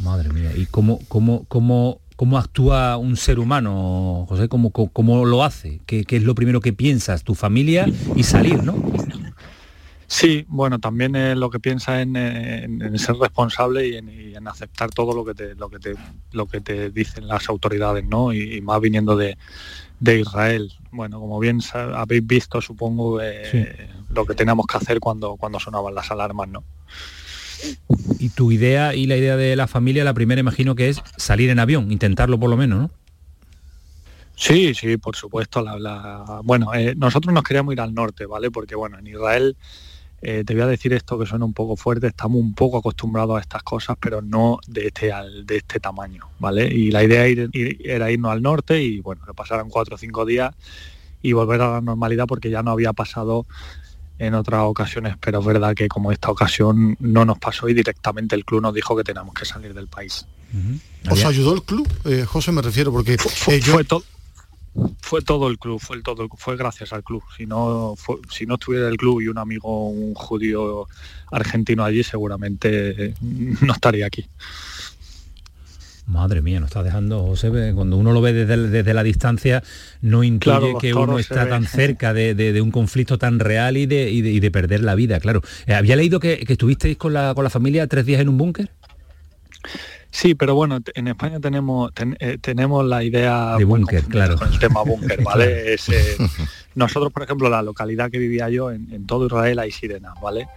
Madre 0.00 0.28
mía, 0.28 0.52
¿y 0.56 0.66
cómo 0.66 1.00
cómo 1.08 1.44
cómo 1.48 1.98
cómo 2.14 2.38
actúa 2.38 2.98
un 2.98 3.16
ser 3.16 3.40
humano, 3.40 4.26
José? 4.28 4.48
¿Cómo, 4.48 4.70
cómo, 4.70 4.92
cómo 4.92 5.24
lo 5.24 5.42
hace? 5.42 5.80
¿Qué, 5.86 6.04
qué 6.04 6.18
es 6.18 6.22
lo 6.22 6.36
primero 6.36 6.60
que 6.60 6.72
piensas? 6.72 7.24
Tu 7.24 7.34
familia 7.34 7.88
y 8.14 8.22
salir, 8.22 8.62
¿no? 8.62 8.76
Sí, 10.08 10.44
bueno, 10.48 10.78
también 10.78 11.16
es 11.16 11.36
lo 11.36 11.50
que 11.50 11.58
piensa 11.58 12.00
en, 12.00 12.14
en- 12.16 12.80
en 12.80 12.98
ser 12.98 13.16
responsable 13.16 13.88
y 13.88 13.96
en, 13.96 14.08
y 14.08 14.34
en 14.36 14.46
aceptar 14.46 14.90
todo 14.90 15.12
lo 15.14 15.24
que 15.24 15.34
te, 15.34 15.54
lo 15.56 15.68
que 15.68 15.78
te, 15.80 15.96
lo 16.32 16.46
que 16.46 16.60
te 16.60 16.90
dicen 16.90 17.26
las 17.26 17.48
autoridades, 17.48 18.04
¿no? 18.04 18.32
Y, 18.32 18.54
y 18.56 18.60
más 18.60 18.80
viniendo 18.80 19.16
de, 19.16 19.36
de 19.98 20.20
Israel. 20.20 20.72
Bueno, 20.92 21.18
como 21.18 21.40
bien 21.40 21.60
habéis 21.74 22.24
visto, 22.26 22.60
supongo, 22.60 23.20
eh, 23.20 23.88
lo 24.14 24.24
que 24.24 24.34
teníamos 24.34 24.66
que 24.66 24.76
hacer 24.76 25.00
cuando, 25.00 25.36
cuando 25.36 25.58
sonaban 25.58 25.94
las 25.94 26.10
alarmas, 26.10 26.48
¿no? 26.48 26.62
Y 28.20 28.28
tu 28.30 28.52
idea 28.52 28.94
y 28.94 29.06
la 29.06 29.16
idea 29.16 29.36
de 29.36 29.56
la 29.56 29.66
familia, 29.66 30.04
la 30.04 30.14
primera 30.14 30.40
imagino 30.40 30.74
que 30.76 30.88
es 30.88 31.02
salir 31.16 31.50
en 31.50 31.58
avión, 31.58 31.90
intentarlo 31.90 32.38
por 32.38 32.48
lo 32.50 32.56
menos, 32.56 32.78
¿no? 32.78 32.90
Sí, 34.36 34.74
sí, 34.74 34.98
por 34.98 35.16
supuesto. 35.16 35.62
La, 35.62 35.78
la- 35.78 36.40
bueno, 36.44 36.74
eh, 36.74 36.94
nosotros 36.96 37.32
nos 37.32 37.42
queríamos 37.42 37.72
ir 37.72 37.80
al 37.80 37.94
norte, 37.94 38.26
¿vale? 38.26 38.50
Porque 38.50 38.74
bueno, 38.74 38.98
en 38.98 39.06
Israel, 39.06 39.56
eh, 40.22 40.42
te 40.46 40.54
voy 40.54 40.62
a 40.62 40.66
decir 40.66 40.92
esto 40.92 41.18
que 41.18 41.26
suena 41.26 41.44
un 41.44 41.52
poco 41.52 41.76
fuerte, 41.76 42.06
estamos 42.08 42.40
un 42.40 42.54
poco 42.54 42.78
acostumbrados 42.78 43.36
a 43.36 43.40
estas 43.40 43.62
cosas, 43.62 43.96
pero 44.00 44.22
no 44.22 44.58
de 44.66 44.86
este, 44.88 45.12
al- 45.12 45.46
de 45.46 45.56
este 45.58 45.78
tamaño, 45.80 46.28
¿vale? 46.38 46.66
Y 46.66 46.90
la 46.90 47.04
idea 47.04 47.28
ir- 47.28 47.50
ir- 47.52 47.78
era 47.84 48.10
irnos 48.10 48.32
al 48.32 48.42
norte 48.42 48.82
y 48.82 49.00
bueno, 49.00 49.22
que 49.26 49.34
pasaran 49.34 49.68
cuatro 49.68 49.94
o 49.96 49.98
cinco 49.98 50.24
días 50.24 50.54
y 51.22 51.32
volver 51.32 51.60
a 51.60 51.72
la 51.72 51.80
normalidad 51.80 52.26
porque 52.26 52.50
ya 52.50 52.62
no 52.62 52.70
había 52.70 52.92
pasado 52.92 53.46
en 54.18 54.32
otras 54.34 54.62
ocasiones, 54.64 55.14
pero 55.20 55.40
es 55.40 55.44
verdad 55.46 55.74
que 55.74 55.88
como 55.88 56.10
esta 56.10 56.30
ocasión 56.30 56.96
no 57.00 57.24
nos 57.26 57.38
pasó 57.38 57.68
y 57.68 57.74
directamente 57.74 58.34
el 58.34 58.44
club 58.46 58.62
nos 58.62 58.72
dijo 58.72 58.96
que 58.96 59.04
teníamos 59.04 59.34
que 59.34 59.44
salir 59.44 59.74
del 59.74 59.88
país. 59.88 60.26
¿Os 61.10 61.24
ayudó 61.24 61.52
el 61.54 61.62
club? 61.62 61.86
Eh, 62.06 62.24
José 62.24 62.50
me 62.52 62.62
refiero, 62.62 62.90
porque 62.90 63.14
eh, 63.14 63.60
yo... 63.60 63.72
fue 63.74 63.84
todo 63.84 64.02
fue 65.00 65.22
todo 65.22 65.48
el 65.48 65.58
club 65.58 65.80
fue 65.80 65.96
el 65.96 66.02
todo 66.02 66.28
fue 66.36 66.56
gracias 66.56 66.92
al 66.92 67.02
club 67.02 67.22
si 67.36 67.46
no 67.46 67.94
fue- 67.96 68.16
si 68.30 68.46
no 68.46 68.54
estuviera 68.54 68.88
el 68.88 68.96
club 68.96 69.20
y 69.20 69.28
un 69.28 69.38
amigo 69.38 69.88
un 69.88 70.14
judío 70.14 70.86
argentino 71.30 71.84
allí 71.84 72.02
seguramente 72.02 73.06
eh, 73.06 73.14
no 73.62 73.72
estaría 73.72 74.06
aquí 74.06 74.26
Madre 76.08 76.40
mía, 76.40 76.60
nos 76.60 76.68
está 76.68 76.84
dejando, 76.84 77.20
José, 77.24 77.50
cuando 77.74 77.96
uno 77.96 78.12
lo 78.12 78.20
ve 78.20 78.32
desde, 78.32 78.68
desde 78.68 78.94
la 78.94 79.02
distancia, 79.02 79.64
no 80.02 80.22
intuye 80.22 80.52
Claro, 80.60 80.78
que 80.78 80.94
uno 80.94 81.18
está 81.18 81.48
tan 81.48 81.66
cerca 81.66 82.14
de, 82.14 82.36
de- 82.36 82.52
de 82.52 82.60
un 82.60 82.70
conflicto 82.70 83.18
tan 83.18 83.40
real 83.40 83.76
y 83.76 83.86
de, 83.86 84.08
y 84.12 84.22
de- 84.22 84.30
y 84.30 84.38
de 84.38 84.50
perder 84.52 84.84
la 84.84 84.94
vida, 84.94 85.18
claro. 85.18 85.42
Eh, 85.66 85.74
había 85.74 85.96
leído 85.96 86.20
que, 86.20 86.38
que 86.46 86.52
estuvisteis 86.52 86.96
con 86.96 87.12
la, 87.12 87.34
con 87.34 87.42
la 87.42 87.50
familia 87.50 87.88
tres 87.88 88.06
días 88.06 88.20
en 88.20 88.28
un 88.28 88.38
búnker. 88.38 88.70
Sí, 90.18 90.34
pero 90.34 90.54
bueno, 90.54 90.78
en 90.94 91.08
España 91.08 91.38
tenemos 91.40 91.92
ten- 91.92 92.16
eh, 92.20 92.38
tenemos 92.40 92.86
la 92.86 93.04
idea 93.04 93.56
De 93.58 93.64
búnker, 93.64 94.02
claro. 94.04 94.38
con 94.38 94.50
el 94.50 94.58
tema 94.58 94.82
búnker, 94.82 95.22
¿vale? 95.22 95.74
Es, 95.74 95.90
eh, 95.90 96.16
nosotros, 96.74 97.12
por 97.12 97.22
ejemplo, 97.24 97.50
la 97.50 97.60
localidad 97.60 98.10
que 98.10 98.18
vivía 98.18 98.48
yo, 98.48 98.70
en, 98.70 98.90
en 98.92 99.06
todo 99.06 99.26
Israel 99.26 99.58
hay 99.58 99.70
sirenas, 99.72 100.14
¿vale? 100.22 100.48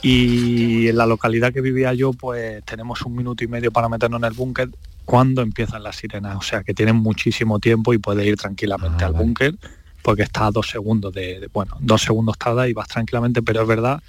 Y 0.00 0.86
en 0.86 0.96
la 0.96 1.06
localidad 1.06 1.52
que 1.52 1.60
vivía 1.60 1.92
yo, 1.92 2.12
pues 2.12 2.62
tenemos 2.64 3.02
un 3.02 3.16
minuto 3.16 3.42
y 3.42 3.48
medio 3.48 3.72
para 3.72 3.88
meternos 3.88 4.20
en 4.20 4.26
el 4.26 4.32
búnker 4.34 4.68
cuando 5.04 5.42
empiezan 5.42 5.82
las 5.82 5.96
sirenas. 5.96 6.36
O 6.36 6.42
sea 6.42 6.62
que 6.62 6.72
tienen 6.72 6.94
muchísimo 6.94 7.58
tiempo 7.58 7.92
y 7.94 7.98
puedes 7.98 8.24
ir 8.26 8.36
tranquilamente 8.36 9.04
al 9.04 9.12
búnker 9.14 9.56
porque 10.02 10.22
está 10.22 10.46
a 10.46 10.50
dos 10.52 10.70
segundos 10.70 11.12
de, 11.12 11.40
de- 11.40 11.48
bueno, 11.52 11.76
dos 11.80 12.00
segundos 12.02 12.38
tarda 12.38 12.68
y 12.68 12.72
vas 12.72 12.86
tranquilamente, 12.86 13.42
pero 13.42 13.62
es 13.62 13.68
verdad 13.68 14.00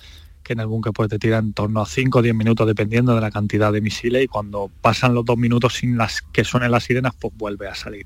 que 0.49 0.53
en 0.53 0.61
el 0.61 0.65
búnker 0.65 0.91
pues 0.93 1.09
te 1.09 1.19
tiran 1.19 1.45
en 1.45 1.53
torno 1.53 1.79
a 1.79 1.85
5 1.85 2.17
o 2.17 2.21
10 2.23 2.33
minutos 2.33 2.65
dependiendo 2.65 3.13
de 3.13 3.21
la 3.21 3.29
cantidad 3.29 3.71
de 3.71 3.81
misiles 3.81 4.23
y 4.23 4.27
cuando 4.27 4.71
pasan 4.81 5.13
los 5.13 5.23
dos 5.23 5.37
minutos 5.37 5.75
sin 5.75 5.95
las 5.95 6.23
que 6.33 6.43
suenen 6.43 6.71
las 6.71 6.85
sirenas 6.85 7.13
pues 7.19 7.31
vuelve 7.37 7.67
a 7.67 7.75
salir. 7.75 8.05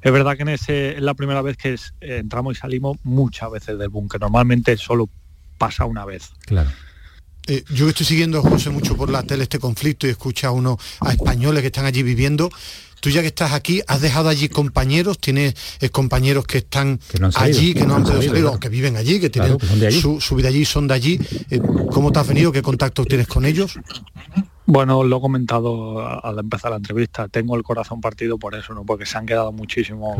Es 0.00 0.12
verdad 0.12 0.36
que 0.36 0.42
en 0.42 0.50
ese 0.50 0.96
es 0.96 1.02
la 1.02 1.14
primera 1.14 1.42
vez 1.42 1.56
que 1.56 1.72
es- 1.72 1.92
eh, 2.00 2.18
entramos 2.18 2.56
y 2.56 2.60
salimos 2.60 2.98
muchas 3.02 3.50
veces 3.50 3.76
del 3.80 3.88
búnker. 3.88 4.20
Normalmente 4.20 4.76
solo 4.76 5.08
pasa 5.58 5.86
una 5.86 6.04
vez. 6.04 6.30
Claro. 6.44 6.70
Eh, 7.48 7.64
yo 7.72 7.88
estoy 7.88 8.06
siguiendo, 8.06 8.42
José, 8.42 8.70
mucho 8.70 8.96
por 8.96 9.10
la 9.10 9.24
tele 9.24 9.42
este 9.42 9.58
conflicto 9.58 10.06
y 10.06 10.10
escucha 10.10 10.48
a 10.48 10.50
uno 10.52 10.78
a 11.00 11.10
españoles 11.12 11.62
que 11.62 11.66
están 11.68 11.84
allí 11.84 12.04
viviendo. 12.04 12.48
Tú 13.00 13.10
ya 13.10 13.20
que 13.20 13.28
estás 13.28 13.52
aquí, 13.52 13.82
¿has 13.86 14.00
dejado 14.00 14.28
allí 14.28 14.48
compañeros? 14.48 15.18
¿Tienes 15.18 15.54
eh, 15.80 15.90
compañeros 15.90 16.46
que 16.46 16.58
están 16.58 17.00
no 17.20 17.26
han 17.26 17.32
salido, 17.32 17.58
allí, 17.58 17.74
que 17.74 17.86
no 17.86 17.94
han 17.94 18.02
podido 18.02 18.22
salir, 18.22 18.32
claro. 18.32 18.52
o 18.52 18.60
que 18.60 18.68
viven 18.68 18.96
allí, 18.96 19.20
que 19.20 19.30
Claro, 19.30 19.58
tienen 19.58 19.86
allí. 19.86 20.00
Su, 20.00 20.20
su 20.20 20.34
vida 20.34 20.48
allí, 20.48 20.64
son 20.64 20.88
de 20.88 20.94
allí? 20.94 21.20
Eh, 21.50 21.60
¿Cómo 21.90 22.10
te 22.12 22.18
has 22.18 22.26
venido? 22.26 22.52
¿Qué 22.52 22.62
contacto 22.62 23.04
tienes 23.04 23.28
con 23.28 23.44
ellos? 23.44 23.78
Bueno, 24.66 25.04
lo 25.04 25.18
he 25.18 25.20
comentado 25.20 26.06
al 26.06 26.38
empezar 26.38 26.72
la 26.72 26.78
entrevista. 26.78 27.28
Tengo 27.28 27.54
el 27.56 27.62
corazón 27.62 28.00
partido 28.00 28.38
por 28.38 28.54
eso, 28.54 28.74
¿no? 28.74 28.84
Porque 28.84 29.06
se 29.06 29.16
han 29.16 29.26
quedado 29.26 29.52
muchísimo, 29.52 30.16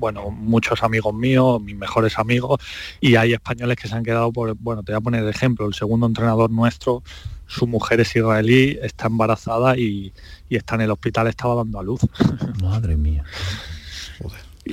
bueno, 0.00 0.30
muchos 0.30 0.82
amigos 0.82 1.14
míos, 1.14 1.60
mis 1.62 1.76
mejores 1.76 2.18
amigos, 2.18 2.58
y 3.00 3.14
hay 3.16 3.34
españoles 3.34 3.76
que 3.76 3.86
se 3.86 3.94
han 3.94 4.02
quedado 4.02 4.32
por, 4.32 4.54
bueno, 4.54 4.82
te 4.82 4.92
voy 4.92 4.98
a 4.98 5.02
poner 5.02 5.24
de 5.24 5.30
ejemplo, 5.30 5.66
el 5.66 5.74
segundo 5.74 6.06
entrenador 6.06 6.50
nuestro, 6.50 7.02
su 7.46 7.66
mujer 7.66 8.00
es 8.00 8.16
israelí, 8.16 8.78
está 8.82 9.06
embarazada 9.08 9.76
y, 9.76 10.12
y 10.48 10.56
está 10.56 10.74
en 10.76 10.80
el 10.82 10.90
hospital, 10.90 11.26
estaba 11.28 11.54
dando 11.56 11.78
a 11.78 11.82
luz. 11.82 12.00
Madre 12.62 12.96
mía. 12.96 13.24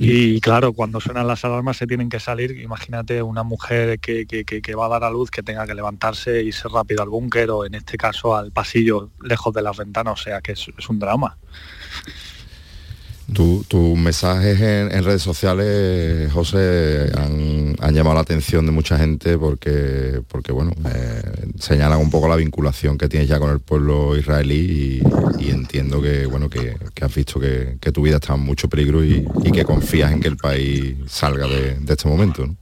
Y 0.00 0.40
claro, 0.40 0.74
cuando 0.74 1.00
suenan 1.00 1.26
las 1.26 1.44
alarmas 1.44 1.76
se 1.78 1.86
tienen 1.86 2.08
que 2.08 2.20
salir. 2.20 2.60
Imagínate 2.60 3.22
una 3.22 3.42
mujer 3.42 3.98
que, 3.98 4.26
que- 4.26 4.44
que- 4.44 4.60
que 4.62 4.74
va 4.74 4.86
a 4.86 4.88
dar 4.90 5.02
a 5.02 5.10
luz 5.10 5.30
que 5.30 5.42
tenga 5.42 5.66
que 5.66 5.74
levantarse, 5.74 6.42
irse 6.42 6.68
rápido 6.68 7.02
al 7.02 7.08
búnker 7.08 7.50
o 7.50 7.64
en 7.66 7.74
este 7.74 7.96
caso 7.96 8.36
al 8.36 8.52
pasillo 8.52 9.10
lejos 9.22 9.52
de 9.54 9.62
las 9.62 9.76
ventanas. 9.76 10.20
O 10.20 10.22
sea 10.22 10.40
que 10.40 10.52
es, 10.52 10.66
es 10.78 10.88
un 10.88 10.98
drama. 11.00 11.36
Tu- 13.34 13.62
tus 13.68 13.98
mensajes 13.98 14.58
en, 14.58 15.04
redes 15.04 15.20
sociales, 15.20 16.32
José, 16.32 17.10
han, 17.14 17.76
han 17.78 17.94
llamado 17.94 18.14
la 18.14 18.22
atención 18.22 18.64
de 18.64 18.72
mucha 18.72 18.96
gente 18.96 19.36
porque, 19.36 20.22
porque 20.28 20.50
bueno, 20.50 20.72
eh, 20.86 21.50
señalan 21.58 21.98
un 21.98 22.10
poco 22.10 22.26
la 22.26 22.36
vinculación 22.36 22.96
que 22.96 23.06
tienes 23.06 23.28
ya 23.28 23.38
con 23.38 23.50
el 23.50 23.60
pueblo 23.60 24.16
israelí 24.16 25.02
y, 25.38 25.50
entiendo 25.50 26.00
que, 26.00 26.24
bueno, 26.24 26.48
que, 26.48 26.74
has 27.02 27.14
visto 27.14 27.38
que, 27.38 27.76
que 27.80 27.92
tu 27.92 28.02
vida 28.02 28.16
está 28.16 28.34
en 28.34 28.40
mucho 28.40 28.66
peligro 28.68 29.04
y, 29.04 29.26
que 29.52 29.64
confías 29.64 30.10
en 30.12 30.20
que 30.20 30.28
el 30.28 30.36
país 30.38 30.96
salga 31.06 31.46
de, 31.46 31.78
este 31.86 32.08
momento. 32.08 32.46
¿no? 32.46 32.56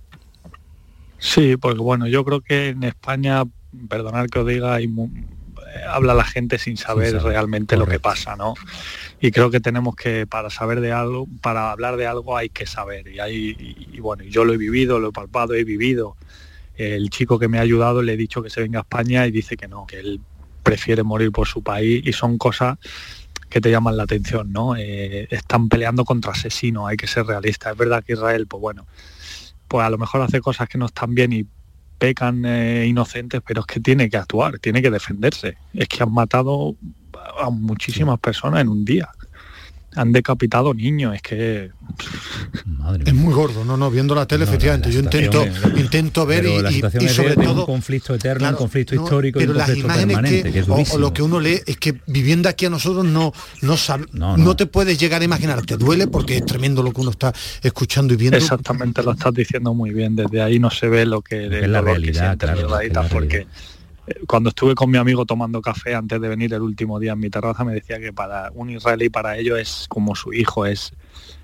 Sí, 1.18 1.56
porque 1.56 1.80
bueno, 1.80 2.08
yo 2.08 2.24
creo 2.24 2.40
que 2.40 2.68
en 2.70 2.82
España, 2.82 3.44
perdonad 3.88 4.26
que 4.26 4.38
os 4.40 4.46
diga, 4.46 4.74
hay 4.74 4.88
habla 5.84 6.14
la 6.14 6.24
gente 6.24 6.58
sin 6.58 6.76
saber 6.76 7.12
saber, 7.12 7.22
realmente 7.22 7.76
lo 7.76 7.86
que 7.86 7.98
pasa, 8.00 8.36
¿no? 8.36 8.54
Y 9.20 9.30
creo 9.30 9.50
que 9.50 9.60
tenemos 9.60 9.96
que, 9.96 10.26
para 10.26 10.50
saber 10.50 10.80
de 10.80 10.92
algo, 10.92 11.26
para 11.40 11.70
hablar 11.70 11.96
de 11.96 12.06
algo 12.06 12.36
hay 12.36 12.48
que 12.48 12.66
saber. 12.66 13.08
Y, 13.08 13.20
hay, 13.20 13.56
y, 13.58 13.96
y 13.96 14.00
bueno, 14.00 14.24
yo 14.24 14.44
lo 14.44 14.52
he 14.52 14.56
vivido, 14.56 14.98
lo 14.98 15.08
he 15.08 15.12
palpado, 15.12 15.54
he 15.54 15.64
vivido. 15.64 16.16
El 16.76 17.08
chico 17.10 17.38
que 17.38 17.48
me 17.48 17.58
ha 17.58 17.62
ayudado 17.62 18.02
le 18.02 18.14
he 18.14 18.16
dicho 18.16 18.42
que 18.42 18.50
se 18.50 18.60
venga 18.60 18.80
a 18.80 18.82
España 18.82 19.26
y 19.26 19.30
dice 19.30 19.56
que 19.56 19.68
no, 19.68 19.86
que 19.86 19.98
él 19.98 20.20
prefiere 20.62 21.02
morir 21.02 21.30
por 21.30 21.46
su 21.46 21.62
país 21.62 22.02
y 22.04 22.12
son 22.12 22.38
cosas 22.38 22.76
que 23.48 23.60
te 23.60 23.70
llaman 23.70 23.96
la 23.96 24.02
atención, 24.02 24.52
¿no? 24.52 24.76
Eh, 24.76 25.28
están 25.30 25.68
peleando 25.68 26.04
contra 26.04 26.32
asesinos, 26.32 26.88
hay 26.88 26.96
que 26.96 27.06
ser 27.06 27.24
realistas. 27.26 27.72
Es 27.72 27.78
verdad 27.78 28.02
que 28.04 28.14
Israel, 28.14 28.46
pues 28.46 28.60
bueno, 28.60 28.86
pues 29.68 29.86
a 29.86 29.90
lo 29.90 29.98
mejor 29.98 30.22
hace 30.22 30.40
cosas 30.40 30.68
que 30.68 30.78
no 30.78 30.86
están 30.86 31.14
bien 31.14 31.32
y 31.32 31.46
pecan 31.98 32.44
eh, 32.44 32.86
inocentes, 32.86 33.42
pero 33.46 33.60
es 33.60 33.66
que 33.66 33.80
tiene 33.80 34.08
que 34.08 34.16
actuar, 34.16 34.58
tiene 34.58 34.82
que 34.82 34.90
defenderse. 34.90 35.56
Es 35.74 35.88
que 35.88 36.02
han 36.02 36.12
matado 36.12 36.76
a 37.40 37.50
muchísimas 37.50 38.18
personas 38.18 38.60
en 38.60 38.68
un 38.68 38.84
día. 38.84 39.08
Han 39.94 40.12
decapitado 40.12 40.74
niños, 40.74 41.14
es 41.14 41.22
que 41.22 41.70
Es 43.06 43.14
muy 43.14 43.32
gordo, 43.32 43.64
no, 43.64 43.76
no, 43.78 43.90
viendo 43.90 44.14
la 44.14 44.26
tele, 44.26 44.44
efectivamente. 44.44 44.90
Yo 44.90 45.00
intento, 45.00 45.42
situación 45.44 45.78
intento 45.78 46.26
ver 46.26 46.42
Pero 46.42 46.58
y, 46.58 46.62
la 46.62 46.70
y- 46.70 46.82
y 47.00 47.04
es 47.06 47.12
sobre 47.12 47.30
de, 47.30 47.36
de 47.36 47.44
todo 47.44 47.60
un 47.60 47.66
conflicto 47.66 48.14
eterno, 48.14 48.40
Claro, 48.40 48.56
un 48.56 48.58
conflicto 48.58 48.94
no, 48.94 49.04
histórico 49.04 49.38
y 49.38 49.42
pero 49.42 49.52
un 49.52 49.58
las 49.58 49.66
conflicto 49.68 49.86
imágenes 49.86 50.16
permanente, 50.16 50.52
que, 50.52 50.58
es 50.58 50.68
o- 50.68 50.74
o, 50.92 50.98
lo 50.98 51.12
que 51.14 51.22
uno 51.22 51.40
lee 51.40 51.60
es 51.66 51.76
que 51.78 51.98
viviendo 52.06 52.48
aquí 52.48 52.66
a 52.66 52.70
nosotros 52.70 53.04
no 53.06 53.32
no 53.62 53.76
sabe, 53.78 54.04
no, 54.12 54.36
no. 54.36 54.56
te 54.56 54.66
puedes 54.66 54.98
llegar 54.98 55.22
a 55.22 55.24
imaginar, 55.24 55.64
te 55.64 55.76
duele 55.78 56.08
porque 56.08 56.36
es 56.38 56.44
tremendo 56.44 56.82
lo 56.82 56.92
que 56.92 57.00
uno 57.00 57.10
está 57.10 57.32
escuchando 57.62 58.12
y 58.12 58.16
viendo. 58.18 58.36
exactamente 58.36 59.02
lo 59.02 59.12
estás 59.12 59.32
diciendo 59.32 59.72
muy 59.72 59.92
bien. 59.92 60.14
Desde 60.16 60.42
ahí 60.42 60.58
no 60.58 60.70
se 60.70 60.88
ve 60.88 61.06
lo 61.06 61.22
que 61.22 61.46
es 61.46 61.68
la 61.68 61.78
que 61.80 61.84
realidad, 61.86 62.36
claro, 62.36 62.80
es 62.80 62.92
la 62.92 63.08
porque 63.08 63.46
cuando 64.26 64.50
estuve 64.50 64.74
con 64.74 64.90
mi 64.90 64.98
amigo 64.98 65.26
tomando 65.26 65.60
café 65.60 65.94
antes 65.94 66.20
de 66.20 66.28
venir 66.28 66.54
el 66.54 66.62
último 66.62 66.98
día 66.98 67.12
en 67.12 67.18
mi 67.18 67.30
terraza 67.30 67.64
me 67.64 67.74
decía 67.74 67.98
que 67.98 68.12
para 68.12 68.50
un 68.54 68.70
israelí 68.70 69.08
para 69.08 69.36
ellos 69.36 69.58
es 69.58 69.86
como 69.88 70.14
su 70.14 70.32
hijo 70.32 70.66
es 70.66 70.92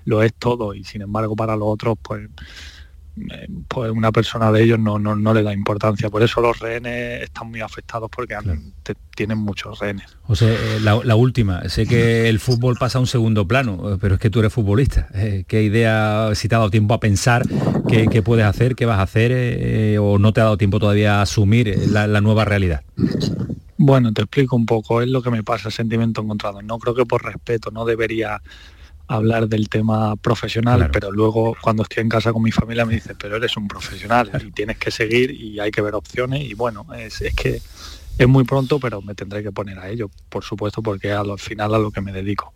lo 0.05 0.23
es 0.23 0.33
todo 0.33 0.73
y 0.73 0.83
sin 0.83 1.01
embargo 1.01 1.35
para 1.35 1.55
los 1.55 1.67
otros 1.67 1.97
pues 2.01 2.29
pues 3.67 3.91
una 3.91 4.11
persona 4.11 4.51
de 4.51 4.63
ellos 4.63 4.79
no, 4.79 4.97
no, 4.97 5.15
no 5.15 5.33
le 5.33 5.43
da 5.43 5.53
importancia 5.53 6.09
por 6.09 6.23
eso 6.23 6.41
los 6.41 6.57
rehenes 6.59 7.21
están 7.21 7.49
muy 7.51 7.61
afectados 7.61 8.09
porque 8.09 8.35
te- 8.81 8.95
tienen 9.15 9.37
muchos 9.37 9.77
rehenes 9.79 10.05
José, 10.23 10.53
eh, 10.53 10.79
la, 10.81 10.99
la 11.03 11.15
última, 11.15 11.67
sé 11.69 11.85
que 11.85 12.27
el 12.29 12.39
fútbol 12.39 12.75
pasa 12.79 12.97
a 12.97 13.01
un 13.01 13.07
segundo 13.07 13.47
plano, 13.47 13.93
eh, 13.93 13.97
pero 13.99 14.15
es 14.15 14.21
que 14.21 14.29
tú 14.29 14.39
eres 14.39 14.53
futbolista. 14.53 15.09
Eh, 15.13 15.43
¿Qué 15.47 15.63
idea, 15.63 16.29
si 16.33 16.47
te 16.47 16.55
ha 16.55 16.59
dado 16.59 16.71
tiempo 16.71 16.93
a 16.93 16.99
pensar 17.01 17.43
qué, 17.89 18.07
qué 18.09 18.21
puedes 18.23 18.45
hacer, 18.45 18.75
qué 18.75 18.85
vas 18.85 18.99
a 18.99 19.03
hacer, 19.03 19.31
eh, 19.33 19.97
o 19.99 20.17
no 20.19 20.31
te 20.31 20.39
ha 20.39 20.45
dado 20.45 20.57
tiempo 20.57 20.79
todavía 20.79 21.19
a 21.19 21.23
asumir 21.23 21.67
eh, 21.67 21.77
la, 21.87 22.07
la 22.07 22.21
nueva 22.21 22.45
realidad? 22.45 22.83
Bueno, 23.77 24.13
te 24.13 24.21
explico 24.21 24.55
un 24.55 24.65
poco, 24.65 25.01
es 25.01 25.09
lo 25.09 25.21
que 25.21 25.29
me 25.29 25.43
pasa, 25.43 25.69
sentimiento 25.69 26.21
encontrado. 26.21 26.61
No 26.61 26.79
creo 26.79 26.95
que 26.95 27.05
por 27.05 27.23
respeto 27.23 27.69
no 27.69 27.83
debería 27.83 28.41
hablar 29.15 29.47
del 29.47 29.69
tema 29.69 30.15
profesional, 30.15 30.89
pero 30.91 31.11
luego 31.11 31.55
cuando 31.61 31.83
estoy 31.83 32.01
en 32.01 32.09
casa 32.09 32.33
con 32.33 32.41
mi 32.41 32.51
familia 32.51 32.85
me 32.85 32.95
dice, 32.95 33.15
pero 33.15 33.37
eres 33.37 33.55
un 33.57 33.67
profesional 33.67 34.29
y 34.45 34.51
tienes 34.51 34.77
que 34.77 34.91
seguir 34.91 35.31
y 35.31 35.59
hay 35.59 35.71
que 35.71 35.81
ver 35.81 35.95
opciones 35.95 36.43
y 36.43 36.53
bueno, 36.53 36.85
es, 36.97 37.21
es 37.21 37.35
que 37.35 37.61
es 38.17 38.27
muy 38.27 38.43
pronto, 38.43 38.79
pero 38.79 39.01
me 39.01 39.15
tendré 39.15 39.41
que 39.43 39.51
poner 39.51 39.79
a 39.79 39.89
ello, 39.89 40.09
por 40.29 40.43
supuesto, 40.43 40.81
porque 40.83 41.11
al 41.11 41.37
final 41.39 41.73
a 41.73 41.79
lo 41.79 41.91
que 41.91 42.01
me 42.01 42.11
dedico. 42.11 42.53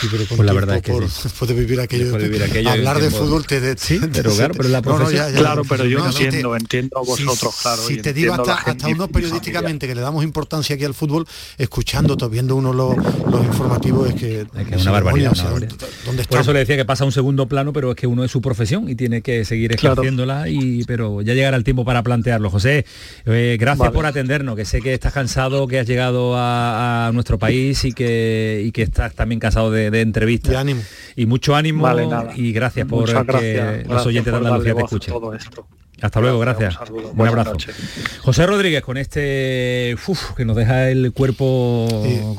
Sí, 0.00 0.06
pero 0.10 0.24
con 0.26 0.36
Pues 0.36 0.46
la 0.46 0.52
verdad 0.52 0.76
es 0.76 0.82
que 0.82 0.92
por- 0.92 1.08
sí. 1.08 1.20
después 1.24 1.48
de 1.48 1.54
vivir 1.54 1.80
aquello, 1.80 2.04
Después 2.04 2.22
de 2.22 2.28
vivir 2.28 2.44
aquello, 2.44 2.70
hablar 2.70 3.00
de 3.00 3.10
fútbol 3.10 3.44
te, 3.46 3.60
de- 3.60 3.76
Sí, 3.76 3.98
te- 4.00 4.08
pero 4.08 4.32
claro, 4.32 4.54
pero 4.56 4.68
la 4.68 4.80
no, 4.82 4.90
no, 4.90 4.96
profesión- 4.98 5.26
ya- 5.26 5.30
ya- 5.32 5.38
Claro, 5.40 5.62
pero 5.68 5.84
yo 5.86 5.98
no, 5.98 6.12
si 6.12 6.18
te- 6.18 6.24
entiendo, 6.26 6.56
entiendo 6.56 6.98
a 7.00 7.04
si- 7.16 7.24
vosotros, 7.24 7.54
claro. 7.60 7.82
Si 7.82 7.96
te 7.96 8.12
digo 8.12 8.34
hasta, 8.34 8.54
hasta 8.54 8.88
mi 8.88 8.94
periodísticamente 9.08 9.88
que 9.88 9.94
le 9.94 10.00
damos 10.02 10.22
importancia 10.22 10.76
aquí 10.76 10.84
al 10.84 10.94
fútbol, 10.94 11.26
escuchando, 11.58 12.16
viendo 12.28 12.54
uno 12.56 12.72
los, 12.72 12.96
los 12.96 13.44
informativos, 13.46 14.08
es 14.10 14.14
que, 14.14 14.46
Es 14.70 14.82
una 14.82 14.92
barbaridad. 14.92 15.32
o 15.32 15.34
sea, 15.34 15.44
una 15.46 15.52
barbaridad. 15.54 15.88
¿dónde 16.06 16.24
Por 16.24 16.40
eso 16.40 16.52
le 16.52 16.60
decía 16.60 16.76
que 16.76 16.84
pasa 16.84 17.02
a 17.04 17.06
un 17.06 17.12
segundo 17.12 17.48
plano, 17.48 17.72
pero 17.72 17.90
es 17.90 17.96
que 17.96 18.06
uno 18.06 18.22
es 18.22 18.30
su 18.30 18.40
profesión 18.40 18.88
y 18.88 18.94
tiene 18.94 19.22
que 19.22 19.44
seguir 19.44 19.74
Claro. 19.76 19.94
ejerciéndola, 19.94 20.48
y, 20.48 20.84
pero 20.84 21.22
ya 21.22 21.34
llegará 21.34 21.56
el 21.56 21.64
tiempo 21.64 21.84
para 21.84 22.02
plantearlo. 22.02 22.50
José, 22.50 22.84
eh, 23.26 23.56
gracias 23.58 23.78
Vale. 23.78 23.92
por 23.92 24.06
atendernos, 24.06 24.54
que 24.56 24.64
sé 24.64 24.80
que 24.80 24.89
estás 24.94 25.12
cansado, 25.12 25.66
que 25.66 25.78
has 25.78 25.86
llegado 25.86 26.36
a, 26.36 27.08
a 27.08 27.12
nuestro 27.12 27.38
país 27.38 27.84
y 27.84 27.92
que, 27.92 28.62
y 28.64 28.72
que 28.72 28.82
estás 28.82 29.14
también 29.14 29.40
cansado 29.40 29.70
de, 29.70 29.90
de 29.90 30.00
entrevistas. 30.00 30.52
Y 30.52 30.56
ánimo. 30.56 30.82
Y 31.16 31.26
mucho 31.26 31.54
ánimo 31.54 31.82
Vale, 31.82 32.08
y 32.36 32.52
gracias 32.52 32.86
por 32.86 33.00
Muchas 33.00 33.24
que 33.24 33.32
gracias, 33.32 33.76
los 33.78 33.86
gracias 33.86 34.06
oyentes 34.06 34.32
de 34.32 34.38
Andalucía 34.38 34.74
te 34.74 34.82
escuchen. 34.82 35.14
todo 35.14 35.34
esto. 35.34 35.66
Hasta 36.00 36.20
luego, 36.20 36.38
Gracias, 36.38 36.80
un 36.80 36.86
saludo. 36.86 37.12
Un 37.14 37.28
abrazo. 37.28 37.56
José 38.22 38.46
Rodríguez, 38.46 38.82
con 38.82 38.96
este 38.96 39.96
uf, 40.06 40.32
que 40.34 40.44
nos 40.44 40.56
deja 40.56 40.90
el 40.90 41.12
cuerpo 41.12 41.86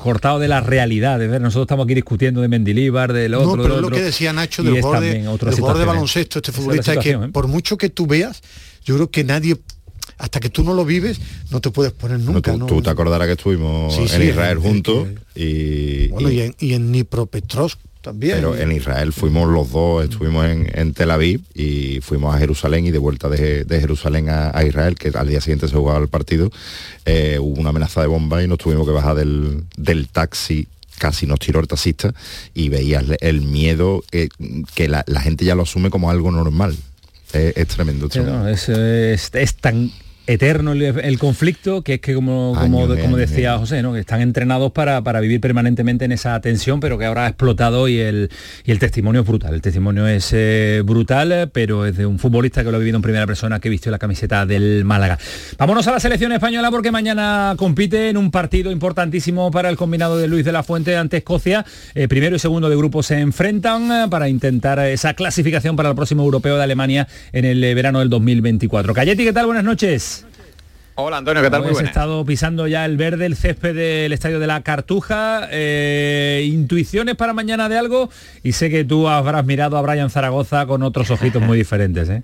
cortado 0.02 0.40
de 0.40 0.48
la 0.48 0.62
realidad. 0.62 1.20
De 1.20 1.28
ver, 1.28 1.42
nosotros 1.42 1.66
estamos 1.66 1.86
aquí 1.86 1.94
discutiendo 1.94 2.42
de 2.42 2.48
Mendilíbar, 2.48 3.14
del 3.14 3.36
otro, 3.36 3.58
no, 3.58 3.64
pero 3.64 3.76
del 3.76 3.84
lo 3.84 3.90
que 3.90 4.02
decía 4.02 4.34
Nacho 4.34 4.64
del 4.64 4.78
es 4.78 4.82
jugador, 4.82 5.04
de, 5.04 5.12
también 5.12 5.28
otra 5.28 5.52
del 5.52 5.80
de 5.80 5.86
baloncesto, 5.86 6.40
este 6.40 6.52
futbolista, 6.52 6.94
es 6.94 7.00
que 7.00 7.12
¿eh? 7.12 7.18
por 7.32 7.48
mucho 7.48 7.78
que 7.78 7.90
tú 7.90 8.08
veas, 8.08 8.42
yo 8.84 8.96
creo 8.96 9.12
que 9.12 9.24
nadie 9.24 9.58
hasta 10.22 10.40
que 10.40 10.50
tú 10.50 10.64
no 10.64 10.74
lo 10.74 10.86
vives, 10.86 11.20
no 11.50 11.60
te 11.62 11.72
puedes 11.72 11.92
poner 11.94 12.20
nunca. 12.20 12.52
tú, 12.54 12.58
¿no? 12.60 12.66
tú 12.68 12.82
te 12.82 12.90
acordarás 12.90 13.28
que 13.28 13.34
estuvimos 13.34 13.94
Sí, 13.96 14.08
sí, 14.08 14.16
en 14.16 14.22
Israel 14.30 14.58
juntos 14.60 15.08
y, 15.36 16.08
Bueno, 16.10 16.30
y- 16.30 16.36
y 16.36 16.42
en, 16.42 16.56
y 16.60 16.74
en 16.74 16.92
Dnipropetrovsk 16.92 17.80
también. 18.02 18.36
pero 18.36 18.56
en 18.58 18.72
Israel 18.72 19.14
fuimos 19.14 19.48
los 19.50 19.72
dos, 19.72 20.04
estuvimos 20.04 20.46
en, 20.48 20.70
en 20.74 20.94
Tel 20.94 21.12
Aviv 21.12 21.42
y 21.54 22.00
fuimos 22.02 22.34
a 22.36 22.40
Jerusalén 22.40 22.86
y 22.86 22.92
de 22.92 22.98
vuelta 22.98 23.30
de, 23.30 23.64
de 23.64 23.80
Jerusalén 23.80 24.30
a, 24.30 24.52
a 24.58 24.64
Israel, 24.66 24.96
que 24.96 25.10
al 25.14 25.28
día 25.28 25.40
siguiente 25.42 25.68
se 25.68 25.76
jugaba 25.76 26.00
el 26.00 26.08
partido, 26.08 26.52
eh, 27.06 27.38
hubo 27.40 27.60
una 27.60 27.70
amenaza 27.70 28.02
de 28.02 28.08
bomba 28.08 28.44
y 28.44 28.48
nos 28.48 28.58
tuvimos 28.60 28.86
que 28.88 28.94
bajar 28.94 29.16
del, 29.16 29.64
del 29.78 30.08
taxi 30.08 30.68
casi 30.98 31.26
nos 31.26 31.40
tiró 31.40 31.60
el 31.60 31.68
taxista 31.68 32.14
y 32.54 32.70
veías 32.70 33.04
el 33.22 33.42
miedo 33.42 34.04
que, 34.12 34.30
que 34.76 34.88
la, 34.88 35.04
la 35.08 35.20
gente 35.22 35.46
ya 35.46 35.56
lo 35.56 35.64
asume 35.64 35.90
como 35.90 36.12
algo 36.12 36.30
normal. 36.32 36.76
Es, 37.34 37.56
es 37.58 37.68
tremendo. 37.70 38.06
Sí, 38.06 38.12
tremendo. 38.20 38.40
no, 38.44 38.48
es, 38.50 38.68
es- 38.70 39.32
es 39.34 39.56
tan 39.56 39.90
eterno 40.34 40.72
el, 40.72 40.82
el 40.82 41.20
conflicto 41.20 41.82
que 41.84 41.96
es 41.96 42.02
que 42.02 42.14
como, 42.14 42.56
como, 42.60 42.88
decía 43.18 43.58
José, 43.58 43.82
¿no? 43.82 43.94
que 43.94 44.00
están 44.00 44.22
entrenados 44.22 44.72
para, 44.72 45.04
para 45.04 45.20
vivir 45.20 45.42
permanentemente 45.42 46.06
en 46.06 46.12
esa 46.12 46.40
tensión, 46.42 46.80
pero 46.80 46.98
que 46.98 47.06
ahora 47.06 47.26
ha 47.26 47.28
explotado 47.28 47.88
y 47.88 48.00
el, 48.00 48.30
y 48.66 48.72
el 48.72 48.80
testimonio 48.80 49.22
es 49.22 49.28
brutal. 49.28 49.54
El 49.54 49.62
testimonio 49.62 50.08
es 50.08 50.32
eh, 50.34 50.82
brutal, 50.86 51.50
pero 51.54 51.86
es 51.86 51.98
de 51.98 52.06
un 52.06 52.20
futbolista 52.20 52.64
que 52.64 52.72
lo 52.72 52.78
ha 52.78 52.80
vivido 52.80 52.98
en 52.98 53.02
primera 53.02 53.28
persona 53.28 53.60
que 53.60 53.70
vistió 53.70 53.92
la 53.92 54.00
camiseta 54.00 54.46
del 54.46 54.86
Málaga. 54.86 55.18
Vámonos 55.58 55.88
a 55.88 55.92
la 55.92 56.00
selección 56.00 56.32
española 56.32 56.72
porque 56.72 56.92
mañana 56.92 57.56
compite 57.58 58.10
en 58.10 58.18
un 58.18 58.32
partido 58.32 58.72
importantísimo 58.72 59.52
para 59.52 59.70
el 59.70 59.78
combinado 59.78 60.18
de 60.18 60.28
Luis 60.28 60.46
de 60.46 60.52
la 60.52 60.64
Fuente 60.64 60.96
ante 60.96 61.18
Escocia. 61.18 61.66
Eh, 61.96 62.08
primero 62.08 62.36
y 62.36 62.40
segundo 62.40 62.70
de 62.70 62.76
grupo 62.76 63.04
se 63.04 63.20
enfrentan 63.20 63.92
eh, 63.92 64.08
para 64.10 64.30
intentar 64.30 64.80
esa 64.80 65.14
clasificación 65.14 65.76
para 65.76 65.90
el 65.90 65.96
próximo 65.96 66.24
europeo 66.24 66.58
de 66.58 66.64
Alemania 66.64 67.08
en 67.32 67.46
el 67.46 67.62
verano 67.76 68.00
del 68.00 68.10
2024. 68.10 68.94
Cayeti, 68.94 69.24
¿qué 69.24 69.34
tal? 69.34 69.46
Buenas 69.46 69.64
noches. 69.64 70.21
Hola 70.96 71.18
Antonio, 71.18 71.42
¿qué 71.42 71.50
tal? 71.50 71.62
Muy 71.64 71.72
buenas. 71.72 71.90
estado 71.90 72.26
pisando 72.26 72.68
ya 72.68 72.86
el 72.86 72.98
verde, 72.98 73.26
el 73.26 73.36
césped 73.36 73.74
del 73.74 74.12
estadio 74.12 74.40
de 74.40 74.48
la 74.48 74.62
Cartuja. 74.62 75.48
Eh, 75.50 76.46
intuiciones 76.52 77.16
para 77.16 77.34
mañana 77.34 77.70
de 77.70 77.78
algo 77.78 78.10
y 78.44 78.52
sé 78.52 78.70
que 78.70 78.84
tú 78.84 79.08
habrás 79.08 79.46
mirado 79.46 79.78
a 79.78 79.82
Brian 79.82 80.10
Zaragoza 80.10 80.66
con 80.66 80.84
otros 80.84 81.10
ojitos 81.10 81.42
muy 81.42 81.58
diferentes. 81.58 82.10
¿eh? 82.10 82.24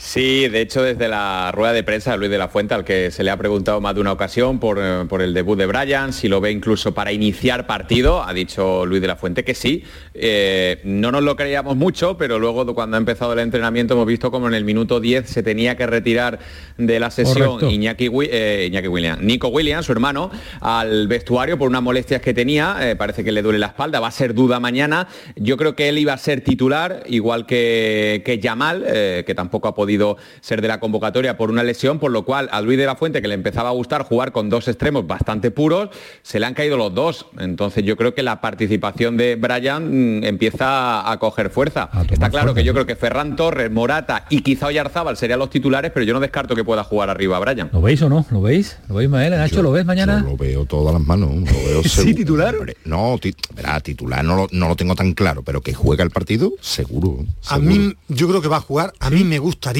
Sí, 0.00 0.46
de 0.46 0.60
hecho 0.60 0.80
desde 0.84 1.08
la 1.08 1.50
rueda 1.50 1.72
de 1.72 1.82
prensa 1.82 2.12
de 2.12 2.18
Luis 2.18 2.30
de 2.30 2.38
la 2.38 2.46
Fuente, 2.46 2.72
al 2.72 2.84
que 2.84 3.10
se 3.10 3.24
le 3.24 3.32
ha 3.32 3.36
preguntado 3.36 3.80
más 3.80 3.96
de 3.96 4.00
una 4.00 4.12
ocasión 4.12 4.60
por, 4.60 4.78
eh, 4.80 5.04
por 5.08 5.22
el 5.22 5.34
debut 5.34 5.58
de 5.58 5.66
Brian, 5.66 6.12
si 6.12 6.28
lo 6.28 6.40
ve 6.40 6.52
incluso 6.52 6.94
para 6.94 7.10
iniciar 7.10 7.66
partido, 7.66 8.22
ha 8.22 8.32
dicho 8.32 8.86
Luis 8.86 9.02
de 9.02 9.08
la 9.08 9.16
Fuente 9.16 9.42
que 9.42 9.56
sí. 9.56 9.82
Eh, 10.14 10.80
no 10.84 11.10
nos 11.10 11.24
lo 11.24 11.34
creíamos 11.34 11.74
mucho, 11.74 12.16
pero 12.16 12.38
luego 12.38 12.72
cuando 12.76 12.96
ha 12.96 13.00
empezado 13.00 13.32
el 13.32 13.40
entrenamiento 13.40 13.94
hemos 13.94 14.06
visto 14.06 14.30
como 14.30 14.46
en 14.46 14.54
el 14.54 14.64
minuto 14.64 15.00
10 15.00 15.28
se 15.28 15.42
tenía 15.42 15.76
que 15.76 15.84
retirar 15.88 16.38
de 16.76 17.00
la 17.00 17.10
sesión. 17.10 17.68
Iñaki, 17.68 18.08
eh, 18.30 18.66
Iñaki 18.70 18.86
Williams, 18.86 19.20
Nico 19.20 19.48
Williams, 19.48 19.84
su 19.84 19.90
hermano, 19.90 20.30
al 20.60 21.08
vestuario 21.08 21.58
por 21.58 21.68
unas 21.68 21.82
molestias 21.82 22.22
que 22.22 22.32
tenía, 22.32 22.76
eh, 22.82 22.94
parece 22.94 23.24
que 23.24 23.32
le 23.32 23.42
duele 23.42 23.58
la 23.58 23.66
espalda, 23.66 23.98
va 23.98 24.06
a 24.06 24.12
ser 24.12 24.32
duda 24.32 24.60
mañana. 24.60 25.08
Yo 25.34 25.56
creo 25.56 25.74
que 25.74 25.88
él 25.88 25.98
iba 25.98 26.12
a 26.12 26.18
ser 26.18 26.40
titular, 26.42 27.02
igual 27.08 27.46
que, 27.46 28.22
que 28.24 28.38
Yamal, 28.38 28.84
que 29.26 29.34
tampoco 29.34 29.66
ha 29.66 29.74
podido 29.74 29.87
ser 30.40 30.60
de 30.62 30.68
la 30.68 30.80
convocatoria 30.80 31.36
por 31.36 31.50
una 31.50 31.62
lesión, 31.62 31.98
por 31.98 32.10
lo 32.10 32.24
cual 32.24 32.48
a 32.52 32.60
Luis 32.60 32.78
de 32.78 32.86
la 32.86 32.96
Fuente, 32.96 33.22
que 33.22 33.28
le 33.28 33.34
empezaba 33.34 33.68
a 33.70 33.72
gustar 33.72 34.02
jugar 34.04 34.32
con 34.32 34.48
dos 34.50 34.68
extremos 34.68 35.06
bastante 35.06 35.50
puros, 35.50 35.88
se 36.22 36.38
le 36.40 36.46
han 36.46 36.54
caído 36.54 36.76
los 36.76 36.94
dos. 36.94 37.26
Entonces 37.38 37.84
yo 37.84 37.96
creo 37.96 38.14
que 38.14 38.22
la 38.22 38.40
participación 38.40 39.16
de 39.16 39.36
Brian 39.36 40.18
mm, 40.20 40.24
empieza 40.24 41.10
a 41.10 41.18
coger 41.18 41.50
fuerza. 41.50 41.88
Está 42.10 42.30
claro 42.30 42.54
que 42.54 42.64
yo 42.64 42.72
creo 42.72 42.86
que 42.86 42.96
Ferran 42.96 43.36
Torres, 43.36 43.70
Morata 43.70 44.24
y 44.30 44.42
quizá 44.42 44.66
Oyarzábal 44.66 45.16
serían 45.16 45.38
los 45.38 45.50
titulares, 45.50 45.90
pero 45.92 46.04
yo 46.04 46.14
no 46.14 46.20
descarto 46.20 46.54
que 46.54 46.64
pueda 46.64 46.84
jugar 46.84 47.10
arriba 47.10 47.38
Brian. 47.38 47.70
¿Lo 47.72 47.80
veis 47.80 48.02
o 48.02 48.08
no? 48.08 48.26
¿Lo 48.30 48.40
veis? 48.42 48.78
¿Lo 48.88 48.96
veis, 48.96 49.08
Mael? 49.08 49.30
Nacho, 49.32 49.62
¿lo 49.62 49.70
ves 49.72 49.84
mañana? 49.84 50.24
Lo 50.26 50.36
veo 50.36 50.64
todas 50.64 50.92
las 50.92 51.02
manos, 51.02 51.30
lo 51.34 51.44
veo 51.44 51.82
¿Sí, 51.84 52.14
titular? 52.14 52.54
No, 52.84 53.16
ti- 53.20 53.34
verá, 53.54 53.80
titular 53.80 54.24
no 54.24 54.36
lo, 54.36 54.46
no 54.50 54.68
lo 54.68 54.76
tengo 54.76 54.94
tan 54.94 55.12
claro, 55.12 55.42
pero 55.42 55.60
que 55.60 55.72
juega 55.74 56.02
el 56.04 56.10
partido, 56.10 56.52
seguro. 56.60 57.18
A 57.46 57.56
seguro. 57.56 57.70
mí, 57.70 57.94
yo 58.08 58.28
creo 58.28 58.40
que 58.42 58.48
va 58.48 58.56
a 58.56 58.60
jugar. 58.60 58.92
A 59.00 59.10
mí 59.10 59.24
me 59.24 59.38
gustaría 59.38 59.77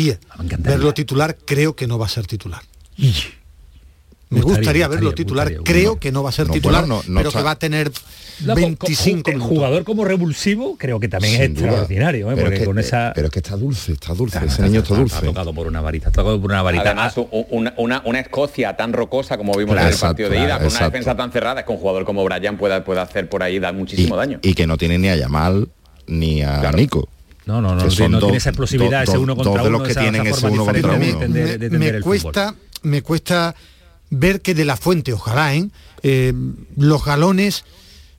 verlo 0.58 0.94
titular. 0.94 1.36
Creo 1.44 1.74
que 1.76 1.86
no 1.86 1.98
va 1.98 2.06
a 2.06 2.08
ser 2.08 2.26
titular. 2.26 2.62
Me 4.30 4.42
Gustaría, 4.42 4.58
gustaría, 4.58 4.88
verlo 4.88 5.06
gustaría, 5.06 5.24
titular. 5.24 5.46
gustaría, 5.48 5.64
creo 5.64 5.90
bueno. 5.92 6.00
que 6.00 6.12
no 6.12 6.22
va 6.22 6.28
a 6.28 6.32
ser 6.32 6.46
No, 6.48 6.52
titular, 6.52 6.80
bueno, 6.82 6.96
no- 7.06 7.14
no 7.14 7.18
pero 7.20 7.28
está- 7.30 7.38
que 7.40 7.44
va 7.46 7.50
a 7.52 7.58
tener 7.58 7.90
No, 8.40 8.52
con- 8.52 8.62
25 8.62 9.22
con- 9.22 9.32
minutos. 9.32 9.56
Jugador 9.56 9.84
como 9.84 10.04
revulsivo 10.04 10.76
creo 10.76 11.00
que 11.00 11.08
también 11.08 11.40
es 11.40 11.54
duda. 11.54 11.66
extraordinario, 11.68 12.26
¿eh? 12.30 12.34
Pero 12.34 12.40
porque 12.44 12.54
es 12.56 12.60
que- 12.60 12.66
con 12.66 12.78
esa... 12.78 13.12
Pero 13.14 13.28
es 13.28 13.32
que 13.32 13.38
está 13.38 13.56
dulce, 13.56 13.92
está 13.92 14.12
dulce, 14.12 14.38
ese 14.44 14.60
niño 14.64 14.80
está 14.80 14.92
está- 14.92 14.96
dulce. 15.00 15.14
Está 15.16 15.26
tocado 15.28 15.54
por 15.54 15.66
una 15.66 15.80
varita, 15.80 16.08
está 16.08 16.20
tocado 16.20 16.38
por 16.42 16.50
una 16.50 16.60
varita. 16.60 16.82
Además, 16.84 17.14
una, 17.50 17.72
una- 17.78 18.02
una 18.04 18.20
Escocia 18.20 18.76
tan 18.76 18.92
rocosa 18.92 19.38
como 19.38 19.54
vimos 19.54 19.72
Claro, 19.72 19.88
en 19.88 19.94
el 19.94 19.98
partido 19.98 20.28
de 20.28 20.36
ida, 20.40 20.58
con 20.58 20.66
una 20.66 20.80
defensa 20.84 21.16
tan 21.16 21.32
cerrada, 21.32 21.60
es 21.60 21.66
que 21.66 21.72
un 21.72 21.78
jugador 21.78 22.04
como 22.04 22.22
Brian 22.22 22.58
pueda, 22.58 22.84
puede 22.84 23.00
hacer 23.00 23.30
por 23.30 23.42
ahí 23.42 23.58
dar 23.58 23.72
muchísimo 23.72 24.14
daño. 24.14 24.40
Y 24.42 24.52
que 24.52 24.66
no 24.66 24.76
tiene 24.76 24.98
ni 24.98 25.08
a 25.08 25.16
Yamal 25.16 25.70
ni 26.06 26.42
a 26.42 26.70
Nico. 26.72 27.08
No, 27.48 27.60
no, 27.62 27.74
no, 27.74 27.76
no, 27.76 28.08
no 28.08 28.20
dos- 28.20 28.20
tiene 28.28 28.36
esa 28.36 28.50
explosividad, 28.50 29.00
dos- 29.00 29.08
ese 29.08 29.18
uno 29.18 29.34
dos 29.34 29.44
contra 29.46 29.62
de 29.64 29.68
uno, 29.68 29.78
los 29.78 29.86
que 29.86 29.92
esa- 29.92 30.00
tienen 30.02 30.26
esa 30.26 30.36
ese 30.36 30.46
uno 30.46 30.64
contra 30.64 30.80
de 30.92 30.96
uno. 30.96 31.04
entender- 31.04 31.44
de 31.44 31.58
me, 31.58 31.64
entender 31.64 31.78
me 31.92 31.96
el 31.98 32.02
cuesta 32.02 32.54
me 32.82 33.02
cuesta 33.02 33.54
ver 34.10 34.40
que 34.40 34.54
de 34.54 34.64
la 34.64 34.76
fuente 34.76 35.12
ojalá 35.12 35.54
¿eh? 35.54 35.68
Eh, 36.02 36.32
los 36.76 37.04
galones 37.04 37.64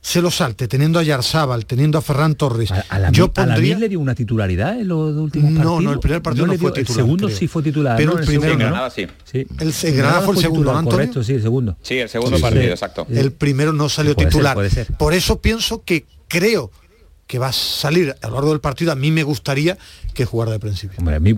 se 0.02 0.22
los 0.22 0.36
salte 0.36 0.68
teniendo 0.68 0.98
a 1.00 1.04
Yarzábal 1.04 1.66
teniendo 1.66 1.98
a 1.98 2.02
Ferran 2.02 2.36
Torres 2.36 2.72
A 2.72 3.00
la, 3.00 3.12
yo 3.12 3.26
a 3.26 3.28
la 3.28 3.34
pondría 3.34 3.76
Mil 3.76 3.80
le 3.82 3.90
dio 3.90 4.00
una 4.00 4.16
titularidad 4.16 4.80
en 4.80 4.88
los 4.88 5.16
últimos 5.16 5.52
No, 5.52 5.58
partidos. 5.60 5.84
no, 5.84 5.94
el 5.94 6.00
primer 6.00 6.22
partido 6.22 6.46
no 6.48 6.54
le 6.54 6.58
fue 6.60 6.72
dio- 6.72 6.74
titular, 6.76 7.00
El 7.00 7.04
segundo 7.06 7.26
creo. 7.28 7.38
sí 7.38 7.48
fue 7.48 7.64
titular. 7.64 7.98
Pero 7.98 8.14
¿no? 8.14 8.20
el 8.20 8.26
primero 8.26 8.44
segundo, 8.54 8.64
no. 8.66 8.70
¿no? 8.70 8.76
Granada 8.76 8.90
sí. 8.96 9.08
Sí. 9.26 9.46
El- 9.60 9.74
el 9.92 9.98
Granada 9.98 10.22
fue 10.22 10.36
el 10.36 10.42
segundo, 10.42 10.62
titular, 10.62 10.74
¿no, 10.74 10.80
Antonio? 10.80 10.98
Correcto, 10.98 11.24
sí, 11.24 11.34
el 11.34 11.42
segundo. 11.42 11.78
Sí, 11.82 11.98
el 12.00 12.10
segundo 12.10 12.38
Sí, 12.38 12.42
partido, 12.42 12.64
sí. 12.64 12.70
exacto. 12.70 13.08
el 13.10 13.32
primero 13.34 13.74
no 13.74 13.90
salió 13.90 14.16
Puede 14.16 14.26
ser, 14.28 14.32
titular 14.32 14.54
puede 14.56 14.70
ser. 14.70 14.88
por 14.98 15.14
eso 15.14 15.42
pienso 15.42 15.84
que 15.84 16.06
creo 16.30 16.72
que 17.30 17.38
va 17.38 17.50
a 17.50 17.54
salir 17.54 18.16
a 18.24 18.28
lo 18.28 18.34
largo 18.34 18.50
del 18.50 18.60
partido 18.60 18.92
a 18.92 18.96
mí 18.96 19.12
me 19.12 19.22
gustaría 19.22 19.78
que 20.16 20.26
jugara 20.26 20.52
de 20.52 20.60
principio 20.60 20.98
Hombre, 20.98 21.18
a 21.18 21.20
mí, 21.20 21.36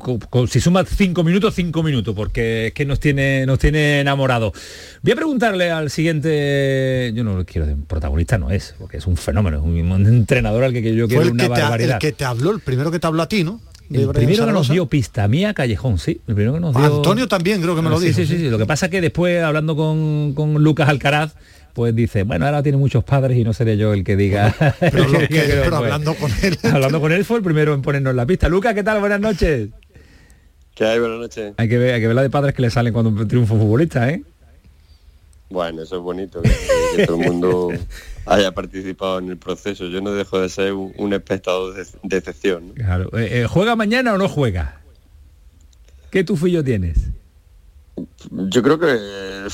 si 0.47 0.61
suma 0.61 0.85
cinco 0.85 1.21
minutos, 1.25 1.53
cinco 1.53 1.83
minutos, 1.83 2.15
porque 2.15 2.67
es 2.67 2.73
que 2.73 2.85
nos 2.85 3.01
tiene, 3.01 3.45
nos 3.45 3.59
tiene 3.59 3.99
enamorado. 3.99 4.53
Voy 5.01 5.11
a 5.11 5.15
preguntarle 5.17 5.69
al 5.69 5.89
siguiente, 5.89 7.11
yo 7.13 7.25
no 7.25 7.35
lo 7.35 7.45
quiero 7.45 7.67
decir, 7.67 7.83
protagonista 7.83 8.37
no 8.37 8.51
es, 8.51 8.73
porque 8.79 8.97
es 8.97 9.05
un 9.05 9.17
fenómeno, 9.17 9.57
es 9.57 9.63
un 9.63 10.07
entrenador 10.07 10.63
al 10.63 10.71
que 10.71 10.95
yo 10.95 11.09
quiero 11.09 11.29
una 11.29 11.43
que, 11.43 11.49
te, 11.53 11.59
barbaridad. 11.59 11.95
el 11.95 11.99
que 11.99 12.13
te 12.13 12.23
habló 12.23 12.51
el 12.51 12.61
primero 12.61 12.89
que 12.89 12.99
te 12.99 13.07
habló 13.07 13.23
a 13.23 13.27
ti 13.27 13.43
no 13.43 13.59
El 13.89 14.07
primero 14.11 14.45
que 14.45 14.53
nos 14.53 14.69
dio 14.69 14.85
pista 14.85 15.27
mía 15.27 15.53
Callejón, 15.53 15.97
sí. 15.97 16.21
El 16.25 16.35
primero 16.35 16.53
que 16.53 16.61
nos 16.61 16.73
dio... 16.73 16.85
Antonio 16.85 17.27
también 17.27 17.61
creo 17.61 17.75
que 17.75 17.81
me 17.81 17.89
lo 17.89 17.99
sí, 17.99 18.05
dijo 18.05 18.21
Sí, 18.21 18.27
sí, 18.27 18.37
sí. 18.37 18.49
Lo 18.49 18.57
que 18.57 18.65
pasa 18.65 18.85
es 18.85 18.91
que 18.91 19.01
después, 19.01 19.43
hablando 19.43 19.75
con, 19.75 20.33
con 20.35 20.53
Lucas 20.63 20.87
Alcaraz, 20.87 21.33
pues 21.73 21.95
dice, 21.95 22.23
bueno, 22.23 22.45
ahora 22.45 22.61
tiene 22.63 22.77
muchos 22.77 23.03
padres 23.03 23.37
y 23.37 23.43
no 23.43 23.53
seré 23.53 23.77
yo 23.77 23.93
el 23.93 24.03
que 24.03 24.15
diga. 24.15 24.53
pero, 24.79 25.05
que- 25.11 25.27
que 25.27 25.63
hablando 25.71 26.13
con 26.15 26.31
él 26.43 26.57
Hablando 26.71 26.99
con 27.01 27.11
él 27.11 27.23
fue 27.25 27.37
el 27.37 27.43
primero 27.43 27.73
en 27.73 27.81
ponernos 27.81 28.13
la 28.15 28.25
pista. 28.25 28.49
Lucas, 28.49 28.73
¿qué 28.73 28.83
tal? 28.83 28.99
Buenas 28.99 29.19
noches. 29.19 29.69
¿Qué 30.75 30.85
hay? 30.85 30.99
Buenas 30.99 31.19
noches. 31.19 31.53
Hay 31.57 31.67
que 31.69 31.77
ver, 31.77 31.93
hay 31.95 32.01
que 32.01 32.07
ver 32.07 32.15
la 32.15 32.21
de 32.23 32.29
padres 32.29 32.55
que 32.55 32.61
le 32.61 32.69
salen 32.69 32.93
cuando 32.93 33.25
triunfa 33.27 33.53
un 33.53 33.59
futbolista, 33.59 34.09
¿eh? 34.09 34.23
Bueno, 35.49 35.81
eso 35.81 35.97
es 35.97 36.01
bonito, 36.01 36.41
que, 36.41 36.49
que 36.95 37.05
todo 37.05 37.19
el 37.19 37.27
mundo 37.27 37.69
haya 38.25 38.53
participado 38.53 39.19
en 39.19 39.29
el 39.31 39.37
proceso. 39.37 39.85
Yo 39.87 39.99
no 39.99 40.13
dejo 40.13 40.39
de 40.39 40.47
ser 40.47 40.71
un, 40.71 40.93
un 40.97 41.13
espectador 41.13 41.75
de, 41.75 41.85
de 42.03 42.17
excepción. 42.17 42.69
¿no? 42.69 42.73
Claro. 42.75 43.09
Eh, 43.19 43.41
eh, 43.41 43.47
¿Juega 43.47 43.75
mañana 43.75 44.13
o 44.13 44.17
no 44.17 44.29
juega? 44.29 44.79
¿Qué 46.09 46.23
tufillo 46.23 46.63
tienes? 46.63 46.97
Yo 48.31 48.63
creo 48.63 48.79
que, 48.79 49.47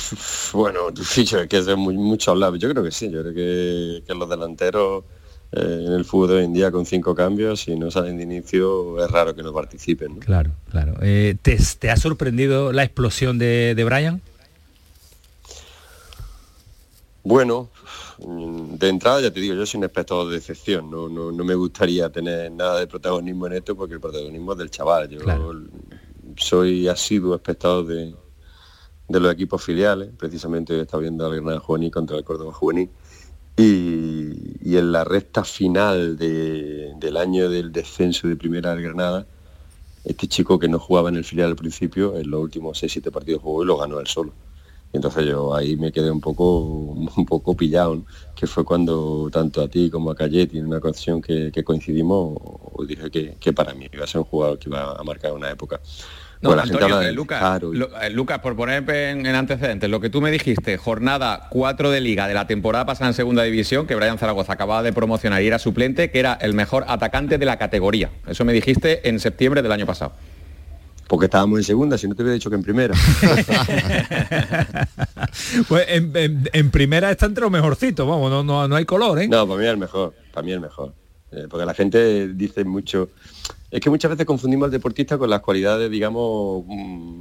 bueno, 0.53 0.89
es 0.99 1.47
que 1.47 1.57
es 1.57 1.77
muy, 1.77 1.95
mucho 1.95 2.31
hablar. 2.31 2.53
Yo 2.55 2.69
creo 2.69 2.83
que 2.83 2.91
sí, 2.91 3.09
yo 3.09 3.21
creo 3.21 3.33
que, 3.33 4.03
que 4.05 4.13
los 4.13 4.29
delanteros 4.29 5.03
eh, 5.51 5.83
en 5.87 5.93
el 5.93 6.05
fútbol 6.05 6.29
de 6.29 6.35
hoy 6.35 6.43
en 6.43 6.53
día 6.53 6.71
con 6.71 6.85
cinco 6.85 7.15
cambios, 7.15 7.61
si 7.61 7.75
no 7.75 7.89
salen 7.89 8.17
de 8.17 8.23
inicio, 8.23 9.03
es 9.03 9.09
raro 9.09 9.35
que 9.35 9.43
no 9.43 9.53
participen. 9.53 10.15
¿no? 10.15 10.19
Claro, 10.19 10.51
claro. 10.69 10.95
Eh, 11.01 11.35
¿te, 11.41 11.57
te 11.79 11.89
ha 11.89 11.97
sorprendido 11.97 12.71
la 12.71 12.83
explosión 12.83 13.37
de, 13.37 13.73
de 13.75 13.83
Brian? 13.83 14.21
Bueno, 17.23 17.69
de 18.19 18.87
entrada 18.87 19.21
ya 19.21 19.31
te 19.31 19.41
digo, 19.41 19.53
yo 19.53 19.65
soy 19.65 19.79
un 19.79 19.83
espectador 19.83 20.29
de 20.29 20.37
excepción, 20.37 20.89
no, 20.89 21.09
no, 21.09 21.31
no 21.31 21.43
me 21.43 21.55
gustaría 21.55 22.09
tener 22.09 22.51
nada 22.51 22.79
de 22.79 22.87
protagonismo 22.87 23.47
en 23.47 23.53
esto 23.53 23.75
porque 23.75 23.95
el 23.95 23.99
protagonismo 23.99 24.53
es 24.53 24.57
del 24.57 24.71
chaval. 24.71 25.09
Yo 25.09 25.53
soy 26.37 26.87
asiduo 26.87 27.35
espectador 27.35 27.85
de, 27.85 28.13
de 29.07 29.19
los 29.19 29.31
equipos 29.33 29.63
filiales, 29.63 30.09
precisamente 30.17 30.73
hoy 30.73 30.81
está 30.81 30.97
viendo 30.97 31.25
al 31.25 31.35
Granada 31.35 31.59
Juvenil 31.59 31.91
contra 31.91 32.17
el 32.17 32.23
Córdoba 32.23 32.53
Juvenil. 32.53 32.91
Y, 33.57 34.33
y 34.71 34.77
en 34.77 34.91
la 34.91 35.03
recta 35.03 35.43
final 35.43 36.17
de- 36.17 36.93
del 36.97 37.17
año 37.17 37.49
del 37.49 37.71
descenso 37.71 38.27
de 38.27 38.35
primera 38.37 38.71
del 38.75 38.83
Granada, 38.83 39.27
este 40.03 40.27
chico 40.27 40.59
que 40.59 40.67
no 40.69 40.79
jugaba 40.79 41.09
en 41.09 41.17
el 41.17 41.25
filial 41.25 41.49
al 41.49 41.55
principio, 41.55 42.17
en 42.17 42.29
los 42.31 42.41
últimos 42.41 42.77
6-7 42.79 43.11
partidos 43.11 43.41
jugó 43.41 43.63
y 43.63 43.67
lo 43.67 43.77
ganó 43.77 43.99
él 43.99 44.07
solo. 44.07 44.35
Y 44.93 44.97
entonces 44.97 45.25
yo 45.27 45.55
ahí 45.55 45.77
me 45.77 45.91
quedé 45.91 46.11
un 46.11 46.21
poco 46.21 46.43
un 47.17 47.25
poco 47.27 47.55
pillado, 47.57 48.05
que 48.35 48.47
fue 48.47 48.65
cuando 48.65 49.29
tanto 49.31 49.61
a 49.61 49.69
ti 49.69 49.89
como 49.91 50.11
a 50.11 50.15
Cayeti 50.15 50.59
en 50.59 50.67
una 50.67 50.77
ocasión 50.79 51.21
que, 51.21 51.51
que 51.53 51.63
coincidimos, 51.63 52.37
os 52.41 52.87
dije 52.87 53.11
que, 53.11 53.37
que 53.39 53.53
para 53.53 53.73
mí 53.73 53.87
iba 53.93 54.05
a 54.05 54.07
ser 54.07 54.19
un 54.19 54.25
jugador 54.25 54.59
que 54.59 54.69
iba 54.69 54.93
a 54.93 55.03
marcar 55.03 55.33
una 55.33 55.51
época. 55.51 55.81
No, 56.41 56.49
Bueno, 56.49 56.61
Antonio, 56.63 57.01
eh, 57.01 57.05
de 57.07 57.11
Lucas, 57.13 57.41
eh, 58.01 58.09
Lucas, 58.11 58.39
por 58.39 58.55
poner 58.55 58.87
en, 58.89 59.25
en 59.25 59.35
antecedentes, 59.35 59.89
lo 59.89 59.99
que 59.99 60.09
tú 60.11 60.21
me 60.21 60.29
dijiste, 60.29 60.77
jornada 60.77 61.47
4 61.49 61.89
de 61.89 61.99
liga 61.99 62.27
de 62.27 62.33
la 62.35 62.45
temporada 62.45 62.85
pasada 62.85 63.07
en 63.09 63.13
segunda 63.15 63.41
división, 63.43 63.87
que 63.87 63.95
Brian 63.95 64.17
Zaragoza 64.19 64.53
acababa 64.53 64.83
de 64.83 64.93
promocionar 64.93 65.41
y 65.41 65.47
era 65.47 65.57
suplente, 65.57 66.11
que 66.11 66.19
era 66.19 66.33
el 66.33 66.53
mejor 66.53 66.85
atacante 66.87 67.37
de 67.39 67.45
la 67.45 67.57
categoría. 67.57 68.11
Eso 68.27 68.45
me 68.45 68.53
dijiste 68.53 69.09
en 69.09 69.19
septiembre 69.19 69.61
del 69.63 69.71
año 69.71 69.85
pasado. 69.87 70.11
Porque 71.07 71.25
estábamos 71.25 71.57
en 71.59 71.63
segunda, 71.63 71.97
si 71.97 72.05
no 72.07 72.13
te 72.15 72.21
hubiera 72.21 72.33
dicho 72.33 72.49
que 72.49 72.57
en 72.57 72.63
primera. 72.63 72.93
Pues 75.67 75.85
en, 75.89 76.15
en- 76.15 76.49
en 76.53 76.71
primera 76.71 77.09
está 77.11 77.25
entre 77.25 77.41
los 77.41 77.51
mejorcitos, 77.51 78.07
vamos, 78.07 78.29
no, 78.29 78.43
no, 78.43 78.67
no 78.67 78.75
hay 78.75 78.85
color, 78.85 79.19
¿eh? 79.21 79.27
No, 79.27 79.47
para 79.47 79.59
mí 79.59 79.65
es 79.65 79.71
el 79.71 79.77
mejor, 79.77 80.13
para 80.33 80.43
mí 80.45 80.51
es 80.51 80.55
el 80.55 80.61
mejor. 80.61 80.93
Eh, 81.31 81.47
porque 81.49 81.65
la 81.65 81.73
gente 81.73 82.33
dice 82.33 82.63
mucho... 82.63 83.09
Es 83.69 83.81
que 83.81 83.89
muchas 83.89 84.11
veces 84.11 84.25
confundimos 84.25 84.67
al 84.67 84.71
deportista 84.71 85.17
con 85.17 85.29
las 85.29 85.41
cualidades, 85.41 85.91
digamos, 85.91 86.63
mm, 86.67 87.19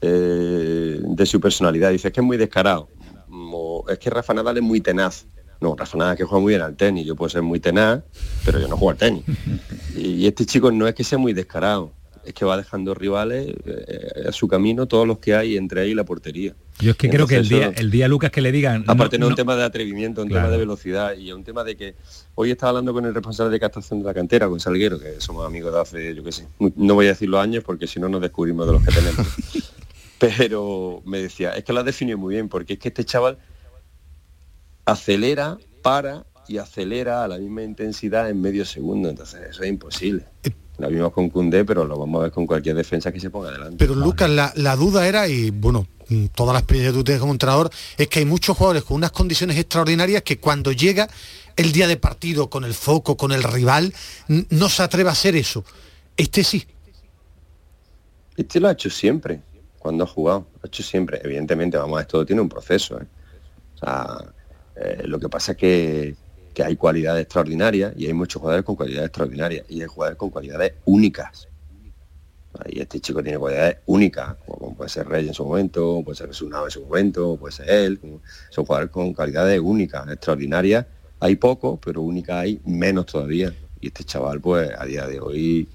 eh, 0.00 1.00
de 1.02 1.26
su 1.26 1.40
personalidad. 1.40 1.90
Dice, 1.90 2.08
es 2.08 2.14
que 2.14 2.20
es 2.20 2.26
muy 2.26 2.36
descarado. 2.36 2.88
Mm, 3.28 3.50
O 3.52 3.84
es 3.88 3.98
que 3.98 4.08
Rafa 4.10 4.32
Nadal 4.32 4.58
es 4.58 4.62
muy 4.62 4.80
tenaz. 4.80 5.26
No, 5.60 5.74
Rafa 5.74 5.98
Nadal 5.98 6.12
es 6.14 6.18
que 6.18 6.24
juega 6.24 6.40
muy 6.40 6.52
bien 6.52 6.62
al 6.62 6.76
tenis. 6.76 7.04
Yo 7.04 7.16
puedo 7.16 7.28
ser 7.28 7.42
muy 7.42 7.58
tenaz, 7.58 8.02
pero 8.44 8.60
yo 8.60 8.68
no 8.68 8.76
juego 8.76 8.90
al 8.90 8.96
tenis. 8.96 9.24
Y, 9.96 10.10
y 10.10 10.26
este 10.28 10.46
chico 10.46 10.70
no 10.70 10.86
es 10.86 10.94
que 10.94 11.02
sea 11.02 11.18
muy 11.18 11.32
descarado. 11.32 11.90
Es 12.28 12.34
que 12.34 12.44
va 12.44 12.56
dejando 12.58 12.94
rivales 12.94 13.54
eh, 13.64 14.26
a 14.28 14.32
su 14.32 14.48
camino 14.48 14.86
todos 14.86 15.06
los 15.06 15.18
que 15.18 15.34
hay 15.34 15.56
entre 15.56 15.80
ahí 15.80 15.90
y 15.90 15.94
la 15.94 16.04
portería. 16.04 16.54
Yo 16.78 16.90
es 16.90 16.96
que 16.96 17.08
creo 17.08 17.26
que 17.26 17.36
el 17.36 17.48
día, 17.48 17.72
el 17.74 17.90
día 17.90 18.06
Lucas 18.06 18.30
que 18.30 18.40
le 18.40 18.52
digan. 18.52 18.84
Aparte 18.86 19.18
no, 19.18 19.26
es 19.26 19.30
un 19.30 19.36
tema 19.36 19.56
de 19.56 19.64
atrevimiento, 19.64 20.22
un 20.22 20.28
Claro. 20.28 20.44
tema 20.46 20.52
de 20.52 20.58
velocidad 20.58 21.16
y 21.16 21.30
es 21.30 21.34
un 21.34 21.42
tema 21.42 21.64
de 21.64 21.76
que 21.76 21.94
hoy 22.34 22.50
estaba 22.50 22.70
hablando 22.70 22.92
con 22.92 23.06
el 23.06 23.14
responsable 23.14 23.50
de 23.50 23.58
captación 23.58 24.00
de 24.00 24.04
la 24.04 24.12
cantera, 24.14 24.46
con 24.46 24.60
Salguero, 24.60 25.00
que 25.00 25.20
somos 25.20 25.46
amigos 25.46 25.72
de 25.72 25.80
hace, 25.80 26.14
yo 26.14 26.22
qué 26.22 26.32
sé, 26.32 26.46
no 26.76 26.94
voy 26.94 27.06
a 27.06 27.10
decir 27.10 27.28
los 27.28 27.40
años 27.42 27.64
porque 27.64 27.86
si 27.86 27.98
no 27.98 28.08
nos 28.08 28.20
descubrimos 28.20 28.66
de 28.66 28.72
los 28.72 28.84
que 28.84 28.92
tenemos. 28.92 29.26
Pero 30.18 31.02
me 31.06 31.18
decía, 31.22 31.52
es 31.52 31.64
que 31.64 31.72
lo 31.72 31.80
has 31.80 31.86
definido 31.86 32.18
muy 32.18 32.34
bien, 32.34 32.48
porque 32.48 32.74
es 32.74 32.78
que 32.78 32.88
este 32.88 33.04
chaval 33.04 33.38
acelera, 34.84 35.58
para 35.82 36.26
y 36.48 36.58
acelera 36.58 37.24
a 37.24 37.28
la 37.28 37.38
misma 37.38 37.62
intensidad 37.62 38.28
en 38.30 38.40
medio 38.40 38.64
segundo, 38.64 39.08
entonces 39.10 39.40
eso 39.50 39.62
es 39.62 39.68
imposible. 39.68 40.26
Lo 40.78 40.88
vimos 40.88 41.12
con 41.12 41.28
Cundé, 41.28 41.64
pero 41.64 41.84
lo 41.84 41.98
vamos 41.98 42.20
a 42.20 42.22
ver 42.24 42.32
con 42.32 42.46
cualquier 42.46 42.76
defensa 42.76 43.10
que 43.12 43.18
se 43.18 43.30
ponga 43.30 43.48
adelante. 43.48 43.76
Pero 43.78 43.94
Lucas, 43.94 44.30
la, 44.30 44.52
la 44.56 44.76
duda 44.76 45.08
era, 45.08 45.26
y 45.26 45.50
bueno, 45.50 45.88
mm, 46.08 46.26
toda 46.26 46.52
la 46.52 46.60
experiencia 46.60 46.92
que 46.92 46.98
tú 46.98 47.04
tienes 47.04 47.20
como 47.20 47.32
entrenador, 47.32 47.70
es 47.96 48.06
que 48.06 48.20
hay 48.20 48.24
muchos 48.24 48.56
jugadores 48.56 48.84
con 48.84 48.96
unas 48.96 49.10
condiciones 49.10 49.58
extraordinarias 49.58 50.22
que 50.22 50.38
cuando 50.38 50.70
llega 50.70 51.08
el 51.56 51.72
día 51.72 51.88
de 51.88 51.96
partido, 51.96 52.48
con 52.48 52.64
el 52.64 52.74
foco, 52.74 53.16
con 53.16 53.32
el 53.32 53.42
rival, 53.42 53.92
no 54.28 54.68
se 54.68 54.82
atreve 54.84 55.08
a 55.08 55.12
hacer 55.12 55.34
eso. 55.34 55.64
Este 56.16 56.44
sí. 56.44 56.64
Este 58.36 58.60
lo 58.60 58.68
ha 58.68 58.72
hecho 58.72 58.88
siempre, 58.88 59.40
cuando 59.80 60.04
ha 60.04 60.06
jugado, 60.06 60.46
lo 60.54 60.60
ha 60.62 60.66
hecho 60.68 60.84
siempre. 60.84 61.20
Evidentemente, 61.24 61.76
vamos, 61.76 62.00
esto 62.00 62.24
tiene 62.24 62.40
un 62.40 62.48
proceso. 62.48 63.00
¿eh? 63.00 63.06
O 63.74 63.78
sea, 63.78 64.18
eh, 64.76 65.02
lo 65.06 65.18
que 65.18 65.28
pasa 65.28 65.52
es 65.52 65.58
que, 65.58 66.16
que 66.58 66.64
hay 66.64 66.74
cualidades 66.74 67.22
extraordinarias 67.22 67.92
y 67.96 68.06
hay 68.06 68.12
muchos 68.12 68.40
jugadores 68.40 68.64
con 68.64 68.74
cualidades 68.74 69.06
extraordinarias 69.06 69.64
y 69.68 69.80
hay 69.80 69.86
jugadores 69.86 70.18
con 70.18 70.28
cualidades 70.28 70.72
únicas. 70.86 71.46
Y 72.66 72.80
este 72.80 72.98
chico 72.98 73.22
tiene 73.22 73.38
cualidades 73.38 73.76
únicas, 73.86 74.34
como 74.44 74.74
puede 74.74 74.90
ser 74.90 75.06
Rey 75.06 75.28
en 75.28 75.34
su 75.34 75.44
momento, 75.44 76.02
puede 76.04 76.16
ser 76.16 76.34
Sunao 76.34 76.64
en 76.64 76.72
su 76.72 76.82
momento, 76.82 77.36
puede 77.36 77.52
ser 77.52 77.70
él. 77.70 78.00
Son 78.50 78.66
jugadores 78.66 78.90
con 78.90 79.14
cualidades 79.14 79.60
únicas, 79.62 80.08
extraordinarias. 80.08 80.84
Hay 81.20 81.36
pocos, 81.36 81.78
pero 81.80 82.02
únicas 82.02 82.38
hay 82.38 82.60
menos 82.64 83.06
todavía. 83.06 83.54
Y 83.80 83.86
este 83.86 84.02
chaval, 84.02 84.40
pues, 84.40 84.68
a 84.76 84.84
día 84.84 85.06
de 85.06 85.20
hoy 85.20 85.68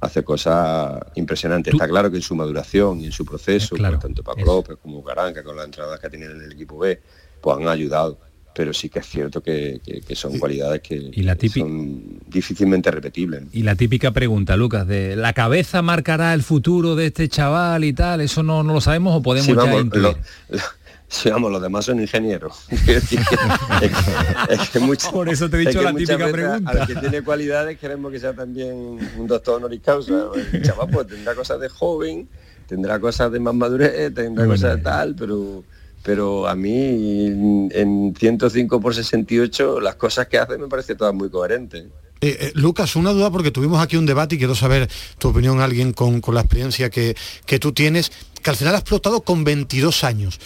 hace 0.00 0.24
cosas 0.24 0.98
impresionantes. 1.16 1.74
Está 1.74 1.86
claro 1.86 2.10
que 2.10 2.16
en 2.16 2.22
su 2.22 2.34
maduración 2.34 3.02
y 3.02 3.04
en 3.04 3.12
su 3.12 3.26
proceso, 3.26 3.76
pues, 3.76 3.98
tanto 3.98 4.22
Paco 4.22 4.46
López 4.46 4.78
como 4.80 5.04
Caranca, 5.04 5.44
con 5.44 5.56
las 5.56 5.66
entradas 5.66 6.00
que 6.00 6.08
tienen 6.08 6.30
en 6.30 6.42
el 6.42 6.52
equipo 6.52 6.78
B, 6.78 7.02
pues 7.42 7.58
han 7.58 7.68
ayudado. 7.68 8.25
Pero 8.56 8.72
sí 8.72 8.88
que 8.88 9.00
es 9.00 9.06
cierto 9.06 9.42
que, 9.42 9.80
que- 9.84 10.00
que 10.00 10.14
son 10.16 10.38
cualidades 10.38 10.80
que, 10.80 10.94
Y 11.12 11.22
la 11.24 11.36
típica- 11.36 11.66
son 11.66 12.02
difícilmente 12.26 12.90
repetibles. 12.90 13.42
Y 13.52 13.62
la 13.64 13.74
típica 13.74 14.12
pregunta, 14.12 14.56
Lucas, 14.56 14.86
de 14.86 15.14
la 15.14 15.34
cabeza 15.34 15.82
marcará 15.82 16.32
el 16.32 16.42
futuro 16.42 16.96
de 16.96 17.06
este 17.06 17.28
chaval 17.28 17.84
y 17.84 17.92
tal, 17.92 18.22
¿eso 18.22 18.42
no, 18.42 18.62
no 18.62 18.72
lo 18.72 18.80
sabemos 18.80 19.14
o 19.14 19.20
podemos 19.22 19.44
Sí, 19.46 19.52
ya 19.52 19.58
vamos, 19.58 19.94
lo- 19.94 20.12
lo- 20.12 20.16
sí, 21.08 21.28
vamos, 21.28 21.52
los 21.52 21.60
demás 21.60 21.84
son 21.84 22.00
ingenieros. 22.00 22.66
Es 22.70 23.08
que- 23.10 24.54
es 24.54 24.70
que 24.70 24.78
muchas- 24.80 25.12
Por 25.12 25.28
eso 25.28 25.50
te 25.50 25.58
he 25.58 25.60
es 25.60 25.66
dicho 25.68 25.78
que 25.80 25.84
la 25.84 25.92
típica 25.92 26.16
veces 26.16 26.32
pregunta. 26.32 26.70
Al 26.70 26.86
que 26.86 26.94
tiene 26.96 27.22
cualidades 27.22 27.78
queremos 27.78 28.10
que 28.10 28.18
sea 28.20 28.32
también 28.32 28.72
un 29.18 29.26
doctor 29.26 29.56
honoris 29.56 29.80
causa. 29.82 30.28
El 30.52 30.62
chaval 30.62 30.88
pues 30.90 31.06
tendrá 31.08 31.34
cosas 31.34 31.60
de 31.60 31.68
joven, 31.68 32.26
tendrá 32.66 32.98
cosas 32.98 33.30
de 33.30 33.38
más 33.38 33.54
madurez, 33.54 34.14
tendrá 34.14 34.46
cosas 34.46 34.76
de 34.76 34.82
tal, 34.82 35.14
pero 35.14 35.62
pero 36.06 36.46
a 36.46 36.54
mí 36.54 37.26
en 37.72 38.14
105 38.16 38.80
por 38.80 38.94
68 38.94 39.80
las 39.80 39.96
cosas 39.96 40.28
que 40.28 40.38
hace 40.38 40.56
me 40.56 40.68
parece 40.68 40.94
todas 40.94 41.12
muy 41.12 41.28
coherentes. 41.28 41.86
Eh, 42.20 42.38
eh, 42.40 42.52
Lucas, 42.54 42.94
una 42.94 43.10
duda 43.10 43.28
porque 43.32 43.50
tuvimos 43.50 43.82
aquí 43.82 43.96
un 43.96 44.06
debate 44.06 44.36
y 44.36 44.38
quiero 44.38 44.54
saber 44.54 44.88
tu 45.18 45.30
opinión, 45.30 45.60
alguien 45.60 45.92
con, 45.92 46.20
con 46.20 46.36
la 46.36 46.42
experiencia 46.42 46.90
que, 46.90 47.16
que 47.44 47.58
tú 47.58 47.72
tienes, 47.72 48.12
que 48.40 48.50
al 48.50 48.54
final 48.54 48.76
ha 48.76 48.78
explotado 48.78 49.22
con 49.22 49.42
22 49.42 50.04
años. 50.04 50.38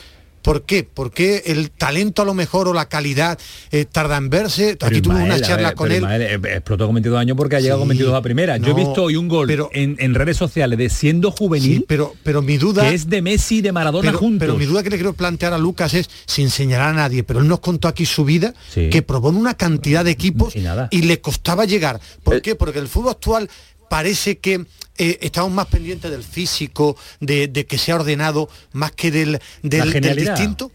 ¿Por 0.42 0.62
qué? 0.62 0.84
¿Por 0.84 1.12
qué 1.12 1.42
el 1.46 1.70
talento 1.70 2.22
a 2.22 2.24
lo 2.24 2.34
mejor 2.34 2.68
o 2.68 2.72
la 2.72 2.88
calidad 2.88 3.38
eh, 3.70 3.84
tarda 3.84 4.16
en 4.16 4.30
verse? 4.30 4.76
Pero 4.78 4.90
aquí 4.90 5.00
tuvimos 5.00 5.24
una 5.24 5.40
charla 5.40 5.68
ver, 5.68 5.76
con 5.76 5.90
él. 5.90 5.98
Ismael, 5.98 6.22
eh, 6.22 6.40
explotó 6.54 6.86
con 6.86 6.94
22 6.94 7.18
años 7.18 7.36
porque 7.36 7.56
ha 7.56 7.60
llegado 7.60 7.80
con 7.80 7.88
22 7.88 8.14
a 8.14 8.22
primera. 8.22 8.56
Yo 8.56 8.70
he 8.70 8.74
visto 8.74 9.04
hoy 9.04 9.16
un 9.16 9.28
gol 9.28 9.50
en, 9.72 9.96
en 9.98 10.14
redes 10.14 10.36
sociales 10.36 10.78
de 10.78 10.88
siendo 10.88 11.30
juvenil, 11.30 11.84
pero, 11.86 12.14
pero 12.22 12.42
mi 12.42 12.56
duda 12.56 12.88
que 12.88 12.94
es 12.94 13.08
de 13.08 13.22
Messi 13.22 13.58
y 13.58 13.60
de 13.62 13.72
Maradona 13.72 14.08
pero, 14.08 14.18
juntos. 14.18 14.46
pero 14.46 14.58
mi 14.58 14.66
duda 14.66 14.82
que 14.82 14.90
le 14.90 14.96
quiero 14.96 15.12
plantear 15.12 15.52
a 15.52 15.58
Lucas 15.58 15.94
es, 15.94 16.08
sin 16.26 16.50
señalar 16.50 16.90
a 16.90 16.92
nadie, 16.92 17.22
pero 17.22 17.40
él 17.40 17.48
nos 17.48 17.60
contó 17.60 17.88
aquí 17.88 18.06
su 18.06 18.24
vida, 18.24 18.54
que 18.74 19.02
probó 19.02 19.30
en 19.30 19.36
una 19.36 19.54
cantidad 19.54 20.04
de 20.04 20.10
equipos 20.10 20.54
y, 20.90 21.02
le 21.02 21.20
costaba 21.20 21.64
llegar. 21.64 22.00
¿Por 22.22 22.40
qué? 22.42 22.54
Porque 22.54 22.78
el 22.78 22.88
fútbol 22.88 23.12
actual 23.12 23.50
parece 23.90 24.38
que 24.38 24.66
eh, 24.98 25.18
estamos 25.20 25.50
más 25.50 25.66
pendientes 25.66 26.08
del 26.12 26.22
físico, 26.22 26.96
de, 27.18 27.48
de 27.48 27.66
que 27.66 27.76
sea 27.76 27.96
ordenado, 27.96 28.48
más 28.72 28.92
que 28.92 29.10
del, 29.10 29.40
del, 29.64 29.92
del 30.00 30.14
distinto. 30.14 30.70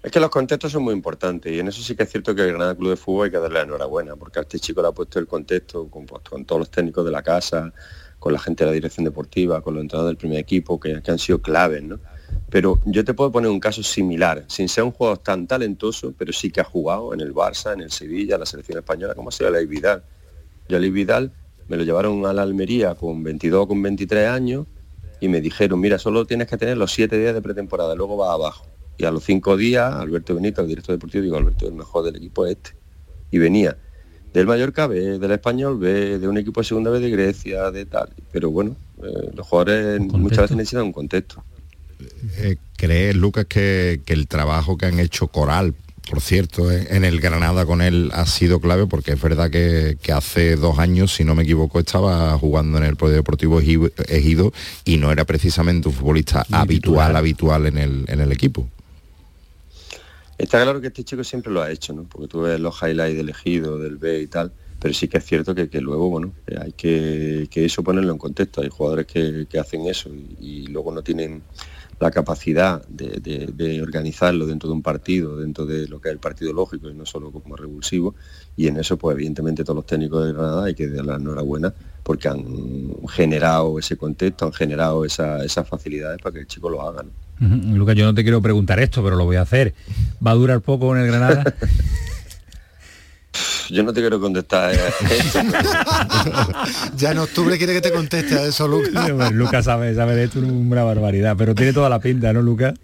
Es 0.00 0.12
que 0.12 0.20
los 0.20 0.30
contextos 0.30 0.70
son 0.70 0.84
muy 0.84 0.94
importantes 0.94 1.52
y 1.52 1.58
en 1.58 1.66
eso 1.66 1.82
sí 1.82 1.96
que 1.96 2.04
es 2.04 2.10
cierto 2.10 2.36
que 2.36 2.42
el 2.42 2.48
Granada 2.50 2.76
Club 2.76 2.90
de 2.90 2.96
Fútbol 2.96 3.24
hay 3.24 3.30
que 3.32 3.38
darle 3.38 3.58
la 3.58 3.64
enhorabuena, 3.64 4.14
porque 4.14 4.38
a 4.38 4.42
este 4.42 4.60
chico 4.60 4.80
le 4.80 4.88
ha 4.88 4.92
puesto 4.92 5.18
el 5.18 5.26
contexto 5.26 5.88
con, 5.88 6.06
pues, 6.06 6.22
con 6.22 6.44
todos 6.44 6.60
los 6.60 6.70
técnicos 6.70 7.04
de 7.04 7.10
la 7.10 7.22
casa, 7.22 7.72
con 8.20 8.32
la 8.32 8.38
gente 8.38 8.62
de 8.62 8.70
la 8.70 8.74
dirección 8.74 9.04
deportiva, 9.04 9.60
con 9.60 9.74
los 9.74 9.82
entrenadores 9.82 10.10
del 10.10 10.18
primer 10.18 10.38
equipo, 10.38 10.78
que, 10.78 11.02
que 11.02 11.10
han 11.10 11.18
sido 11.18 11.42
claves, 11.42 11.82
¿no? 11.82 11.98
Pero 12.48 12.80
yo 12.84 13.04
te 13.04 13.12
puedo 13.12 13.32
poner 13.32 13.50
un 13.50 13.58
caso 13.58 13.82
similar, 13.82 14.44
sin 14.46 14.68
ser 14.68 14.84
un 14.84 14.92
jugador 14.92 15.18
tan 15.18 15.48
talentoso, 15.48 16.14
pero 16.16 16.32
sí 16.32 16.52
que 16.52 16.60
ha 16.60 16.64
jugado 16.64 17.12
en 17.12 17.20
el 17.20 17.34
Barça, 17.34 17.72
en 17.72 17.80
el 17.80 17.90
Sevilla, 17.90 18.34
en 18.34 18.40
la 18.40 18.46
selección 18.46 18.78
española, 18.78 19.14
como 19.16 19.30
ha 19.30 19.32
sido 19.32 19.50
Vidal. 19.66 20.04
Alex 20.68 20.92
Vidal 20.92 21.32
me 21.68 21.76
lo 21.76 21.84
llevaron 21.84 22.24
a 22.26 22.32
la 22.32 22.42
Almería 22.42 22.94
con 22.94 23.22
22 23.22 23.66
con 23.66 23.82
23 23.82 24.28
años 24.28 24.66
y 25.20 25.28
me 25.28 25.40
dijeron, 25.40 25.80
mira, 25.80 25.98
solo 25.98 26.26
tienes 26.26 26.48
que 26.48 26.56
tener 26.56 26.76
los 26.76 26.92
siete 26.92 27.18
días 27.18 27.34
de 27.34 27.40
pretemporada, 27.42 27.94
luego 27.94 28.16
vas 28.16 28.30
abajo. 28.30 28.66
Y 28.98 29.04
a 29.04 29.10
los 29.10 29.24
cinco 29.24 29.56
días, 29.56 29.92
Alberto 29.94 30.34
Benito, 30.34 30.62
el 30.62 30.68
director 30.68 30.94
deportivo, 30.96 31.22
digo, 31.22 31.36
Alberto, 31.36 31.66
el 31.66 31.74
mejor 31.74 32.04
del 32.04 32.16
equipo 32.16 32.44
es 32.44 32.52
este. 32.52 32.70
Y 33.30 33.38
venía 33.38 33.76
del 34.32 34.46
Mallorca 34.46 34.86
B, 34.86 35.18
del 35.18 35.30
Español 35.30 35.78
B, 35.78 36.18
de 36.18 36.28
un 36.28 36.38
equipo 36.38 36.60
de 36.60 36.66
segunda 36.66 36.90
vez 36.90 37.02
de 37.02 37.10
Grecia, 37.10 37.70
de 37.70 37.84
tal. 37.86 38.08
Pero 38.32 38.50
bueno, 38.50 38.76
eh, 39.02 39.30
los 39.34 39.46
jugadores 39.46 40.00
muchas 40.00 40.38
veces 40.38 40.56
necesitan 40.56 40.86
un 40.86 40.92
contexto. 40.92 41.44
Eh, 42.38 42.56
¿Crees, 42.76 43.14
Lucas, 43.14 43.46
que, 43.46 44.00
que 44.04 44.12
el 44.12 44.26
trabajo 44.26 44.76
que 44.76 44.86
han 44.86 44.98
hecho 44.98 45.28
Coral, 45.28 45.74
por 46.08 46.20
cierto, 46.20 46.70
eh, 46.70 46.88
en 46.90 47.04
el 47.04 47.20
Granada 47.20 47.64
con 47.64 47.80
él 47.80 48.10
ha 48.12 48.26
sido 48.26 48.60
clave? 48.60 48.86
Porque 48.86 49.12
es 49.12 49.20
verdad 49.20 49.50
que, 49.50 49.96
que 50.02 50.12
hace 50.12 50.56
dos 50.56 50.78
años, 50.78 51.14
si 51.14 51.24
no 51.24 51.34
me 51.34 51.44
equivoco, 51.44 51.78
estaba 51.78 52.36
jugando 52.38 52.78
en 52.78 52.84
el 52.84 52.96
Polideportivo 52.96 53.60
Ejido 53.60 54.52
y 54.84 54.96
no 54.96 55.12
era 55.12 55.24
precisamente 55.24 55.88
un 55.88 55.94
futbolista 55.94 56.44
habitual, 56.50 57.16
habitual 57.16 57.66
en 57.66 57.78
el, 57.78 58.04
en 58.08 58.20
el 58.20 58.32
equipo. 58.32 58.68
Está 60.38 60.60
claro 60.62 60.80
que 60.80 60.88
este 60.88 61.04
chico 61.04 61.22
siempre 61.22 61.52
lo 61.52 61.62
ha 61.62 61.70
hecho, 61.70 61.92
¿no? 61.92 62.02
Porque 62.04 62.26
tú 62.26 62.40
ves 62.40 62.58
los 62.58 62.74
highlights 62.82 63.16
del 63.16 63.28
ejido, 63.28 63.78
del 63.78 63.96
B 63.96 64.22
y 64.22 64.26
tal, 64.26 64.50
pero 64.80 64.92
sí 64.92 65.06
que 65.06 65.18
es 65.18 65.24
cierto 65.24 65.54
que, 65.54 65.68
que 65.68 65.80
luego, 65.80 66.10
bueno, 66.10 66.32
hay 66.60 66.72
que, 66.72 67.46
que 67.48 67.64
eso 67.64 67.84
ponerlo 67.84 68.10
en 68.10 68.18
contexto. 68.18 68.60
Hay 68.60 68.68
jugadores 68.68 69.06
que, 69.06 69.46
que 69.48 69.58
hacen 69.60 69.86
eso 69.86 70.08
y, 70.08 70.36
y 70.40 70.66
luego 70.66 70.90
no 70.90 71.02
tienen 71.02 71.42
la 72.02 72.10
capacidad 72.10 72.84
de, 72.88 73.20
de- 73.20 73.46
de 73.54 73.80
organizarlo 73.82 74.46
dentro 74.46 74.68
de 74.68 74.74
un 74.74 74.82
partido, 74.82 75.36
dentro 75.38 75.64
de 75.66 75.86
lo 75.88 76.00
que 76.00 76.08
es 76.08 76.12
el 76.12 76.18
partido 76.18 76.52
lógico 76.52 76.90
y 76.90 76.94
no 76.94 77.06
solo 77.06 77.30
como 77.30 77.56
revulsivo. 77.56 78.14
Y 78.56 78.66
en 78.66 78.76
eso, 78.76 78.96
pues 78.98 79.14
evidentemente 79.14 79.64
todos 79.64 79.76
los 79.76 79.86
técnicos 79.86 80.26
de 80.26 80.32
Granada 80.32 80.64
hay 80.64 80.74
que 80.74 80.88
darle 80.88 81.12
la 81.12 81.16
enhorabuena 81.18 81.72
porque 82.02 82.28
han 82.28 82.44
generado 83.08 83.78
ese 83.78 83.96
contexto, 83.96 84.46
han 84.46 84.52
generado 84.52 85.04
esa- 85.04 85.44
esas 85.44 85.66
facilidades 85.68 86.18
para 86.20 86.32
que 86.34 86.40
el 86.40 86.46
chico 86.46 86.68
lo 86.68 86.82
haga. 86.82 87.02
¿no? 87.04 87.10
Ujú, 87.46 87.76
Lucas, 87.76 87.96
yo 87.96 88.04
no 88.04 88.14
te 88.14 88.22
quiero 88.22 88.42
preguntar 88.42 88.78
esto, 88.80 89.02
pero 89.02 89.16
lo 89.16 89.24
voy 89.24 89.36
a 89.36 89.42
hacer. 89.42 89.74
¿Va 90.24 90.32
a 90.32 90.34
durar 90.34 90.60
poco 90.60 90.94
en 90.96 91.02
el 91.02 91.06
Granada? 91.08 91.44
Yo 93.70 93.82
no 93.82 93.92
te 93.92 94.00
quiero 94.00 94.20
contestar. 94.20 94.74
eh. 94.74 94.78
ya 96.96 97.12
en 97.12 97.18
octubre 97.18 97.56
quiere 97.56 97.72
que 97.74 97.80
te 97.80 97.92
conteste 97.92 98.34
a 98.34 98.44
eso, 98.44 98.68
Lucas. 98.68 99.06
Sí, 99.06 99.34
Lucas 99.34 99.64
sabe, 99.64 99.94
sabe 99.94 100.14
de 100.14 100.24
esto 100.24 100.40
una 100.40 100.84
barbaridad, 100.84 101.34
pero 101.38 101.54
tiene 101.54 101.72
toda 101.72 101.88
la 101.88 101.98
pinta, 101.98 102.32
¿no, 102.32 102.42
Lucas? 102.42 102.74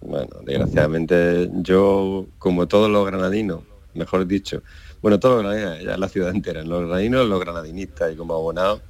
Bueno, 0.00 0.28
desgraciadamente 0.44 1.50
yo, 1.56 2.26
como 2.38 2.66
todos 2.66 2.90
los 2.90 3.06
granadinos, 3.06 3.60
mejor 3.94 4.26
dicho, 4.26 4.62
bueno, 5.00 5.20
todos 5.20 5.42
los 5.42 5.52
granadinos, 5.52 5.84
ya 5.84 5.96
la 5.96 6.08
ciudad 6.08 6.30
entera, 6.30 6.64
los 6.64 6.80
granadinos, 6.80 7.28
los 7.28 7.40
granadinistas 7.40 8.12
y 8.12 8.16
como 8.16 8.34
abonados, 8.34 8.80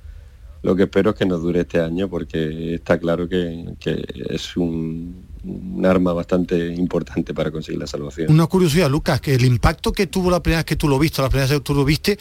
lo 0.63 0.77
que 0.77 0.85
espero 0.85 1.11
es 1.11 1.17
que 1.17 1.27
nos 1.27 1.43
dure 1.43 1.61
este 1.61 1.81
año 1.81 2.09
porque 2.09 2.75
está 2.77 2.99
claro 2.99 3.29
que, 3.29 3.75
que 3.81 4.05
es 4.31 4.57
un, 4.57 5.27
un 5.45 5.85
arma 5.87 6.13
bastante 6.13 6.57
importante 6.75 7.35
para 7.35 7.51
conseguir 7.51 7.81
la 7.81 7.87
salvación. 7.87 8.31
Una 8.31 8.47
curiosidad, 8.47 8.89
Lucas, 8.91 9.21
que 9.21 9.35
el 9.35 9.45
impacto 9.45 9.93
que 9.93 10.07
tuvo 10.07 10.31
la 10.31 10.43
primera 10.43 10.59
vez 10.61 10.67
que 10.67 10.77
tú 10.77 10.89
lo 10.89 10.99
viste, 10.99 11.21
la 11.23 11.29
primera 11.29 11.49
vez 11.49 11.59
que 11.59 11.65
tú 11.65 11.75
lo 11.75 11.85
viste, 11.85 12.19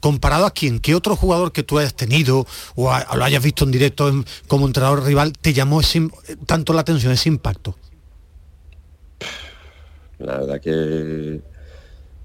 comparado 0.00 0.46
a 0.46 0.50
quién, 0.50 0.78
qué 0.80 0.94
otro 0.94 1.16
jugador 1.16 1.52
que 1.52 1.62
tú 1.62 1.78
hayas 1.78 1.94
tenido 1.94 2.46
o, 2.74 2.90
a- 2.92 3.06
o 3.12 3.16
lo 3.16 3.24
hayas 3.24 3.42
visto 3.42 3.64
en 3.64 3.70
directo 3.72 4.08
en- 4.08 4.24
como 4.46 4.66
entrenador 4.66 5.04
rival, 5.04 5.32
te 5.32 5.52
llamó 5.52 5.80
ese 5.80 6.08
tanto 6.46 6.72
la 6.72 6.80
atención, 6.82 7.12
ese 7.12 7.28
impacto. 7.28 7.76
La 10.18 10.38
verdad 10.38 10.60
que 10.60 11.40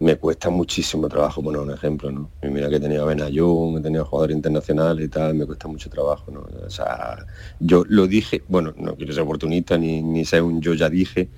me 0.02 0.16
cuesta 0.16 0.50
muchísimo 0.50 1.08
trabajo 1.08 1.44
poner 1.44 1.62
un 1.62 1.72
ejemplo, 1.72 2.12
¿no? 2.12 2.32
Mira 2.42 2.70
que 2.70 2.78
he 2.78 2.80
tenido 2.80 3.04
a 3.04 3.06
Benayoun, 3.06 3.78
he 3.78 3.82
tenido 3.82 4.04
jugadores 4.04 4.36
internacionales 4.36 5.06
y 5.06 5.10
tal, 5.10 5.36
me 5.36 5.46
cuesta 5.46 5.68
mucho 5.68 5.92
trabajo, 5.92 6.32
¿no? 6.32 6.48
O 6.66 6.70
sea, 6.72 7.24
yo 7.60 7.84
lo 7.88 8.08
dije, 8.08 8.42
bueno, 8.48 8.74
no 8.78 8.96
quiero 8.96 9.14
ser 9.14 9.22
oportunista 9.22 9.78
ni, 9.78 10.02
ni 10.02 10.26
ser 10.26 10.42
un 10.42 10.60
yo 10.60 10.74
ya 10.74 10.90
dije, 10.90 11.30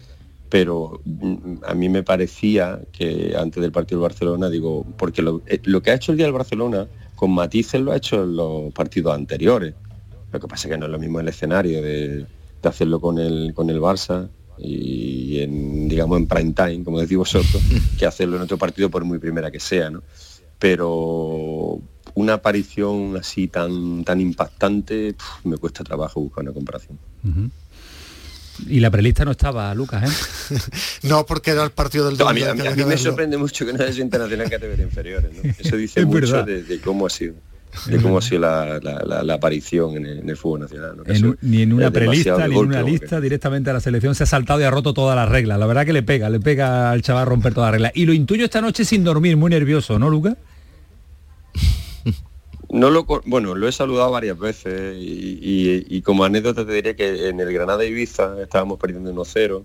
pero 0.47 1.01
mm, 1.03 1.55
a 1.65 1.73
mí 1.73 1.89
me 1.89 2.03
parecía 2.03 2.79
que 2.93 3.35
antes 3.37 3.61
del 3.61 3.73
partido 3.73 3.99
del 3.99 4.09
Barcelona, 4.09 4.49
digo, 4.49 4.85
porque 4.97 5.21
lo, 5.21 5.41
eh, 5.45 5.59
lo 5.65 5.83
que 5.83 5.91
ha 5.91 5.95
hecho 5.95 6.13
el 6.13 6.17
día 6.17 6.27
del 6.27 6.33
Barcelona, 6.33 6.87
con 7.15 7.31
matices 7.31 7.81
lo 7.81 7.91
ha 7.91 7.97
hecho 7.97 8.23
en 8.23 8.37
los 8.37 8.71
partidos 8.71 9.13
anteriores. 9.13 9.73
Lo 10.31 10.39
que 10.39 10.47
pasa 10.47 10.69
es 10.69 10.71
que 10.71 10.77
no 10.77 10.85
es 10.85 10.91
lo 10.91 10.99
mismo 10.99 11.19
el 11.19 11.27
escenario 11.27 11.81
de, 11.81 12.25
de 12.61 12.69
hacerlo 12.69 13.01
con 13.01 13.19
el, 13.19 13.53
con 13.53 13.69
el 13.69 13.81
Barça 13.81 14.29
y 14.57 15.39
en, 15.41 15.87
digamos, 15.89 16.19
en 16.19 16.27
prime 16.27 16.53
time, 16.53 16.83
como 16.83 16.99
decís 16.99 17.17
vosotros, 17.17 17.61
que 17.97 18.05
hacerlo 18.05 18.35
en 18.37 18.43
otro 18.43 18.57
partido 18.57 18.89
por 18.89 19.03
muy 19.03 19.19
primera 19.19 19.51
que 19.51 19.59
sea, 19.59 19.89
¿no? 19.89 20.03
Pero 20.59 21.81
una 22.15 22.33
aparición 22.33 23.17
así 23.17 23.47
tan, 23.47 24.03
tan 24.03 24.21
impactante, 24.21 25.13
pf, 25.13 25.47
me 25.47 25.57
cuesta 25.57 25.83
trabajo 25.83 26.21
buscar 26.21 26.43
una 26.43 26.53
comparación. 26.53 26.99
Y 28.67 28.79
la 28.79 28.91
prelista 28.91 29.25
no 29.25 29.31
estaba, 29.31 29.73
Lucas, 29.73 30.03
¿eh? 30.51 30.57
No, 31.07 31.25
porque 31.25 31.51
era 31.51 31.63
el 31.63 31.71
partido 31.71 32.05
del 32.05 32.17
No, 32.17 32.29
a 32.29 32.33
mí, 32.33 32.43
a 32.43 32.51
a 32.51 32.53
me 32.53 32.63
verlo. 32.63 32.97
sorprende 32.97 33.37
mucho 33.37 33.65
que 33.65 33.73
no 33.73 33.81
haya 33.83 33.91
sido 33.91 34.05
internacional 34.05 34.45
en 34.45 34.51
categorías 34.51 34.87
inferiores, 34.87 35.31
¿no? 35.33 35.51
Eso 35.59 35.75
dice 35.75 36.01
Es 36.01 36.05
mucho 36.05 36.43
de, 36.43 36.63
de 36.63 36.79
cómo 36.79 37.07
ha 37.07 37.09
sido 37.09 37.33
de 37.87 38.01
cómo 38.01 38.17
ha 38.17 38.21
sido 38.21 38.41
la, 38.41 38.79
la- 38.81 39.03
la- 39.05 39.23
la 39.23 39.33
aparición 39.33 39.97
en 39.97 40.05
el, 40.05 40.19
en 40.19 40.29
el 40.29 40.37
fútbol 40.37 40.61
nacional. 40.61 40.97
ni 41.41 41.61
en 41.61 41.73
una 41.73 41.91
prelista, 41.91 42.47
ni 42.47 42.55
en 42.57 42.65
una 42.67 42.83
que- 42.83 42.91
lista, 42.91 43.19
directamente 43.19 43.69
a 43.69 43.73
la 43.73 43.79
selección 43.79 44.15
se 44.15 44.23
ha 44.23 44.27
saltado 44.27 44.61
y 44.61 44.63
ha 44.63 44.69
roto 44.71 44.93
todas 44.93 45.15
las 45.15 45.27
reglas. 45.29 45.59
La 45.59 45.65
verdad 45.65 45.85
que 45.85 45.93
le 45.93 46.03
pega, 46.03 46.29
le 46.29 46.39
pega 46.39 46.91
al 46.91 47.01
chaval 47.01 47.25
romper 47.27 47.53
todas 47.53 47.67
las 47.67 47.73
reglas. 47.73 47.91
Y 47.95 48.05
lo 48.05 48.13
intuyo 48.13 48.45
esta 48.45 48.61
noche 48.61 48.85
sin 48.85 49.03
dormir, 49.03 49.37
muy 49.37 49.49
nervioso, 49.49 49.97
¿no, 49.99 50.09
Lucas? 50.09 50.35
No 52.69 52.89
lo, 52.89 53.05
bueno, 53.25 53.53
lo 53.53 53.67
he 53.67 53.71
saludado 53.71 54.09
varias 54.09 54.37
veces 54.39 54.95
y, 54.97 55.37
y- 55.41 55.85
y 55.89 56.01
como 56.01 56.23
anécdota 56.25 56.65
te 56.65 56.73
diré 56.73 56.95
que 56.95 57.29
en 57.29 57.39
el 57.39 57.53
Granada 57.53 57.85
Ibiza 57.85 58.41
estábamos 58.41 58.79
perdiendo 58.79 59.13
1-0 59.13 59.63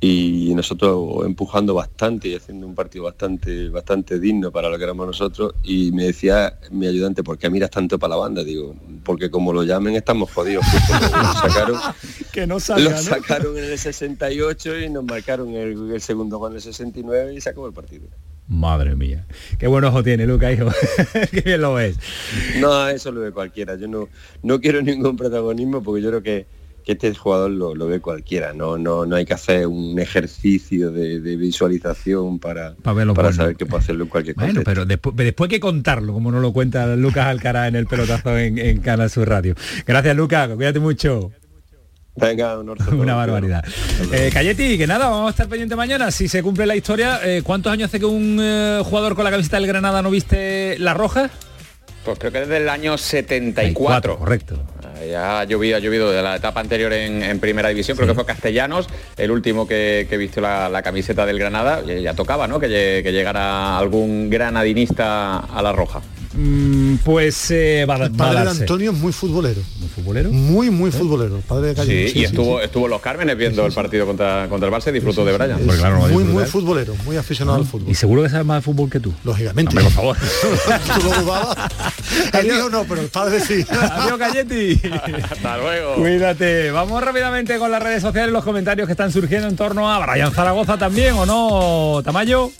y 0.00 0.52
nosotros 0.54 1.24
empujando 1.24 1.74
bastante 1.74 2.28
y 2.28 2.34
haciendo 2.34 2.66
un 2.66 2.74
partido 2.74 3.04
bastante 3.04 3.70
bastante 3.70 4.18
digno 4.18 4.50
para 4.50 4.68
lo 4.68 4.76
que 4.76 4.84
éramos 4.84 5.06
nosotros 5.06 5.54
y 5.62 5.92
me 5.92 6.04
decía 6.04 6.58
mi 6.70 6.86
ayudante, 6.86 7.22
¿por 7.22 7.38
qué 7.38 7.48
miras 7.48 7.70
tanto 7.70 7.98
para 7.98 8.10
la 8.10 8.16
banda? 8.16 8.44
Digo, 8.44 8.74
porque 9.04 9.30
como 9.30 9.52
lo 9.52 9.62
llamen 9.62 9.94
estamos 9.94 10.30
jodidos. 10.32 10.64
lo 10.90 11.32
sacaron, 11.48 11.80
que 12.32 12.46
no 12.46 12.54
lo 12.54 12.98
sacaron 12.98 13.56
en 13.56 13.64
el 13.64 13.78
68 13.78 14.80
y 14.80 14.90
nos 14.90 15.04
marcaron 15.04 15.50
el, 15.54 15.92
el 15.92 16.00
segundo 16.00 16.44
en 16.48 16.54
el 16.54 16.60
69 16.60 17.34
y 17.34 17.40
se 17.40 17.50
acabó 17.50 17.66
el 17.66 17.72
partido. 17.72 18.08
Madre 18.46 18.94
mía. 18.94 19.24
Qué 19.58 19.66
buen 19.66 19.84
ojo 19.84 20.02
tiene, 20.02 20.26
Lucas, 20.26 20.52
hijo. 20.52 20.68
Qué 21.30 21.40
bien 21.40 21.62
lo 21.62 21.74
ves. 21.74 21.96
No, 22.60 22.88
eso 22.88 23.10
lo 23.10 23.20
ve 23.20 23.32
cualquiera. 23.32 23.76
Yo 23.76 23.88
no, 23.88 24.08
no 24.42 24.60
quiero 24.60 24.82
ningún 24.82 25.16
protagonismo 25.16 25.82
porque 25.82 26.02
yo 26.02 26.10
creo 26.10 26.22
que, 26.22 26.46
que 26.84 26.92
este 26.92 27.14
jugador 27.14 27.50
lo, 27.50 27.74
lo 27.74 27.86
ve 27.86 28.00
cualquiera. 28.00 28.52
No, 28.52 28.76
no, 28.78 29.06
no 29.06 29.16
hay 29.16 29.24
que 29.24 29.34
hacer 29.34 29.66
un 29.66 29.98
ejercicio 29.98 30.90
de, 30.90 31.20
de 31.20 31.36
visualización 31.36 32.38
para, 32.38 32.74
verlo 32.94 33.14
para 33.14 33.28
bueno. 33.28 33.32
saber 33.32 33.56
que 33.56 33.66
puede 33.66 33.82
hacerlo 33.82 34.04
en 34.04 34.10
cualquier 34.10 34.36
Bueno, 34.36 34.48
contexto. 34.54 34.70
pero 34.70 34.84
después, 34.86 35.16
después 35.16 35.48
hay 35.48 35.56
que 35.56 35.60
contarlo, 35.60 36.12
como 36.12 36.30
nos 36.30 36.42
lo 36.42 36.52
cuenta 36.52 36.94
Lucas 36.96 37.26
Alcaraz 37.26 37.68
en 37.68 37.76
el 37.76 37.86
pelotazo 37.86 38.36
en, 38.38 38.58
en 38.58 38.80
Canal 38.80 39.08
Sur 39.10 39.28
Radio. 39.28 39.54
Gracias, 39.86 40.14
Lucas, 40.16 40.50
cuídate 40.54 40.78
mucho. 40.80 41.32
Venga, 42.16 42.58
un 42.60 42.70
Una 43.00 43.14
barbaridad. 43.16 43.64
Eh, 44.12 44.30
Cayeti, 44.32 44.78
que 44.78 44.86
nada, 44.86 45.08
vamos 45.08 45.28
a 45.28 45.30
estar 45.30 45.48
pendiente 45.48 45.74
mañana. 45.74 46.10
Si 46.12 46.28
se 46.28 46.42
cumple 46.44 46.64
la 46.66 46.76
historia, 46.76 47.18
eh, 47.24 47.42
¿cuántos 47.42 47.72
años 47.72 47.88
hace 47.88 47.98
que 47.98 48.06
un 48.06 48.38
eh, 48.40 48.82
jugador 48.84 49.16
con 49.16 49.24
la 49.24 49.30
camiseta 49.32 49.56
del 49.56 49.66
Granada 49.66 50.00
no 50.00 50.10
viste 50.10 50.78
la 50.78 50.94
roja? 50.94 51.28
Pues 52.04 52.18
creo 52.18 52.30
que 52.30 52.40
desde 52.40 52.58
el 52.58 52.68
año 52.68 52.96
74. 52.98 54.18
correcto. 54.18 54.62
Ah, 55.04 55.10
Ya 55.10 55.40
ha 55.40 55.44
llovido, 55.44 55.76
ha 55.76 55.80
llovido 55.80 56.10
de 56.10 56.22
la 56.22 56.36
etapa 56.36 56.60
anterior 56.60 56.92
en, 56.92 57.22
en 57.22 57.38
primera 57.40 57.68
división, 57.68 57.96
creo 57.96 58.08
que 58.08 58.14
fue 58.14 58.24
Castellanos, 58.26 58.88
el 59.16 59.30
último 59.30 59.66
que, 59.66 60.06
que 60.08 60.16
vistió 60.16 60.40
la, 60.42 60.68
la 60.68 60.82
camiseta 60.82 61.26
del 61.26 61.38
Granada, 61.38 61.82
ya 61.82 62.14
tocaba, 62.14 62.46
¿no? 62.48 62.58
Que, 62.60 62.68
que 63.02 63.12
llegara 63.12 63.76
algún 63.78 64.30
granadinista 64.30 65.38
a 65.38 65.62
la 65.62 65.72
roja. 65.72 66.00
Mm, 66.36 66.96
pues 67.04 67.50
eh, 67.52 67.86
va, 67.88 67.94
El 67.96 68.02
va 68.02 68.06
a 68.06 68.10
padre 68.32 68.44
de. 68.44 68.50
Antonio 68.50 68.90
es 68.90 68.96
muy 68.98 69.12
futbolero. 69.12 69.60
¿Muy 69.78 69.88
futbolero? 69.88 70.30
Muy, 70.32 70.68
muy 70.70 70.90
futbolero. 70.90 71.36
El 71.36 71.42
padre 71.42 71.68
de 71.68 71.74
Sí, 71.74 71.80
Calle. 71.80 72.12
y 72.14 72.24
estuvo, 72.24 72.60
estuvo 72.60 72.86
en 72.86 72.90
los 72.90 73.00
Cármenes 73.00 73.36
viendo 73.38 73.64
el 73.64 73.72
partido 73.72 74.04
contra, 74.04 74.48
contra 74.48 74.68
el 74.68 74.74
Barça 74.74 74.88
y 74.88 74.92
disfrutó 74.92 75.24
de 75.24 75.32
Brian. 75.36 75.60
Pues 75.64 75.78
claro, 75.78 76.00
no 76.00 76.08
Muy, 76.08 76.24
muy 76.24 76.44
futbolero, 76.44 76.94
muy 77.04 77.16
aficionado 77.16 77.58
al 77.58 77.64
fútbol. 77.66 77.88
Y 77.90 77.94
seguro 77.94 78.22
que 78.24 78.30
sabe 78.30 78.42
más 78.44 78.58
de 78.58 78.62
fútbol 78.62 78.90
que 78.90 78.98
tú. 79.00 79.12
Lógicamente. 79.22 79.70
Hombre, 79.70 79.84
por 79.84 79.92
favor. 79.92 80.16
¿Tú 81.00 81.02
lo 81.08 81.22
dudabas? 81.22 81.56
El 82.32 82.46
hijo 82.48 82.68
no, 82.70 82.84
pero 82.84 83.00
el 83.02 83.08
padre 83.08 83.38
sí. 83.40 83.64
Adiós, 83.70 84.18
Cayeti. 84.18 84.80
Hasta 85.30 85.58
luego. 85.58 85.94
Cuídate. 85.94 86.70
Vamos 86.72 87.02
rápidamente 87.02 87.58
con 87.58 87.70
las 87.70 87.82
redes 87.82 88.02
sociales, 88.02 88.32
los 88.32 88.42
comentarios 88.44 88.86
que 88.86 88.92
están 88.92 89.12
surgiendo 89.12 89.46
en 89.46 89.54
torno 89.56 89.88
a 89.90 90.04
Brian 90.04 90.32
Zaragoza 90.32 90.76
también, 90.78 91.14
¿o 91.14 91.24
no, 91.26 92.02
Tamayo? 92.02 92.50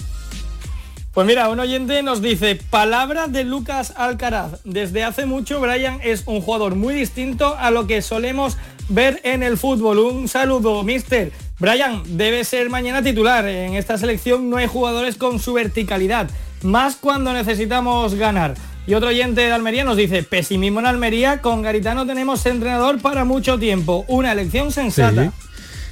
Pues 1.15 1.29
mira, 1.29 1.49
un 1.49 1.61
oyente 1.61 2.03
nos 2.03 2.21
dice, 2.21 2.59
palabras 2.71 3.31
de 3.31 3.45
Lucas 3.45 3.93
Alcaraz. 3.97 4.61
Desde 4.65 5.05
hace 5.05 5.27
mucho 5.27 5.61
Brian 5.61 6.01
es 6.03 6.25
un 6.27 6.41
jugador 6.41 6.75
muy 6.75 6.93
distinto 6.93 7.57
a 7.57 7.71
lo 7.71 7.87
que 7.87 8.03
solemos 8.03 8.57
ver 8.89 9.21
en 9.23 9.45
el 9.45 9.57
fútbol. 9.57 10.01
Un 10.01 10.27
saludo, 10.27 10.83
mister. 10.83 11.31
Brian 11.61 12.03
debe 12.17 12.43
ser 12.43 12.69
mañana 12.69 13.01
titular. 13.01 13.47
En 13.47 13.75
esta 13.75 13.97
selección 13.97 14.51
no 14.51 14.57
hay 14.57 14.67
jugadores 14.67 15.15
con 15.15 15.39
su 15.39 15.53
verticalidad, 15.53 16.29
más 16.63 16.97
cuando 16.97 17.33
necesitamos 17.33 18.17
ganar. 18.17 18.55
Y 18.85 18.95
otro 18.95 19.11
oyente 19.11 19.43
de 19.43 19.53
Almería 19.53 19.85
nos 19.85 19.97
dice, 19.97 20.25
pesimismo 20.25 20.81
en 20.81 20.87
Almería, 20.87 21.41
con 21.41 21.63
Garitano 21.63 22.07
tenemos 22.07 22.45
entrenador 22.45 23.01
para 23.01 23.25
mucho 23.25 23.57
tiempo. 23.57 24.05
Una 24.09 24.33
elección 24.33 24.73
sensata. 24.73 25.33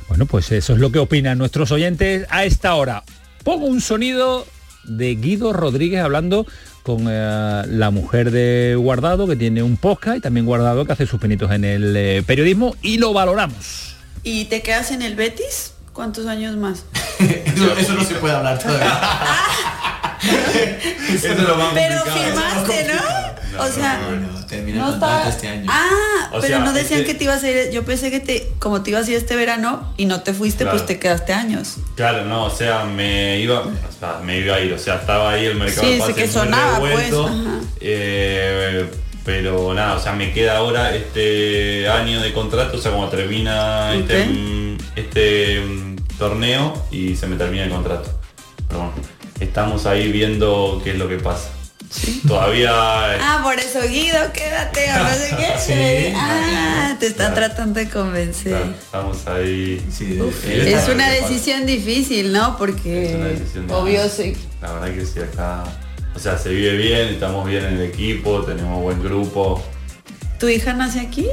Bueno, 0.08 0.26
pues 0.26 0.50
eso 0.50 0.72
es 0.72 0.80
lo 0.80 0.90
que 0.90 0.98
opinan 0.98 1.38
nuestros 1.38 1.70
oyentes 1.70 2.26
a 2.28 2.44
esta 2.44 2.74
hora. 2.74 3.04
Pongo 3.44 3.66
un 3.66 3.80
sonido 3.80 4.46
de 4.84 5.14
Guido 5.14 5.52
Rodríguez 5.52 6.02
hablando 6.02 6.46
con 6.82 7.06
eh, 7.08 7.62
la 7.66 7.90
mujer 7.90 8.30
de 8.30 8.74
Guardado, 8.76 9.26
que 9.26 9.36
tiene 9.36 9.62
un 9.62 9.76
podcast, 9.76 10.18
y 10.18 10.20
también 10.20 10.46
Guardado, 10.46 10.84
que 10.84 10.92
hace 10.92 11.06
sus 11.06 11.20
pinitos 11.20 11.50
en 11.52 11.64
el 11.64 11.96
eh, 11.96 12.22
periodismo, 12.26 12.76
y 12.82 12.98
lo 12.98 13.12
valoramos. 13.12 13.96
¿Y 14.22 14.46
te 14.46 14.62
quedas 14.62 14.90
en 14.90 15.02
el 15.02 15.14
Betis? 15.14 15.74
¿Cuántos 15.92 16.26
años 16.26 16.56
más? 16.56 16.84
Eso, 17.18 17.78
eso 17.78 17.94
no 17.94 18.04
se 18.04 18.14
puede 18.14 18.34
hablar 18.34 18.58
todavía. 18.58 19.00
Eso 21.12 21.28
es 21.28 21.42
lo 21.42 21.56
más 21.56 21.74
Pero 21.74 22.02
firmaste, 22.04 22.88
¿no? 22.94 23.41
O 23.64 23.72
sea, 23.72 24.00
termina 24.48 24.78
no 24.84 24.90
contrato 24.90 25.14
estaba- 25.16 25.28
este 25.28 25.48
año. 25.48 25.66
Ah, 25.72 26.28
O 26.32 26.40
pero 26.40 26.46
sea, 26.46 26.58
no 26.60 26.72
decían 26.72 27.00
este- 27.00 27.12
que 27.12 27.18
te 27.18 27.24
ibas 27.24 27.42
a 27.44 27.50
ir. 27.50 27.70
Yo 27.70 27.84
pensé 27.84 28.10
que 28.10 28.20
te, 28.20 28.52
como 28.58 28.82
te 28.82 28.90
ibas 28.90 29.06
a 29.06 29.10
ir 29.10 29.16
este 29.16 29.36
verano 29.36 29.92
y 29.96 30.06
no 30.06 30.22
te 30.22 30.34
fuiste, 30.34 30.64
Claro. 30.64 30.76
pues 30.78 30.86
te 30.86 30.98
quedaste 30.98 31.32
años. 31.32 31.76
Claro, 31.96 32.24
no, 32.24 32.44
o 32.44 32.50
sea, 32.50 32.84
me 32.84 33.38
iba, 33.40 33.60
o 33.60 33.70
sea, 33.98 34.20
me 34.24 34.38
iba 34.38 34.56
a 34.56 34.60
ir, 34.60 34.72
o 34.72 34.78
sea, 34.78 34.96
estaba 34.96 35.32
ahí 35.32 35.46
el 35.46 35.54
mercado 35.56 35.82
Sí, 35.86 35.92
de 35.94 35.98
pases 35.98 36.14
que 36.14 36.24
muy 36.24 36.30
sonaba, 36.32 36.78
pues, 36.80 37.10
revuelto, 37.10 37.30
eh, 37.80 38.86
pero 39.24 39.72
nada, 39.74 39.94
o 39.96 40.00
sea, 40.00 40.12
me 40.12 40.32
queda 40.32 40.56
ahora 40.58 40.94
este 40.94 41.88
año 41.88 42.20
de 42.20 42.32
contrato, 42.32 42.76
o 42.76 42.80
sea, 42.80 42.90
como 42.92 43.08
termina 43.08 43.94
este, 43.94 44.24
mm, 44.26 44.76
este 44.96 45.60
mm, 45.60 45.96
torneo 46.18 46.74
y 46.90 47.14
se 47.16 47.26
me 47.26 47.36
termina 47.36 47.64
el 47.64 47.70
contrato. 47.70 48.10
Pero 48.68 48.80
bueno, 48.80 48.94
estamos 49.40 49.86
ahí 49.86 50.10
viendo 50.10 50.80
qué 50.82 50.92
es 50.92 50.98
lo 50.98 51.08
que 51.08 51.18
pasa. 51.18 51.50
Todavía 52.26 52.70
Ah, 52.72 53.40
por 53.42 53.58
eso 53.58 53.80
Guido, 53.88 54.32
quédate, 54.32 54.90
o 54.92 55.02
no 55.04 55.10
sé 55.10 55.36
qué. 55.36 55.52
Sí. 55.62 56.12
ah, 56.16 56.96
te 56.98 57.06
está 57.08 57.34
tratando 57.34 57.78
de 57.80 57.88
convencer. 57.88 58.74
estamos 58.78 59.26
ahí. 59.26 59.84
Uf, 60.20 60.44
es 60.48 60.88
una 60.88 61.10
decisión 61.10 61.66
difícil, 61.66 62.32
¿no? 62.32 62.56
Porque 62.56 63.16
decisión 63.16 63.70
obvio 63.70 64.02
difícil. 64.04 64.36
sí. 64.36 64.46
La 64.60 64.72
verdad 64.72 64.94
que 64.94 65.04
sí, 65.06 65.20
acá. 65.20 65.64
O 66.14 66.18
sea, 66.18 66.36
se 66.38 66.50
vive 66.50 66.76
bien, 66.76 67.08
estamos 67.08 67.46
bien 67.48 67.64
en 67.64 67.74
el 67.74 67.82
equipo, 67.82 68.42
tenemos 68.42 68.82
buen 68.82 69.02
grupo. 69.02 69.62
¿Tu 70.38 70.48
hija 70.48 70.72
nace 70.72 71.00
aquí? 71.00 71.26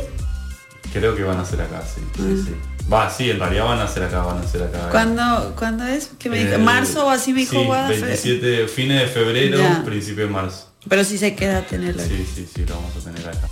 Creo 0.93 1.15
que 1.15 1.23
van 1.23 1.37
a 1.39 1.45
ser 1.45 1.61
acá, 1.61 1.81
sí. 1.83 2.01
sí, 2.15 2.21
Ah. 2.23 2.43
sí. 2.45 2.55
Va, 2.91 3.09
sí, 3.09 3.29
en 3.29 3.39
realidad 3.39 3.65
van 3.65 3.79
a 3.79 3.87
ser 3.87 4.03
acá, 4.03 4.21
van 4.21 4.39
a 4.39 4.47
ser 4.47 4.63
acá. 4.63 4.89
¿Cuándo, 4.89 5.53
¿cuándo 5.57 5.85
es? 5.85 6.09
¿Qué 6.17 6.29
me 6.29 6.39
dijo? 6.39 6.53
Eh, 6.55 6.57
¿Marzo 6.57 7.05
o 7.05 7.09
así 7.09 7.33
me 7.33 7.41
dijo 7.41 7.59
sí, 7.59 7.65
Guada? 7.65 7.87
Fe- 7.89 8.01
27, 8.01 8.67
fines 8.67 9.01
de 9.01 9.07
febrero, 9.07 9.57
Ya. 9.59 9.83
principio 9.85 10.25
de 10.25 10.31
marzo. 10.31 10.71
Pero 10.87 11.03
si 11.03 11.17
se 11.17 11.35
queda 11.35 11.59
a 11.59 11.61
tenerlo. 11.67 12.01
Sí, 12.01 12.25
sí, 12.33 12.47
sí, 12.53 12.65
lo 12.67 12.75
vamos 12.75 12.95
a 12.95 13.11
tener 13.11 13.27
acá. 13.29 13.47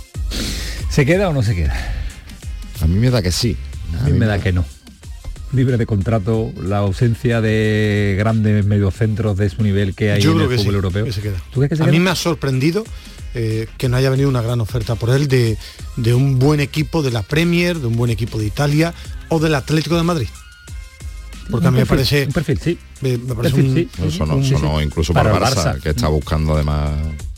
¿Se 0.90 1.06
queda 1.06 1.28
o 1.28 1.32
no 1.32 1.42
se 1.42 1.54
queda? 1.54 1.74
A 2.80 2.86
mí 2.86 2.96
me 2.96 3.10
da 3.10 3.22
que 3.22 3.30
sí. 3.30 3.56
A 4.00 4.04
mí 4.08 4.12
me 4.18 4.26
da 4.26 4.40
que 4.40 4.52
no. 4.52 4.64
Libre 5.52 5.76
de 5.76 5.86
contrato, 5.86 6.52
la 6.60 6.78
ausencia 6.78 7.40
de 7.40 8.16
grandes 8.18 8.64
mediocentros 8.66 9.36
de 9.36 9.48
su 9.50 9.62
nivel 9.62 9.94
que 9.94 10.10
hay 10.12 10.20
Yo 10.20 10.32
en 10.32 10.36
creo 10.38 10.50
el 10.50 10.56
que 10.56 10.58
fútbol 10.62 10.72
sí, 10.72 10.76
europeo. 10.76 11.04
que 11.04 11.12
se 11.12 11.22
queda. 11.22 11.38
¿Tú 11.52 11.60
crees 11.60 11.70
que 11.70 11.76
se 11.76 11.82
a 11.82 11.86
queda? 11.86 11.92
mí 11.92 12.00
me 12.00 12.10
ha 12.10 12.14
sorprendido 12.14 12.84
eh, 13.34 13.66
que 13.78 13.88
no 13.88 13.96
haya 13.96 14.10
venido 14.10 14.28
una 14.28 14.42
gran 14.42 14.60
oferta 14.60 14.94
por 14.96 15.10
él 15.10 15.28
de, 15.28 15.56
de 15.96 16.12
un 16.14 16.38
buen 16.38 16.60
equipo 16.60 17.02
de 17.02 17.10
la 17.12 17.22
Premier, 17.22 17.78
de 17.78 17.86
un 17.86 17.96
buen 17.96 18.10
equipo 18.10 18.38
de 18.38 18.46
Italia 18.46 18.92
o 19.28 19.38
del 19.38 19.54
Atlético 19.54 19.96
de 19.96 20.02
Madrid. 20.02 20.28
Porque 21.50 21.66
a 21.66 21.70
mí 21.70 21.78
me 21.78 21.86
parece... 21.86 22.26
un 22.26 22.32
perfil, 22.32 22.58
sí. 22.58 22.78
Me, 23.00 23.16
me 23.16 23.34
parece 23.34 23.54
Perfil, 23.54 23.70
un, 23.70 23.74
sí. 23.76 23.88
Eso 24.06 24.26
no, 24.26 24.36
un- 24.36 24.42
eso 24.44 24.58
no, 24.58 24.82
incluso 24.82 25.14
Para 25.14 25.32
para, 25.32 25.48
el 25.48 25.54
Barça, 25.54 25.64
Barça. 25.76 25.80
que 25.80 25.90
está 25.90 26.08
buscando 26.08 26.54
además. 26.54 26.90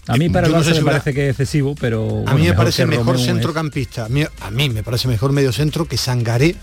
A 0.09 0.17
mí 0.17 0.29
para 0.29 0.47
el 0.49 0.53
Yo 0.53 0.59
no 0.59 0.63
Barça 0.63 0.65
sé 0.65 0.71
me 0.71 0.77
si 0.77 0.83
hubiera- 0.83 0.99
parece 0.99 1.15
que 1.15 1.25
es 1.27 1.31
excesivo, 1.31 1.75
pero 1.79 2.03
a 2.09 2.09
bueno, 2.23 2.35
mí 2.39 2.47
me 2.49 2.55
parece 2.55 2.87
mejor 2.87 3.15
es- 3.17 3.25
centrocampista. 3.25 4.07
A 4.07 4.09
mí, 4.09 4.25
a 4.41 4.51
mí 4.51 4.69
me 4.69 4.83
parece 4.83 5.07
mejor 5.07 5.31
medio 5.33 5.53
centro 5.53 5.85
que 5.87 5.97
Sangaré 5.97 6.57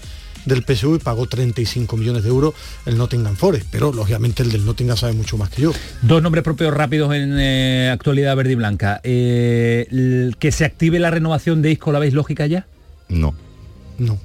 del 0.46 0.64
PSV 0.64 0.96
y 0.96 1.00
pagó 1.00 1.26
35 1.28 1.96
millones 1.98 2.24
de 2.24 2.30
euros 2.30 2.54
el 2.86 2.98
Nottingham 2.98 3.36
Forest, 3.38 3.68
pero 3.72 3.94
lógicamente 3.94 4.44
el 4.44 4.52
del 4.52 4.66
Nottingham 4.66 4.98
sabe 4.98 5.14
mucho 5.14 5.38
más 5.38 5.50
que 5.50 5.62
yo. 5.62 5.72
Dos 6.02 6.22
nombres 6.22 6.44
propios 6.44 6.74
rápidos 6.74 7.14
en 7.14 7.38
eh, 7.40 7.90
actualidad 7.94 8.36
verde 8.36 8.52
y 8.54 8.56
blanca. 8.56 9.00
Eh, 9.06 9.88
el- 9.90 10.36
que 10.38 10.52
se 10.52 10.66
active 10.66 11.00
la 11.00 11.12
renovación 11.12 11.62
de 11.62 11.72
Isco, 11.72 11.94
¿la 11.94 12.00
veis 12.00 12.14
lógica 12.14 12.46
ya? 12.46 12.66
No. 13.08 13.34
No. 13.98 14.20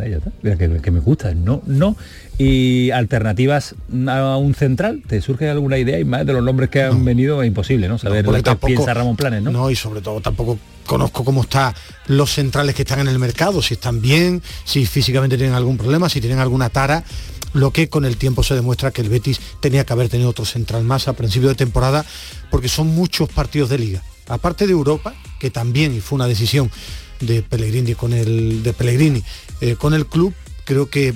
Vale, 0.00 0.10
ya 0.10 0.16
está. 0.18 0.30
Mira, 0.42 0.56
que, 0.56 0.80
que 0.80 0.90
me 0.90 1.00
gusta. 1.00 1.34
No, 1.34 1.62
no. 1.66 1.96
Y 2.38 2.90
alternativas 2.90 3.74
a 4.08 4.36
un 4.36 4.54
central, 4.54 5.02
¿te 5.06 5.20
surge 5.20 5.50
alguna 5.50 5.76
idea? 5.76 5.98
Y 5.98 6.04
más 6.04 6.24
de 6.24 6.32
los 6.32 6.42
nombres 6.42 6.70
que 6.70 6.82
han 6.82 7.04
venido 7.04 7.42
es 7.42 7.48
imposible, 7.48 7.86
¿no? 7.88 7.98
Saber 7.98 8.24
porque 8.24 8.42
lo 8.42 8.58
que 8.58 8.66
piensa 8.66 8.94
Ramón 8.94 9.16
Planes, 9.16 9.42
¿no? 9.42 9.70
y 9.70 9.76
sobre 9.76 10.00
todo 10.00 10.20
tampoco 10.20 10.58
conozco 10.86 11.24
cómo 11.24 11.42
están 11.42 11.74
los 12.06 12.32
centrales 12.32 12.74
que 12.74 12.82
están 12.82 13.00
en 13.00 13.08
el 13.08 13.18
mercado, 13.18 13.60
si 13.60 13.74
están 13.74 14.00
bien, 14.00 14.42
si 14.64 14.86
físicamente 14.86 15.36
tienen 15.36 15.54
algún 15.54 15.76
problema, 15.76 16.08
si 16.08 16.20
tienen 16.20 16.38
alguna 16.38 16.70
tara. 16.70 17.04
Lo 17.52 17.72
que 17.72 17.88
con 17.88 18.04
el 18.04 18.16
tiempo 18.16 18.42
se 18.42 18.54
demuestra 18.54 18.92
que 18.92 19.02
el 19.02 19.08
Betis 19.08 19.40
tenía 19.60 19.84
que 19.84 19.92
haber 19.92 20.08
tenido 20.08 20.30
otro 20.30 20.44
central 20.44 20.84
más 20.84 21.08
a 21.08 21.12
principio 21.12 21.48
de 21.48 21.56
temporada, 21.56 22.06
porque 22.50 22.68
son 22.68 22.86
muchos 22.94 23.28
partidos 23.28 23.68
de 23.68 23.78
liga. 23.78 24.02
Aparte 24.28 24.66
de 24.66 24.72
Europa, 24.72 25.14
que 25.40 25.50
también 25.50 26.00
fue 26.00 26.16
una 26.16 26.28
decisión 26.28 26.70
de 27.20 27.42
Pellegrini 27.42 27.94
con 27.94 28.12
el 28.12 28.62
de 28.62 28.72
Pellegrini. 28.72 29.22
Eh, 29.60 29.76
con 29.76 29.94
el 29.94 30.06
club, 30.06 30.34
creo 30.64 30.90
que 30.90 31.14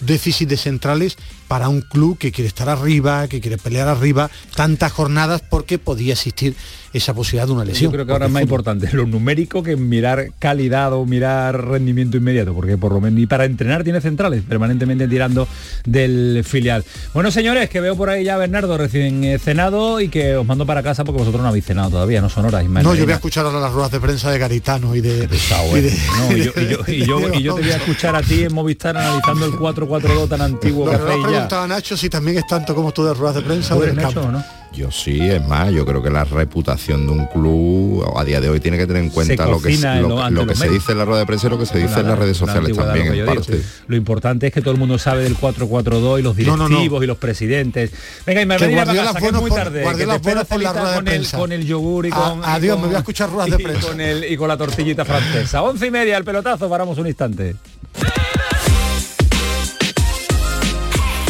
déficit 0.00 0.48
de 0.48 0.56
centrales 0.56 1.16
para 1.48 1.68
un 1.68 1.80
club 1.80 2.18
que 2.18 2.30
quiere 2.30 2.48
estar 2.48 2.68
arriba, 2.68 3.26
que 3.26 3.40
quiere 3.40 3.58
pelear 3.58 3.88
arriba, 3.88 4.30
tantas 4.54 4.92
jornadas 4.92 5.42
porque 5.48 5.78
podía 5.78 6.12
existir 6.12 6.54
esa 6.92 7.14
posibilidad 7.14 7.46
de 7.46 7.52
una 7.52 7.64
lesión. 7.64 7.90
Yo 7.90 7.92
creo 7.92 8.06
que 8.06 8.12
ahora 8.12 8.26
es 8.26 8.32
más 8.32 8.42
importante 8.42 8.88
lo 8.92 9.06
numérico 9.06 9.62
que 9.62 9.76
mirar 9.76 10.30
calidad 10.38 10.92
o 10.92 11.04
mirar 11.04 11.66
rendimiento 11.66 12.16
inmediato, 12.16 12.54
porque 12.54 12.78
por 12.78 12.92
lo 12.92 13.00
menos 13.00 13.18
ni 13.18 13.26
para 13.26 13.44
entrenar 13.44 13.84
tiene 13.84 14.00
centrales, 14.00 14.42
permanentemente 14.42 15.06
tirando 15.08 15.48
del 15.84 16.42
filial. 16.44 16.84
Bueno, 17.14 17.30
señores, 17.30 17.68
que 17.68 17.80
veo 17.80 17.96
por 17.96 18.10
ahí 18.10 18.24
ya 18.24 18.34
a 18.34 18.38
Bernardo 18.38 18.76
recién 18.78 19.24
eh, 19.24 19.38
cenado 19.38 20.00
y 20.00 20.08
que 20.08 20.36
os 20.36 20.46
mando 20.46 20.66
para 20.66 20.82
casa 20.82 21.04
porque 21.04 21.20
vosotros 21.20 21.42
no 21.42 21.48
habéis 21.48 21.64
cenado 21.64 21.90
todavía, 21.90 22.20
no 22.20 22.28
son 22.28 22.46
horas. 22.46 22.64
No, 22.68 22.94
yo 22.94 23.04
voy 23.04 23.12
a 23.12 23.16
escuchar 23.16 23.46
ahora 23.46 23.60
las 23.60 23.72
ruedas 23.72 23.92
de 23.92 24.00
prensa 24.00 24.30
de 24.30 24.38
Garitano 24.38 24.94
y 24.94 25.00
de... 25.00 25.24
y 25.24 25.86
No, 26.18 26.36
yo, 26.36 26.52
te 26.52 27.50
voy 27.50 27.70
a 27.70 27.76
escuchar 27.76 28.16
a 28.16 28.22
ti 28.22 28.44
en 28.44 28.54
Movistar 28.54 28.96
analizando 28.96 29.46
el 29.46 29.52
4-4-2 29.52 30.28
tan 30.28 30.40
antiguo 30.40 30.84
que 30.90 30.96
me 30.96 31.04
hacéis 31.04 31.24
ha 31.24 31.30
ya. 31.30 31.37
Preguntado 31.38 31.62
a 31.62 31.68
Nacho 31.68 31.96
si 31.96 32.08
también 32.08 32.38
es 32.38 32.46
tanto 32.46 32.74
como 32.74 32.92
tú 32.92 33.04
de 33.04 33.14
ruedas 33.14 33.36
de 33.36 33.42
prensa 33.42 33.74
¿Tú 33.74 33.80
o 33.80 33.82
eres 33.84 33.94
del 33.96 34.04
Nacho 34.04 34.20
campo. 34.22 34.28
o 34.28 34.32
no? 34.40 34.44
Yo 34.70 34.90
sí, 34.92 35.18
es 35.22 35.44
más, 35.48 35.72
yo 35.72 35.84
creo 35.86 36.02
que 36.02 36.10
la 36.10 36.24
reputación 36.24 37.06
de 37.06 37.12
un 37.12 37.26
club 37.26 38.04
a 38.16 38.22
día 38.22 38.38
de 38.38 38.50
hoy 38.50 38.60
tiene 38.60 38.76
que 38.76 38.86
tener 38.86 39.02
en 39.02 39.08
cuenta 39.08 39.46
lo 39.46 39.60
que, 39.62 39.74
lo, 39.78 40.08
lo- 40.08 40.30
lo 40.30 40.54
se 40.54 40.60
medios. 40.60 40.74
dice 40.74 40.92
en 40.92 40.98
la 40.98 41.04
rueda 41.06 41.20
de 41.20 41.26
prensa 41.26 41.46
y 41.46 41.50
lo 41.50 41.58
que 41.58 41.64
se 41.64 41.78
dice 41.78 41.94
en 41.98 42.02
La- 42.02 42.10
las 42.10 42.18
redes 42.18 42.36
sociales 42.36 42.76
también, 42.76 43.06
lo 43.06 43.12
en 43.14 43.18
digo. 43.24 43.34
parte. 43.34 43.62
Lo 43.86 43.96
importante 43.96 44.46
es 44.48 44.52
que 44.52 44.60
todo 44.60 44.72
el 44.72 44.78
mundo 44.78 44.98
sabe 44.98 45.22
del 45.24 45.36
4-4-2 45.38 46.18
y 46.18 46.22
los 46.22 46.36
No, 46.36 46.56
no, 46.58 46.68
directivos 46.68 47.00
no. 47.00 47.04
y 47.04 47.06
los 47.06 47.16
presidentes. 47.16 47.90
Venga, 48.26 48.42
y 48.42 48.46
me 48.46 48.56
Que 48.58 48.66
venir 48.66 48.80
a 48.80 48.84
Guardiola 48.84 49.06
casa, 49.14 49.20
que 49.20 49.26
es 49.26 49.32
muy 49.32 49.50
por- 49.50 49.58
tarde. 49.58 49.84
Que 49.96 50.06
te 50.06 50.14
espera 50.14 50.44
por 50.44 50.62
la 50.62 50.72
rueda 50.72 50.88
de 50.90 50.94
con 50.96 51.08
el, 51.08 51.12
prensa. 51.14 51.38
con 51.38 51.52
el 51.52 51.66
yogur 51.66 52.06
y 52.06 52.10
A- 52.12 52.14
con... 52.14 52.38
y 52.40 52.42
adiós, 52.44 52.74
con- 52.74 52.82
me 52.82 52.86
voy 52.88 52.96
a 52.96 52.98
escuchar 52.98 53.30
ruedas 53.30 53.50
de 53.50 53.56
y 53.62 53.64
prensa. 53.64 53.88
con 53.88 54.00
el- 54.02 54.24
y 54.32 54.36
con 54.36 54.48
la 54.48 54.56
tortillita 54.58 55.04
francesa. 55.06 55.62
Once 55.62 55.86
y 55.86 55.90
media, 55.90 56.18
el 56.18 56.24
pelotazo, 56.24 56.68
paramos 56.68 56.98
un 56.98 57.06
instante. 57.06 57.56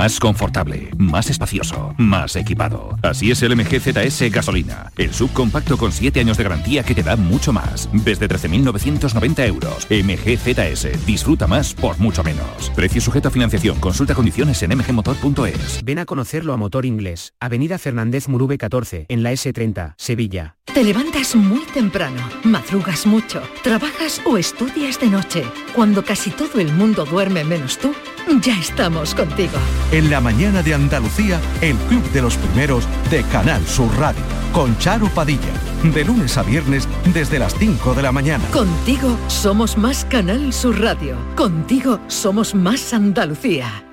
Más 0.00 0.18
confortable, 0.18 0.88
más 0.96 1.28
espacioso, 1.28 1.94
más 1.98 2.34
equipado. 2.34 2.96
Así 3.02 3.30
es 3.30 3.42
el 3.42 3.54
MG 3.54 3.80
ZS 3.80 4.32
Gasolina, 4.32 4.90
el 4.96 5.12
subcompacto 5.12 5.76
con 5.76 5.92
7 5.92 6.20
años 6.20 6.38
de 6.38 6.44
garantía 6.44 6.82
que 6.82 6.94
te 6.94 7.02
da 7.02 7.16
mucho 7.16 7.52
más. 7.52 7.86
Desde 7.92 8.26
13.990 8.26 9.46
euros. 9.46 9.86
MG 9.90 10.38
ZS, 10.38 11.04
disfruta 11.04 11.46
más 11.46 11.74
por 11.74 11.98
mucho 11.98 12.24
menos. 12.24 12.72
Precio 12.74 13.02
sujeto 13.02 13.28
a 13.28 13.30
financiación, 13.30 13.78
consulta 13.78 14.14
condiciones 14.14 14.62
en 14.62 14.74
mgmotor.es. 14.74 15.84
Ven 15.84 15.98
a 15.98 16.06
conocerlo 16.06 16.54
a 16.54 16.56
Motor 16.56 16.86
Inglés, 16.86 17.34
Avenida 17.38 17.76
Fernández 17.76 18.26
Murube 18.26 18.56
14, 18.56 19.04
en 19.06 19.22
la 19.22 19.34
S30, 19.34 19.96
Sevilla. 19.98 20.56
Te 20.72 20.82
levantas 20.82 21.36
muy 21.36 21.66
temprano, 21.74 22.22
madrugas 22.44 23.04
mucho, 23.04 23.42
trabajas 23.62 24.22
o 24.24 24.38
estudias 24.38 24.98
de 24.98 25.08
noche. 25.08 25.44
Cuando 25.74 26.02
casi 26.04 26.30
todo 26.30 26.58
el 26.58 26.72
mundo 26.72 27.04
duerme 27.04 27.44
menos 27.44 27.76
tú, 27.76 27.92
ya 28.40 28.58
estamos 28.58 29.14
contigo. 29.14 29.58
En 29.92 30.08
la 30.08 30.20
mañana 30.20 30.62
de 30.62 30.72
Andalucía, 30.72 31.40
el 31.60 31.76
Club 31.88 32.02
de 32.12 32.22
los 32.22 32.36
Primeros 32.36 32.86
de 33.10 33.24
Canal 33.24 33.66
Sur 33.66 33.90
Radio, 33.98 34.22
con 34.52 34.78
Charo 34.78 35.08
Padilla. 35.08 35.52
De 35.82 36.04
lunes 36.04 36.36
a 36.38 36.44
viernes 36.44 36.86
desde 37.12 37.40
las 37.40 37.56
5 37.56 37.94
de 37.94 38.02
la 38.02 38.12
mañana. 38.12 38.44
Contigo 38.52 39.18
somos 39.26 39.76
más 39.76 40.04
Canal 40.04 40.52
Sur 40.52 40.80
Radio. 40.80 41.16
Contigo 41.34 41.98
somos 42.06 42.54
más 42.54 42.94
Andalucía. 42.94 43.84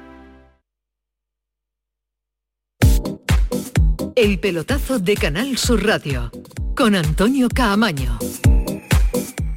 El 4.16 4.40
pelotazo 4.40 5.00
de 5.00 5.16
Canal 5.16 5.58
Sur 5.58 5.84
Radio 5.84 6.32
con 6.76 6.94
Antonio 6.94 7.50
Caamaño. 7.50 8.20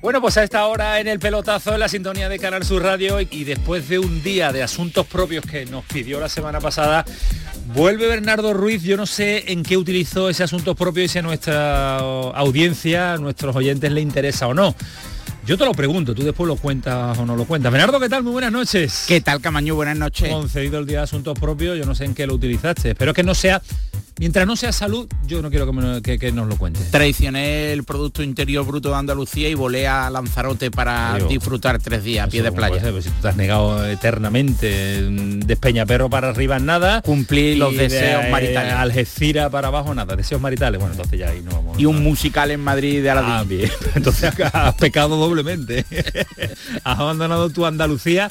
Bueno, 0.03 0.23
pues 0.23 0.37
a 0.39 0.45
esta 0.45 0.67
hora 0.67 0.99
en 0.99 1.09
el 1.09 1.19
pelotazo 1.19 1.75
en 1.75 1.81
la 1.81 1.89
sintonía 1.89 2.29
de 2.31 2.39
Canal 2.39 2.65
Sur 2.65 2.83
Radio 2.83 3.21
y- 3.21 3.29
y 3.31 3.45
después 3.45 3.87
de 3.89 3.99
un 3.99 4.23
día 4.23 4.51
de 4.51 4.63
asuntos 4.63 5.07
propios 5.07 5.45
que 5.45 5.67
nos 5.67 5.85
pidió 5.85 6.19
la 6.19 6.31
semana 6.31 6.59
pasada, 6.59 7.05
vuelve 7.75 8.07
Bernardo 8.09 8.55
Ruiz. 8.55 8.83
Yo 8.83 8.97
no 8.97 9.05
sé 9.05 9.53
en 9.53 9.63
qué 9.63 9.77
utilizó 9.77 10.31
ese 10.31 10.43
asuntos 10.43 10.75
propios 10.75 11.05
y 11.05 11.09
si 11.09 11.19
a 11.19 11.23
nuestra 11.23 11.99
audiencia, 11.99 13.13
a 13.13 13.17
nuestros 13.19 13.55
oyentes 13.55 13.93
le 13.93 14.01
interesa 14.01 14.47
o 14.47 14.55
no. 14.55 14.75
Yo 15.47 15.59
te 15.59 15.65
lo 15.67 15.73
pregunto, 15.73 16.15
tú 16.15 16.23
después 16.23 16.49
lo 16.49 16.57
cuentas 16.57 17.19
o 17.19 17.27
no 17.27 17.37
lo 17.37 17.45
cuentas. 17.45 17.71
Bernardo, 17.71 18.01
¿qué 18.01 18.09
tal? 18.09 18.23
Muy 18.23 18.33
buenas 18.33 18.53
noches. 18.53 19.05
¿Qué 19.07 19.21
tal, 19.21 19.41
Camaño? 19.43 19.75
Buenas 19.75 19.99
noches. 19.99 20.31
Concedido 20.31 20.79
el 20.79 20.87
día 20.87 20.99
de 20.99 21.05
asuntos 21.05 21.39
propios, 21.39 21.77
yo 21.79 21.85
no 21.85 21.95
sé 21.95 22.07
en 22.07 22.15
qué 22.15 22.27
lo 22.27 22.35
utilizaste. 22.35 22.91
Espero 22.91 23.13
que 23.13 23.23
no 23.23 23.35
sea 23.35 23.61
Mientras 24.19 24.47
no 24.47 24.57
sea 24.57 24.73
salud, 24.73 25.09
yo 25.27 25.43
no 25.43 25.51
quiero 25.51 25.67
que, 26.03 26.33
nos 26.33 26.49
lo 26.49 26.57
cuente. 26.57 26.81
Traicioné 26.91 27.73
el 27.73 27.85
Producto 27.85 28.23
Interior 28.23 28.67
Bruto 28.67 28.91
de 28.91 28.97
Andalucía 28.97 29.49
y 29.49 29.55
volé 29.55 29.89
a 29.89 30.11
Lanzarote 30.11 30.71
para 30.71 31.19
disfrutar 31.29 31.79
tres 31.79 32.05
días 32.05 32.27
a 32.27 32.31
pie 32.31 32.43
de 32.43 32.53
playa. 32.53 32.81
Pues 32.91 33.05
si 33.05 33.11
tú 33.11 33.23
te 33.23 33.29
has 33.29 33.37
negado 33.37 33.87
eternamente 33.87 35.03
de 35.03 35.57
Perro 35.87 36.11
para 36.11 36.31
arriba 36.31 36.59
nada. 36.59 37.03
Cumplir 37.03 37.59
los 37.59 37.77
deseos 37.77 38.25
maritales. 38.31 38.73
Algeciras 38.75 39.51
para 39.51 39.69
abajo 39.69 39.95
nada. 39.95 40.17
Deseos 40.17 40.41
maritales. 40.41 40.81
Bueno, 40.81 40.95
entonces 40.95 41.19
ya 41.19 41.29
ahí 41.29 41.41
no 41.43 41.53
vamos. 41.53 41.79
Y 41.79 41.87
un 41.87 42.03
musical 42.03 42.51
en 42.51 42.61
Madrid 42.61 43.03
de 43.03 43.11
Aladín. 43.11 43.31
Ah, 43.31 43.45
bien. 43.45 43.71
Entonces 43.95 44.33
has 44.53 44.75
pecado 44.75 45.17
doblemente. 45.17 45.85
has 46.85 46.99
abandonado 46.99 47.51
tu 47.51 47.65
Andalucía 47.65 48.29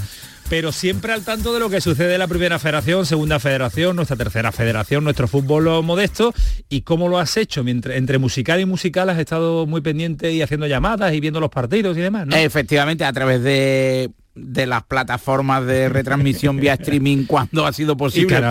pero 0.50 0.72
siempre 0.72 1.14
al 1.14 1.24
tanto 1.24 1.54
de 1.54 1.60
lo 1.60 1.70
que 1.70 1.80
sucede 1.80 2.14
en 2.14 2.20
la 2.20 2.28
primera 2.28 2.58
federación, 2.58 3.06
segunda 3.06 3.40
federación, 3.40 3.96
nuestra 3.96 4.18
tercera 4.18 4.52
federación, 4.52 5.04
nuestro 5.04 5.28
fútbol 5.28 5.84
modesto 5.84 6.34
y 6.70 6.82
cómo 6.82 7.08
lo 7.08 7.20
has 7.20 7.38
hecho. 7.38 7.64
Mientras, 7.64 7.96
entre 7.96 8.18
musical 8.18 8.60
y 8.60 8.66
musical 8.66 9.10
has 9.10 9.20
estado 9.20 9.68
muy 9.68 9.82
pendiente 9.82 10.32
y 10.32 10.42
haciendo 10.42 10.66
llamadas 10.68 11.14
y 11.14 11.20
viendo 11.20 11.40
los 11.40 11.50
partidos 11.50 11.96
y 11.98 12.02
demás, 12.02 12.26
¿no? 12.28 12.36
Efectivamente, 12.36 13.06
a 13.06 13.14
través 13.14 13.44
de 13.44 14.12
de 14.36 14.66
las 14.66 14.84
plataformas 14.84 15.66
de 15.66 15.90
retransmisión 15.90 16.58
vía 16.58 16.76
streaming 16.76 17.26
cuando 17.28 17.66
ha 17.66 17.74
sido 17.74 17.98
posible 17.98 18.42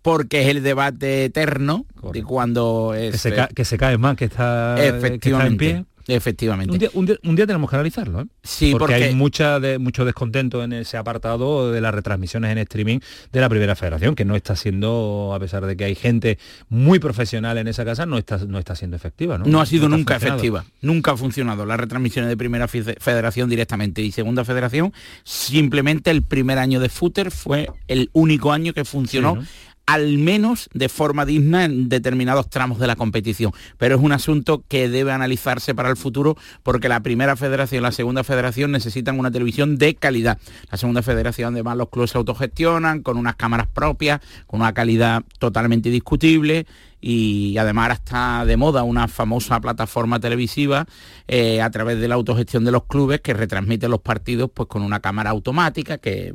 porque 0.00 0.42
es 0.42 0.48
el 0.48 0.62
debate 0.62 1.26
eterno 1.26 1.84
y 2.14 2.22
cuando 2.22 2.94
es, 2.94 3.22
que, 3.54 3.64
se 3.64 3.76
cae 3.76 3.98
más 3.98 4.16
que 4.16 4.26
está, 4.26 4.82
efectivamente, 4.82 5.70
en 5.70 5.84
pie 5.84 5.95
Efectivamente. 6.08 6.90
Un 6.94 7.06
día, 7.36 7.46
tenemos 7.46 7.68
que 7.68 7.76
analizarlo, 7.76 8.20
¿eh? 8.20 8.26
Sí, 8.42 8.74
porque, 8.78 8.94
hay 8.94 9.14
mucha 9.14 9.58
de, 9.58 9.78
mucho 9.78 10.04
descontento 10.04 10.62
en 10.62 10.72
ese 10.72 10.96
apartado 10.96 11.72
de 11.72 11.80
las 11.80 11.92
retransmisiones 11.92 12.52
en 12.52 12.58
streaming 12.58 13.00
de 13.32 13.40
la 13.40 13.48
Primera 13.48 13.74
Federación, 13.74 14.14
que 14.14 14.24
no 14.24 14.36
está 14.36 14.54
siendo, 14.54 15.32
a 15.34 15.40
pesar 15.40 15.66
de 15.66 15.76
que 15.76 15.84
hay 15.84 15.94
gente 15.96 16.38
muy 16.68 17.00
profesional 17.00 17.58
en 17.58 17.66
esa 17.66 17.84
casa, 17.84 18.06
no 18.06 18.18
está, 18.18 18.38
no 18.38 18.58
está 18.58 18.76
siendo 18.76 18.96
efectiva. 18.96 19.36
No, 19.38 19.46
no 19.46 19.60
ha 19.60 19.66
sido 19.66 19.88
nunca 19.88 20.16
efectiva, 20.16 20.64
nunca 20.80 21.12
ha 21.12 21.16
funcionado 21.16 21.66
las 21.66 21.78
retransmisiones 21.78 22.28
de 22.28 22.36
Primera 22.36 22.68
Federación 22.68 23.50
directamente 23.50 24.02
y 24.02 24.12
Segunda 24.12 24.44
Federación, 24.44 24.92
simplemente 25.24 26.10
el 26.12 26.22
primer 26.22 26.58
año 26.58 26.78
de 26.78 26.88
footer 26.88 27.32
fue 27.32 27.68
el 27.88 28.10
único 28.12 28.52
año 28.52 28.72
que 28.72 28.84
funcionó 28.84 29.38
al 29.86 30.18
menos 30.18 30.68
de 30.74 30.88
forma 30.88 31.24
digna 31.24 31.64
en 31.64 31.88
determinados 31.88 32.50
tramos 32.50 32.78
de 32.80 32.88
la 32.88 32.96
competición. 32.96 33.52
Pero 33.78 33.94
es 33.94 34.02
un 34.02 34.12
asunto 34.12 34.64
que 34.68 34.88
debe 34.88 35.12
analizarse 35.12 35.74
para 35.74 35.88
el 35.88 35.96
futuro 35.96 36.36
porque 36.62 36.88
la 36.88 37.00
primera 37.00 37.36
federación 37.36 37.80
y 37.80 37.82
la 37.82 37.92
segunda 37.92 38.24
federación 38.24 38.72
necesitan 38.72 39.18
una 39.18 39.30
televisión 39.30 39.78
de 39.78 39.94
calidad. 39.94 40.38
La 40.70 40.76
segunda 40.76 41.02
federación 41.02 41.54
además 41.54 41.76
los 41.76 41.88
clubes 41.88 42.10
se 42.10 42.18
autogestionan 42.18 43.02
con 43.02 43.16
unas 43.16 43.36
cámaras 43.36 43.68
propias, 43.68 44.20
con 44.46 44.60
una 44.60 44.74
calidad 44.74 45.22
totalmente 45.38 45.90
discutible 45.90 46.66
y 47.08 47.56
además 47.56 47.92
está 47.92 48.44
de 48.44 48.56
moda 48.56 48.82
una 48.82 49.06
famosa 49.06 49.60
plataforma 49.60 50.18
televisiva 50.18 50.86
eh, 51.28 51.62
a 51.62 51.70
través 51.70 52.00
de 52.00 52.08
la 52.08 52.16
autogestión 52.16 52.64
de 52.64 52.72
los 52.72 52.86
clubes 52.86 53.20
que 53.20 53.32
retransmite 53.32 53.88
los 53.88 54.00
partidos 54.00 54.50
pues 54.52 54.68
con 54.68 54.82
una 54.82 54.98
cámara 54.98 55.30
automática 55.30 55.98
que 55.98 56.34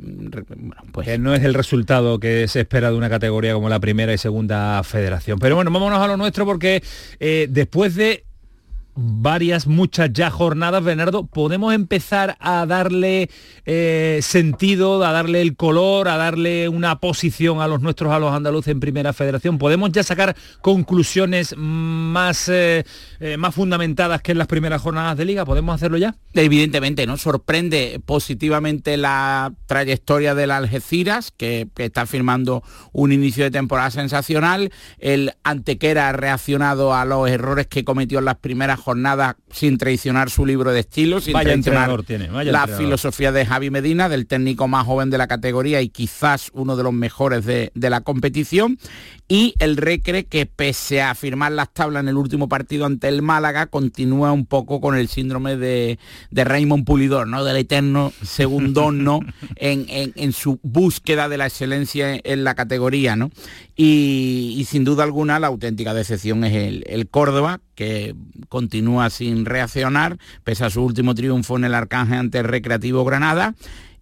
pues 0.90 1.20
no 1.20 1.34
es 1.34 1.44
el 1.44 1.52
resultado 1.52 2.18
que 2.18 2.48
se 2.48 2.60
espera 2.60 2.90
de 2.90 2.96
una 2.96 3.10
categoría 3.10 3.52
como 3.52 3.68
la 3.68 3.80
primera 3.80 4.14
y 4.14 4.18
segunda 4.18 4.82
federación. 4.82 5.38
Pero 5.38 5.56
bueno 5.56 5.70
vámonos 5.70 5.98
a 5.98 6.06
lo 6.06 6.16
nuestro 6.16 6.46
porque 6.46 6.82
eh, 7.20 7.48
después 7.50 7.94
de 7.94 8.24
varias, 8.94 9.66
muchas 9.66 10.12
ya 10.12 10.30
jornadas, 10.30 10.84
Bernardo, 10.84 11.26
podemos 11.26 11.72
empezar 11.74 12.36
a 12.40 12.66
darle 12.66 13.30
eh, 13.64 14.20
sentido, 14.22 15.02
a 15.04 15.12
darle 15.12 15.40
el 15.40 15.56
color, 15.56 16.08
a 16.08 16.16
darle 16.16 16.68
una 16.68 16.98
posición 17.00 17.60
a 17.60 17.68
los 17.68 17.80
nuestros, 17.80 18.12
a 18.12 18.18
los 18.18 18.32
andaluces 18.32 18.72
en 18.72 18.80
Primera 18.80 19.12
Federación. 19.12 19.58
¿Podemos 19.58 19.92
ya 19.92 20.02
sacar 20.02 20.36
conclusiones 20.60 21.54
más, 21.56 22.48
eh, 22.48 22.84
eh, 23.20 23.36
más 23.36 23.54
fundamentadas 23.54 24.20
que 24.20 24.32
en 24.32 24.38
las 24.38 24.46
primeras 24.46 24.82
jornadas 24.82 25.16
de 25.16 25.24
liga? 25.24 25.44
¿Podemos 25.44 25.74
hacerlo 25.74 25.96
ya? 25.96 26.14
Evidentemente, 26.34 27.06
¿no? 27.06 27.16
Sorprende 27.16 28.00
positivamente 28.04 28.96
la 28.96 29.52
trayectoria 29.66 30.34
del 30.34 30.50
Algeciras, 30.50 31.32
que, 31.34 31.68
que 31.74 31.86
está 31.86 32.04
firmando 32.06 32.62
un 32.92 33.12
inicio 33.12 33.44
de 33.44 33.50
temporada 33.50 33.90
sensacional. 33.90 34.70
El 34.98 35.32
Antequera 35.44 36.10
ha 36.10 36.12
reaccionado 36.12 36.94
a 36.94 37.04
los 37.04 37.28
errores 37.30 37.66
que 37.66 37.84
cometió 37.84 38.18
en 38.18 38.26
las 38.26 38.36
primeras 38.36 38.81
jornada 38.82 39.36
sin 39.50 39.78
traicionar 39.78 40.28
su 40.28 40.44
libro 40.44 40.72
de 40.72 40.80
estilo, 40.80 41.20
sin 41.20 41.32
traicionar 41.32 42.02
tiene, 42.02 42.28
la 42.44 42.66
filosofía 42.66 43.32
de 43.32 43.46
Javi 43.46 43.70
Medina, 43.70 44.08
del 44.08 44.26
técnico 44.26 44.68
más 44.68 44.86
joven 44.86 45.08
de 45.10 45.18
la 45.18 45.26
categoría 45.26 45.80
y 45.80 45.88
quizás 45.88 46.50
uno 46.52 46.76
de 46.76 46.82
los 46.82 46.92
mejores 46.92 47.46
de, 47.46 47.70
la 47.74 48.00
competición. 48.00 48.78
Y 49.28 49.54
el 49.60 49.76
Recre, 49.76 50.24
que 50.24 50.44
pese 50.46 51.00
a 51.00 51.14
firmar 51.14 51.52
las 51.52 51.72
tablas 51.72 52.02
en 52.02 52.08
el 52.08 52.16
último 52.16 52.48
partido 52.48 52.84
ante 52.84 53.08
el 53.08 53.22
Málaga, 53.22 53.66
continúa 53.66 54.32
un 54.32 54.44
poco 54.44 54.80
con 54.80 54.94
el 54.94 55.08
síndrome 55.08 55.56
de, 55.56 55.98
de 56.30 56.44
Raymond 56.44 56.84
Pulidor, 56.84 57.26
¿no? 57.28 57.42
Del 57.44 57.56
eterno 57.56 58.12
segundón, 58.22 59.04
¿no? 59.04 59.20
En, 59.56 59.86
en, 59.88 60.32
su 60.32 60.58
búsqueda 60.62 61.28
de 61.28 61.38
la 61.38 61.46
excelencia 61.46 62.20
en, 62.24 62.44
la 62.44 62.54
categoría, 62.54 63.16
¿no? 63.16 63.30
Y, 63.76 64.66
sin 64.68 64.84
duda 64.84 65.04
alguna 65.04 65.38
la 65.38 65.46
auténtica 65.46 65.94
decepción 65.94 66.44
es 66.44 66.54
el, 66.54 66.84
el 66.86 67.08
Córdoba, 67.08 67.60
que 67.74 68.14
continúa 68.48 69.08
sin 69.08 69.44
reaccionar, 69.44 70.18
pese 70.44 70.64
a 70.64 70.70
su 70.70 70.82
último 70.82 71.14
triunfo 71.14 71.56
en 71.56 71.64
el 71.64 71.74
Arcángel 71.74 72.18
ante 72.18 72.38
el 72.38 72.44
Recreativo 72.44 73.04
Granada, 73.04 73.54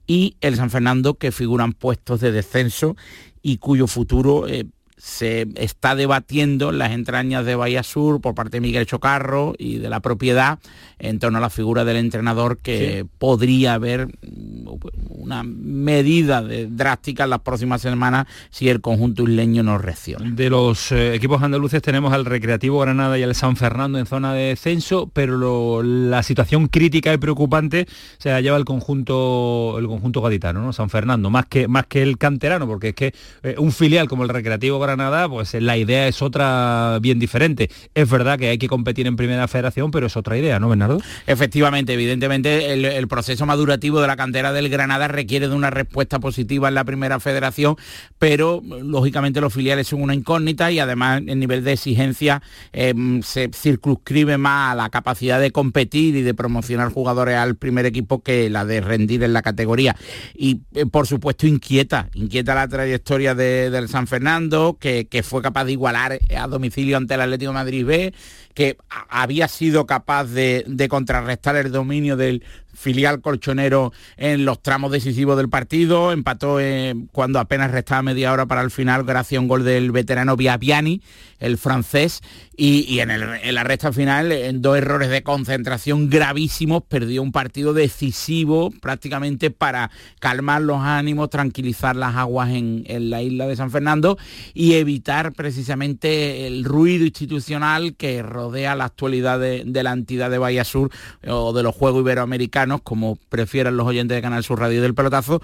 y 0.07 0.37
el 0.41 0.57
San 0.57 0.71
Fernando, 0.71 1.15
que 1.15 1.31
figuran 1.31 1.73
puestos 1.73 2.21
de 2.21 2.33
descenso 2.33 2.97
y 3.43 3.59
cuyo 3.59 3.87
futuro 3.87 4.49
eh, 4.49 4.67
se 5.01 5.49
está 5.55 5.95
debatiendo 5.95 6.71
en 6.71 6.79
las 6.79 6.93
entrañas 6.93 7.47
de 7.47 7.55
Bahía 7.55 7.83
Sur 7.83 8.21
por 8.21 8.35
parte 8.35 8.59
de 8.59 8.61
Miguel 8.61 8.87
Chocarro 8.87 9.55
y 9.59 9.79
de 9.79 9.89
la 9.89 10.01
propiedad 10.01 10.59
en 10.99 11.19
torno 11.19 11.39
a 11.39 11.41
la 11.41 11.49
figura 11.49 11.87
del 11.87 11.97
entrenador 11.97 12.59
que 12.59 13.07
podría 13.19 13.75
haber 13.75 14.09
mm, 14.09 14.69
una 15.09 15.43
medida 15.43 16.43
de, 16.43 16.67
drástica 16.67 17.25
en 17.25 17.31
las 17.31 17.41
próximas 17.41 17.81
semanas 17.81 18.27
si 18.51 18.69
el 18.69 18.83
conjunto 18.83 19.23
isleño 19.23 19.63
no 19.63 19.79
reacciona. 19.79 20.31
De 20.31 20.51
los 20.51 20.93
eh, 20.93 21.15
equipos 21.15 21.43
andaluces 21.43 21.81
tenemos 21.81 22.13
al 22.13 22.27
Recreativo 22.27 22.79
Granada 22.81 23.19
y 23.19 23.23
al 23.23 23.35
San 23.35 23.57
Fernando 23.57 23.99
en 23.99 24.05
zona 24.05 24.35
de 24.35 24.49
descenso, 24.49 25.11
pero 25.13 25.83
la 25.83 26.23
situación 26.23 26.69
crítica 26.69 27.13
y 27.15 27.17
preocupante 27.17 27.87
se 28.19 28.31
la 28.31 28.43
lleva 28.43 28.59
el 28.59 28.67
conjunto 28.67 29.77
el 29.79 29.87
conjunto 29.87 30.21
gaditano, 30.21 30.61
¿no? 30.61 30.73
San 30.75 30.91
Fernando, 30.91 31.31
más 31.31 31.47
que 31.47 31.69
más 31.69 31.87
que 31.87 32.03
el 32.03 32.19
canterano, 32.19 32.67
porque 32.67 32.89
es 32.89 32.95
que 32.95 33.15
eh, 33.43 33.55
un 33.57 33.73
filial 33.73 34.09
como 34.09 34.25
el 34.25 34.29
Recreativo 34.29 34.79
Granada, 34.79 34.90
pues 35.29 35.55
la 35.55 35.77
idea 35.77 36.09
es 36.09 36.23
otra 36.23 36.99
bien 37.01 37.19
diferente. 37.19 37.71
Es 37.95 38.09
verdad 38.09 38.39
que 38.39 38.49
hay 38.49 38.59
que 38.59 38.69
competir 38.69 39.07
en 39.07 39.17
primera 39.17 39.47
federación, 39.49 39.91
pero 39.91 40.07
es 40.07 40.17
otra 40.17 40.37
idea, 40.37 40.59
¿no, 40.59 40.69
Bernardo? 40.69 41.01
Efectivamente, 41.27 41.95
evidentemente 41.95 42.73
el, 42.73 43.09
proceso 43.09 43.45
madurativo 43.45 44.01
de 44.01 44.07
la 44.07 44.17
cantera 44.17 44.53
del 44.53 44.69
Granada 44.69 45.09
requiere 45.09 45.49
de 45.49 45.55
una 45.55 45.71
respuesta 45.71 46.21
positiva 46.21 46.69
en 46.69 46.75
la 46.75 46.85
primera 46.85 47.19
federación, 47.19 47.77
pero 48.19 48.63
lógicamente 48.65 49.41
los 49.41 49.53
filiales 49.53 49.89
son 49.89 50.03
una 50.03 50.15
incógnita 50.15 50.71
y 50.71 50.79
además 50.79 51.23
el 51.27 51.39
nivel 51.39 51.65
de 51.65 51.73
exigencia 51.73 52.41
em, 52.73 53.23
se 53.23 53.51
circunscribe 53.53 54.39
más 54.39 54.73
a 54.73 54.75
la 54.77 54.91
capacidad 54.91 55.41
de 55.41 55.51
competir 55.51 56.15
y 56.15 56.23
de 56.23 56.35
promocionar 56.35 56.93
jugadores 56.93 57.37
al 57.37 57.57
primer 57.57 57.87
equipo 57.87 58.23
que 58.23 58.49
la 58.49 58.65
de 58.65 58.81
rendir 58.81 59.25
en 59.25 59.33
la 59.33 59.43
categoría. 59.43 59.97
Y 60.35 60.61
eh, 60.75 60.87
por 60.87 61.07
supuesto 61.07 61.47
inquieta, 61.47 62.09
inquieta 62.15 62.55
la 62.55 62.69
trayectoria 62.69 63.35
del 63.35 63.89
San 63.89 64.07
Fernando, 64.07 64.77
que, 64.81 65.23
fue 65.23 65.43
capaz 65.43 65.67
de 65.67 65.73
igualar 65.73 66.19
a 66.37 66.47
domicilio 66.49 66.97
ante 66.97 67.15
el 67.15 67.21
Atlético 67.21 67.53
Madrid 67.53 67.85
B, 67.85 68.15
que 68.55 68.77
había 69.09 69.47
sido 69.47 69.87
capaz 69.87 70.25
de, 70.25 70.65
contrarrestar 70.89 71.57
el 71.57 71.71
dominio 71.71 72.17
del 72.17 72.43
filial 72.75 73.21
colchonero 73.21 73.93
en 74.17 74.45
los 74.47 74.63
tramos 74.63 74.91
decisivos 74.91 75.37
del 75.37 75.51
partido, 75.51 76.13
empató 76.13 76.61
eh, 76.61 76.95
cuando 77.13 77.39
apenas 77.39 77.71
restaba 77.71 78.03
media 78.03 78.33
hora 78.33 78.47
para 78.47 78.63
el 78.63 78.71
final 78.71 79.05
gracias 79.05 79.39
a 79.39 79.43
un 79.43 79.49
gol 79.49 79.65
del 79.65 79.93
veterano 79.93 80.35
Viapiani, 80.35 81.03
el 81.41 81.59
francés, 81.59 82.23
y, 82.63 83.01
en, 83.01 83.55
la 83.55 83.65
recta 83.65 83.91
final, 83.91 84.33
en 84.33 84.61
dos 84.61 84.77
errores 84.77 85.09
de 85.09 85.23
concentración 85.23 86.11
gravísimos, 86.11 86.83
perdió 86.83 87.23
un 87.23 87.33
partido 87.33 87.73
decisivo 87.73 88.71
prácticamente 88.83 89.51
para 89.51 89.91
calmar 90.19 90.61
los 90.61 90.83
ánimos, 90.83 91.31
tranquilizar 91.31 91.97
las 91.97 92.17
aguas 92.17 92.51
en, 92.51 92.85
la 93.09 93.23
isla 93.23 93.47
de 93.47 93.57
San 93.57 93.71
Fernando 93.71 94.19
y 94.53 94.75
evitar 94.75 95.33
precisamente 95.33 96.47
el 96.47 96.65
ruido 96.65 97.07
institucional 97.07 97.95
que 97.97 98.23
rodea 98.23 98.75
la 98.75 98.85
actualidad 98.85 99.41
de, 99.41 99.63
de 99.65 99.83
la 99.83 99.93
entidad 99.93 100.31
de 100.31 100.37
Bahía 100.37 100.65
Sur 100.65 100.91
o 101.27 101.55
de 101.55 101.63
los 101.63 101.75
Juegos 101.75 102.03
Iberoamericanos 102.03 102.83
como 102.83 103.17
prefieran 103.31 103.79
los 103.79 103.87
oyentes 103.87 104.17
de 104.17 104.21
Canal 104.21 104.45
Sur 104.45 104.61
Radio 104.61 104.83
del 104.83 104.95
Pelotazo, 104.95 105.41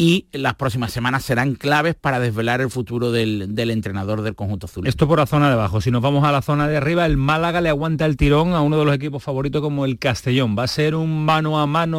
y 0.00 0.26
las 0.30 0.54
próximas 0.54 0.92
semanas 0.92 1.24
serán 1.24 1.56
claves 1.56 1.96
para 1.96 2.20
desvelar 2.20 2.60
el 2.60 2.70
futuro 2.70 3.10
del, 3.10 3.56
del 3.56 3.72
entrenador 3.72 4.22
del 4.22 4.36
conjunto 4.36 4.66
azul. 4.66 4.86
Esto 4.86 5.08
por 5.08 5.18
la 5.18 5.26
zona 5.26 5.48
de 5.48 5.54
abajo. 5.54 5.80
Si 5.80 5.90
nos 5.90 6.00
vamos 6.00 6.22
a 6.24 6.30
la 6.30 6.40
zona 6.40 6.68
de 6.68 6.76
arriba, 6.76 7.04
el 7.04 7.16
Málaga 7.16 7.60
le 7.60 7.68
aguanta 7.68 8.06
el 8.06 8.16
tirón 8.16 8.52
a 8.52 8.60
uno 8.60 8.78
de 8.78 8.84
los 8.84 8.94
equipos 8.94 9.24
favoritos 9.24 9.60
como 9.60 9.84
el 9.84 9.98
Castellón. 9.98 10.56
¿Va 10.56 10.62
a 10.62 10.68
ser 10.68 10.94
un 10.94 11.24
mano 11.24 11.58
a 11.58 11.66
mano 11.66 11.98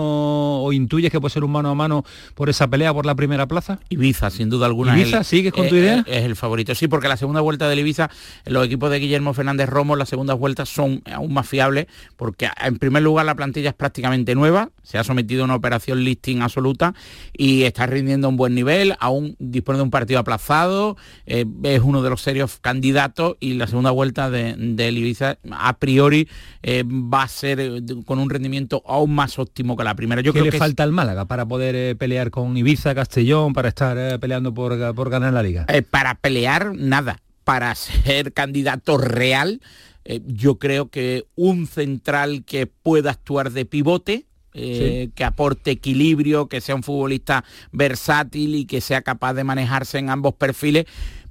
o 0.63 0.71
intuyes 0.71 1.11
que 1.11 1.19
puede 1.19 1.34
ser 1.34 1.43
un 1.43 1.51
mano 1.51 1.71
a 1.71 1.76
mano 1.76 2.05
por 2.35 2.49
esa 2.49 2.69
pelea 2.69 2.93
por 2.93 3.05
la 3.05 3.15
primera 3.15 3.49
plaza? 3.49 3.80
Ibiza, 3.89 4.30
sin 4.30 4.49
duda 4.49 4.65
alguna. 4.65 4.97
¿Ibiza? 4.97 5.26
¿Sigues 5.26 5.51
con 5.51 5.67
tu 5.67 5.76
eh, 5.76 5.80
idea? 5.80 6.05
Es 6.07 6.23
el 6.23 6.38
favorito, 6.38 6.73
sí, 6.76 6.88
porque 6.88 7.09
la 7.09 7.17
segunda 7.17 7.41
vuelta 7.41 7.67
del 7.67 7.80
Ibiza, 7.80 8.09
los 8.45 8.65
equipos 8.65 8.89
de 8.91 8.99
Guillermo 8.99 9.34
Fernández 9.34 9.67
Romo, 9.67 9.97
las 9.97 10.07
segundas 10.07 10.39
vueltas 10.39 10.69
son 10.69 11.03
aún 11.11 11.34
más 11.34 11.49
fiables, 11.49 11.88
porque 12.15 12.47
en 12.63 12.77
primer 12.77 13.03
lugar 13.03 13.26
la 13.26 13.35
plantilla 13.35 13.71
es 13.71 13.76
prácticamente 13.76 14.35
nueva, 14.35 14.69
se 14.84 14.97
ha 14.97 15.03
sometido 15.03 15.41
a 15.41 15.45
una 15.45 15.55
operación 15.55 16.01
listing 16.05 16.41
absoluta 16.41 16.93
y 17.34 17.63
está 17.63 17.89
rindiendo 17.90 18.30
un 18.30 18.38
buen 18.38 18.56
nivel, 18.56 18.95
aún 18.99 19.36
dispone 19.40 19.78
de 19.78 19.84
un 19.84 19.90
partido 19.90 20.20
aplazado, 20.20 20.98
eh, 21.26 21.45
es 21.64 21.82
uno 21.82 22.02
de 22.02 22.10
los 22.10 22.22
serios 22.22 22.60
candidatos 22.60 23.38
y 23.40 23.53
la 23.53 23.68
segunda 23.68 23.91
vuelta 23.91 24.30
del 24.30 24.76
de, 24.76 24.91
Ibiza 24.91 25.38
a 25.52 25.78
priori 25.78 26.28
eh, 26.61 26.84
va 26.86 27.24
a 27.24 27.28
ser 27.28 27.60
eh, 27.60 27.82
con 28.06 28.20
un 28.20 28.30
rendimiento 28.30 28.84
aún 28.86 29.14
más 29.14 29.40
óptimo 29.40 29.78
que 29.78 29.84
la 29.84 29.95
primera. 29.95 30.22
Yo 30.22 30.34
¿Qué 30.34 30.40
creo 30.40 30.45
le 30.45 30.52
que 30.52 30.57
falta 30.57 30.84
al 30.84 30.91
Málaga 30.91 31.26
para 31.26 31.45
poder 31.45 31.76
eh, 31.76 31.95
pelear 31.95 32.32
con 32.32 32.56
Ibiza, 32.57 32.94
Castellón, 32.95 33.53
para 33.53 33.70
estar 33.70 34.20
peleando 34.20 34.53
por, 34.53 34.94
por, 34.94 35.10
ganar 35.10 35.34
la 35.34 35.44
liga? 35.44 35.66
Para 35.90 36.16
pelear, 36.16 36.76
nada. 36.76 37.20
Para 37.44 37.74
ser 37.76 38.34
candidato 38.34 38.98
real, 38.98 39.61
yo 40.26 40.57
creo 40.57 40.90
que 40.90 41.26
un 41.36 41.68
central 41.68 42.44
que 42.45 42.68
pueda 42.68 43.11
actuar 43.11 43.52
de 43.52 43.66
pivote, 43.66 44.26
eh, 44.53 45.05
sí. 45.05 45.11
que 45.15 45.23
aporte 45.23 45.71
equilibrio, 45.71 46.47
que 46.47 46.61
sea 46.61 46.76
un 46.76 46.84
futbolista 46.84 47.43
versátil 47.71 48.55
y 48.55 48.65
que 48.65 48.81
sea 48.81 49.01
capaz 49.01 49.34
de 49.34 49.43
manejarse 49.43 49.97
en 49.97 50.09
ambos 50.09 50.34
perfiles. 50.35 50.85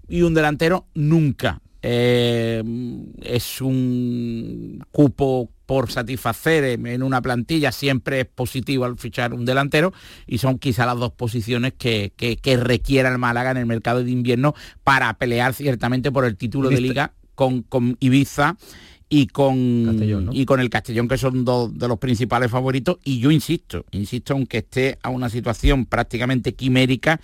Y 0.09 0.23
un 0.23 0.35
delantero 0.35 0.87
nunca. 0.95 1.61
Eh, 1.83 2.63
es 3.23 3.61
un 3.61 4.85
cupo 4.91 5.49
por 5.65 5.93
satisfacer 5.93 6.65
en 6.65 7.03
una 7.03 7.21
plantilla 7.21 7.73
siempre 7.73 8.21
es 8.21 8.27
positivo 8.27 8.87
al 8.87 8.97
fichar 8.97 9.35
un 9.35 9.45
delantero 9.45 9.93
y 10.27 10.39
son 10.39 10.59
quizá 10.59 10.87
las 10.87 10.97
dos 10.97 11.13
posiciones 11.13 11.75
que, 11.77 12.13
que, 12.17 12.37
que 12.37 12.57
requiera 12.57 13.11
el 13.11 13.19
Málaga 13.19 13.51
en 13.51 13.59
el 13.59 13.67
mercado 13.67 14.03
de 14.03 14.11
invierno 14.11 14.55
para 14.83 15.13
pelear 15.19 15.53
ciertamente 15.53 16.11
por 16.11 16.25
el 16.25 16.37
título 16.37 16.71
de 16.71 16.81
liga 16.81 17.13
con, 17.35 17.63
con 17.63 17.99
Ibiza 18.01 18.57
y 19.09 19.27
con, 19.29 20.31
y 20.33 20.45
con 20.45 20.61
el 20.61 20.69
Castellón, 20.69 21.09
que 21.09 21.17
son 21.17 21.45
dos 21.45 21.77
de 21.79 21.89
los 21.89 21.99
principales 21.99 22.51
favoritos. 22.51 22.99
Y 23.05 23.21
yo 23.21 23.31
insisto, 23.31 23.85
insisto, 23.91 24.35
aunque 24.35 24.59
esté 24.59 24.99
a 25.03 25.09
una 25.09 25.31
situación 25.31 25.87
prácticamente 25.87 26.55
quimérica, 26.55 27.21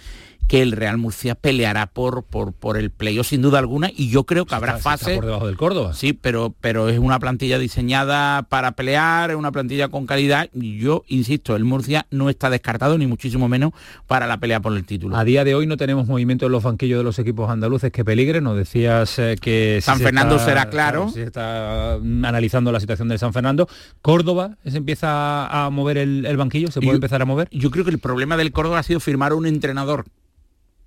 que 0.48 0.62
el 0.62 0.72
Real 0.72 0.98
Murcia 0.98 1.34
peleará 1.34 1.86
por, 1.86 2.22
por, 2.22 2.52
por 2.52 2.76
el 2.76 2.90
playoff 2.90 3.28
sin 3.28 3.42
duda 3.42 3.58
alguna 3.58 3.90
y 3.94 4.10
yo 4.10 4.24
creo 4.24 4.44
que 4.46 4.54
habrá 4.54 4.76
está, 4.76 4.90
fase. 4.90 5.12
está 5.12 5.16
por 5.16 5.26
debajo 5.26 5.46
del 5.46 5.56
Córdoba. 5.56 5.94
Sí 5.94 6.12
pero 6.12 6.54
pero 6.60 6.88
es 6.88 6.98
una 6.98 7.18
plantilla 7.18 7.58
diseñada 7.58 8.42
para 8.42 8.72
pelear 8.72 9.30
es 9.30 9.36
una 9.36 9.52
plantilla 9.52 9.88
con 9.88 10.06
calidad 10.06 10.48
yo 10.52 11.04
insisto 11.08 11.56
el 11.56 11.64
Murcia 11.64 12.06
no 12.10 12.30
está 12.30 12.50
descartado 12.50 12.98
ni 12.98 13.06
muchísimo 13.06 13.48
menos 13.48 13.72
para 14.06 14.26
la 14.26 14.38
pelea 14.38 14.60
por 14.60 14.74
el 14.74 14.84
título. 14.84 15.16
A 15.16 15.24
día 15.24 15.44
de 15.44 15.54
hoy 15.54 15.66
no 15.66 15.76
tenemos 15.76 16.06
movimiento 16.06 16.46
en 16.46 16.52
los 16.52 16.62
banquillos 16.62 16.98
de 16.98 17.04
los 17.04 17.18
equipos 17.18 17.50
andaluces 17.50 17.90
que 17.90 18.04
peligren 18.04 18.44
nos 18.44 18.56
decías 18.56 19.18
eh, 19.18 19.36
que 19.40 19.80
San 19.82 19.98
si 19.98 20.04
Fernando 20.04 20.36
está, 20.36 20.46
será 20.46 20.70
claro. 20.70 21.08
se 21.08 21.22
está 21.22 21.94
analizando 21.94 22.72
la 22.72 22.80
situación 22.80 23.08
de 23.08 23.18
San 23.18 23.32
Fernando. 23.32 23.68
Córdoba 24.02 24.56
se 24.66 24.76
empieza 24.76 25.46
a 25.46 25.70
mover 25.70 25.98
el, 25.98 26.26
el 26.26 26.36
banquillo 26.36 26.70
se 26.70 26.80
puede 26.80 26.92
yo, 26.92 26.96
empezar 26.96 27.22
a 27.22 27.24
mover 27.24 27.48
yo 27.50 27.70
creo 27.70 27.84
que 27.84 27.90
el 27.90 27.98
problema 27.98 28.36
del 28.36 28.52
Córdoba 28.52 28.80
ha 28.80 28.82
sido 28.82 29.00
firmar 29.00 29.32
un 29.32 29.46
entrenador 29.46 30.04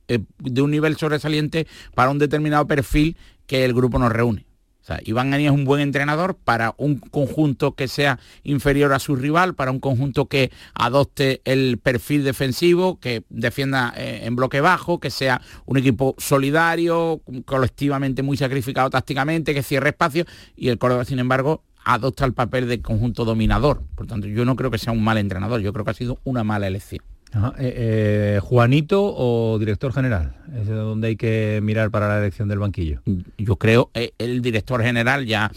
eh, 0.07 0.19
de 0.39 0.61
un 0.61 0.71
nivel 0.71 0.97
sobresaliente 0.97 1.67
para 1.95 2.09
un 2.09 2.19
determinado 2.19 2.67
perfil 2.67 3.17
que 3.45 3.65
el 3.65 3.73
grupo 3.73 3.99
nos 3.99 4.11
reúne. 4.11 4.47
O 4.81 4.85
sea, 4.87 5.01
Iván 5.03 5.31
Ganí 5.31 5.47
es 5.47 5.51
un 5.51 5.65
buen 5.65 5.81
entrenador 5.81 6.37
para 6.41 6.73
un 6.77 6.99
conjunto 6.99 7.73
que 7.73 7.89
sea 7.89 8.19
inferior 8.43 8.93
a 8.93 8.99
su 8.99 9.17
rival, 9.17 9.53
para 9.53 9.69
un 9.69 9.81
conjunto 9.81 10.27
que 10.27 10.49
adopte 10.75 11.41
el 11.43 11.77
perfil 11.77 12.23
defensivo, 12.23 12.97
que 12.97 13.23
defienda 13.27 13.93
eh, 13.97 14.21
en 14.23 14.37
bloque 14.37 14.61
bajo, 14.61 15.01
que 15.01 15.09
sea 15.09 15.41
un 15.65 15.75
equipo 15.75 16.15
solidario, 16.17 17.21
colectivamente 17.43 18.23
muy 18.23 18.37
sacrificado 18.37 18.89
tácticamente, 18.89 19.53
que 19.53 19.61
cierre 19.61 19.89
espacio, 19.89 20.23
y 20.55 20.69
el 20.69 20.77
Córdoba, 20.77 21.03
sin 21.03 21.19
embargo, 21.19 21.63
adopta 21.83 22.23
el 22.23 22.31
papel 22.31 22.69
de 22.69 22.81
conjunto 22.81 23.25
dominador. 23.25 23.83
Por 23.93 24.07
tanto, 24.07 24.27
yo 24.27 24.45
no 24.45 24.55
creo 24.55 24.71
que 24.71 24.77
sea 24.77 24.93
un 24.93 25.03
mal 25.03 25.17
entrenador, 25.17 25.59
yo 25.59 25.73
creo 25.73 25.83
que 25.83 25.91
ha 25.91 25.95
sido 25.95 26.19
una 26.23 26.45
mala 26.45 26.65
elección. 26.65 27.03
Eh, 27.33 27.51
eh, 27.59 28.39
Juanito 28.41 29.13
o 29.15 29.59
director 29.59 29.91
general, 29.93 30.33
es 30.55 30.67
donde 30.67 31.09
hay 31.09 31.15
que 31.17 31.59
mirar 31.61 31.91
para 31.91 32.07
la 32.07 32.19
elección 32.19 32.47
del 32.47 32.59
banquillo. 32.59 33.01
Yo 33.37 33.57
creo 33.57 33.91
eh, 33.93 34.13
el 34.17 34.41
director 34.41 34.81
general 34.81 35.25
ya 35.25 35.51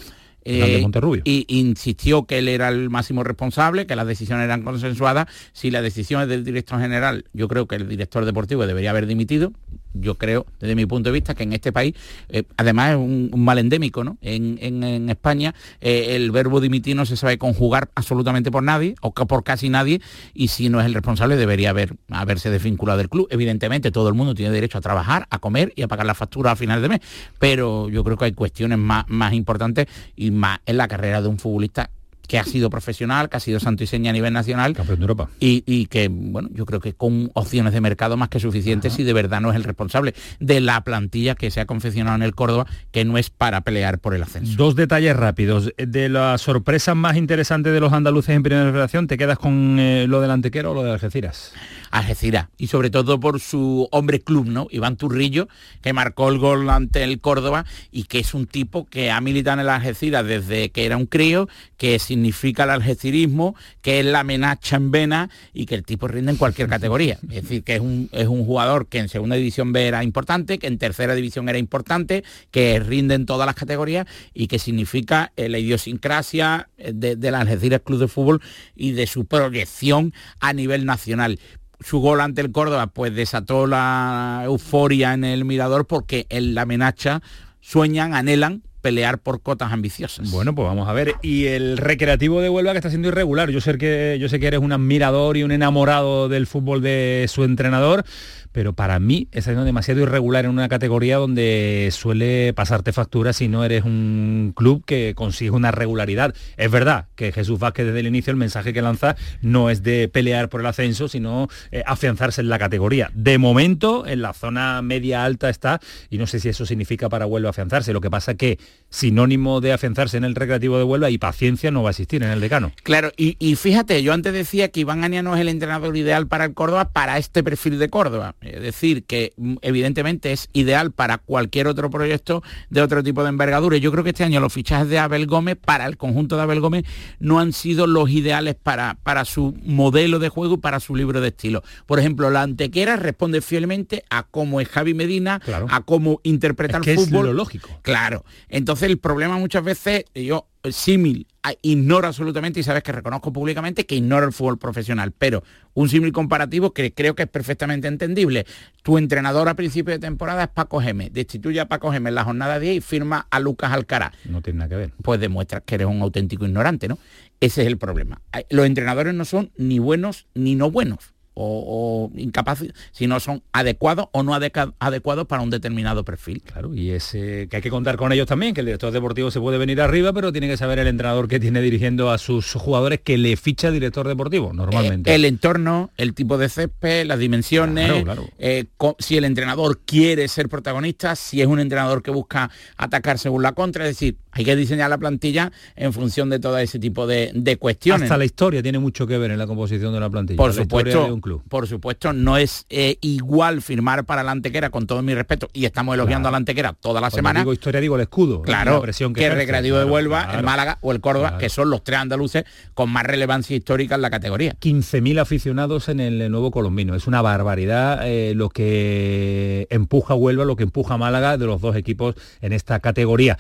eh, 0.45 0.85
y 1.25 1.45
insistió 1.49 2.25
que 2.25 2.39
él 2.39 2.49
era 2.49 2.69
el 2.69 2.91
máximo 2.91 3.25
responsable, 3.25 3.87
que 3.87 3.97
las 3.97 4.07
decisiones 4.07 4.45
eran 4.45 4.63
consensuadas. 4.63 5.27
Si 5.53 5.71
la 5.71 5.83
decisión 5.83 6.23
es 6.23 6.29
del 6.29 6.45
director 6.45 6.81
general, 6.81 7.25
yo 7.33 7.49
creo 7.49 7.67
que 7.67 7.77
el 7.77 7.89
director 7.89 8.25
deportivo 8.25 8.67
debería 8.67 8.91
haber 8.91 9.07
dimitido. 9.07 9.53
Yo 9.93 10.15
creo, 10.15 10.47
desde 10.61 10.77
mi 10.77 10.87
punto 10.87 11.09
de 11.09 11.15
vista, 11.15 11.35
que 11.35 11.43
en 11.43 11.53
este 11.53 11.73
país, 11.73 11.95
eh, 12.29 12.45
además 12.57 12.93
es 12.93 12.97
un, 12.97 13.29
un, 13.33 13.45
mal 13.45 13.59
endémico, 13.59 14.05
¿no? 14.05 14.19
En, 14.23 14.57
en, 14.63 14.85
en 14.85 15.11
España 15.11 15.53
eh, 15.81 16.15
el 16.15 16.31
verbo 16.31 16.61
dimitir 16.61 16.95
no 16.95 17.05
se 17.07 17.17
sabe 17.17 17.39
conjugar 17.39 17.91
absolutamente 17.97 18.53
por 18.53 18.63
nadie, 18.63 18.95
o 19.01 19.13
por 19.13 19.43
casi 19.43 19.69
nadie, 19.69 20.01
y 20.33 20.49
si 20.49 20.69
no 20.69 20.79
es 20.79 20.87
el 20.87 20.95
responsable 20.95 21.37
debería 21.37 21.71
haber, 21.71 21.97
haberse 22.09 22.51
desvinculado 22.51 22.99
del 22.99 23.09
club. 23.09 23.27
Evidentemente 23.31 23.91
todo 23.91 24.09
el 24.09 24.15
mundo 24.15 24.35
tiene 24.35 24.53
derecho 24.53 24.79
a 24.79 24.81
trabajar, 24.81 25.27
a 25.29 25.41
comer 25.41 25.73
y 25.75 25.83
a 25.83 25.89
pagar 25.89 26.07
la 26.07 26.15
factura 26.15 26.53
a 26.53 26.57
final 26.57 26.81
de 26.83 26.89
mes, 26.89 27.01
pero 27.41 27.89
yo 27.89 28.05
creo 28.05 28.17
que 28.17 28.27
hay 28.27 28.33
cuestiones 28.33 28.79
más, 28.79 29.07
más 29.09 29.33
importantes 29.33 29.89
y 30.15 30.30
más 30.31 30.61
en 30.67 30.77
la 30.77 30.89
carrera 30.89 31.23
de 31.23 31.29
un 31.29 31.39
futbolista 31.39 31.91
que 32.31 32.39
ha 32.39 32.45
sido 32.45 32.71
profesional, 32.71 33.29
que 33.29 33.39
ha 33.39 33.41
sido 33.41 33.59
santo 33.59 33.83
y 33.83 33.89
seña 33.89 34.11
a 34.11 34.13
nivel 34.13 34.33
nacional. 34.33 34.73
Campeón 34.73 35.01
de 35.01 35.03
Europa. 35.03 35.31
Y, 35.41 35.65
y, 35.67 35.87
que, 35.87 36.07
bueno, 36.09 36.49
yo 36.53 36.65
creo 36.65 36.79
que 36.79 36.93
con 36.93 37.33
opciones 37.35 37.73
de 37.73 37.81
mercado 37.81 38.17
más 38.17 38.29
que 38.29 38.39
suficientes 38.39 38.93
Ajá. 38.93 38.99
si 38.99 39.03
de 39.03 39.13
verdad 39.13 39.41
no 39.41 39.51
es 39.51 39.57
el 39.57 39.65
responsable 39.65 40.15
de 40.39 40.61
la 40.61 40.85
plantilla 40.85 41.35
que 41.35 41.51
se 41.51 41.61
ha 41.61 41.67
confeccionado 41.67 42.15
en 42.15 42.23
el 42.23 42.37
Córdoba, 42.37 42.67
que 42.93 43.05
no 43.05 43.19
es 43.19 43.31
para 43.31 43.63
pelear 43.63 43.99
por 43.99 44.15
el 44.15 44.23
ascenso. 44.23 44.55
Dos 44.57 44.77
detalles 44.77 45.17
rápidos. 45.17 45.73
De 45.77 46.09
las 46.09 46.41
sorpresas 46.41 46.95
más 46.95 47.17
interesantes 47.17 47.73
de 47.73 47.81
los 47.81 47.93
andaluces 47.93 48.37
en 48.37 48.45
Primera 48.45 48.71
Federación, 48.71 49.09
¿te 49.09 49.19
quedas 49.19 49.37
con 49.37 49.81
eh, 49.81 50.07
lo 50.07 50.21
del 50.21 50.31
Antequera 50.31 50.71
o 50.71 50.75
lo 50.75 50.85
de 50.85 50.93
Algeciras? 50.93 51.53
Algeciras. 51.91 52.47
Y 52.59 52.69
sobre 52.69 52.91
todo 52.91 53.19
por 53.19 53.41
su 53.41 53.89
hombre 53.91 54.21
club, 54.21 54.47
¿no? 54.47 54.69
Iván 54.71 54.95
Turrillo, 54.95 55.49
que 55.83 55.93
marcó 55.93 56.29
el 56.29 56.39
gol 56.39 56.71
ante 56.71 57.03
el 57.03 57.21
Córdoba 57.21 57.65
y 57.91 58.05
que 58.05 58.21
es 58.21 58.35
un 58.35 58.47
tipo 58.47 58.85
que 58.85 59.11
ha 59.11 59.21
militado 59.21 59.55
en 59.55 59.61
el 59.63 59.69
Algeciras 59.69 60.25
desde 60.25 60.71
que 60.71 60.87
era 60.87 60.97
un 60.97 61.07
crío, 61.07 61.49
que 61.77 61.99
significa 62.21 62.65
el 62.65 62.71
algecirismo, 62.71 63.57
que 63.81 64.01
es 64.01 64.07
la 64.07 64.21
amenaza 64.21 64.77
en 64.77 64.91
vena 64.91 65.31
y 65.55 65.65
que 65.65 65.75
el 65.75 65.85
tipo 65.85 66.07
rinde 66.07 66.33
en 66.33 66.37
cualquier 66.37 66.69
categoría. 66.69 67.19
Es 67.23 67.43
decir, 67.43 67.65
que 67.65 67.77
es 67.77 67.81
un, 67.81 68.11
es 68.13 68.29
un 68.29 68.45
jugador 68.45 68.89
que 68.89 68.99
en 68.99 69.09
segunda 69.09 69.37
división 69.37 69.73
B 69.73 69.87
era 69.87 70.05
importante, 70.05 70.59
que 70.59 70.67
en 70.67 70.77
tercera 70.77 71.15
división 71.15 71.49
era 71.49 71.57
importante, 71.57 72.23
que 72.51 72.79
rinde 72.79 73.15
en 73.15 73.25
todas 73.25 73.47
las 73.47 73.55
categorías 73.55 74.07
y 74.35 74.49
que 74.49 74.59
significa 74.59 75.33
eh, 75.37 75.49
la 75.49 75.59
idiosincrasia 75.59 76.69
del 76.77 77.19
de 77.19 77.29
Algeciras 77.31 77.81
Club 77.83 78.01
de 78.01 78.09
Fútbol 78.09 78.43
y 78.77 78.93
de 78.93 79.07
su 79.07 79.25
proyección 79.25 80.13
a 80.41 80.53
nivel 80.53 80.85
nacional 80.85 81.39
su 81.83 82.01
gol 82.01 82.21
ante 82.21 82.43
el 82.43 82.53
Córdoba 82.53 82.89
pues 82.89 83.15
desató 83.15 83.67
la 83.67 84.43
euforia 84.45 85.15
en 85.15 85.25
el 85.25 85.47
mirador 85.47 85.87
porque 85.87 86.27
en 86.29 86.55
la 86.55 86.63
amenaza 86.63 87.23
sueñan, 87.63 88.13
anhelan 88.13 88.63
pelear 88.81 89.19
por 89.19 89.43
cotas 89.43 89.73
ambiciosas. 89.73 90.31
Bueno, 90.31 90.55
pues 90.55 90.67
vamos 90.67 90.89
a 90.89 90.93
ver. 90.93 91.15
Y 91.23 91.47
el 91.47 91.77
recreativo 91.77 92.41
de 92.41 92.49
Huelva 92.49 92.73
que 92.73 92.79
está 92.79 92.91
siendo 92.91 93.09
irregular. 93.09 93.51
Yo 93.51 93.61
sé 93.61 93.79
que 93.79 94.19
yo 94.21 94.29
sé 94.29 94.41
que 94.41 94.47
eres 94.47 94.61
un 94.61 94.73
admirador 94.73 95.37
y 95.37 95.43
un 95.43 95.53
enamorado 95.53 96.29
del 96.29 96.47
fútbol 96.47 96.83
de 96.83 97.27
su 97.29 97.45
entrenador, 97.45 98.05
pero 98.53 98.73
para 98.73 98.99
mí 98.99 99.29
está 99.33 99.51
siendo 99.51 99.65
demasiado 99.65 100.01
irregular 100.01 100.45
en 100.45 100.51
una 100.51 100.69
categoría 100.69 101.17
donde 101.17 101.89
suele 101.93 102.53
pasarte 102.55 102.93
factura 102.93 103.33
si 103.33 103.49
no 103.49 103.65
eres 103.65 103.85
un 103.85 104.53
club 104.57 104.85
que 104.85 105.15
consigue 105.15 105.51
una 105.51 105.71
regularidad. 105.71 106.35
Es 106.57 106.71
verdad 106.71 107.07
que 107.15 107.33
Jesús 107.33 107.59
Vázquez 107.59 107.87
desde 107.87 108.01
el 108.01 108.07
inicio 108.07 108.31
el 108.31 108.37
mensaje 108.37 108.73
que 108.73 108.83
lanza 108.83 109.17
no 109.43 109.71
es 109.71 109.83
de 109.83 110.09
pelear 110.09 110.49
por 110.49 110.61
el 110.61 110.67
ascenso, 110.67 111.09
sino 111.09 111.49
eh, 111.71 111.83
afianzarse 111.87 112.41
en 112.41 112.49
la 112.49 112.59
categoría. 112.59 113.11
De 113.15 113.39
momento 113.39 114.07
en 114.07 114.23
la 114.23 114.33
zona 114.33 114.83
media 114.83 115.25
alta 115.25 115.49
está 115.49 115.81
y 116.09 116.19
no 116.19 116.27
sé 116.27 116.41
si 116.41 116.49
eso 116.49 116.67
significa 116.67 117.09
para 117.09 117.27
Huelva 117.27 117.51
afianzarse. 117.51 117.93
Lo 117.93 118.01
que 118.01 118.11
pasa 118.11 118.35
que 118.35 118.59
sinónimo 118.91 119.61
de 119.61 119.73
afianzarse 119.73 120.17
en 120.17 120.25
el 120.25 120.35
recreativo 120.35 120.77
de 120.77 120.83
Huelva 120.85 121.11
y 121.11 121.19
paciencia 121.19 121.71
no 121.71 121.83
va 121.83 121.91
a 121.91 121.93
existir 121.93 122.23
en 122.25 122.31
el 122.31 122.41
decano. 122.41 122.73
Claro, 122.83 123.13
y, 123.17 123.37
y 123.39 123.55
fíjate, 123.55 124.03
yo 124.03 124.13
antes 124.13 124.33
decía 124.33 124.69
que 124.69 124.81
Iván 124.81 125.05
Ania 125.05 125.23
no 125.23 125.35
es 125.37 125.41
el 125.41 125.49
entrenador 125.49 125.97
ideal 125.97 126.27
para 126.27 126.45
el 126.47 126.55
Córdoba, 126.55 126.91
para 126.91 127.17
este 127.17 127.45
perfil 127.45 127.79
de 127.79 127.89
Córdoba. 127.89 128.35
Es 128.41 128.61
decir, 128.61 129.05
que 129.05 129.33
mm, 129.37 129.57
evidentemente 129.63 130.33
es 130.33 130.49
ideal 130.53 130.91
para 130.91 131.19
cualquier 131.19 131.69
otro 131.69 131.89
proyecto 131.89 132.43
de 132.69 132.83
otro 132.83 133.03
tipo 133.05 133.23
de 133.23 133.29
envergadura. 133.29 133.77
Y 133.77 133.81
Yo 133.81 133.93
creo 133.93 134.03
que 134.03 134.11
este 134.11 134.25
año 134.25 134.41
los 134.41 134.53
fichajes 134.53 134.89
de 134.89 134.99
Abel 134.99 135.27
Gómez 135.27 135.57
para 135.57 135.87
el 135.87 135.97
conjunto 135.97 136.37
de 136.37 136.43
Abel 136.43 136.61
Gómez 136.61 136.85
no 137.21 137.39
han 137.39 137.53
sido 137.53 137.87
los 137.87 138.11
ideales 138.11 138.57
para, 138.61 138.95
para 139.05 139.25
su 139.25 139.55
modelo 139.63 140.19
de 140.19 140.31
juego 140.31 140.55
y 140.55 140.59
para 140.59 140.81
su 140.81 140.97
libro 140.97 141.21
de 141.21 141.29
estilo. 141.29 141.63
Por 141.87 142.01
ejemplo, 142.01 142.29
la 142.31 142.43
Antequera 142.43 142.97
responde 142.97 143.41
fielmente 143.41 144.03
a 144.11 144.25
cómo 144.25 144.61
es 144.61 144.69
Javi 144.69 144.95
Medina, 144.95 145.41
a 145.69 145.81
cómo 145.83 146.21
interpretar 146.25 146.81
Es 146.81 146.85
que 146.85 146.93
el 146.95 146.99
es 146.99 147.05
fútbol. 147.05 147.27
lo 147.27 147.33
lógico. 147.35 147.79
Claro. 147.83 148.25
Entonces 148.61 148.91
el 148.91 148.99
problema 148.99 149.39
muchas 149.39 149.65
veces, 149.65 150.05
yo 150.15 150.47
símil, 150.71 151.27
a- 151.43 151.55
ignoro 151.63 152.07
absolutamente 152.07 152.61
y 152.61 152.63
sabes 152.63 152.83
que 152.83 152.93
reconozco 152.93 153.33
públicamente 153.33 153.87
que 153.87 153.95
ignoro 153.95 154.27
el 154.27 154.35
fútbol 154.35 154.59
profesional, 154.59 155.13
pero 155.17 155.43
un 155.73 155.89
símil 155.89 156.13
comparativo 156.13 156.75
que 156.75 156.93
creo 156.93 157.15
que 157.15 157.23
es 157.23 157.29
perfectamente 157.31 157.89
entendible. 157.89 158.45
Tu 158.83 158.99
entrenador 158.99 159.49
a 159.49 159.55
principio 159.55 159.95
de 159.95 159.99
temporada 159.99 160.43
es 160.45 160.51
Paco 160.51 160.79
Gémez, 160.83 161.11
destituye 161.11 161.59
a 161.59 161.69
Paco 161.69 161.91
Gémez 161.91 162.11
en 162.11 162.17
la 162.17 162.25
jornada 162.25 162.59
10 162.59 162.77
y 162.77 162.81
firma 162.83 163.27
a 163.31 163.41
Lucas 163.41 163.73
Alcaraz. 163.73 164.13
No 164.27 164.43
tiene 164.43 164.59
nada 164.59 164.69
que 164.69 164.77
ver. 164.77 164.93
Pues 165.03 165.19
demuestras 165.21 165.63
que 165.65 165.77
eres 165.77 165.87
un 165.87 166.03
auténtico 166.03 166.45
ignorante, 166.45 166.87
¿no? 166.87 166.99
Ese 167.41 167.63
es 167.63 167.67
el 167.67 167.79
problema. 167.79 168.21
Los 168.51 168.67
entrenadores 168.67 169.15
no 169.15 169.25
son 169.25 169.51
ni 169.57 169.79
buenos 169.79 170.27
ni 170.35 170.55
no 170.55 170.71
buenos. 170.71 171.15
O, 171.43 172.11
o 172.13 172.19
incapaces, 172.19 172.73
sino 172.93 173.19
son 173.19 173.43
adecuados 173.53 174.09
o 174.13 174.23
no 174.23 174.35
adecuados 174.35 175.27
para 175.27 175.43
un 175.43 175.49
determinado 175.49 176.05
perfil. 176.05 176.43
Claro, 176.43 176.75
y 176.75 176.91
es 176.91 177.15
eh, 177.15 177.47
que 177.49 177.57
hay 177.57 177.63
que 177.63 177.71
contar 177.71 177.97
con 177.97 178.13
ellos 178.13 178.27
también, 178.27 178.53
que 178.53 178.61
el 178.61 178.67
director 178.67 178.93
deportivo 178.93 179.31
se 179.31 179.41
puede 179.41 179.57
venir 179.57 179.81
arriba, 179.81 180.13
pero 180.13 180.33
tiene 180.33 180.49
que 180.49 180.59
saber 180.59 180.79
el 180.81 180.87
entrenador 180.89 181.29
que 181.29 181.41
tiene 181.41 181.63
dirigiendo 181.63 182.11
a 182.11 182.19
sus 182.19 182.53
jugadores 182.53 183.01
que 183.01 183.17
le 183.17 183.37
ficha 183.37 183.69
el 183.69 183.75
director 183.75 184.07
deportivo, 184.07 184.53
normalmente. 184.53 185.11
Eh, 185.11 185.15
el 185.15 185.25
entorno, 185.25 185.91
el 185.97 186.13
tipo 186.13 186.37
de 186.37 186.51
césped, 186.51 187.07
las 187.07 187.19
dimensiones, 187.19 187.87
Claro, 187.87 188.05
claro. 188.05 188.29
eh, 188.39 188.67
si 188.99 189.17
el 189.17 189.25
entrenador 189.25 189.81
quiere 189.87 190.29
ser 190.29 190.49
protagonista, 190.51 191.17
si 191.17 191.41
es 191.41 191.47
un 191.47 191.59
entrenador 191.59 192.03
que 192.03 192.11
busca 192.11 192.51
atacar 192.77 193.19
según 193.19 193.43
la 193.43 193.53
contra, 193.53 193.85
es 193.89 193.97
decir, 193.97 194.17
hay 194.33 194.45
que 194.45 194.55
diseñar 194.57 194.91
la 194.91 194.99
plantilla 194.99 195.51
en 195.75 195.93
función 195.93 196.29
de 196.31 196.39
todo 196.39 196.59
ese 196.59 196.79
tipo 196.79 197.07
de, 197.07 197.31
de 197.35 197.57
cuestiones. 197.57 198.03
Hasta 198.03 198.19
la 198.19 198.25
historia 198.25 198.63
tiene 198.63 198.79
mucho 198.79 199.07
que 199.07 199.19
ver 199.19 199.31
en 199.31 199.39
la 199.39 199.47
composición 199.47 199.93
de 199.95 200.01
la 200.01 200.11
plantilla. 200.11 200.37
Por 200.37 200.55
la 200.55 200.63
supuesto, 200.63 201.09
club. 201.31 201.43
por 201.49 201.67
supuesto, 201.67 202.13
no 202.13 202.37
es 202.37 202.67
eh, 202.71 202.97
igual 203.01 203.63
firmar 203.63 204.05
para 204.05 204.23
la 204.23 204.33
Antequera, 204.33 204.71
con 204.71 204.87
todo 204.87 205.03
mi 205.03 205.15
respeto, 205.15 205.49
y 205.53 205.65
estamos 205.65 205.95
elogiando 205.95 206.29
a 206.29 206.33
la 206.33 206.39
Antequera 206.39 206.73
toda 206.73 207.01
la 207.01 207.11
Cuando 207.11 207.17
semana. 207.17 207.41
digo 207.41 207.53
historia 207.53 207.81
digo 207.81 207.97
el 207.97 208.03
escudo. 208.03 208.43
Claro, 208.43 208.75
la 208.75 208.81
presión 208.81 209.13
que, 209.13 209.21
que, 209.21 209.27
el 209.27 209.63
de 209.63 209.85
Huelva, 209.85 210.25
claro. 210.25 210.39
el 210.39 210.45
Málaga 210.45 210.79
o 210.81 210.93
el 210.93 211.01
Córdoba, 211.01 211.39
que 211.39 211.49
son 211.49 211.71
los 211.71 211.85
tres 211.85 211.99
andaluces 211.99 212.45
con 212.75 212.91
más 212.91 213.05
relevancia 213.05 213.57
histórica 213.57 213.95
en 213.95 214.03
la 214.03 214.11
categoría. 214.11 214.57
15.000 214.61 215.21
aficionados 215.21 215.89
en 215.89 216.01
el 216.01 216.31
nuevo 216.31 216.51
colombino. 216.51 216.95
Es 216.95 217.07
una 217.07 217.23
barbaridad 217.23 218.01
eh, 218.07 218.35
lo 218.35 218.49
que 218.49 219.67
empuja 219.71 220.15
Huelva, 220.15 220.45
lo 220.45 220.57
que 220.57 220.65
empuja 220.65 220.97
Málaga 220.97 221.37
de 221.37 221.47
los 221.47 221.61
dos 221.61 221.77
equipos 221.77 222.15
en 222.41 222.53
esta 222.53 222.81
categoría. 222.81 223.39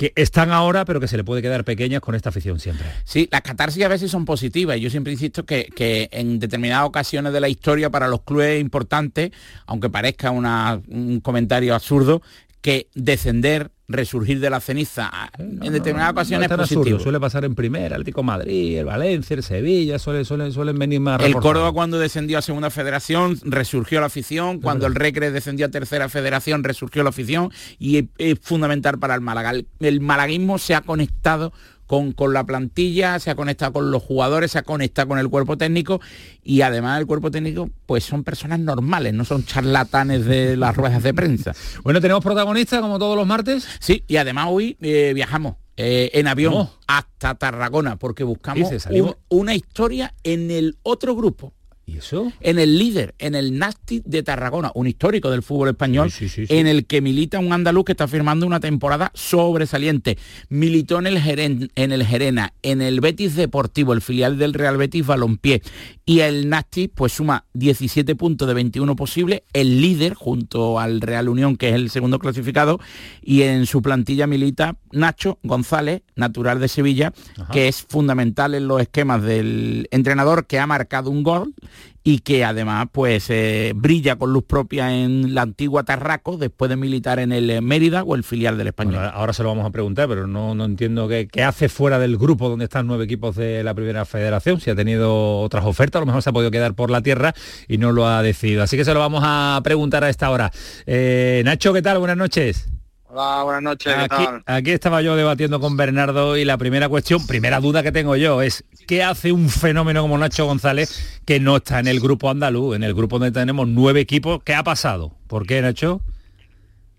Que 0.00 0.14
están 0.16 0.50
ahora, 0.50 0.86
pero 0.86 0.98
que 0.98 1.06
se 1.06 1.18
le 1.18 1.24
puede 1.24 1.42
quedar 1.42 1.62
pequeñas 1.62 2.00
con 2.00 2.14
esta 2.14 2.30
afición 2.30 2.58
siempre. 2.58 2.86
Sí, 3.04 3.28
las 3.30 3.42
catarsis 3.42 3.84
a 3.84 3.88
veces 3.88 4.10
son 4.10 4.24
positivas 4.24 4.80
yo 4.80 4.88
siempre 4.88 5.12
insisto 5.12 5.44
que, 5.44 5.68
que 5.76 6.08
en 6.10 6.38
determinadas 6.38 6.86
ocasiones 6.86 7.34
de 7.34 7.40
la 7.40 7.50
historia 7.50 7.90
para 7.90 8.08
los 8.08 8.22
clubes 8.22 8.56
es 8.56 8.62
importante, 8.62 9.30
aunque 9.66 9.90
parezca 9.90 10.30
un 10.30 11.20
comentario 11.22 11.74
absurdo, 11.74 12.22
que 12.62 12.88
descender, 12.94 13.72
resurgir 13.90 14.40
de 14.40 14.48
la 14.50 14.60
ceniza 14.60 15.10
en 15.38 15.72
determinadas 15.72 16.12
ocasiones 16.12 16.48
No 16.48 16.62
es 16.62 16.68
positivo. 16.68 16.98
suele 16.98 17.20
pasar 17.20 17.44
en 17.44 17.54
primera, 17.54 17.96
el 17.96 18.04
de 18.04 18.22
Madrid, 18.22 18.78
el 18.78 18.84
Valencia, 18.84 19.34
el 19.34 19.42
Sevilla, 19.42 19.98
suelen, 19.98 20.24
suelen, 20.24 20.52
suelen 20.52 20.78
venir 20.78 21.00
más 21.00 21.20
El. 21.22 21.34
Córdoba 21.34 21.72
cuando 21.72 21.98
descendió 21.98 22.38
a 22.38 22.42
segunda 22.42 22.70
federación 22.70 23.38
resurgió 23.42 24.00
la 24.00 24.06
afición, 24.06 24.60
cuando 24.60 24.86
el 24.86 24.94
Recre 24.94 25.30
descendió 25.30 25.66
a 25.66 25.68
tercera 25.70 26.08
federación 26.08 26.64
resurgió 26.64 27.02
la 27.02 27.10
afición 27.10 27.50
y 27.78 27.98
es, 27.98 28.04
es 28.18 28.38
fundamental 28.40 28.98
para 28.98 29.14
el 29.14 29.20
Málaga. 29.20 29.50
El, 29.50 29.66
el 29.80 30.00
malaguismo 30.00 30.58
se 30.58 30.74
ha 30.74 30.82
conectado 30.82 31.52
con, 31.90 32.12
con 32.12 32.32
la 32.32 32.44
plantilla, 32.44 33.18
se 33.18 33.30
ha 33.30 33.34
conectado 33.34 33.72
con 33.72 33.90
los 33.90 34.00
jugadores, 34.00 34.52
se 34.52 34.58
ha 34.58 34.62
conectado 34.62 35.08
con 35.08 35.18
el 35.18 35.28
cuerpo 35.28 35.58
técnico 35.58 36.00
y 36.40 36.60
además 36.60 37.00
el 37.00 37.06
cuerpo 37.08 37.32
técnico 37.32 37.68
pues 37.84 38.04
son 38.04 38.22
personas 38.22 38.60
normales, 38.60 39.12
no 39.12 39.24
son 39.24 39.44
charlatanes 39.44 40.24
de 40.24 40.56
las 40.56 40.76
ruedas 40.76 41.02
de 41.02 41.12
prensa. 41.12 41.52
Bueno, 41.82 42.00
tenemos 42.00 42.22
protagonistas 42.22 42.80
como 42.80 43.00
todos 43.00 43.16
los 43.16 43.26
martes. 43.26 43.66
Sí, 43.80 44.04
y 44.06 44.18
además 44.18 44.46
hoy 44.50 44.76
eh, 44.80 45.10
viajamos 45.16 45.56
eh, 45.76 46.10
en 46.14 46.28
avión 46.28 46.52
¿Cómo? 46.52 46.72
hasta 46.86 47.34
Tarragona 47.34 47.96
porque 47.96 48.22
buscamos 48.22 48.70
un- 49.00 49.16
una 49.28 49.56
historia 49.56 50.14
en 50.22 50.52
el 50.52 50.78
otro 50.84 51.16
grupo. 51.16 51.52
¿Y 51.90 51.96
eso? 51.98 52.32
En 52.40 52.58
el 52.60 52.78
líder, 52.78 53.14
en 53.18 53.34
el 53.34 53.58
Nasty 53.58 54.00
de 54.04 54.22
Tarragona, 54.22 54.70
un 54.74 54.86
histórico 54.86 55.28
del 55.30 55.42
fútbol 55.42 55.70
español, 55.70 56.10
Sí, 56.12 56.28
sí, 56.28 56.46
sí, 56.46 56.46
sí. 56.46 56.54
en 56.56 56.66
el 56.68 56.86
que 56.86 57.00
milita 57.00 57.38
un 57.40 57.52
andaluz 57.52 57.84
que 57.86 57.92
está 57.92 58.06
firmando 58.06 58.46
una 58.46 58.60
temporada 58.60 59.10
sobresaliente. 59.14 60.16
Militó 60.48 60.98
en 61.00 61.06
el, 61.08 61.18
Jeren- 61.18 61.70
en 61.74 61.92
el 61.92 62.06
Gerena, 62.06 62.52
en 62.62 62.80
el 62.80 63.00
Betis 63.00 63.34
Deportivo, 63.34 63.92
el 63.92 64.02
filial 64.02 64.38
del 64.38 64.54
Real 64.54 64.76
Betis 64.76 65.04
Balompié. 65.06 65.62
Y 66.06 66.20
el 66.20 66.48
Nasty 66.48 66.88
pues 66.88 67.12
suma 67.12 67.44
17 67.54 68.14
puntos 68.14 68.46
de 68.46 68.54
21 68.54 68.94
posibles, 68.96 69.42
el 69.52 69.80
líder 69.80 70.14
junto 70.14 70.78
al 70.78 71.00
Real 71.00 71.28
Unión, 71.28 71.56
que 71.56 71.70
es 71.70 71.74
el 71.74 71.90
segundo 71.90 72.18
clasificado, 72.18 72.78
y 73.22 73.42
en 73.42 73.66
su 73.66 73.82
plantilla 73.82 74.26
milita 74.26 74.76
Nacho 74.92 75.38
González, 75.42 76.02
natural 76.20 76.60
de 76.60 76.68
Sevilla, 76.68 77.12
que 77.50 77.66
es 77.66 77.82
fundamental 77.82 78.54
en 78.54 78.68
los 78.68 78.80
esquemas 78.80 79.22
del 79.22 79.88
entrenador 79.90 80.46
que 80.46 80.60
ha 80.60 80.66
marcado 80.66 81.10
un 81.10 81.24
gol 81.24 81.54
y 82.02 82.20
que 82.20 82.44
además 82.44 82.86
pues 82.92 83.28
eh, 83.28 83.72
brilla 83.74 84.16
con 84.16 84.32
luz 84.32 84.44
propia 84.44 84.94
en 84.94 85.34
la 85.34 85.42
antigua 85.42 85.84
Tarraco 85.84 86.38
después 86.38 86.68
de 86.68 86.76
militar 86.76 87.18
en 87.18 87.30
el 87.30 87.50
eh, 87.50 87.60
Mérida 87.60 88.04
o 88.04 88.14
el 88.14 88.24
filial 88.24 88.56
del 88.56 88.68
Español. 88.68 88.94
Bueno, 88.94 89.10
ahora 89.12 89.32
se 89.32 89.42
lo 89.42 89.50
vamos 89.50 89.66
a 89.66 89.70
preguntar, 89.70 90.08
pero 90.08 90.26
no, 90.26 90.54
no 90.54 90.64
entiendo 90.64 91.08
qué, 91.08 91.28
qué 91.30 91.42
hace 91.42 91.68
fuera 91.68 91.98
del 91.98 92.16
grupo 92.16 92.48
donde 92.48 92.64
están 92.64 92.86
nueve 92.86 93.04
equipos 93.04 93.36
de 93.36 93.62
la 93.62 93.74
primera 93.74 94.04
federación, 94.04 94.60
si 94.60 94.70
ha 94.70 94.74
tenido 94.74 95.40
otras 95.40 95.64
ofertas, 95.64 95.98
a 95.98 96.00
lo 96.00 96.06
mejor 96.06 96.22
se 96.22 96.30
ha 96.30 96.32
podido 96.32 96.50
quedar 96.50 96.74
por 96.74 96.90
la 96.90 97.02
tierra 97.02 97.34
y 97.68 97.78
no 97.78 97.92
lo 97.92 98.06
ha 98.06 98.22
decidido. 98.22 98.62
Así 98.62 98.76
que 98.76 98.84
se 98.84 98.94
lo 98.94 99.00
vamos 99.00 99.22
a 99.24 99.60
preguntar 99.62 100.04
a 100.04 100.08
esta 100.08 100.30
hora. 100.30 100.50
Eh, 100.86 101.42
Nacho, 101.44 101.72
¿qué 101.72 101.82
tal? 101.82 101.98
Buenas 101.98 102.16
noches. 102.16 102.79
Hola, 103.12 103.42
buenas 103.42 103.62
noches, 103.62 103.92
¿qué 103.92 104.00
Aquí, 104.02 104.24
tal? 104.24 104.42
aquí 104.46 104.70
estaba 104.70 105.02
yo 105.02 105.16
debatiendo 105.16 105.58
con 105.58 105.76
Bernardo 105.76 106.36
y 106.36 106.44
la 106.44 106.56
primera 106.56 106.88
cuestión, 106.88 107.26
primera 107.26 107.58
duda 107.58 107.82
que 107.82 107.90
tengo 107.90 108.14
yo 108.14 108.40
es 108.40 108.62
¿qué 108.86 109.02
hace 109.02 109.32
un 109.32 109.48
fenómeno 109.48 110.02
como 110.02 110.16
Nacho 110.16 110.46
González 110.46 111.20
que 111.24 111.40
no 111.40 111.56
está 111.56 111.80
en 111.80 111.88
el 111.88 111.98
grupo 111.98 112.30
andaluz, 112.30 112.76
en 112.76 112.84
el 112.84 112.94
grupo 112.94 113.18
donde 113.18 113.38
tenemos 113.38 113.66
nueve 113.66 113.98
equipos? 113.98 114.44
¿Qué 114.44 114.54
ha 114.54 114.62
pasado? 114.62 115.12
¿Por 115.26 115.44
qué, 115.44 115.60
Nacho? 115.60 116.00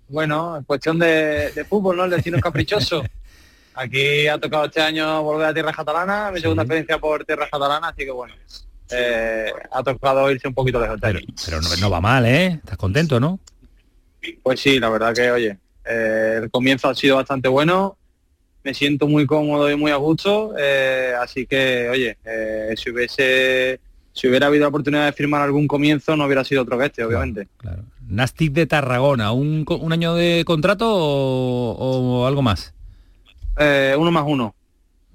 Bueno, 0.09 0.57
en 0.57 0.65
cuestión 0.65 0.99
de, 0.99 1.51
de 1.51 1.63
fútbol, 1.63 1.95
¿no? 1.95 2.03
El 2.03 2.11
destino 2.11 2.35
es 2.35 2.43
caprichoso. 2.43 3.03
Aquí 3.75 4.27
ha 4.27 4.37
tocado 4.37 4.65
este 4.65 4.81
año 4.81 5.23
volver 5.23 5.47
a 5.47 5.53
tierra 5.53 5.71
catalana, 5.71 6.29
mi 6.29 6.41
segunda 6.41 6.63
experiencia 6.63 6.97
por 6.97 7.23
tierra 7.23 7.47
catalana, 7.49 7.87
así 7.87 8.03
que 8.03 8.11
bueno, 8.11 8.33
eh, 8.89 9.49
ha 9.71 9.81
tocado 9.81 10.29
irse 10.29 10.45
un 10.49 10.53
poquito 10.53 10.81
lejos 10.81 10.99
de 10.99 11.07
aquí. 11.07 11.25
Pero 11.45 11.61
no, 11.61 11.69
no 11.79 11.89
va 11.89 12.01
mal, 12.01 12.25
¿eh? 12.25 12.47
¿Estás 12.61 12.77
contento, 12.77 13.17
no? 13.17 13.39
Pues 14.43 14.59
sí, 14.59 14.77
la 14.77 14.89
verdad 14.89 15.15
que, 15.15 15.31
oye, 15.31 15.57
eh, 15.85 16.39
el 16.43 16.51
comienzo 16.51 16.89
ha 16.89 16.95
sido 16.95 17.15
bastante 17.17 17.47
bueno, 17.47 17.97
me 18.63 18.73
siento 18.73 19.07
muy 19.07 19.25
cómodo 19.25 19.69
y 19.71 19.75
muy 19.75 19.91
a 19.91 19.95
gusto, 19.95 20.53
eh, 20.59 21.13
así 21.19 21.45
que, 21.47 21.89
oye, 21.89 22.17
eh, 22.25 22.73
si 22.77 22.91
hubiese 22.91 23.79
si 24.13 24.27
hubiera 24.27 24.47
habido 24.47 24.63
la 24.63 24.67
oportunidad 24.67 25.05
de 25.05 25.13
firmar 25.13 25.41
algún 25.41 25.67
comienzo, 25.67 26.15
no 26.17 26.25
hubiera 26.25 26.43
sido 26.43 26.63
otro 26.63 26.77
que 26.77 26.85
este, 26.87 27.03
obviamente. 27.05 27.47
Nastic 28.09 28.51
de 28.51 28.65
Tarragona, 28.67 29.31
¿un, 29.31 29.65
un 29.67 29.93
año 29.93 30.15
de 30.15 30.43
contrato 30.45 30.85
o, 30.93 31.71
o 32.21 32.27
algo 32.27 32.41
más? 32.41 32.73
Uno 33.97 34.11
más 34.11 34.23
uno, 34.27 34.53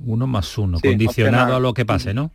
Uno 0.04 0.26
más 0.26 0.56
uno, 0.58 0.78
Sí, 0.78 0.88
condicionado 0.88 1.42
opcional. 1.44 1.56
a 1.56 1.60
lo 1.60 1.74
que 1.74 1.84
pase, 1.84 2.14
¿no? 2.14 2.30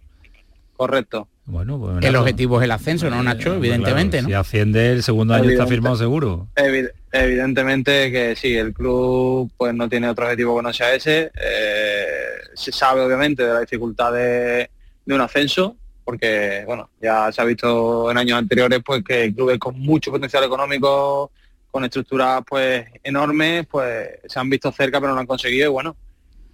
Correcto. 0.81 1.27
Bueno, 1.45 1.77
pues 1.79 1.97
el 1.97 1.99
Nacho, 2.01 2.19
objetivo 2.21 2.59
es 2.59 2.65
el 2.65 2.71
ascenso, 2.71 3.07
¿no, 3.09 3.21
Nacho? 3.21 3.53
Evidentemente, 3.53 4.17
claro, 4.17 4.23
¿no? 4.23 4.29
Si 4.29 4.33
asciende 4.33 4.91
el 4.93 5.03
segundo 5.03 5.35
año 5.35 5.47
está 5.49 5.67
firmado 5.67 5.95
seguro. 5.95 6.47
Evi- 6.55 6.89
evidentemente 7.11 8.11
que 8.11 8.35
sí, 8.35 8.55
el 8.57 8.73
club 8.73 9.51
pues 9.57 9.75
no 9.75 9.87
tiene 9.87 10.09
otro 10.09 10.25
objetivo 10.25 10.57
que 10.57 10.63
no 10.63 10.73
sea 10.73 10.95
ese. 10.95 11.31
Eh, 11.39 12.15
se 12.55 12.71
sabe 12.71 13.01
obviamente 13.01 13.43
de 13.43 13.53
la 13.53 13.59
dificultad 13.59 14.11
de, 14.11 14.71
de 15.05 15.13
un 15.13 15.21
ascenso, 15.21 15.75
porque 16.03 16.63
bueno, 16.65 16.89
ya 16.99 17.31
se 17.31 17.41
ha 17.41 17.45
visto 17.45 18.09
en 18.09 18.17
años 18.17 18.39
anteriores 18.39 18.79
pues 18.83 19.03
que 19.03 19.31
clubes 19.35 19.59
con 19.59 19.79
mucho 19.79 20.09
potencial 20.09 20.43
económico, 20.45 21.29
con 21.69 21.85
estructuras 21.85 22.41
pues 22.49 22.87
enormes, 23.03 23.67
pues 23.69 24.09
se 24.25 24.39
han 24.39 24.49
visto 24.49 24.71
cerca 24.71 24.99
pero 24.99 25.09
no 25.09 25.15
lo 25.15 25.21
han 25.21 25.27
conseguido 25.27 25.67
y 25.67 25.71
bueno, 25.71 25.95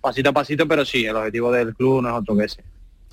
pasito 0.02 0.30
a 0.32 0.34
pasito, 0.34 0.68
pero 0.68 0.84
sí, 0.84 1.06
el 1.06 1.16
objetivo 1.16 1.50
del 1.50 1.74
club 1.74 2.02
no 2.02 2.10
es 2.10 2.16
otro 2.16 2.36
que 2.36 2.44
ese. 2.44 2.64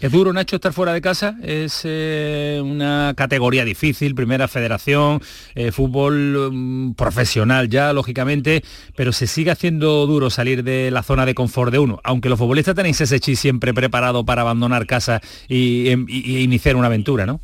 ¿Es 0.01 0.11
duro, 0.11 0.33
Nacho, 0.33 0.57
estar 0.57 0.73
fuera 0.73 0.93
de 0.93 1.01
casa? 1.01 1.37
Es 1.43 1.83
eh, 1.85 2.61
una 2.63 3.15
categoría 3.17 3.65
difícil, 3.65 4.15
primera 4.15 4.49
federación, 4.49 5.21
eh, 5.55 5.71
fútbol 5.71 6.51
mm, 6.53 6.95
profesional 6.95 7.69
ya, 7.71 7.93
lógicamente, 7.93 8.63
pero 8.97 9.13
se 9.13 9.27
sigue 9.27 9.53
haciendo 9.53 10.05
duro 10.07 10.31
salir 10.31 10.63
de 10.65 10.91
la 10.91 11.03
zona 11.05 11.25
de 11.25 11.35
confort 11.35 11.73
de 11.73 11.79
uno, 11.79 12.01
aunque 12.05 12.29
los 12.29 12.39
futbolistas 12.39 12.75
tenéis 12.75 13.01
ese 13.01 13.21
chi 13.21 13.37
siempre 13.37 13.73
preparado 13.73 14.25
para 14.27 14.43
abandonar 14.43 14.87
casa 14.87 15.21
y, 15.49 15.89
em, 15.89 16.05
y- 16.09 16.39
y 16.39 16.43
iniciar 16.43 16.77
una 16.77 16.89
aventura, 16.89 17.25
¿no? 17.25 17.41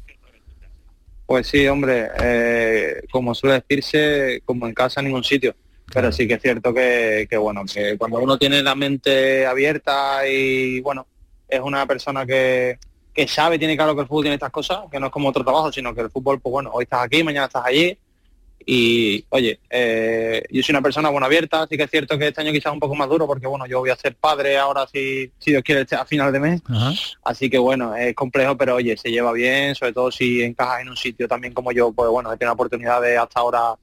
Pues 1.26 1.46
sí, 1.46 1.66
hombre, 1.68 2.08
eh, 2.20 3.02
como 3.12 3.34
suele 3.34 3.62
decirse, 3.66 4.42
como 4.44 4.66
en 4.66 4.74
casa 4.74 5.00
en 5.00 5.06
ningún 5.06 5.22
sitio. 5.24 5.54
Pero 5.92 6.12
sí 6.12 6.26
que 6.28 6.34
es 6.34 6.42
cierto 6.42 6.74
que, 6.74 7.26
que, 7.30 7.36
bueno, 7.36 7.62
que 7.72 7.96
cuando 7.96 8.18
uno 8.20 8.38
tiene 8.38 8.62
la 8.62 8.74
mente 8.76 9.44
abierta 9.46 10.26
y 10.28 10.80
bueno, 10.80 11.06
es 11.50 11.60
una 11.60 11.86
persona 11.86 12.24
que, 12.24 12.78
que 13.12 13.26
sabe, 13.28 13.58
tiene 13.58 13.76
claro 13.76 13.94
que 13.94 14.02
el 14.02 14.06
fútbol 14.06 14.24
tiene 14.24 14.34
estas 14.34 14.50
cosas, 14.50 14.80
que 14.90 15.00
no 15.00 15.06
es 15.06 15.12
como 15.12 15.28
otro 15.28 15.42
trabajo, 15.44 15.72
sino 15.72 15.94
que 15.94 16.02
el 16.02 16.10
fútbol, 16.10 16.40
pues 16.40 16.52
bueno, 16.52 16.70
hoy 16.72 16.84
estás 16.84 17.04
aquí, 17.04 17.22
mañana 17.22 17.46
estás 17.46 17.64
allí. 17.66 17.96
Y 18.66 19.24
oye, 19.30 19.58
eh, 19.70 20.42
yo 20.50 20.62
soy 20.62 20.74
una 20.74 20.82
persona 20.82 21.08
bueno 21.08 21.26
abierta, 21.26 21.66
sí 21.68 21.76
que 21.78 21.84
es 21.84 21.90
cierto 21.90 22.18
que 22.18 22.28
este 22.28 22.42
año 22.42 22.52
quizás 22.52 22.72
un 22.72 22.78
poco 22.78 22.94
más 22.94 23.08
duro 23.08 23.26
porque 23.26 23.46
bueno, 23.46 23.66
yo 23.66 23.80
voy 23.80 23.88
a 23.90 23.96
ser 23.96 24.14
padre 24.16 24.58
ahora 24.58 24.86
si, 24.86 25.32
si 25.38 25.50
Dios 25.52 25.62
quiere 25.62 25.80
este- 25.80 25.96
a 25.96 26.04
final 26.04 26.30
de 26.30 26.40
mes. 26.40 26.62
Así 27.24 27.48
que 27.48 27.58
bueno, 27.58 27.96
es 27.96 28.14
complejo, 28.14 28.56
pero 28.56 28.76
oye, 28.76 28.96
se 28.98 29.10
lleva 29.10 29.32
bien, 29.32 29.74
sobre 29.74 29.94
todo 29.94 30.12
si 30.12 30.42
encajas 30.42 30.82
en 30.82 30.90
un 30.90 30.96
sitio 30.96 31.26
también 31.26 31.54
como 31.54 31.72
yo, 31.72 31.90
pues 31.90 32.10
bueno, 32.10 32.30
he 32.32 32.36
tenido 32.36 32.50
la 32.50 32.54
oportunidad 32.54 33.00
de 33.00 33.16
hasta 33.16 33.40
ahora 33.40 33.74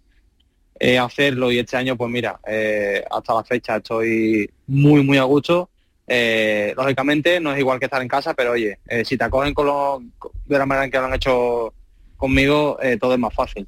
eh, 0.80 1.00
hacerlo 1.00 1.52
y 1.52 1.58
este 1.60 1.76
año, 1.76 1.98
pues 1.98 2.12
mira, 2.12 2.40
eh, 2.48 3.04
hasta 3.10 3.34
la 3.34 3.44
fecha 3.44 3.78
estoy 3.78 4.50
muy, 4.68 5.04
muy 5.04 5.18
a 5.18 5.24
gusto. 5.24 5.70
Eh, 6.08 6.74
lógicamente 6.78 7.40
no 7.40 7.52
es 7.54 7.60
igual 7.60 7.80
que 7.80 7.86
estar 7.86 8.02
en 8.02 8.08
casa, 8.08 8.34
pero 8.34 8.52
oye, 8.52 8.80
eh, 8.88 9.04
si 9.04 9.18
te 9.18 9.26
acogen 9.26 9.54
con 9.54 9.66
lo, 9.66 10.02
de 10.46 10.58
la 10.58 10.66
manera 10.66 10.86
en 10.86 10.92
que 10.92 10.98
lo 10.98 11.06
han 11.06 11.14
hecho 11.14 11.74
conmigo, 12.16 12.78
eh, 12.82 12.98
todo 13.00 13.14
es 13.14 13.20
más 13.20 13.34
fácil. 13.34 13.68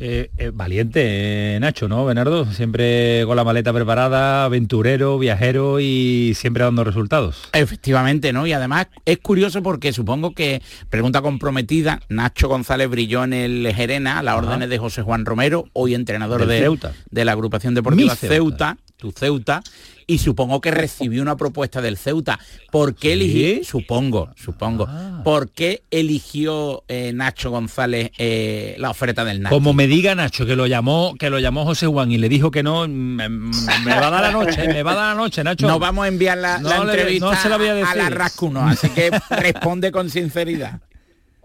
Eh, 0.00 0.30
eh, 0.38 0.52
valiente, 0.54 1.56
eh, 1.56 1.58
Nacho, 1.60 1.88
¿no, 1.88 2.04
Bernardo? 2.04 2.44
Siempre 2.52 3.24
con 3.26 3.34
la 3.34 3.42
maleta 3.42 3.72
preparada, 3.72 4.44
aventurero, 4.44 5.18
viajero 5.18 5.80
y 5.80 6.34
siempre 6.36 6.62
dando 6.62 6.84
resultados. 6.84 7.48
Efectivamente, 7.52 8.32
¿no? 8.32 8.46
Y 8.46 8.52
además 8.52 8.86
es 9.04 9.18
curioso 9.18 9.60
porque 9.60 9.92
supongo 9.92 10.34
que, 10.34 10.62
pregunta 10.88 11.20
comprometida, 11.20 12.00
Nacho 12.08 12.46
González 12.46 12.88
brilló 12.88 13.24
en 13.24 13.32
el 13.32 13.74
Gerena 13.74 14.20
a 14.20 14.22
las 14.22 14.34
Ajá. 14.36 14.46
órdenes 14.46 14.70
de 14.70 14.78
José 14.78 15.02
Juan 15.02 15.24
Romero, 15.24 15.64
hoy 15.72 15.94
entrenador 15.96 16.46
de, 16.46 16.60
Ceuta. 16.60 16.92
de 17.10 17.24
la 17.24 17.32
agrupación 17.32 17.74
deportiva 17.74 18.12
Mi 18.12 18.16
Ceuta. 18.16 18.36
Ceuta. 18.36 18.76
tu 18.98 19.10
Ceuta, 19.10 19.62
y 20.10 20.18
supongo 20.18 20.60
que 20.60 20.70
recibió 20.72 21.20
una 21.22 21.36
propuesta 21.36 21.80
del 21.82 21.96
Ceuta. 21.98 22.40
¿Por 22.72 22.94
qué 22.96 23.12
eligió? 23.12 23.62
Supongo, 23.64 24.30
supongo. 24.36 24.86
Ah. 24.88 25.20
¿Por 25.22 25.50
qué 25.50 25.82
eligió 25.90 26.82
eh, 26.88 27.12
Nacho 27.14 27.50
González 27.50 28.10
eh, 28.18 28.74
la 28.78 28.90
oferta 28.90 29.24
del 29.24 29.42
Nacho? 29.42 29.54
Como 29.54 29.74
me 29.74 29.86
diga 29.86 30.14
Nacho 30.14 30.46
que 30.46 30.56
lo 30.56 30.66
llamó, 30.66 31.14
que 31.18 31.28
lo 31.28 31.38
llamó 31.38 31.64
José 31.66 31.86
Juan 31.86 32.10
y 32.10 32.16
le 32.18 32.28
dijo 32.30 32.50
que 32.50 32.62
no, 32.62 32.88
me, 32.88 33.28
me 33.28 33.50
va 33.94 34.06
a 34.06 34.10
dar 34.10 34.22
la 34.22 34.32
noche, 34.32 34.66
me 34.66 34.82
va 34.82 34.92
a 34.92 34.94
dar 34.96 35.16
la 35.16 35.22
noche, 35.22 35.44
Nacho. 35.44 35.66
No 35.66 35.78
vamos 35.78 36.06
a 36.06 36.08
enviar 36.08 36.38
la, 36.38 36.58
No 36.58 36.70
la 36.70 36.84
le- 36.84 36.92
entrevista 36.92 37.26
no 37.30 37.36
se 37.36 37.48
la 37.50 37.56
voy 37.58 37.68
a 37.68 37.72
a 37.72 37.94
la 37.94 38.04
decir. 38.04 38.18
Rascuno, 38.18 38.66
así 38.66 38.88
que 38.88 39.10
responde 39.30 39.92
con 39.92 40.08
sinceridad. 40.08 40.80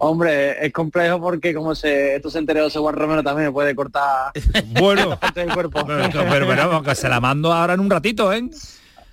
Hombre, 0.06 0.66
es 0.66 0.70
complejo 0.70 1.18
porque 1.18 1.54
como 1.54 1.74
se, 1.74 2.16
esto 2.16 2.28
se 2.28 2.38
enteró 2.38 2.68
Juan 2.68 2.94
Romero 2.94 3.22
también 3.22 3.54
puede 3.54 3.74
cortar 3.74 4.32
Bueno, 4.78 5.18
del 5.34 5.50
cuerpo. 5.50 5.82
pero, 5.86 6.10
pero, 6.12 6.46
pero, 6.46 6.82
que 6.82 6.94
se 6.94 7.08
la 7.08 7.20
mando 7.20 7.50
ahora 7.50 7.72
en 7.72 7.80
un 7.80 7.88
ratito, 7.88 8.30
¿eh? 8.30 8.42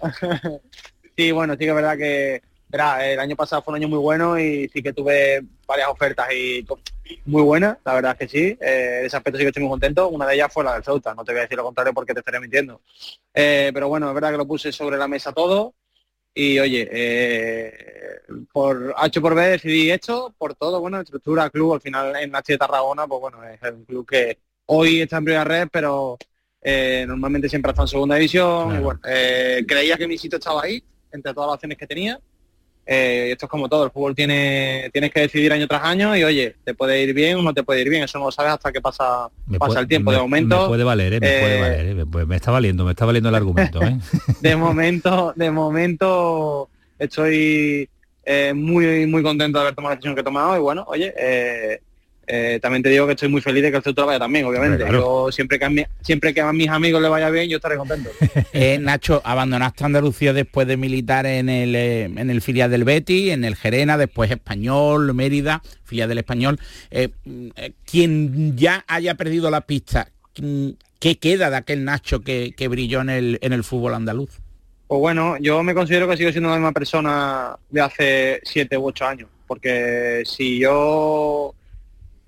Sí, 1.16 1.32
bueno, 1.32 1.54
sí 1.54 1.60
que 1.60 1.70
es 1.70 1.76
verdad 1.76 1.98
que 1.98 2.42
verá, 2.68 3.08
el 3.10 3.20
año 3.20 3.38
pasado 3.38 3.62
fue 3.62 3.74
un 3.74 3.78
año 3.78 3.88
muy 3.88 4.00
bueno 4.00 4.38
y 4.38 4.68
sí 4.70 4.82
que 4.84 4.92
tuve 4.92 5.42
varias 5.66 5.88
ofertas 5.88 6.28
y 6.34 6.66
muy 7.26 7.42
buenas, 7.44 7.78
la 7.86 7.94
verdad 7.94 8.18
es 8.18 8.18
que 8.18 8.28
sí. 8.28 8.58
Eh, 8.60 8.98
en 9.00 9.06
ese 9.06 9.16
aspecto 9.16 9.38
sí 9.38 9.44
que 9.44 9.50
estoy 9.50 9.64
muy 9.64 9.72
contento. 9.72 10.10
Una 10.10 10.26
de 10.26 10.36
ellas 10.36 10.52
fue 10.52 10.64
la 10.64 10.74
del 10.74 10.84
Ceuta, 10.84 11.14
no 11.14 11.24
te 11.24 11.32
voy 11.32 11.40
a 11.40 11.44
decir 11.44 11.58
lo 11.58 11.64
contrario 11.64 11.94
porque 11.94 12.14
te 12.14 12.20
estaré 12.20 12.40
mintiendo. 12.40 12.82
Eh, 13.34 13.72
pero 13.74 13.88
bueno, 13.88 14.10
es 14.10 14.14
verdad 14.14 14.32
que 14.32 14.38
lo 14.38 14.48
puse 14.48 14.72
sobre 14.72 14.98
la 14.98 15.08
mesa 15.08 15.32
todo 15.32 15.74
y 16.34 16.60
oye, 16.60 16.88
eh, 16.92 18.22
por 18.52 18.94
H 18.98 19.22
por 19.22 19.36
B 19.36 19.42
decidí 19.42 19.92
esto, 19.92 20.34
por 20.38 20.56
todo, 20.56 20.80
bueno, 20.80 21.00
estructura, 21.00 21.50
club, 21.50 21.74
al 21.74 21.82
final 21.82 22.16
en 22.16 22.36
H 22.36 22.54
de 22.54 22.58
Tarragona, 22.58 23.08
pues 23.08 23.22
bueno, 23.22 23.44
es 23.44 23.62
un 23.72 23.86
club 23.86 24.08
que 24.08 24.38
hoy 24.68 25.02
está 25.02 25.18
en 25.18 25.26
primera 25.26 25.44
red, 25.44 25.68
pero 25.72 26.18
eh, 26.62 27.06
normalmente 27.08 27.50
siempre 27.50 27.72
estado 27.72 27.86
en 27.86 27.90
segunda 27.90 28.16
división. 28.16 28.76
Y 28.76 28.80
bueno, 28.80 29.00
eh, 29.06 29.64
creía 29.68 29.98
que 29.98 30.08
mi 30.08 30.18
sitio 30.18 30.38
estaba 30.38 30.64
ahí, 30.64 30.82
entre 31.12 31.34
todas 31.34 31.50
las 31.50 31.56
opciones 31.56 31.78
que 31.78 31.88
tenía. 31.88 32.20
Eh, 32.86 33.30
esto 33.32 33.46
es 33.46 33.50
como 33.50 33.70
todo, 33.70 33.86
el 33.86 33.92
fútbol 33.92 34.16
tiene, 34.16 34.90
tienes 34.92 35.12
que 35.12 35.22
decidir 35.22 35.54
año 35.54 35.68
tras 35.68 35.84
año 35.84 36.16
y 36.18 36.24
oye, 36.24 36.56
te 36.64 36.74
puede 36.74 37.02
ir 37.04 37.14
bien 37.14 37.38
o 37.38 37.42
no 37.44 37.54
te 37.54 37.64
puede 37.64 37.82
ir 37.82 37.90
bien, 37.90 38.04
eso 38.04 38.18
no 38.18 38.26
lo 38.26 38.32
sabes 38.32 38.54
hasta 38.54 38.72
que 38.72 38.82
pasa, 38.82 39.30
Me 39.46 39.60
pasa 39.60 39.68
puede- 39.68 39.82
el 39.82 39.88
tiempo. 39.88 40.12
me- 40.12 40.18
de 40.18 40.22
momento, 40.24 40.62
Me 40.64 40.68
puede 40.68 40.84
valer, 40.84 41.14
¿eh? 41.14 41.20
Me 41.22 41.40
puede 41.40 41.58
eh, 41.58 41.62
valer, 41.62 41.86
¿eh? 41.86 41.94
Me, 41.94 42.06
puede- 42.08 42.26
me 42.26 42.36
está 42.36 42.52
valiendo, 42.52 42.84
me 42.84 42.92
está 42.92 43.06
valiendo 43.06 43.30
el 43.30 43.36
argumento, 43.36 43.82
¿eh? 43.82 43.98
de 44.42 44.56
momento, 44.56 45.32
de 45.36 45.52
momento 45.52 46.70
estoy 46.98 47.88
eh, 48.26 48.54
muy 48.56 49.06
muy 49.08 49.24
contento 49.24 49.58
de 49.60 49.62
haber 49.64 49.76
tomado 49.76 49.92
la 49.92 49.96
decisión 49.96 50.16
que 50.16 50.22
he 50.22 50.24
tomado 50.24 50.56
y 50.56 50.60
bueno, 50.60 50.84
oye, 50.88 51.14
eh, 52.28 52.60
también 52.62 52.82
te 52.84 52.90
digo 52.90 53.06
que 53.08 53.14
estoy 53.14 53.28
muy 53.30 53.42
feliz 53.42 53.64
de 53.64 53.72
que 53.72 53.78
el 53.78 53.84
Ceuta 53.84 54.06
vaya 54.06 54.20
también, 54.20 54.46
obviamente. 54.46 54.78
Claro. 54.84 55.28
Yo 55.28 55.32
siempre 55.32 55.60
que 55.60 55.66
a 55.66 55.70
mi- 55.70 55.86
siempre 56.02 56.34
que 56.34 56.42
a 56.42 56.54
mis 56.54 56.70
amigos 56.70 57.02
le 57.02 57.10
vaya 57.10 57.30
bien, 57.30 57.50
yo 57.50 57.58
estaré 57.58 57.78
contento. 57.78 58.10
Eh, 58.54 58.78
Nacho, 58.80 59.22
abandonaste 59.26 59.84
Andalucía 59.84 60.32
después 60.34 60.68
de 60.68 60.78
militar 60.78 61.26
en 61.26 61.50
el, 61.50 61.76
eh, 61.76 62.04
en 62.06 62.30
el 62.30 62.42
filial 62.42 62.70
del 62.72 62.84
Betis, 62.84 63.32
en 63.32 63.44
el 63.44 63.56
Gerena, 63.56 63.98
después 63.98 64.30
Español, 64.32 65.14
Mérida, 65.14 65.62
filial 65.84 66.08
del 66.10 66.20
Español. 66.20 66.60
Eh, 66.92 67.10
quien 67.86 68.56
ya 68.58 68.84
haya 68.88 69.16
perdido 69.16 69.50
la 69.50 69.62
pista, 69.62 70.10
¿qué 71.00 71.18
queda 71.18 71.50
de 71.50 71.58
aquel 71.58 71.84
Nacho 71.84 72.22
que, 72.22 72.54
que 72.56 72.68
brilló 72.68 73.02
en 73.02 73.10
el, 73.10 73.40
en 73.42 73.54
el 73.54 73.64
fútbol 73.64 73.94
andaluz? 73.96 74.40
Pues 74.88 75.00
bueno, 75.00 75.38
yo 75.40 75.64
me 75.64 75.74
considero 75.74 76.08
que 76.08 76.18
sigo 76.18 76.32
siendo 76.32 76.50
la 76.50 76.56
misma 76.56 76.74
persona 76.74 77.56
de 77.70 77.82
hace 77.82 78.42
siete 78.44 78.78
u 78.78 78.88
ocho 78.88 79.06
años, 79.06 79.30
porque 79.48 80.24
si 80.26 80.60
yo 80.60 81.54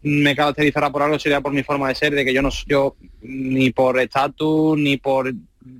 me 0.04 0.36
caracterizara 0.36 0.92
por 0.92 1.02
algo 1.02 1.18
sería 1.18 1.42
por 1.42 1.54
mi 1.54 1.64
forma 1.64 1.88
de 1.88 1.96
ser, 1.96 2.14
de 2.14 2.26
que 2.26 2.34
yo 2.34 2.42
no 2.42 2.50
yo 2.68 2.96
ni 3.22 3.72
por 3.72 4.00
estatus 4.00 4.78
ni 4.78 4.98
por 4.98 5.34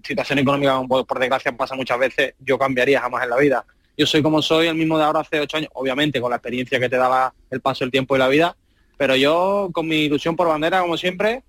situación 0.04 0.40
económica, 0.40 0.82
por, 0.88 1.06
por 1.06 1.20
desgracia 1.20 1.56
pasa 1.56 1.76
muchas 1.76 2.00
veces, 2.00 2.34
yo 2.40 2.58
cambiaría 2.58 3.02
jamás 3.02 3.24
en 3.24 3.30
la 3.30 3.38
vida. 3.38 3.66
Yo 3.98 4.08
soy 4.08 4.24
como 4.24 4.41
soy, 4.41 4.68
el 4.68 4.76
mismo 4.76 4.98
de 4.98 5.04
ahora 5.04 5.20
hace 5.20 5.40
ocho 5.40 5.58
años, 5.58 5.70
obviamente 5.74 6.20
con 6.20 6.32
la 6.32 6.38
experiencia 6.38 6.80
que 6.80 6.90
te 6.90 6.98
daba 6.98 7.34
el 7.52 7.62
paso, 7.62 7.84
el 7.84 7.91
tiempo 7.91 8.16
y 8.16 8.20
la 8.20 8.28
vida, 8.28 8.56
pero 8.98 9.16
yo 9.16 9.70
con 9.72 9.88
mi 9.88 10.06
ilusión 10.06 10.36
por 10.36 10.48
bandera, 10.48 10.82
como 10.82 10.98
siempre, 10.98 11.44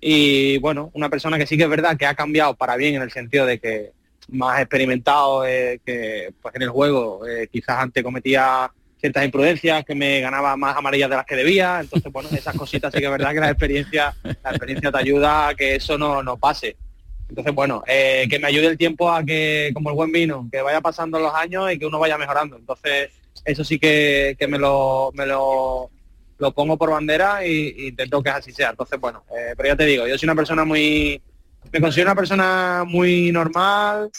y 0.00 0.58
bueno, 0.58 0.90
una 0.94 1.10
persona 1.10 1.36
que 1.36 1.46
sí 1.46 1.56
que 1.56 1.64
es 1.64 1.68
verdad 1.68 1.96
que 1.96 2.06
ha 2.06 2.14
cambiado 2.14 2.54
para 2.54 2.76
bien 2.76 2.94
en 2.94 3.02
el 3.02 3.10
sentido 3.10 3.44
de 3.44 3.58
que 3.58 3.92
más 4.28 4.60
experimentado 4.60 5.44
eh, 5.46 5.80
que 5.84 6.32
pues 6.40 6.54
en 6.54 6.62
el 6.62 6.70
juego 6.70 7.26
eh, 7.26 7.48
quizás 7.50 7.78
antes 7.80 8.02
cometía 8.02 8.70
ciertas 9.00 9.24
imprudencias 9.24 9.84
que 9.84 9.94
me 9.94 10.20
ganaba 10.20 10.56
más 10.56 10.76
amarillas 10.76 11.10
de 11.10 11.16
las 11.16 11.26
que 11.26 11.36
debía. 11.36 11.80
Entonces 11.80 12.12
bueno 12.12 12.28
esas 12.32 12.54
cositas 12.54 12.92
sí 12.92 13.00
que 13.00 13.06
es 13.06 13.10
verdad 13.10 13.32
que 13.32 13.40
la 13.40 13.50
experiencia 13.50 14.14
la 14.22 14.50
experiencia 14.50 14.92
te 14.92 14.98
ayuda 14.98 15.48
a 15.48 15.54
que 15.54 15.76
eso 15.76 15.96
no, 15.96 16.22
no 16.22 16.36
pase. 16.36 16.76
Entonces 17.28 17.54
bueno 17.54 17.82
eh, 17.86 18.26
que 18.28 18.38
me 18.38 18.48
ayude 18.48 18.66
el 18.66 18.78
tiempo 18.78 19.10
a 19.10 19.24
que 19.24 19.70
como 19.74 19.90
el 19.90 19.96
buen 19.96 20.12
vino 20.12 20.48
que 20.50 20.60
vaya 20.60 20.80
pasando 20.80 21.18
los 21.18 21.34
años 21.34 21.72
y 21.72 21.78
que 21.78 21.86
uno 21.86 21.98
vaya 21.98 22.18
mejorando. 22.18 22.56
Entonces 22.56 23.10
eso 23.44 23.64
sí 23.64 23.78
que, 23.78 24.36
que 24.38 24.46
me 24.46 24.58
lo 24.58 25.10
me 25.14 25.26
lo 25.26 25.90
lo 26.38 26.52
pongo 26.52 26.78
por 26.78 26.90
bandera 26.90 27.46
y, 27.46 27.88
intento 27.88 28.22
que 28.22 28.30
así 28.30 28.52
sea. 28.52 28.70
Entonces 28.70 29.00
bueno 29.00 29.24
eh, 29.30 29.54
pero 29.56 29.70
ya 29.70 29.76
te 29.76 29.86
digo 29.86 30.06
yo 30.06 30.18
soy 30.18 30.26
una 30.26 30.36
persona 30.36 30.64
muy 30.64 31.22
me 31.72 31.80
considero 31.80 32.10
una 32.10 32.16
persona 32.16 32.84
muy 32.86 33.32
normal 33.32 34.10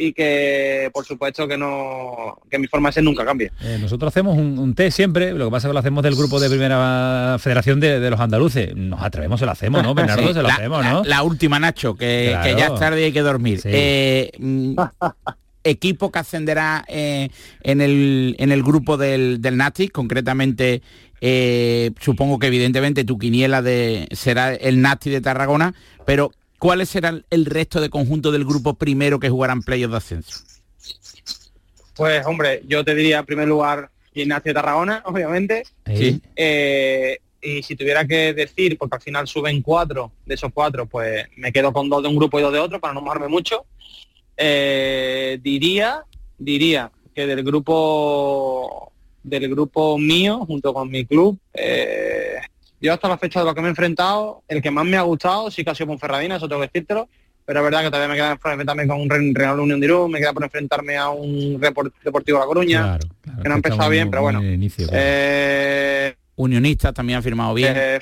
y 0.00 0.12
que 0.12 0.90
por 0.92 1.04
supuesto 1.04 1.46
que 1.46 1.58
no 1.58 2.38
que 2.50 2.58
mi 2.58 2.66
forma 2.66 2.88
de 2.88 2.94
ser 2.94 3.04
nunca 3.04 3.24
cambie. 3.24 3.52
Eh, 3.62 3.78
nosotros 3.80 4.08
hacemos 4.12 4.36
un, 4.36 4.58
un 4.58 4.74
té 4.74 4.90
siempre, 4.90 5.32
lo 5.32 5.46
que 5.46 5.50
pasa 5.50 5.66
es 5.66 5.70
que 5.70 5.74
lo 5.74 5.78
hacemos 5.80 6.02
del 6.02 6.16
grupo 6.16 6.40
de 6.40 6.48
primera 6.48 7.36
federación 7.38 7.80
de, 7.80 8.00
de 8.00 8.10
los 8.10 8.20
andaluces. 8.20 8.74
Nos 8.74 9.02
atrevemos, 9.02 9.38
se 9.40 9.46
lo 9.46 9.52
hacemos, 9.52 9.82
¿no, 9.82 9.94
Bernardo? 9.94 10.28
Sí, 10.28 10.34
se 10.34 10.42
lo 10.42 10.48
la, 10.48 10.54
hacemos, 10.54 10.84
¿no? 10.84 11.04
la 11.04 11.22
última, 11.22 11.58
Nacho, 11.58 11.94
que, 11.94 12.36
que 12.42 12.54
ya 12.56 12.66
es 12.66 12.74
tarde 12.76 13.02
y 13.02 13.04
hay 13.04 13.12
que 13.12 13.22
dormir. 13.22 13.60
Sí. 13.60 13.68
Eh, 13.70 14.32
mm, 14.38 14.74
equipo 15.64 16.10
que 16.10 16.18
ascenderá 16.18 16.84
eh, 16.88 17.28
en, 17.62 17.80
el, 17.80 18.34
en 18.38 18.50
el 18.50 18.62
grupo 18.62 18.96
del, 18.96 19.42
del 19.42 19.60
concretamente 19.92 20.82
eh, 21.20 21.90
supongo 22.00 22.38
que 22.38 22.46
evidentemente 22.46 23.04
tu 23.04 23.18
quiniela 23.18 23.60
de, 23.60 24.08
será 24.12 24.54
el 24.54 24.80
Nati 24.80 25.10
de 25.10 25.20
Tarragona, 25.20 25.74
pero 26.06 26.32
¿cuáles 26.60 26.90
serán 26.90 27.24
el 27.30 27.46
resto 27.46 27.80
de 27.80 27.90
conjunto 27.90 28.30
del 28.30 28.44
grupo 28.44 28.74
primero 28.74 29.18
que 29.18 29.30
jugarán 29.30 29.62
playoffs 29.62 29.90
de 29.90 29.96
ascenso? 29.96 30.38
Pues 31.96 32.24
hombre, 32.26 32.62
yo 32.68 32.84
te 32.84 32.94
diría 32.94 33.18
en 33.18 33.26
primer 33.26 33.48
lugar 33.48 33.90
de 34.14 34.54
Tarragona, 34.54 35.02
obviamente. 35.06 35.64
Sí. 35.86 36.20
Eh, 36.36 37.18
y 37.42 37.62
si 37.62 37.74
tuviera 37.74 38.06
que 38.06 38.34
decir, 38.34 38.76
porque 38.76 38.96
al 38.96 39.02
final 39.02 39.26
suben 39.26 39.62
cuatro, 39.62 40.12
de 40.26 40.34
esos 40.34 40.52
cuatro, 40.52 40.86
pues 40.86 41.26
me 41.36 41.50
quedo 41.50 41.72
con 41.72 41.88
dos 41.88 42.02
de 42.02 42.08
un 42.08 42.16
grupo 42.16 42.38
y 42.38 42.42
dos 42.42 42.52
de 42.52 42.58
otro 42.58 42.78
para 42.78 42.94
no 42.94 43.00
mojarme 43.00 43.28
mucho. 43.28 43.64
Eh, 44.36 45.38
diría, 45.42 46.04
diría 46.38 46.92
que 47.14 47.26
del 47.26 47.42
grupo 47.42 48.92
del 49.22 49.48
grupo 49.48 49.98
mío, 49.98 50.44
junto 50.46 50.72
con 50.74 50.90
mi 50.90 51.04
club. 51.04 51.38
Eh, 51.54 52.36
yo 52.80 52.92
hasta 52.92 53.08
la 53.08 53.18
fecha 53.18 53.40
de 53.40 53.46
lo 53.46 53.54
que 53.54 53.60
me 53.60 53.68
he 53.68 53.70
enfrentado, 53.70 54.42
el 54.48 54.62
que 54.62 54.70
más 54.70 54.84
me 54.84 54.96
ha 54.96 55.02
gustado 55.02 55.50
sí 55.50 55.64
que 55.64 55.70
ha 55.70 55.74
sido 55.74 55.96
Ferradina, 55.98 56.36
eso 56.36 56.48
tengo 56.48 56.62
que 56.62 56.68
decírtelo, 56.68 57.08
pero 57.44 57.60
es 57.60 57.64
verdad 57.64 57.82
que 57.82 57.90
todavía 57.90 58.08
me 58.08 58.14
queda 58.14 58.36
por 58.36 58.50
enfrentarme 58.52 58.86
con 58.86 59.00
un 59.00 59.34
Real 59.34 59.60
Unión 59.60 59.80
de 59.80 59.86
Irún, 59.86 60.10
me 60.10 60.18
queda 60.18 60.32
por 60.32 60.44
enfrentarme 60.44 60.96
a 60.96 61.10
un 61.10 61.60
Deportivo 61.60 62.38
La 62.38 62.46
Coruña, 62.46 62.98
que 63.42 63.48
no 63.48 63.54
ha 63.54 63.56
empezado 63.56 63.90
bien, 63.90 64.08
pero 64.08 64.22
bueno. 64.22 64.40
Eh, 64.42 66.14
Unionista 66.36 66.92
también 66.92 67.18
ha 67.18 67.22
firmado 67.22 67.52
bien. 67.54 67.74
Eh, 67.76 68.00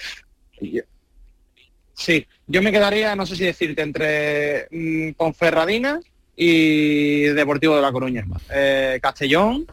sí, 1.94 2.26
yo 2.46 2.62
me 2.62 2.70
quedaría, 2.70 3.16
no 3.16 3.26
sé 3.26 3.36
si 3.36 3.44
decirte, 3.44 3.82
entre 3.82 4.68
mm, 4.70 5.12
Ponferradina 5.12 6.00
y 6.36 7.22
Deportivo 7.22 7.74
de 7.74 7.82
La 7.82 7.90
Coruña. 7.90 8.24
Eh, 8.50 8.98
Castellón 9.02 9.66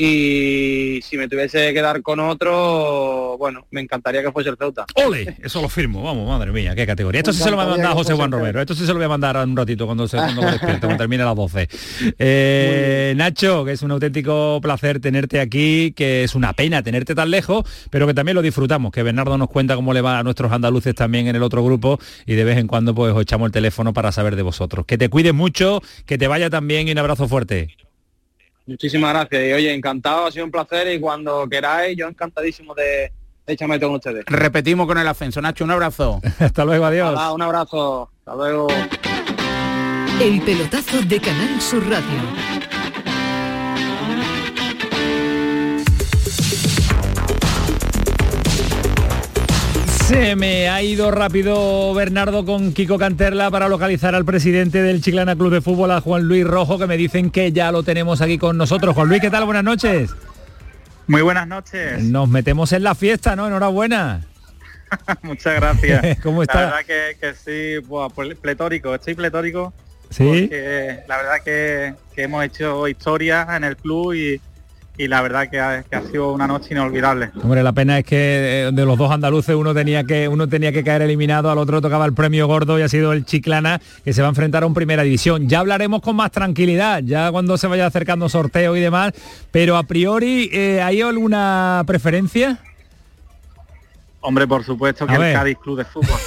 y 0.00 1.00
si 1.02 1.18
me 1.18 1.26
tuviese 1.26 1.58
que 1.66 1.74
quedar 1.74 2.02
con 2.02 2.20
otro, 2.20 3.36
bueno, 3.36 3.66
me 3.72 3.80
encantaría 3.80 4.22
que 4.22 4.30
fuese 4.30 4.48
el 4.50 4.56
Ceuta. 4.56 4.86
¡Ole! 4.94 5.36
Eso 5.42 5.60
lo 5.60 5.68
firmo, 5.68 6.04
vamos, 6.04 6.28
madre 6.28 6.52
mía, 6.52 6.72
qué 6.76 6.86
categoría. 6.86 7.18
Esto 7.18 7.32
sí 7.32 7.42
se 7.42 7.50
lo 7.50 7.56
va 7.56 7.64
a 7.64 7.68
mandar 7.68 7.90
a 7.90 7.94
José 7.94 8.14
Juan 8.14 8.30
Romero. 8.30 8.60
Esto 8.60 8.76
sí 8.76 8.82
se 8.82 8.92
lo 8.92 8.94
voy 8.94 9.06
a 9.06 9.08
mandar 9.08 9.36
un 9.38 9.56
ratito 9.56 9.86
cuando 9.86 10.06
se 10.06 10.16
cuando 10.16 10.42
despierte, 10.42 10.80
cuando 10.80 10.98
termine 10.98 11.24
a 11.24 11.26
las 11.26 11.36
12. 11.36 11.68
Eh, 12.20 13.14
Nacho, 13.16 13.64
que 13.64 13.72
es 13.72 13.82
un 13.82 13.90
auténtico 13.90 14.60
placer 14.62 15.00
tenerte 15.00 15.40
aquí, 15.40 15.92
que 15.92 16.24
es 16.24 16.34
una 16.34 16.52
pena 16.52 16.82
tenerte 16.82 17.14
tan 17.14 17.30
lejos, 17.30 17.64
pero 17.90 18.06
que 18.06 18.14
también 18.14 18.34
lo 18.34 18.42
disfrutamos, 18.42 18.92
que 18.92 19.02
Bernardo 19.02 19.36
nos 19.36 19.48
cuenta 19.48 19.74
cómo 19.74 19.92
le 19.92 20.00
va 20.00 20.18
a 20.18 20.22
nuestros 20.22 20.52
andaluces 20.52 20.94
también 20.94 21.26
en 21.26 21.36
el 21.36 21.42
otro 21.42 21.64
grupo 21.64 21.98
y 22.26 22.34
de 22.34 22.44
vez 22.44 22.58
en 22.58 22.66
cuando 22.66 22.94
pues 22.94 23.12
os 23.12 23.22
echamos 23.22 23.46
el 23.46 23.52
teléfono 23.52 23.92
para 23.92 24.12
saber 24.12 24.36
de 24.36 24.42
vosotros. 24.42 24.86
Que 24.86 24.98
te 24.98 25.08
cuides 25.08 25.34
mucho, 25.34 25.82
que 26.06 26.18
te 26.18 26.28
vaya 26.28 26.50
también 26.50 26.88
y 26.88 26.92
un 26.92 26.98
abrazo 26.98 27.28
fuerte. 27.28 27.76
Muchísimas 28.68 29.14
gracias. 29.14 29.48
Y 29.48 29.52
oye, 29.52 29.74
encantado, 29.74 30.26
ha 30.26 30.30
sido 30.30 30.44
un 30.44 30.50
placer 30.50 30.92
y 30.94 31.00
cuando 31.00 31.48
queráis, 31.48 31.96
yo 31.96 32.06
encantadísimo 32.06 32.74
de, 32.74 33.10
de 33.46 33.52
echarme 33.54 33.80
con 33.80 33.92
ustedes. 33.94 34.24
Repetimos 34.26 34.86
con 34.86 34.98
el 34.98 35.08
ascenso. 35.08 35.40
Nacho, 35.40 35.64
un 35.64 35.70
abrazo. 35.70 36.20
Hasta 36.38 36.64
luego, 36.66 36.84
adiós. 36.84 37.18
un 37.32 37.42
abrazo. 37.42 38.10
Hasta 38.18 38.34
luego. 38.36 38.68
El 40.20 40.42
pelotazo 40.42 41.00
de 41.02 41.18
Canal 41.20 41.60
Sur 41.60 41.88
Radio 41.88 42.57
Se 50.08 50.36
me 50.36 50.70
ha 50.70 50.82
ido 50.82 51.10
rápido 51.10 51.92
Bernardo 51.92 52.46
con 52.46 52.72
Kiko 52.72 52.96
Canterla 52.96 53.50
para 53.50 53.68
localizar 53.68 54.14
al 54.14 54.24
presidente 54.24 54.80
del 54.80 55.02
Chiclana 55.02 55.36
Club 55.36 55.52
de 55.52 55.60
Fútbol, 55.60 55.90
a 55.90 56.00
Juan 56.00 56.22
Luis 56.22 56.46
Rojo, 56.46 56.78
que 56.78 56.86
me 56.86 56.96
dicen 56.96 57.30
que 57.30 57.52
ya 57.52 57.70
lo 57.70 57.82
tenemos 57.82 58.22
aquí 58.22 58.38
con 58.38 58.56
nosotros. 58.56 58.94
Juan 58.94 59.10
Luis, 59.10 59.20
¿qué 59.20 59.28
tal? 59.28 59.44
Buenas 59.44 59.64
noches. 59.64 60.08
Muy 61.08 61.20
buenas 61.20 61.46
noches. 61.46 62.02
Nos 62.02 62.26
metemos 62.26 62.72
en 62.72 62.84
la 62.84 62.94
fiesta, 62.94 63.36
¿no? 63.36 63.48
Enhorabuena. 63.48 64.24
Muchas 65.22 65.56
gracias. 65.56 66.18
¿Cómo 66.22 66.42
está? 66.42 66.54
La 66.54 66.76
verdad 66.76 66.86
que, 67.20 67.34
sí, 67.34 67.86
pues, 67.86 68.34
pletórico, 68.38 68.94
estoy 68.94 69.14
pletórico. 69.14 69.74
Sí. 70.08 70.48
la 71.06 71.18
verdad 71.18 71.42
que, 71.44 71.92
que 72.14 72.22
hemos 72.22 72.42
hecho 72.46 72.88
historia 72.88 73.46
en 73.54 73.64
el 73.64 73.76
club 73.76 74.14
y, 74.14 74.40
y 74.98 75.06
la 75.06 75.22
verdad 75.22 75.48
que 75.48 75.60
ha, 75.60 76.02
sido 76.10 76.32
una 76.32 76.48
noche 76.48 76.74
inolvidable. 76.74 77.30
Hombre, 77.40 77.62
la 77.62 77.72
pena 77.72 77.98
es 77.98 78.04
que 78.04 78.66
eh, 78.66 78.70
de 78.72 78.84
los 78.84 78.98
dos 78.98 79.10
andaluces 79.12 79.54
uno 79.54 79.72
tenía 79.72 80.02
que 80.02 80.26
uno 80.28 80.48
tenía 80.48 80.72
que 80.72 80.82
caer 80.82 81.02
eliminado, 81.02 81.50
al 81.50 81.58
otro 81.58 81.80
tocaba 81.80 82.04
el 82.04 82.14
premio 82.14 82.48
gordo 82.48 82.78
y 82.78 82.82
ha 82.82 82.88
sido 82.88 83.12
el 83.12 83.24
Chiclana 83.24 83.80
que 84.04 84.12
se 84.12 84.22
va 84.22 84.28
a 84.28 84.30
enfrentar 84.30 84.64
a 84.64 84.66
un 84.66 84.74
primera 84.74 85.04
división. 85.04 85.48
Ya 85.48 85.60
hablaremos 85.60 86.02
con 86.02 86.16
más 86.16 86.32
tranquilidad, 86.32 87.02
ya 87.04 87.30
cuando 87.30 87.56
se 87.56 87.68
vaya 87.68 87.86
acercando 87.86 88.28
sorteo 88.28 88.76
y 88.76 88.80
demás, 88.80 89.12
pero 89.52 89.76
a 89.76 89.84
priori 89.84 90.50
eh, 90.52 90.82
¿hay 90.82 91.00
alguna 91.00 91.84
preferencia? 91.86 92.58
Hombre, 94.20 94.48
por 94.48 94.64
supuesto 94.64 95.06
que 95.06 95.14
el 95.14 95.32
Cádiz 95.32 95.58
Club 95.58 95.78
de 95.78 95.84
Fútbol. 95.84 96.18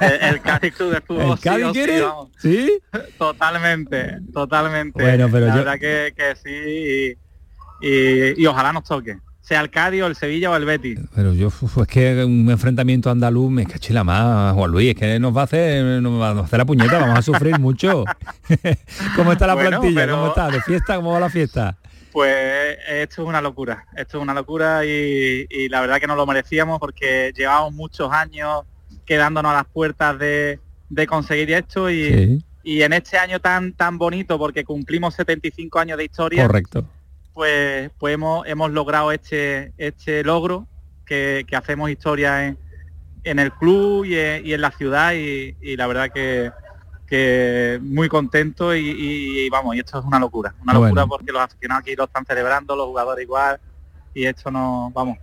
el, 0.00 0.40
Cádiz 0.40 0.74
Club 0.74 0.90
de 0.90 1.00
Fútbol. 1.02 1.32
¿El 1.32 1.38
Cádiz 1.38 1.66
quiere? 1.72 2.02
Sí, 2.38 2.72
Totalmente, 3.18 4.20
totalmente. 4.32 5.02
Bueno, 5.02 5.28
pero 5.30 5.46
la 5.46 5.56
verdad 5.56 5.78
que, 5.78 6.14
que 6.16 6.34
sí 6.36 6.50
y, 6.50 7.29
ojalá 8.46 8.72
nos 8.72 8.84
toque 8.84 9.18
sea 9.50 9.62
el 9.62 9.70
Cádiz 9.70 10.02
o 10.02 10.06
el 10.06 10.14
Sevilla 10.14 10.48
o 10.48 10.54
el 10.54 10.64
Betis. 10.64 11.00
Pero 11.12 11.34
yo, 11.34 11.48
es 11.48 11.88
que 11.88 12.24
un 12.24 12.48
enfrentamiento 12.48 13.10
andaluz, 13.10 13.50
me 13.50 13.66
caché 13.66 13.92
la 13.92 14.04
más, 14.04 14.54
Juan 14.54 14.70
Luis, 14.70 14.90
es 14.90 14.94
que 14.94 15.18
nos 15.18 15.36
va 15.36 15.40
a 15.40 15.44
hacer, 15.44 16.00
nos 16.00 16.20
va 16.20 16.28
a 16.28 16.44
hacer 16.44 16.60
la 16.60 16.64
puñeta, 16.64 17.00
vamos 17.00 17.18
a 17.18 17.22
sufrir 17.22 17.58
mucho. 17.58 18.04
¿Cómo 19.16 19.32
está 19.32 19.48
la 19.48 19.56
plantilla? 19.56 20.08
¿Cómo 20.08 20.28
está? 20.28 20.50
¿De 20.50 20.60
fiesta? 20.62 20.94
¿Cómo 20.94 21.10
va 21.10 21.18
la 21.18 21.30
fiesta? 21.30 21.76
Pues 22.12 22.78
esto 22.88 23.22
es 23.22 23.28
una 23.28 23.40
locura, 23.40 23.86
esto 23.96 24.18
es 24.18 24.22
una 24.22 24.34
locura 24.34 24.84
y, 24.84 25.68
la 25.68 25.80
verdad 25.80 25.98
que 25.98 26.06
no 26.06 26.14
lo 26.14 26.26
merecíamos 26.26 26.78
porque 26.78 27.32
llevamos 27.36 27.72
muchos 27.72 28.12
años 28.12 28.62
quedándonos 29.04 29.50
a 29.50 29.56
las 29.56 29.66
puertas 29.66 30.16
de, 30.16 30.60
conseguir 31.08 31.50
esto 31.50 31.90
y, 31.90 32.40
y 32.62 32.82
en 32.82 32.92
este 32.92 33.18
año 33.18 33.40
tan 33.40 33.72
tan 33.72 33.98
bonito 33.98 34.38
porque 34.38 34.62
cumplimos 34.62 35.14
75 35.14 35.76
años 35.80 35.98
de 35.98 36.04
historia. 36.04 36.46
Correcto 36.46 36.86
pues, 37.32 37.90
pues 37.98 38.14
hemos, 38.14 38.46
hemos 38.46 38.70
logrado 38.70 39.12
este, 39.12 39.72
este 39.78 40.24
logro, 40.24 40.66
que, 41.04 41.44
hacemos 41.56 41.90
historia 41.90 42.46
en, 42.46 42.58
en, 43.24 43.38
el 43.38 43.52
club 43.52 44.04
y 44.04 44.16
en, 44.16 44.60
la 44.60 44.70
ciudad 44.70 45.12
y, 45.12 45.76
la 45.76 45.86
verdad 45.86 46.10
que, 46.12 46.52
que 47.06 47.80
muy 47.82 48.08
contento 48.08 48.74
y, 48.74 49.48
vamos, 49.50 49.74
y 49.74 49.80
esto 49.80 49.98
es 49.98 50.04
una 50.04 50.18
locura, 50.18 50.54
una 50.62 50.74
locura 50.74 51.06
porque 51.06 51.32
los 51.32 51.42
aficionados 51.42 51.82
aquí 51.82 51.96
lo 51.96 52.04
están 52.04 52.24
celebrando, 52.24 52.76
los 52.76 52.86
jugadores 52.86 53.24
igual, 53.24 53.60
y 54.14 54.24
esto 54.24 54.50
no, 54.50 54.92
vamos, 54.94 55.18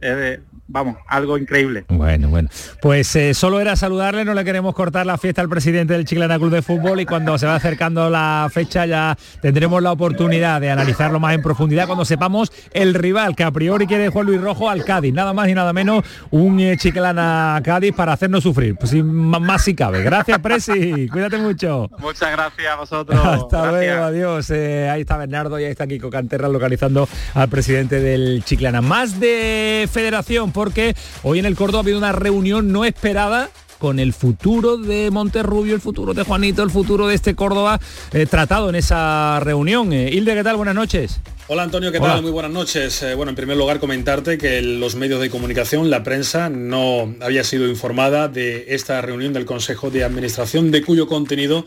es 0.00 0.40
vamos, 0.68 0.96
algo 1.06 1.38
increíble. 1.38 1.84
Bueno, 1.88 2.28
bueno. 2.28 2.48
Pues 2.80 3.14
eh, 3.16 3.34
solo 3.34 3.60
era 3.60 3.76
saludarle, 3.76 4.24
no 4.24 4.34
le 4.34 4.44
queremos 4.44 4.74
cortar 4.74 5.06
la 5.06 5.18
fiesta 5.18 5.42
al 5.42 5.48
presidente 5.48 5.94
del 5.94 6.04
Chiclana 6.04 6.38
Club 6.38 6.50
de 6.50 6.62
Fútbol 6.62 7.00
y 7.00 7.06
cuando 7.06 7.38
se 7.38 7.46
va 7.46 7.54
acercando 7.54 8.10
la 8.10 8.48
fecha 8.52 8.86
ya 8.86 9.16
tendremos 9.40 9.82
la 9.82 9.92
oportunidad 9.92 10.60
de 10.60 10.70
analizarlo 10.70 11.20
más 11.20 11.34
en 11.34 11.42
profundidad 11.42 11.86
cuando 11.86 12.04
sepamos 12.04 12.52
el 12.72 12.94
rival 12.94 13.36
que 13.36 13.44
a 13.44 13.50
priori 13.50 13.86
quiere 13.86 14.08
Juan 14.08 14.26
Luis 14.26 14.40
Rojo 14.40 14.68
al 14.68 14.84
Cádiz, 14.84 15.12
nada 15.12 15.32
más 15.32 15.48
y 15.48 15.54
nada 15.54 15.72
menos 15.72 16.04
un 16.30 16.60
eh, 16.60 16.76
Chiclana 16.76 17.60
Cádiz 17.64 17.94
para 17.94 18.12
hacernos 18.12 18.42
sufrir, 18.42 18.76
pues 18.76 18.94
más, 18.94 19.62
si 19.62 19.74
cabe. 19.74 20.02
Gracias, 20.02 20.38
Presi, 20.38 21.08
cuídate 21.12 21.38
mucho. 21.38 21.88
Muchas 21.98 22.30
gracias 22.32 22.72
a 22.72 22.76
vosotros. 22.76 23.20
Hasta 23.24 23.70
luego, 23.70 24.04
adiós. 24.04 24.50
Eh, 24.50 24.88
ahí 24.90 25.02
está 25.02 25.16
Bernardo 25.16 25.58
y 25.58 25.64
ahí 25.64 25.70
está 25.70 25.86
Kiko 25.86 26.10
Canterra 26.10 26.48
localizando 26.48 27.08
al 27.34 27.48
presidente 27.48 28.00
del 28.00 28.42
Chiclana. 28.44 28.80
Más 28.80 29.18
de 29.20 29.88
federación 29.92 30.52
porque 30.56 30.96
hoy 31.22 31.38
en 31.38 31.44
el 31.44 31.54
Córdoba 31.54 31.80
ha 31.80 31.82
habido 31.82 31.98
una 31.98 32.12
reunión 32.12 32.72
no 32.72 32.86
esperada 32.86 33.50
con 33.78 33.98
el 33.98 34.14
futuro 34.14 34.78
de 34.78 35.10
Monterrubio, 35.10 35.74
el 35.74 35.82
futuro 35.82 36.14
de 36.14 36.22
Juanito, 36.22 36.62
el 36.62 36.70
futuro 36.70 37.06
de 37.06 37.14
este 37.14 37.34
Córdoba 37.34 37.78
eh, 38.14 38.24
tratado 38.24 38.70
en 38.70 38.74
esa 38.74 39.38
reunión. 39.40 39.92
Eh, 39.92 40.08
Hilde, 40.10 40.34
¿qué 40.34 40.42
tal? 40.42 40.56
Buenas 40.56 40.74
noches. 40.74 41.20
Hola 41.48 41.62
Antonio, 41.62 41.92
¿qué 41.92 42.00
tal? 42.00 42.22
Muy 42.22 42.30
buenas 42.30 42.50
noches. 42.50 43.02
Eh, 43.02 43.14
bueno, 43.14 43.30
en 43.30 43.36
primer 43.36 43.58
lugar 43.58 43.78
comentarte 43.80 44.38
que 44.38 44.62
los 44.62 44.96
medios 44.96 45.20
de 45.20 45.28
comunicación, 45.28 45.90
la 45.90 46.02
prensa, 46.02 46.48
no 46.48 47.14
había 47.20 47.44
sido 47.44 47.68
informada 47.68 48.28
de 48.28 48.64
esta 48.68 49.02
reunión 49.02 49.34
del 49.34 49.44
Consejo 49.44 49.90
de 49.90 50.04
Administración, 50.04 50.70
de 50.70 50.82
cuyo 50.82 51.06
contenido 51.06 51.66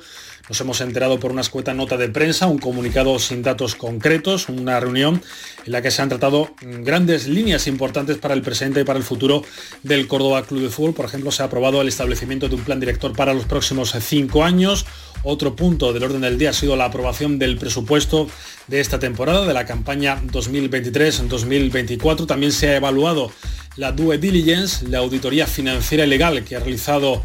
nos 0.50 0.60
hemos 0.62 0.82
enterado 0.82 1.20
por 1.20 1.32
una 1.32 1.42
escueta 1.42 1.76
nota 1.76 1.96
de 1.96 2.10
prensa, 2.10 2.48
un 2.48 2.58
comunicado 2.58 3.20
sin 3.20 3.44
datos 3.44 3.76
concretos, 3.76 4.50
una 4.50 4.80
reunión 4.80 5.22
en 5.66 5.72
la 5.72 5.84
que 5.84 5.92
se 5.92 6.02
han 6.02 6.10
tratado 6.10 6.50
grandes 6.62 7.28
líneas 7.28 7.68
importantes 7.68 8.18
para 8.18 8.34
el 8.34 8.42
presente 8.42 8.82
y 8.82 8.84
para 8.84 8.98
el 8.98 9.06
futuro 9.06 9.44
del 9.84 10.08
Córdoba 10.08 10.42
Club 10.44 10.64
de 10.64 10.70
Fútbol. 10.70 10.96
Por 10.96 11.06
ejemplo, 11.06 11.30
se 11.32 11.44
ha 11.44 11.46
aprobado 11.46 11.80
el 11.82 11.88
establecimiento 11.88 12.50
de 12.50 12.56
un 12.56 12.64
plan 12.64 12.80
director 12.80 13.16
para 13.16 13.36
los 13.36 13.46
próximos 13.46 13.94
cinco 14.00 14.44
años. 14.44 14.88
Otro 15.24 15.56
punto 15.56 15.94
del 15.94 16.04
orden 16.04 16.22
del 16.22 16.40
día 16.40 16.50
ha 16.50 16.54
sido 16.54 16.76
la 16.76 16.86
aprobación 16.86 17.38
del 17.38 17.58
presupuesto 17.58 18.28
de 18.68 18.80
esta 18.80 18.98
temporada, 19.00 19.46
de 19.46 19.54
la 19.54 19.66
campaña 19.66 20.20
2023-2024. 20.24 22.26
También 22.26 22.52
se 22.52 22.70
ha 22.70 22.78
evaluado 22.78 23.32
la 23.76 23.92
due 23.92 24.18
diligence, 24.18 24.88
la 24.88 24.98
auditoría 25.00 25.46
financiera 25.46 26.06
y 26.06 26.10
legal 26.10 26.44
que 26.44 26.56
ha 26.56 26.60
realizado 26.60 27.24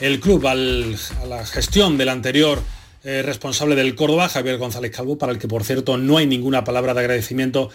el 0.00 0.20
club 0.20 0.46
a 0.46 0.54
la 0.54 1.46
gestión 1.46 1.96
del 1.96 2.08
anterior 2.08 2.60
eh, 3.04 3.22
responsable 3.22 3.74
del 3.74 3.94
Córdoba, 3.94 4.28
Javier 4.28 4.56
González 4.58 4.90
Calvo, 4.90 5.18
para 5.18 5.32
el 5.32 5.38
que 5.38 5.46
por 5.46 5.62
cierto 5.62 5.98
no 5.98 6.16
hay 6.16 6.26
ninguna 6.26 6.64
palabra 6.64 6.94
de 6.94 7.00
agradecimiento 7.00 7.70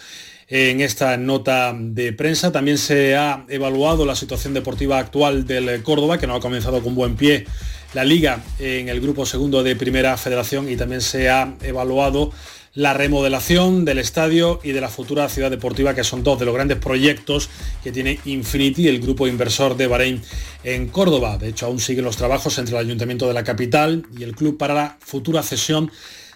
en 0.48 0.80
esta 0.80 1.16
nota 1.16 1.72
de 1.78 2.12
prensa. 2.12 2.50
También 2.50 2.78
se 2.78 3.16
ha 3.16 3.44
evaluado 3.48 4.04
la 4.04 4.16
situación 4.16 4.54
deportiva 4.54 4.98
actual 4.98 5.46
del 5.46 5.82
Córdoba, 5.82 6.18
que 6.18 6.26
no 6.26 6.34
ha 6.34 6.40
comenzado 6.40 6.82
con 6.82 6.94
buen 6.94 7.16
pie 7.16 7.46
la 7.94 8.04
liga 8.04 8.42
en 8.58 8.88
el 8.88 9.00
grupo 9.00 9.24
segundo 9.24 9.62
de 9.62 9.76
Primera 9.76 10.16
Federación 10.16 10.68
y 10.68 10.76
también 10.76 11.00
se 11.00 11.30
ha 11.30 11.54
evaluado 11.62 12.32
la 12.74 12.94
remodelación 12.94 13.84
del 13.84 13.98
estadio 13.98 14.60
y 14.62 14.72
de 14.72 14.80
la 14.80 14.88
futura 14.88 15.28
ciudad 15.28 15.50
deportiva, 15.50 15.94
que 15.94 16.04
son 16.04 16.22
dos 16.22 16.38
de 16.38 16.44
los 16.44 16.54
grandes 16.54 16.78
proyectos 16.78 17.50
que 17.82 17.90
tiene 17.90 18.20
Infinity, 18.24 18.86
el 18.86 19.00
grupo 19.00 19.26
inversor 19.26 19.76
de 19.76 19.88
Bahrein 19.88 20.22
en 20.62 20.88
Córdoba. 20.88 21.36
De 21.36 21.48
hecho, 21.48 21.66
aún 21.66 21.80
siguen 21.80 22.04
los 22.04 22.16
trabajos 22.16 22.58
entre 22.58 22.76
el 22.76 22.86
Ayuntamiento 22.86 23.26
de 23.26 23.34
la 23.34 23.42
capital 23.42 24.06
y 24.16 24.22
el 24.22 24.36
club 24.36 24.56
para 24.56 24.74
la 24.74 24.98
futura 25.00 25.42
cesión 25.42 25.90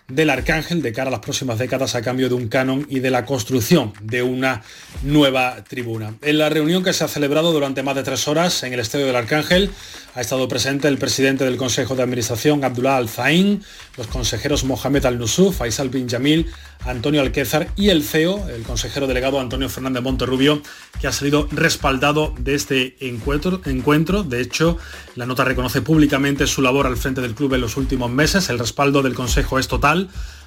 del 0.09 0.29
Arcángel 0.29 0.83
de 0.83 0.93
cara 0.93 1.09
a 1.09 1.11
las 1.11 1.21
próximas 1.21 1.59
décadas 1.59 1.95
a 1.95 2.03
cambio 2.03 2.29
de 2.29 2.35
un 2.35 2.49
canon 2.49 2.87
y 2.91 3.01
de 3.01 3.11
la 3.11 3.25
construcción 3.25 3.95
de 4.03 4.23
una 4.23 4.63
nueva 5.03 5.65
tribuna. 5.65 6.15
En 6.21 6.39
la 6.39 6.51
reunión 6.51 6.85
que 6.85 6.93
se 6.93 7.05
ha 7.05 7.09
celebrado 7.09 7.53
durante 7.53 7.83
más 7.83 7.97
de 7.97 8.03
tres 8.03 8.29
horas 8.29 8.63
en 8.65 8.75
el 8.75 8.81
Estadio 8.81 9.07
del 9.07 9.17
Arcángel 9.17 9.71
ha 10.15 10.21
estado 10.21 10.47
presente 10.47 10.89
el 10.89 10.99
presidente 10.99 11.45
del 11.45 11.57
Consejo 11.57 11.97
de 11.97 12.03
Administración, 12.03 12.65
Abdullah 12.65 12.99
Al-Zain, 12.99 13.63
los 13.97 14.07
consejeros 14.07 14.65
Mohamed 14.65 15.07
Al-Nusuf, 15.07 15.57
Faisal 15.57 15.89
Bin 15.89 16.07
Yamil, 16.07 16.47
Antonio 16.85 17.23
Alquézar 17.23 17.69
y 17.75 17.89
el 17.89 18.05
CEO, 18.05 18.47
el 18.51 18.63
consejero 18.63 19.07
delegado 19.07 19.41
Antonio 19.41 19.69
Fernández 19.69 20.03
Monterrubio, 20.03 20.63
que 21.01 21.07
ha 21.07 21.13
salido 21.13 21.49
respaldado 21.51 22.35
de 22.39 22.55
este 22.55 22.97
encuentro. 23.01 24.23
De 24.23 24.41
hecho, 24.41 24.77
la 25.17 25.27
nota 25.27 25.45
reconoce 25.45 25.81
públicamente 25.81 26.47
su 26.47 26.61
labor 26.61 26.87
al 26.87 26.99
frente 26.99 27.23
del 27.23 27.35
club 27.35 27.55
en 27.55 27.63
los 27.63 27.77
últimos 27.77 28.11
meses. 28.11 28.51
El 28.51 28.59
respaldo 28.59 29.03
del 29.03 29.15
Consejo 29.15 29.59
es 29.59 29.67
total 29.67 29.94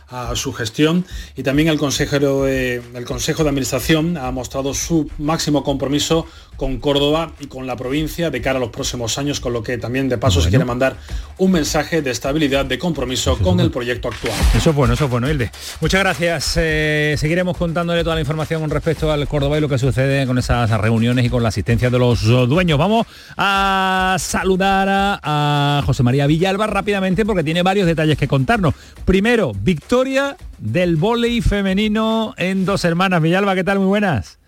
a 0.09 0.35
su 0.35 0.53
gestión 0.53 1.05
y 1.35 1.43
también 1.43 1.67
el 1.67 1.77
consejero 1.77 2.47
el 2.47 3.05
Consejo 3.05 3.43
de 3.43 3.49
Administración 3.49 4.17
ha 4.17 4.31
mostrado 4.31 4.73
su 4.73 5.09
máximo 5.17 5.63
compromiso 5.63 6.25
con 6.57 6.77
Córdoba 6.79 7.31
y 7.39 7.47
con 7.47 7.67
la 7.67 7.77
provincia 7.77 8.29
de 8.29 8.41
cara 8.41 8.57
a 8.57 8.59
los 8.59 8.69
próximos 8.69 9.17
años, 9.17 9.39
con 9.39 9.53
lo 9.53 9.63
que 9.63 9.77
también 9.77 10.09
de 10.09 10.17
paso 10.17 10.41
se 10.41 10.49
quiere 10.49 10.65
mandar 10.65 10.97
un 11.37 11.51
mensaje 11.51 12.01
de 12.01 12.11
estabilidad, 12.11 12.65
de 12.65 12.79
compromiso 12.79 13.37
con 13.37 13.59
el 13.59 13.71
proyecto 13.71 14.09
actual. 14.09 14.33
Eso 14.55 14.71
es 14.71 14.75
bueno, 14.75 14.95
eso 14.95 15.05
es 15.05 15.11
bueno, 15.11 15.29
Hilde. 15.29 15.51
Muchas 15.79 16.01
gracias. 16.01 16.53
Eh, 16.57 17.15
seguiremos 17.17 17.55
contándole 17.55 18.03
toda 18.03 18.15
la 18.15 18.21
información 18.21 18.61
con 18.61 18.69
respecto 18.71 19.11
al 19.11 19.27
Córdoba 19.27 19.57
y 19.57 19.61
lo 19.61 19.69
que 19.69 19.77
sucede 19.77 20.25
con 20.25 20.37
esas 20.37 20.69
reuniones 20.81 21.25
y 21.25 21.29
con 21.29 21.43
la 21.43 21.49
asistencia 21.49 21.89
de 21.89 21.99
los 21.99 22.23
dueños. 22.23 22.79
Vamos 22.79 23.05
a 23.37 24.17
saludar 24.19 24.89
a, 24.89 25.19
a 25.21 25.81
José 25.85 26.03
María 26.03 26.27
Villalba 26.27 26.67
rápidamente 26.67 27.25
porque 27.25 27.43
tiene 27.43 27.61
varios 27.61 27.85
detalles 27.85 28.17
que 28.17 28.27
contarnos. 28.27 28.73
Primero, 29.05 29.53
victoria 29.53 30.35
del 30.57 30.95
vóley 30.95 31.41
femenino 31.41 32.33
en 32.37 32.65
dos 32.65 32.83
hermanas. 32.83 33.21
Villalba, 33.21 33.53
¿qué 33.53 33.63
tal? 33.63 33.77
Muy 33.77 33.87
buenas. 33.87 34.39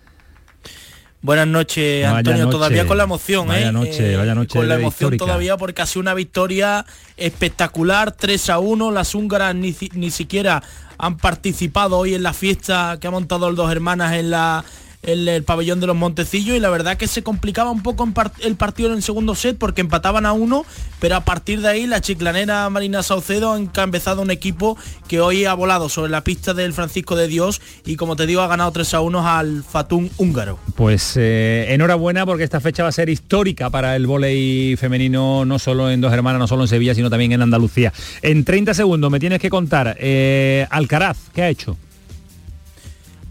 Buenas 1.21 1.47
noches, 1.47 2.05
Antonio. 2.05 2.45
noche. 2.45 2.51
Todavía 2.51 2.87
con 2.87 2.97
la 2.97 3.03
emoción, 3.03 3.47
Vaya 3.49 3.69
¿eh? 3.69 3.71
noche, 3.73 4.13
Eh, 4.13 4.15
vaya 4.17 4.33
noche 4.35 4.57
Con 4.57 4.69
la 4.69 4.75
emoción 4.75 5.13
histórica. 5.13 5.25
todavía 5.25 5.57
porque 5.57 5.81
ha 5.81 5.85
sido 5.85 6.01
una 6.01 6.13
victoria 6.13 6.85
espectacular, 7.17 8.13
3 8.13 8.49
a 8.49 8.59
1. 8.59 8.89
Las 8.91 9.15
húngaras 9.15 9.53
ni, 9.53 9.75
ni 9.93 10.11
siquiera 10.11 10.63
han 10.97 11.17
participado 11.17 11.97
hoy 11.97 12.13
en 12.15 12.23
la 12.23 12.33
fiesta 12.33 12.97
que 13.01 13.07
ha 13.07 13.11
montado 13.11 13.49
el 13.49 13.55
dos 13.55 13.69
hermanas 13.71 14.13
en 14.13 14.29
la 14.31 14.63
el 15.01 15.43
pabellón 15.43 15.79
de 15.79 15.87
los 15.87 15.95
Montecillos 15.95 16.57
y 16.57 16.59
la 16.59 16.69
verdad 16.69 16.97
que 16.97 17.07
se 17.07 17.23
complicaba 17.23 17.71
un 17.71 17.81
poco 17.81 18.07
el 18.41 18.55
partido 18.55 18.89
en 18.89 18.97
el 18.97 19.03
segundo 19.03 19.33
set 19.33 19.57
porque 19.57 19.81
empataban 19.81 20.25
a 20.25 20.33
uno, 20.33 20.65
pero 20.99 21.15
a 21.15 21.21
partir 21.21 21.61
de 21.61 21.69
ahí 21.69 21.87
la 21.87 22.01
chiclanera 22.01 22.69
Marina 22.69 23.01
Saucedo 23.01 23.53
ha 23.53 23.57
encabezado 23.57 24.21
un 24.21 24.31
equipo 24.31 24.77
que 25.07 25.21
hoy 25.21 25.45
ha 25.45 25.53
volado 25.53 25.87
sobre 25.87 26.11
la 26.11 26.23
pista 26.23 26.53
del 26.53 26.73
Francisco 26.73 27.15
de 27.15 27.27
Dios 27.27 27.61
y 27.85 27.95
como 27.95 28.15
te 28.15 28.25
digo 28.25 28.41
ha 28.41 28.47
ganado 28.47 28.71
3 28.71 28.93
a 28.93 29.01
1 29.01 29.27
al 29.27 29.63
Fatún 29.63 30.11
húngaro. 30.17 30.59
Pues 30.75 31.13
eh, 31.15 31.67
enhorabuena 31.69 32.25
porque 32.25 32.43
esta 32.43 32.59
fecha 32.59 32.83
va 32.83 32.89
a 32.89 32.93
ser 32.93 33.09
histórica 33.09 33.69
para 33.69 33.95
el 33.95 34.05
vóley 34.05 34.75
femenino, 34.75 35.45
no 35.45 35.59
solo 35.59 35.89
en 35.89 36.01
Dos 36.01 36.13
Hermanas, 36.13 36.39
no 36.39 36.47
solo 36.47 36.63
en 36.63 36.67
Sevilla, 36.67 36.93
sino 36.93 37.09
también 37.09 37.31
en 37.31 37.41
Andalucía. 37.41 37.93
En 38.21 38.43
30 38.43 38.73
segundos 38.73 39.09
me 39.09 39.19
tienes 39.19 39.39
que 39.39 39.49
contar, 39.49 39.95
eh, 39.99 40.67
Alcaraz, 40.69 41.17
¿qué 41.33 41.43
ha 41.43 41.49
hecho? 41.49 41.77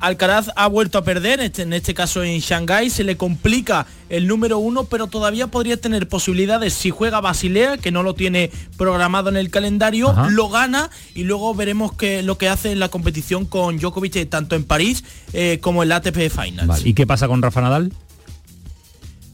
Alcaraz 0.00 0.50
ha 0.54 0.68
vuelto 0.68 0.96
a 0.98 1.02
perder, 1.02 1.40
este- 1.40 1.62
en 1.62 1.72
este 1.72 1.92
caso 1.92 2.22
en 2.22 2.38
Shanghái, 2.38 2.88
se 2.90 3.02
le 3.02 3.16
complica 3.16 3.86
el 4.08 4.26
número 4.28 4.58
uno, 4.58 4.84
pero 4.84 5.08
todavía 5.08 5.48
podría 5.48 5.76
tener 5.76 6.08
posibilidades 6.08 6.72
si 6.72 6.90
juega 6.90 7.20
Basilea, 7.20 7.78
que 7.78 7.90
no 7.90 8.02
lo 8.04 8.14
tiene 8.14 8.50
programado 8.76 9.28
en 9.28 9.36
el 9.36 9.50
calendario, 9.50 10.10
Ajá. 10.10 10.28
lo 10.30 10.48
gana 10.50 10.90
y 11.14 11.24
luego 11.24 11.52
veremos 11.54 11.92
qué 11.94 12.22
lo 12.22 12.38
que 12.38 12.48
hace 12.48 12.70
en 12.70 12.78
la 12.78 12.88
competición 12.90 13.44
con 13.44 13.78
Djokovic 13.78 14.14
eh, 14.16 14.26
tanto 14.26 14.54
en 14.54 14.62
París 14.64 15.02
eh, 15.32 15.58
como 15.60 15.82
en 15.82 15.88
la 15.88 15.96
ATP 15.96 16.30
Finals. 16.30 16.86
¿Y 16.86 16.94
qué 16.94 17.06
pasa 17.06 17.26
con 17.26 17.42
Rafa 17.42 17.60
Nadal? 17.60 17.92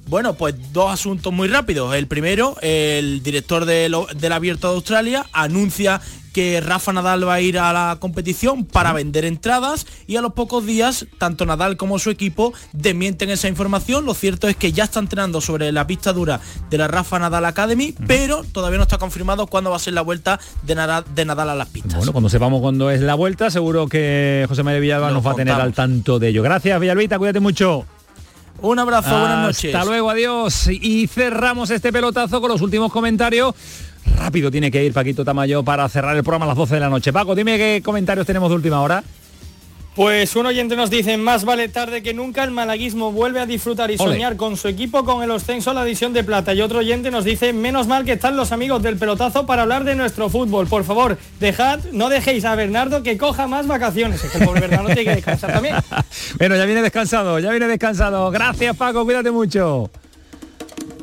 Bueno, 0.07 0.35
pues 0.35 0.55
dos 0.73 0.93
asuntos 0.93 1.33
muy 1.33 1.49
rápidos. 1.49 1.95
El 1.95 2.07
primero, 2.07 2.57
el 2.61 3.23
director 3.23 3.65
de 3.65 3.89
lo- 3.89 4.07
del 4.15 4.33
Abierto 4.33 4.69
de 4.69 4.75
Australia 4.75 5.27
anuncia 5.33 6.01
que 6.35 6.61
Rafa 6.61 6.93
Nadal 6.93 7.27
va 7.27 7.35
a 7.35 7.41
ir 7.41 7.59
a 7.59 7.73
la 7.73 7.97
competición 8.01 8.65
para 8.67 8.93
vender 8.93 9.25
entradas 9.25 9.87
y 10.07 10.17
a 10.17 10.21
los 10.21 10.33
pocos 10.33 10.67
días 10.67 11.07
tanto 11.17 11.47
Nadal 11.47 11.77
como 11.79 11.99
su 11.99 12.11
equipo 12.11 12.53
desmienten 12.73 13.31
esa 13.31 13.49
información. 13.49 14.05
Lo 14.05 14.13
cierto 14.13 14.49
es 14.49 14.57
que 14.57 14.73
ya 14.73 14.85
está 14.85 14.99
entrenando 14.99 15.41
sobre 15.41 15.71
la 15.73 15.87
pista 15.87 16.13
dura 16.13 16.41
de 16.69 16.77
la 16.77 16.89
Rafa 16.89 17.19
Nadal 17.19 17.45
Academy, 17.45 17.95
pero 18.07 18.45
todavía 18.45 18.79
no 18.79 18.83
está 18.83 18.99
confirmado 18.99 19.47
cuándo 19.47 19.71
va 19.71 19.77
a 19.77 19.79
ser 19.79 19.95
la 19.95 20.03
vuelta 20.03 20.41
de 20.63 20.75
Nadal, 20.75 21.05
de 21.15 21.25
Nadal 21.25 21.51
a 21.51 21.55
las 21.55 21.69
pistas. 21.69 21.95
Bueno, 21.95 22.13
cuando 22.13 22.29
sepamos 22.29 22.61
cuándo 22.61 22.91
es 22.91 23.01
la 23.01 23.15
vuelta, 23.15 23.51
seguro 23.51 23.87
que 23.87 24.45
José 24.49 24.65
María 24.65 24.81
Villalba 24.81 25.13
nos 25.13 25.25
va 25.25 25.33
a 25.33 25.37
tener 25.37 25.55
al 25.55 25.73
tanto 25.73 26.19
de 26.19 26.29
ello. 26.29 26.43
Gracias, 26.43 26.79
Villalbita, 26.81 27.17
cuídate 27.17 27.39
mucho. 27.39 27.87
Un 28.61 28.79
abrazo, 28.79 29.11
buenas 29.11 29.47
noches. 29.47 29.75
Hasta 29.75 29.85
luego, 29.85 30.11
adiós. 30.11 30.69
Y 30.69 31.07
cerramos 31.07 31.71
este 31.71 31.93
pelotazo 31.93 32.41
con 32.41 32.51
los 32.51 32.61
últimos 32.61 32.91
comentarios. 32.91 33.55
Rápido 34.17 34.51
tiene 34.51 34.71
que 34.71 34.85
ir 34.85 34.93
Paquito 34.93 35.25
Tamayo 35.25 35.63
para 35.63 35.89
cerrar 35.89 36.17
el 36.17 36.23
programa 36.23 36.45
a 36.45 36.49
las 36.49 36.57
12 36.57 36.75
de 36.75 36.81
la 36.81 36.89
noche. 36.89 37.13
Paco, 37.13 37.35
dime 37.35 37.57
qué 37.57 37.83
comentarios 37.85 38.27
tenemos 38.27 38.49
de 38.49 38.57
última 38.57 38.81
hora. 38.81 39.03
Pues 39.95 40.35
un 40.35 40.45
oyente 40.45 40.75
nos 40.75 40.91
dice, 40.91 41.17
más 41.17 41.45
vale 41.45 41.69
tarde 41.69 42.03
que 42.03 42.15
nunca, 42.15 42.43
el 42.43 42.51
malaguismo 42.51 43.13
vuelve 43.13 43.39
a 43.39 43.47
disfrutar 43.47 43.93
y 43.93 43.95
Ole. 43.97 44.15
soñar 44.15 44.37
con 44.37 44.57
su 44.57 44.67
equipo 44.67 45.05
con 45.05 45.23
el 45.23 45.31
ascenso 45.31 45.71
a 45.71 45.75
la 45.75 45.85
división 45.85 46.13
de 46.13 46.25
plata. 46.25 46.53
Y 46.53 46.63
otro 46.63 46.81
oyente 46.81 47.13
nos 47.13 47.25
dice, 47.25 47.53
menos 47.53 47.87
mal 47.87 48.05
que 48.05 48.15
están 48.15 48.37
los 48.37 48.51
amigos 48.51 48.83
del 48.83 48.97
pelotazo 48.97 49.47
para 49.47 49.63
hablar 49.63 49.85
de 49.85 49.95
nuestro 49.95 50.29
fútbol. 50.29 50.67
Por 50.67 50.83
favor, 50.83 51.17
dejad, 51.39 51.79
no 51.93 52.09
dejéis 52.09 52.45
a 52.45 52.57
Bernardo 52.57 53.05
que 53.05 53.17
coja 53.17 53.47
más 53.47 53.69
vacaciones. 53.69 54.25
Es 54.25 54.33
que 54.33 54.39
el 54.39 54.47
pobre 54.47 54.63
Bernardo 54.63 54.87
tiene 54.87 55.05
que 55.05 55.15
descansar 55.15 55.53
también. 55.53 55.77
Bueno, 56.39 56.57
ya 56.57 56.65
viene 56.65 56.83
descansado, 56.83 57.39
ya 57.39 57.51
viene 57.51 57.69
descansado. 57.69 58.31
Gracias, 58.33 58.77
Paco, 58.77 59.05
cuídate 59.05 59.31
mucho. 59.31 59.91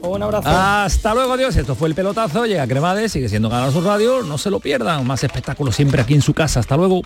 Un 0.02 0.23
abrazo. 0.23 0.49
Hasta 0.49 1.14
luego, 1.14 1.34
adiós. 1.34 1.56
Esto 1.56 1.76
fue 1.76 1.88
el 1.88 1.95
pelotazo. 1.95 2.45
Llega 2.45 2.68
Cremades, 2.68 3.11
sigue 3.11 3.30
siendo 3.30 3.49
Canal 3.49 3.72
Sur 3.72 3.84
Radio. 3.84 4.23
No 4.23 4.38
se 4.38 4.49
lo 4.49 4.60
pierdan. 4.60 5.06
Más 5.06 5.23
espectáculos 5.23 5.76
siempre 5.76 6.02
aquí 6.02 6.14
en 6.14 6.22
su 6.22 6.34
casa. 6.34 6.60
Hasta 6.60 6.76
luego. 6.76 7.02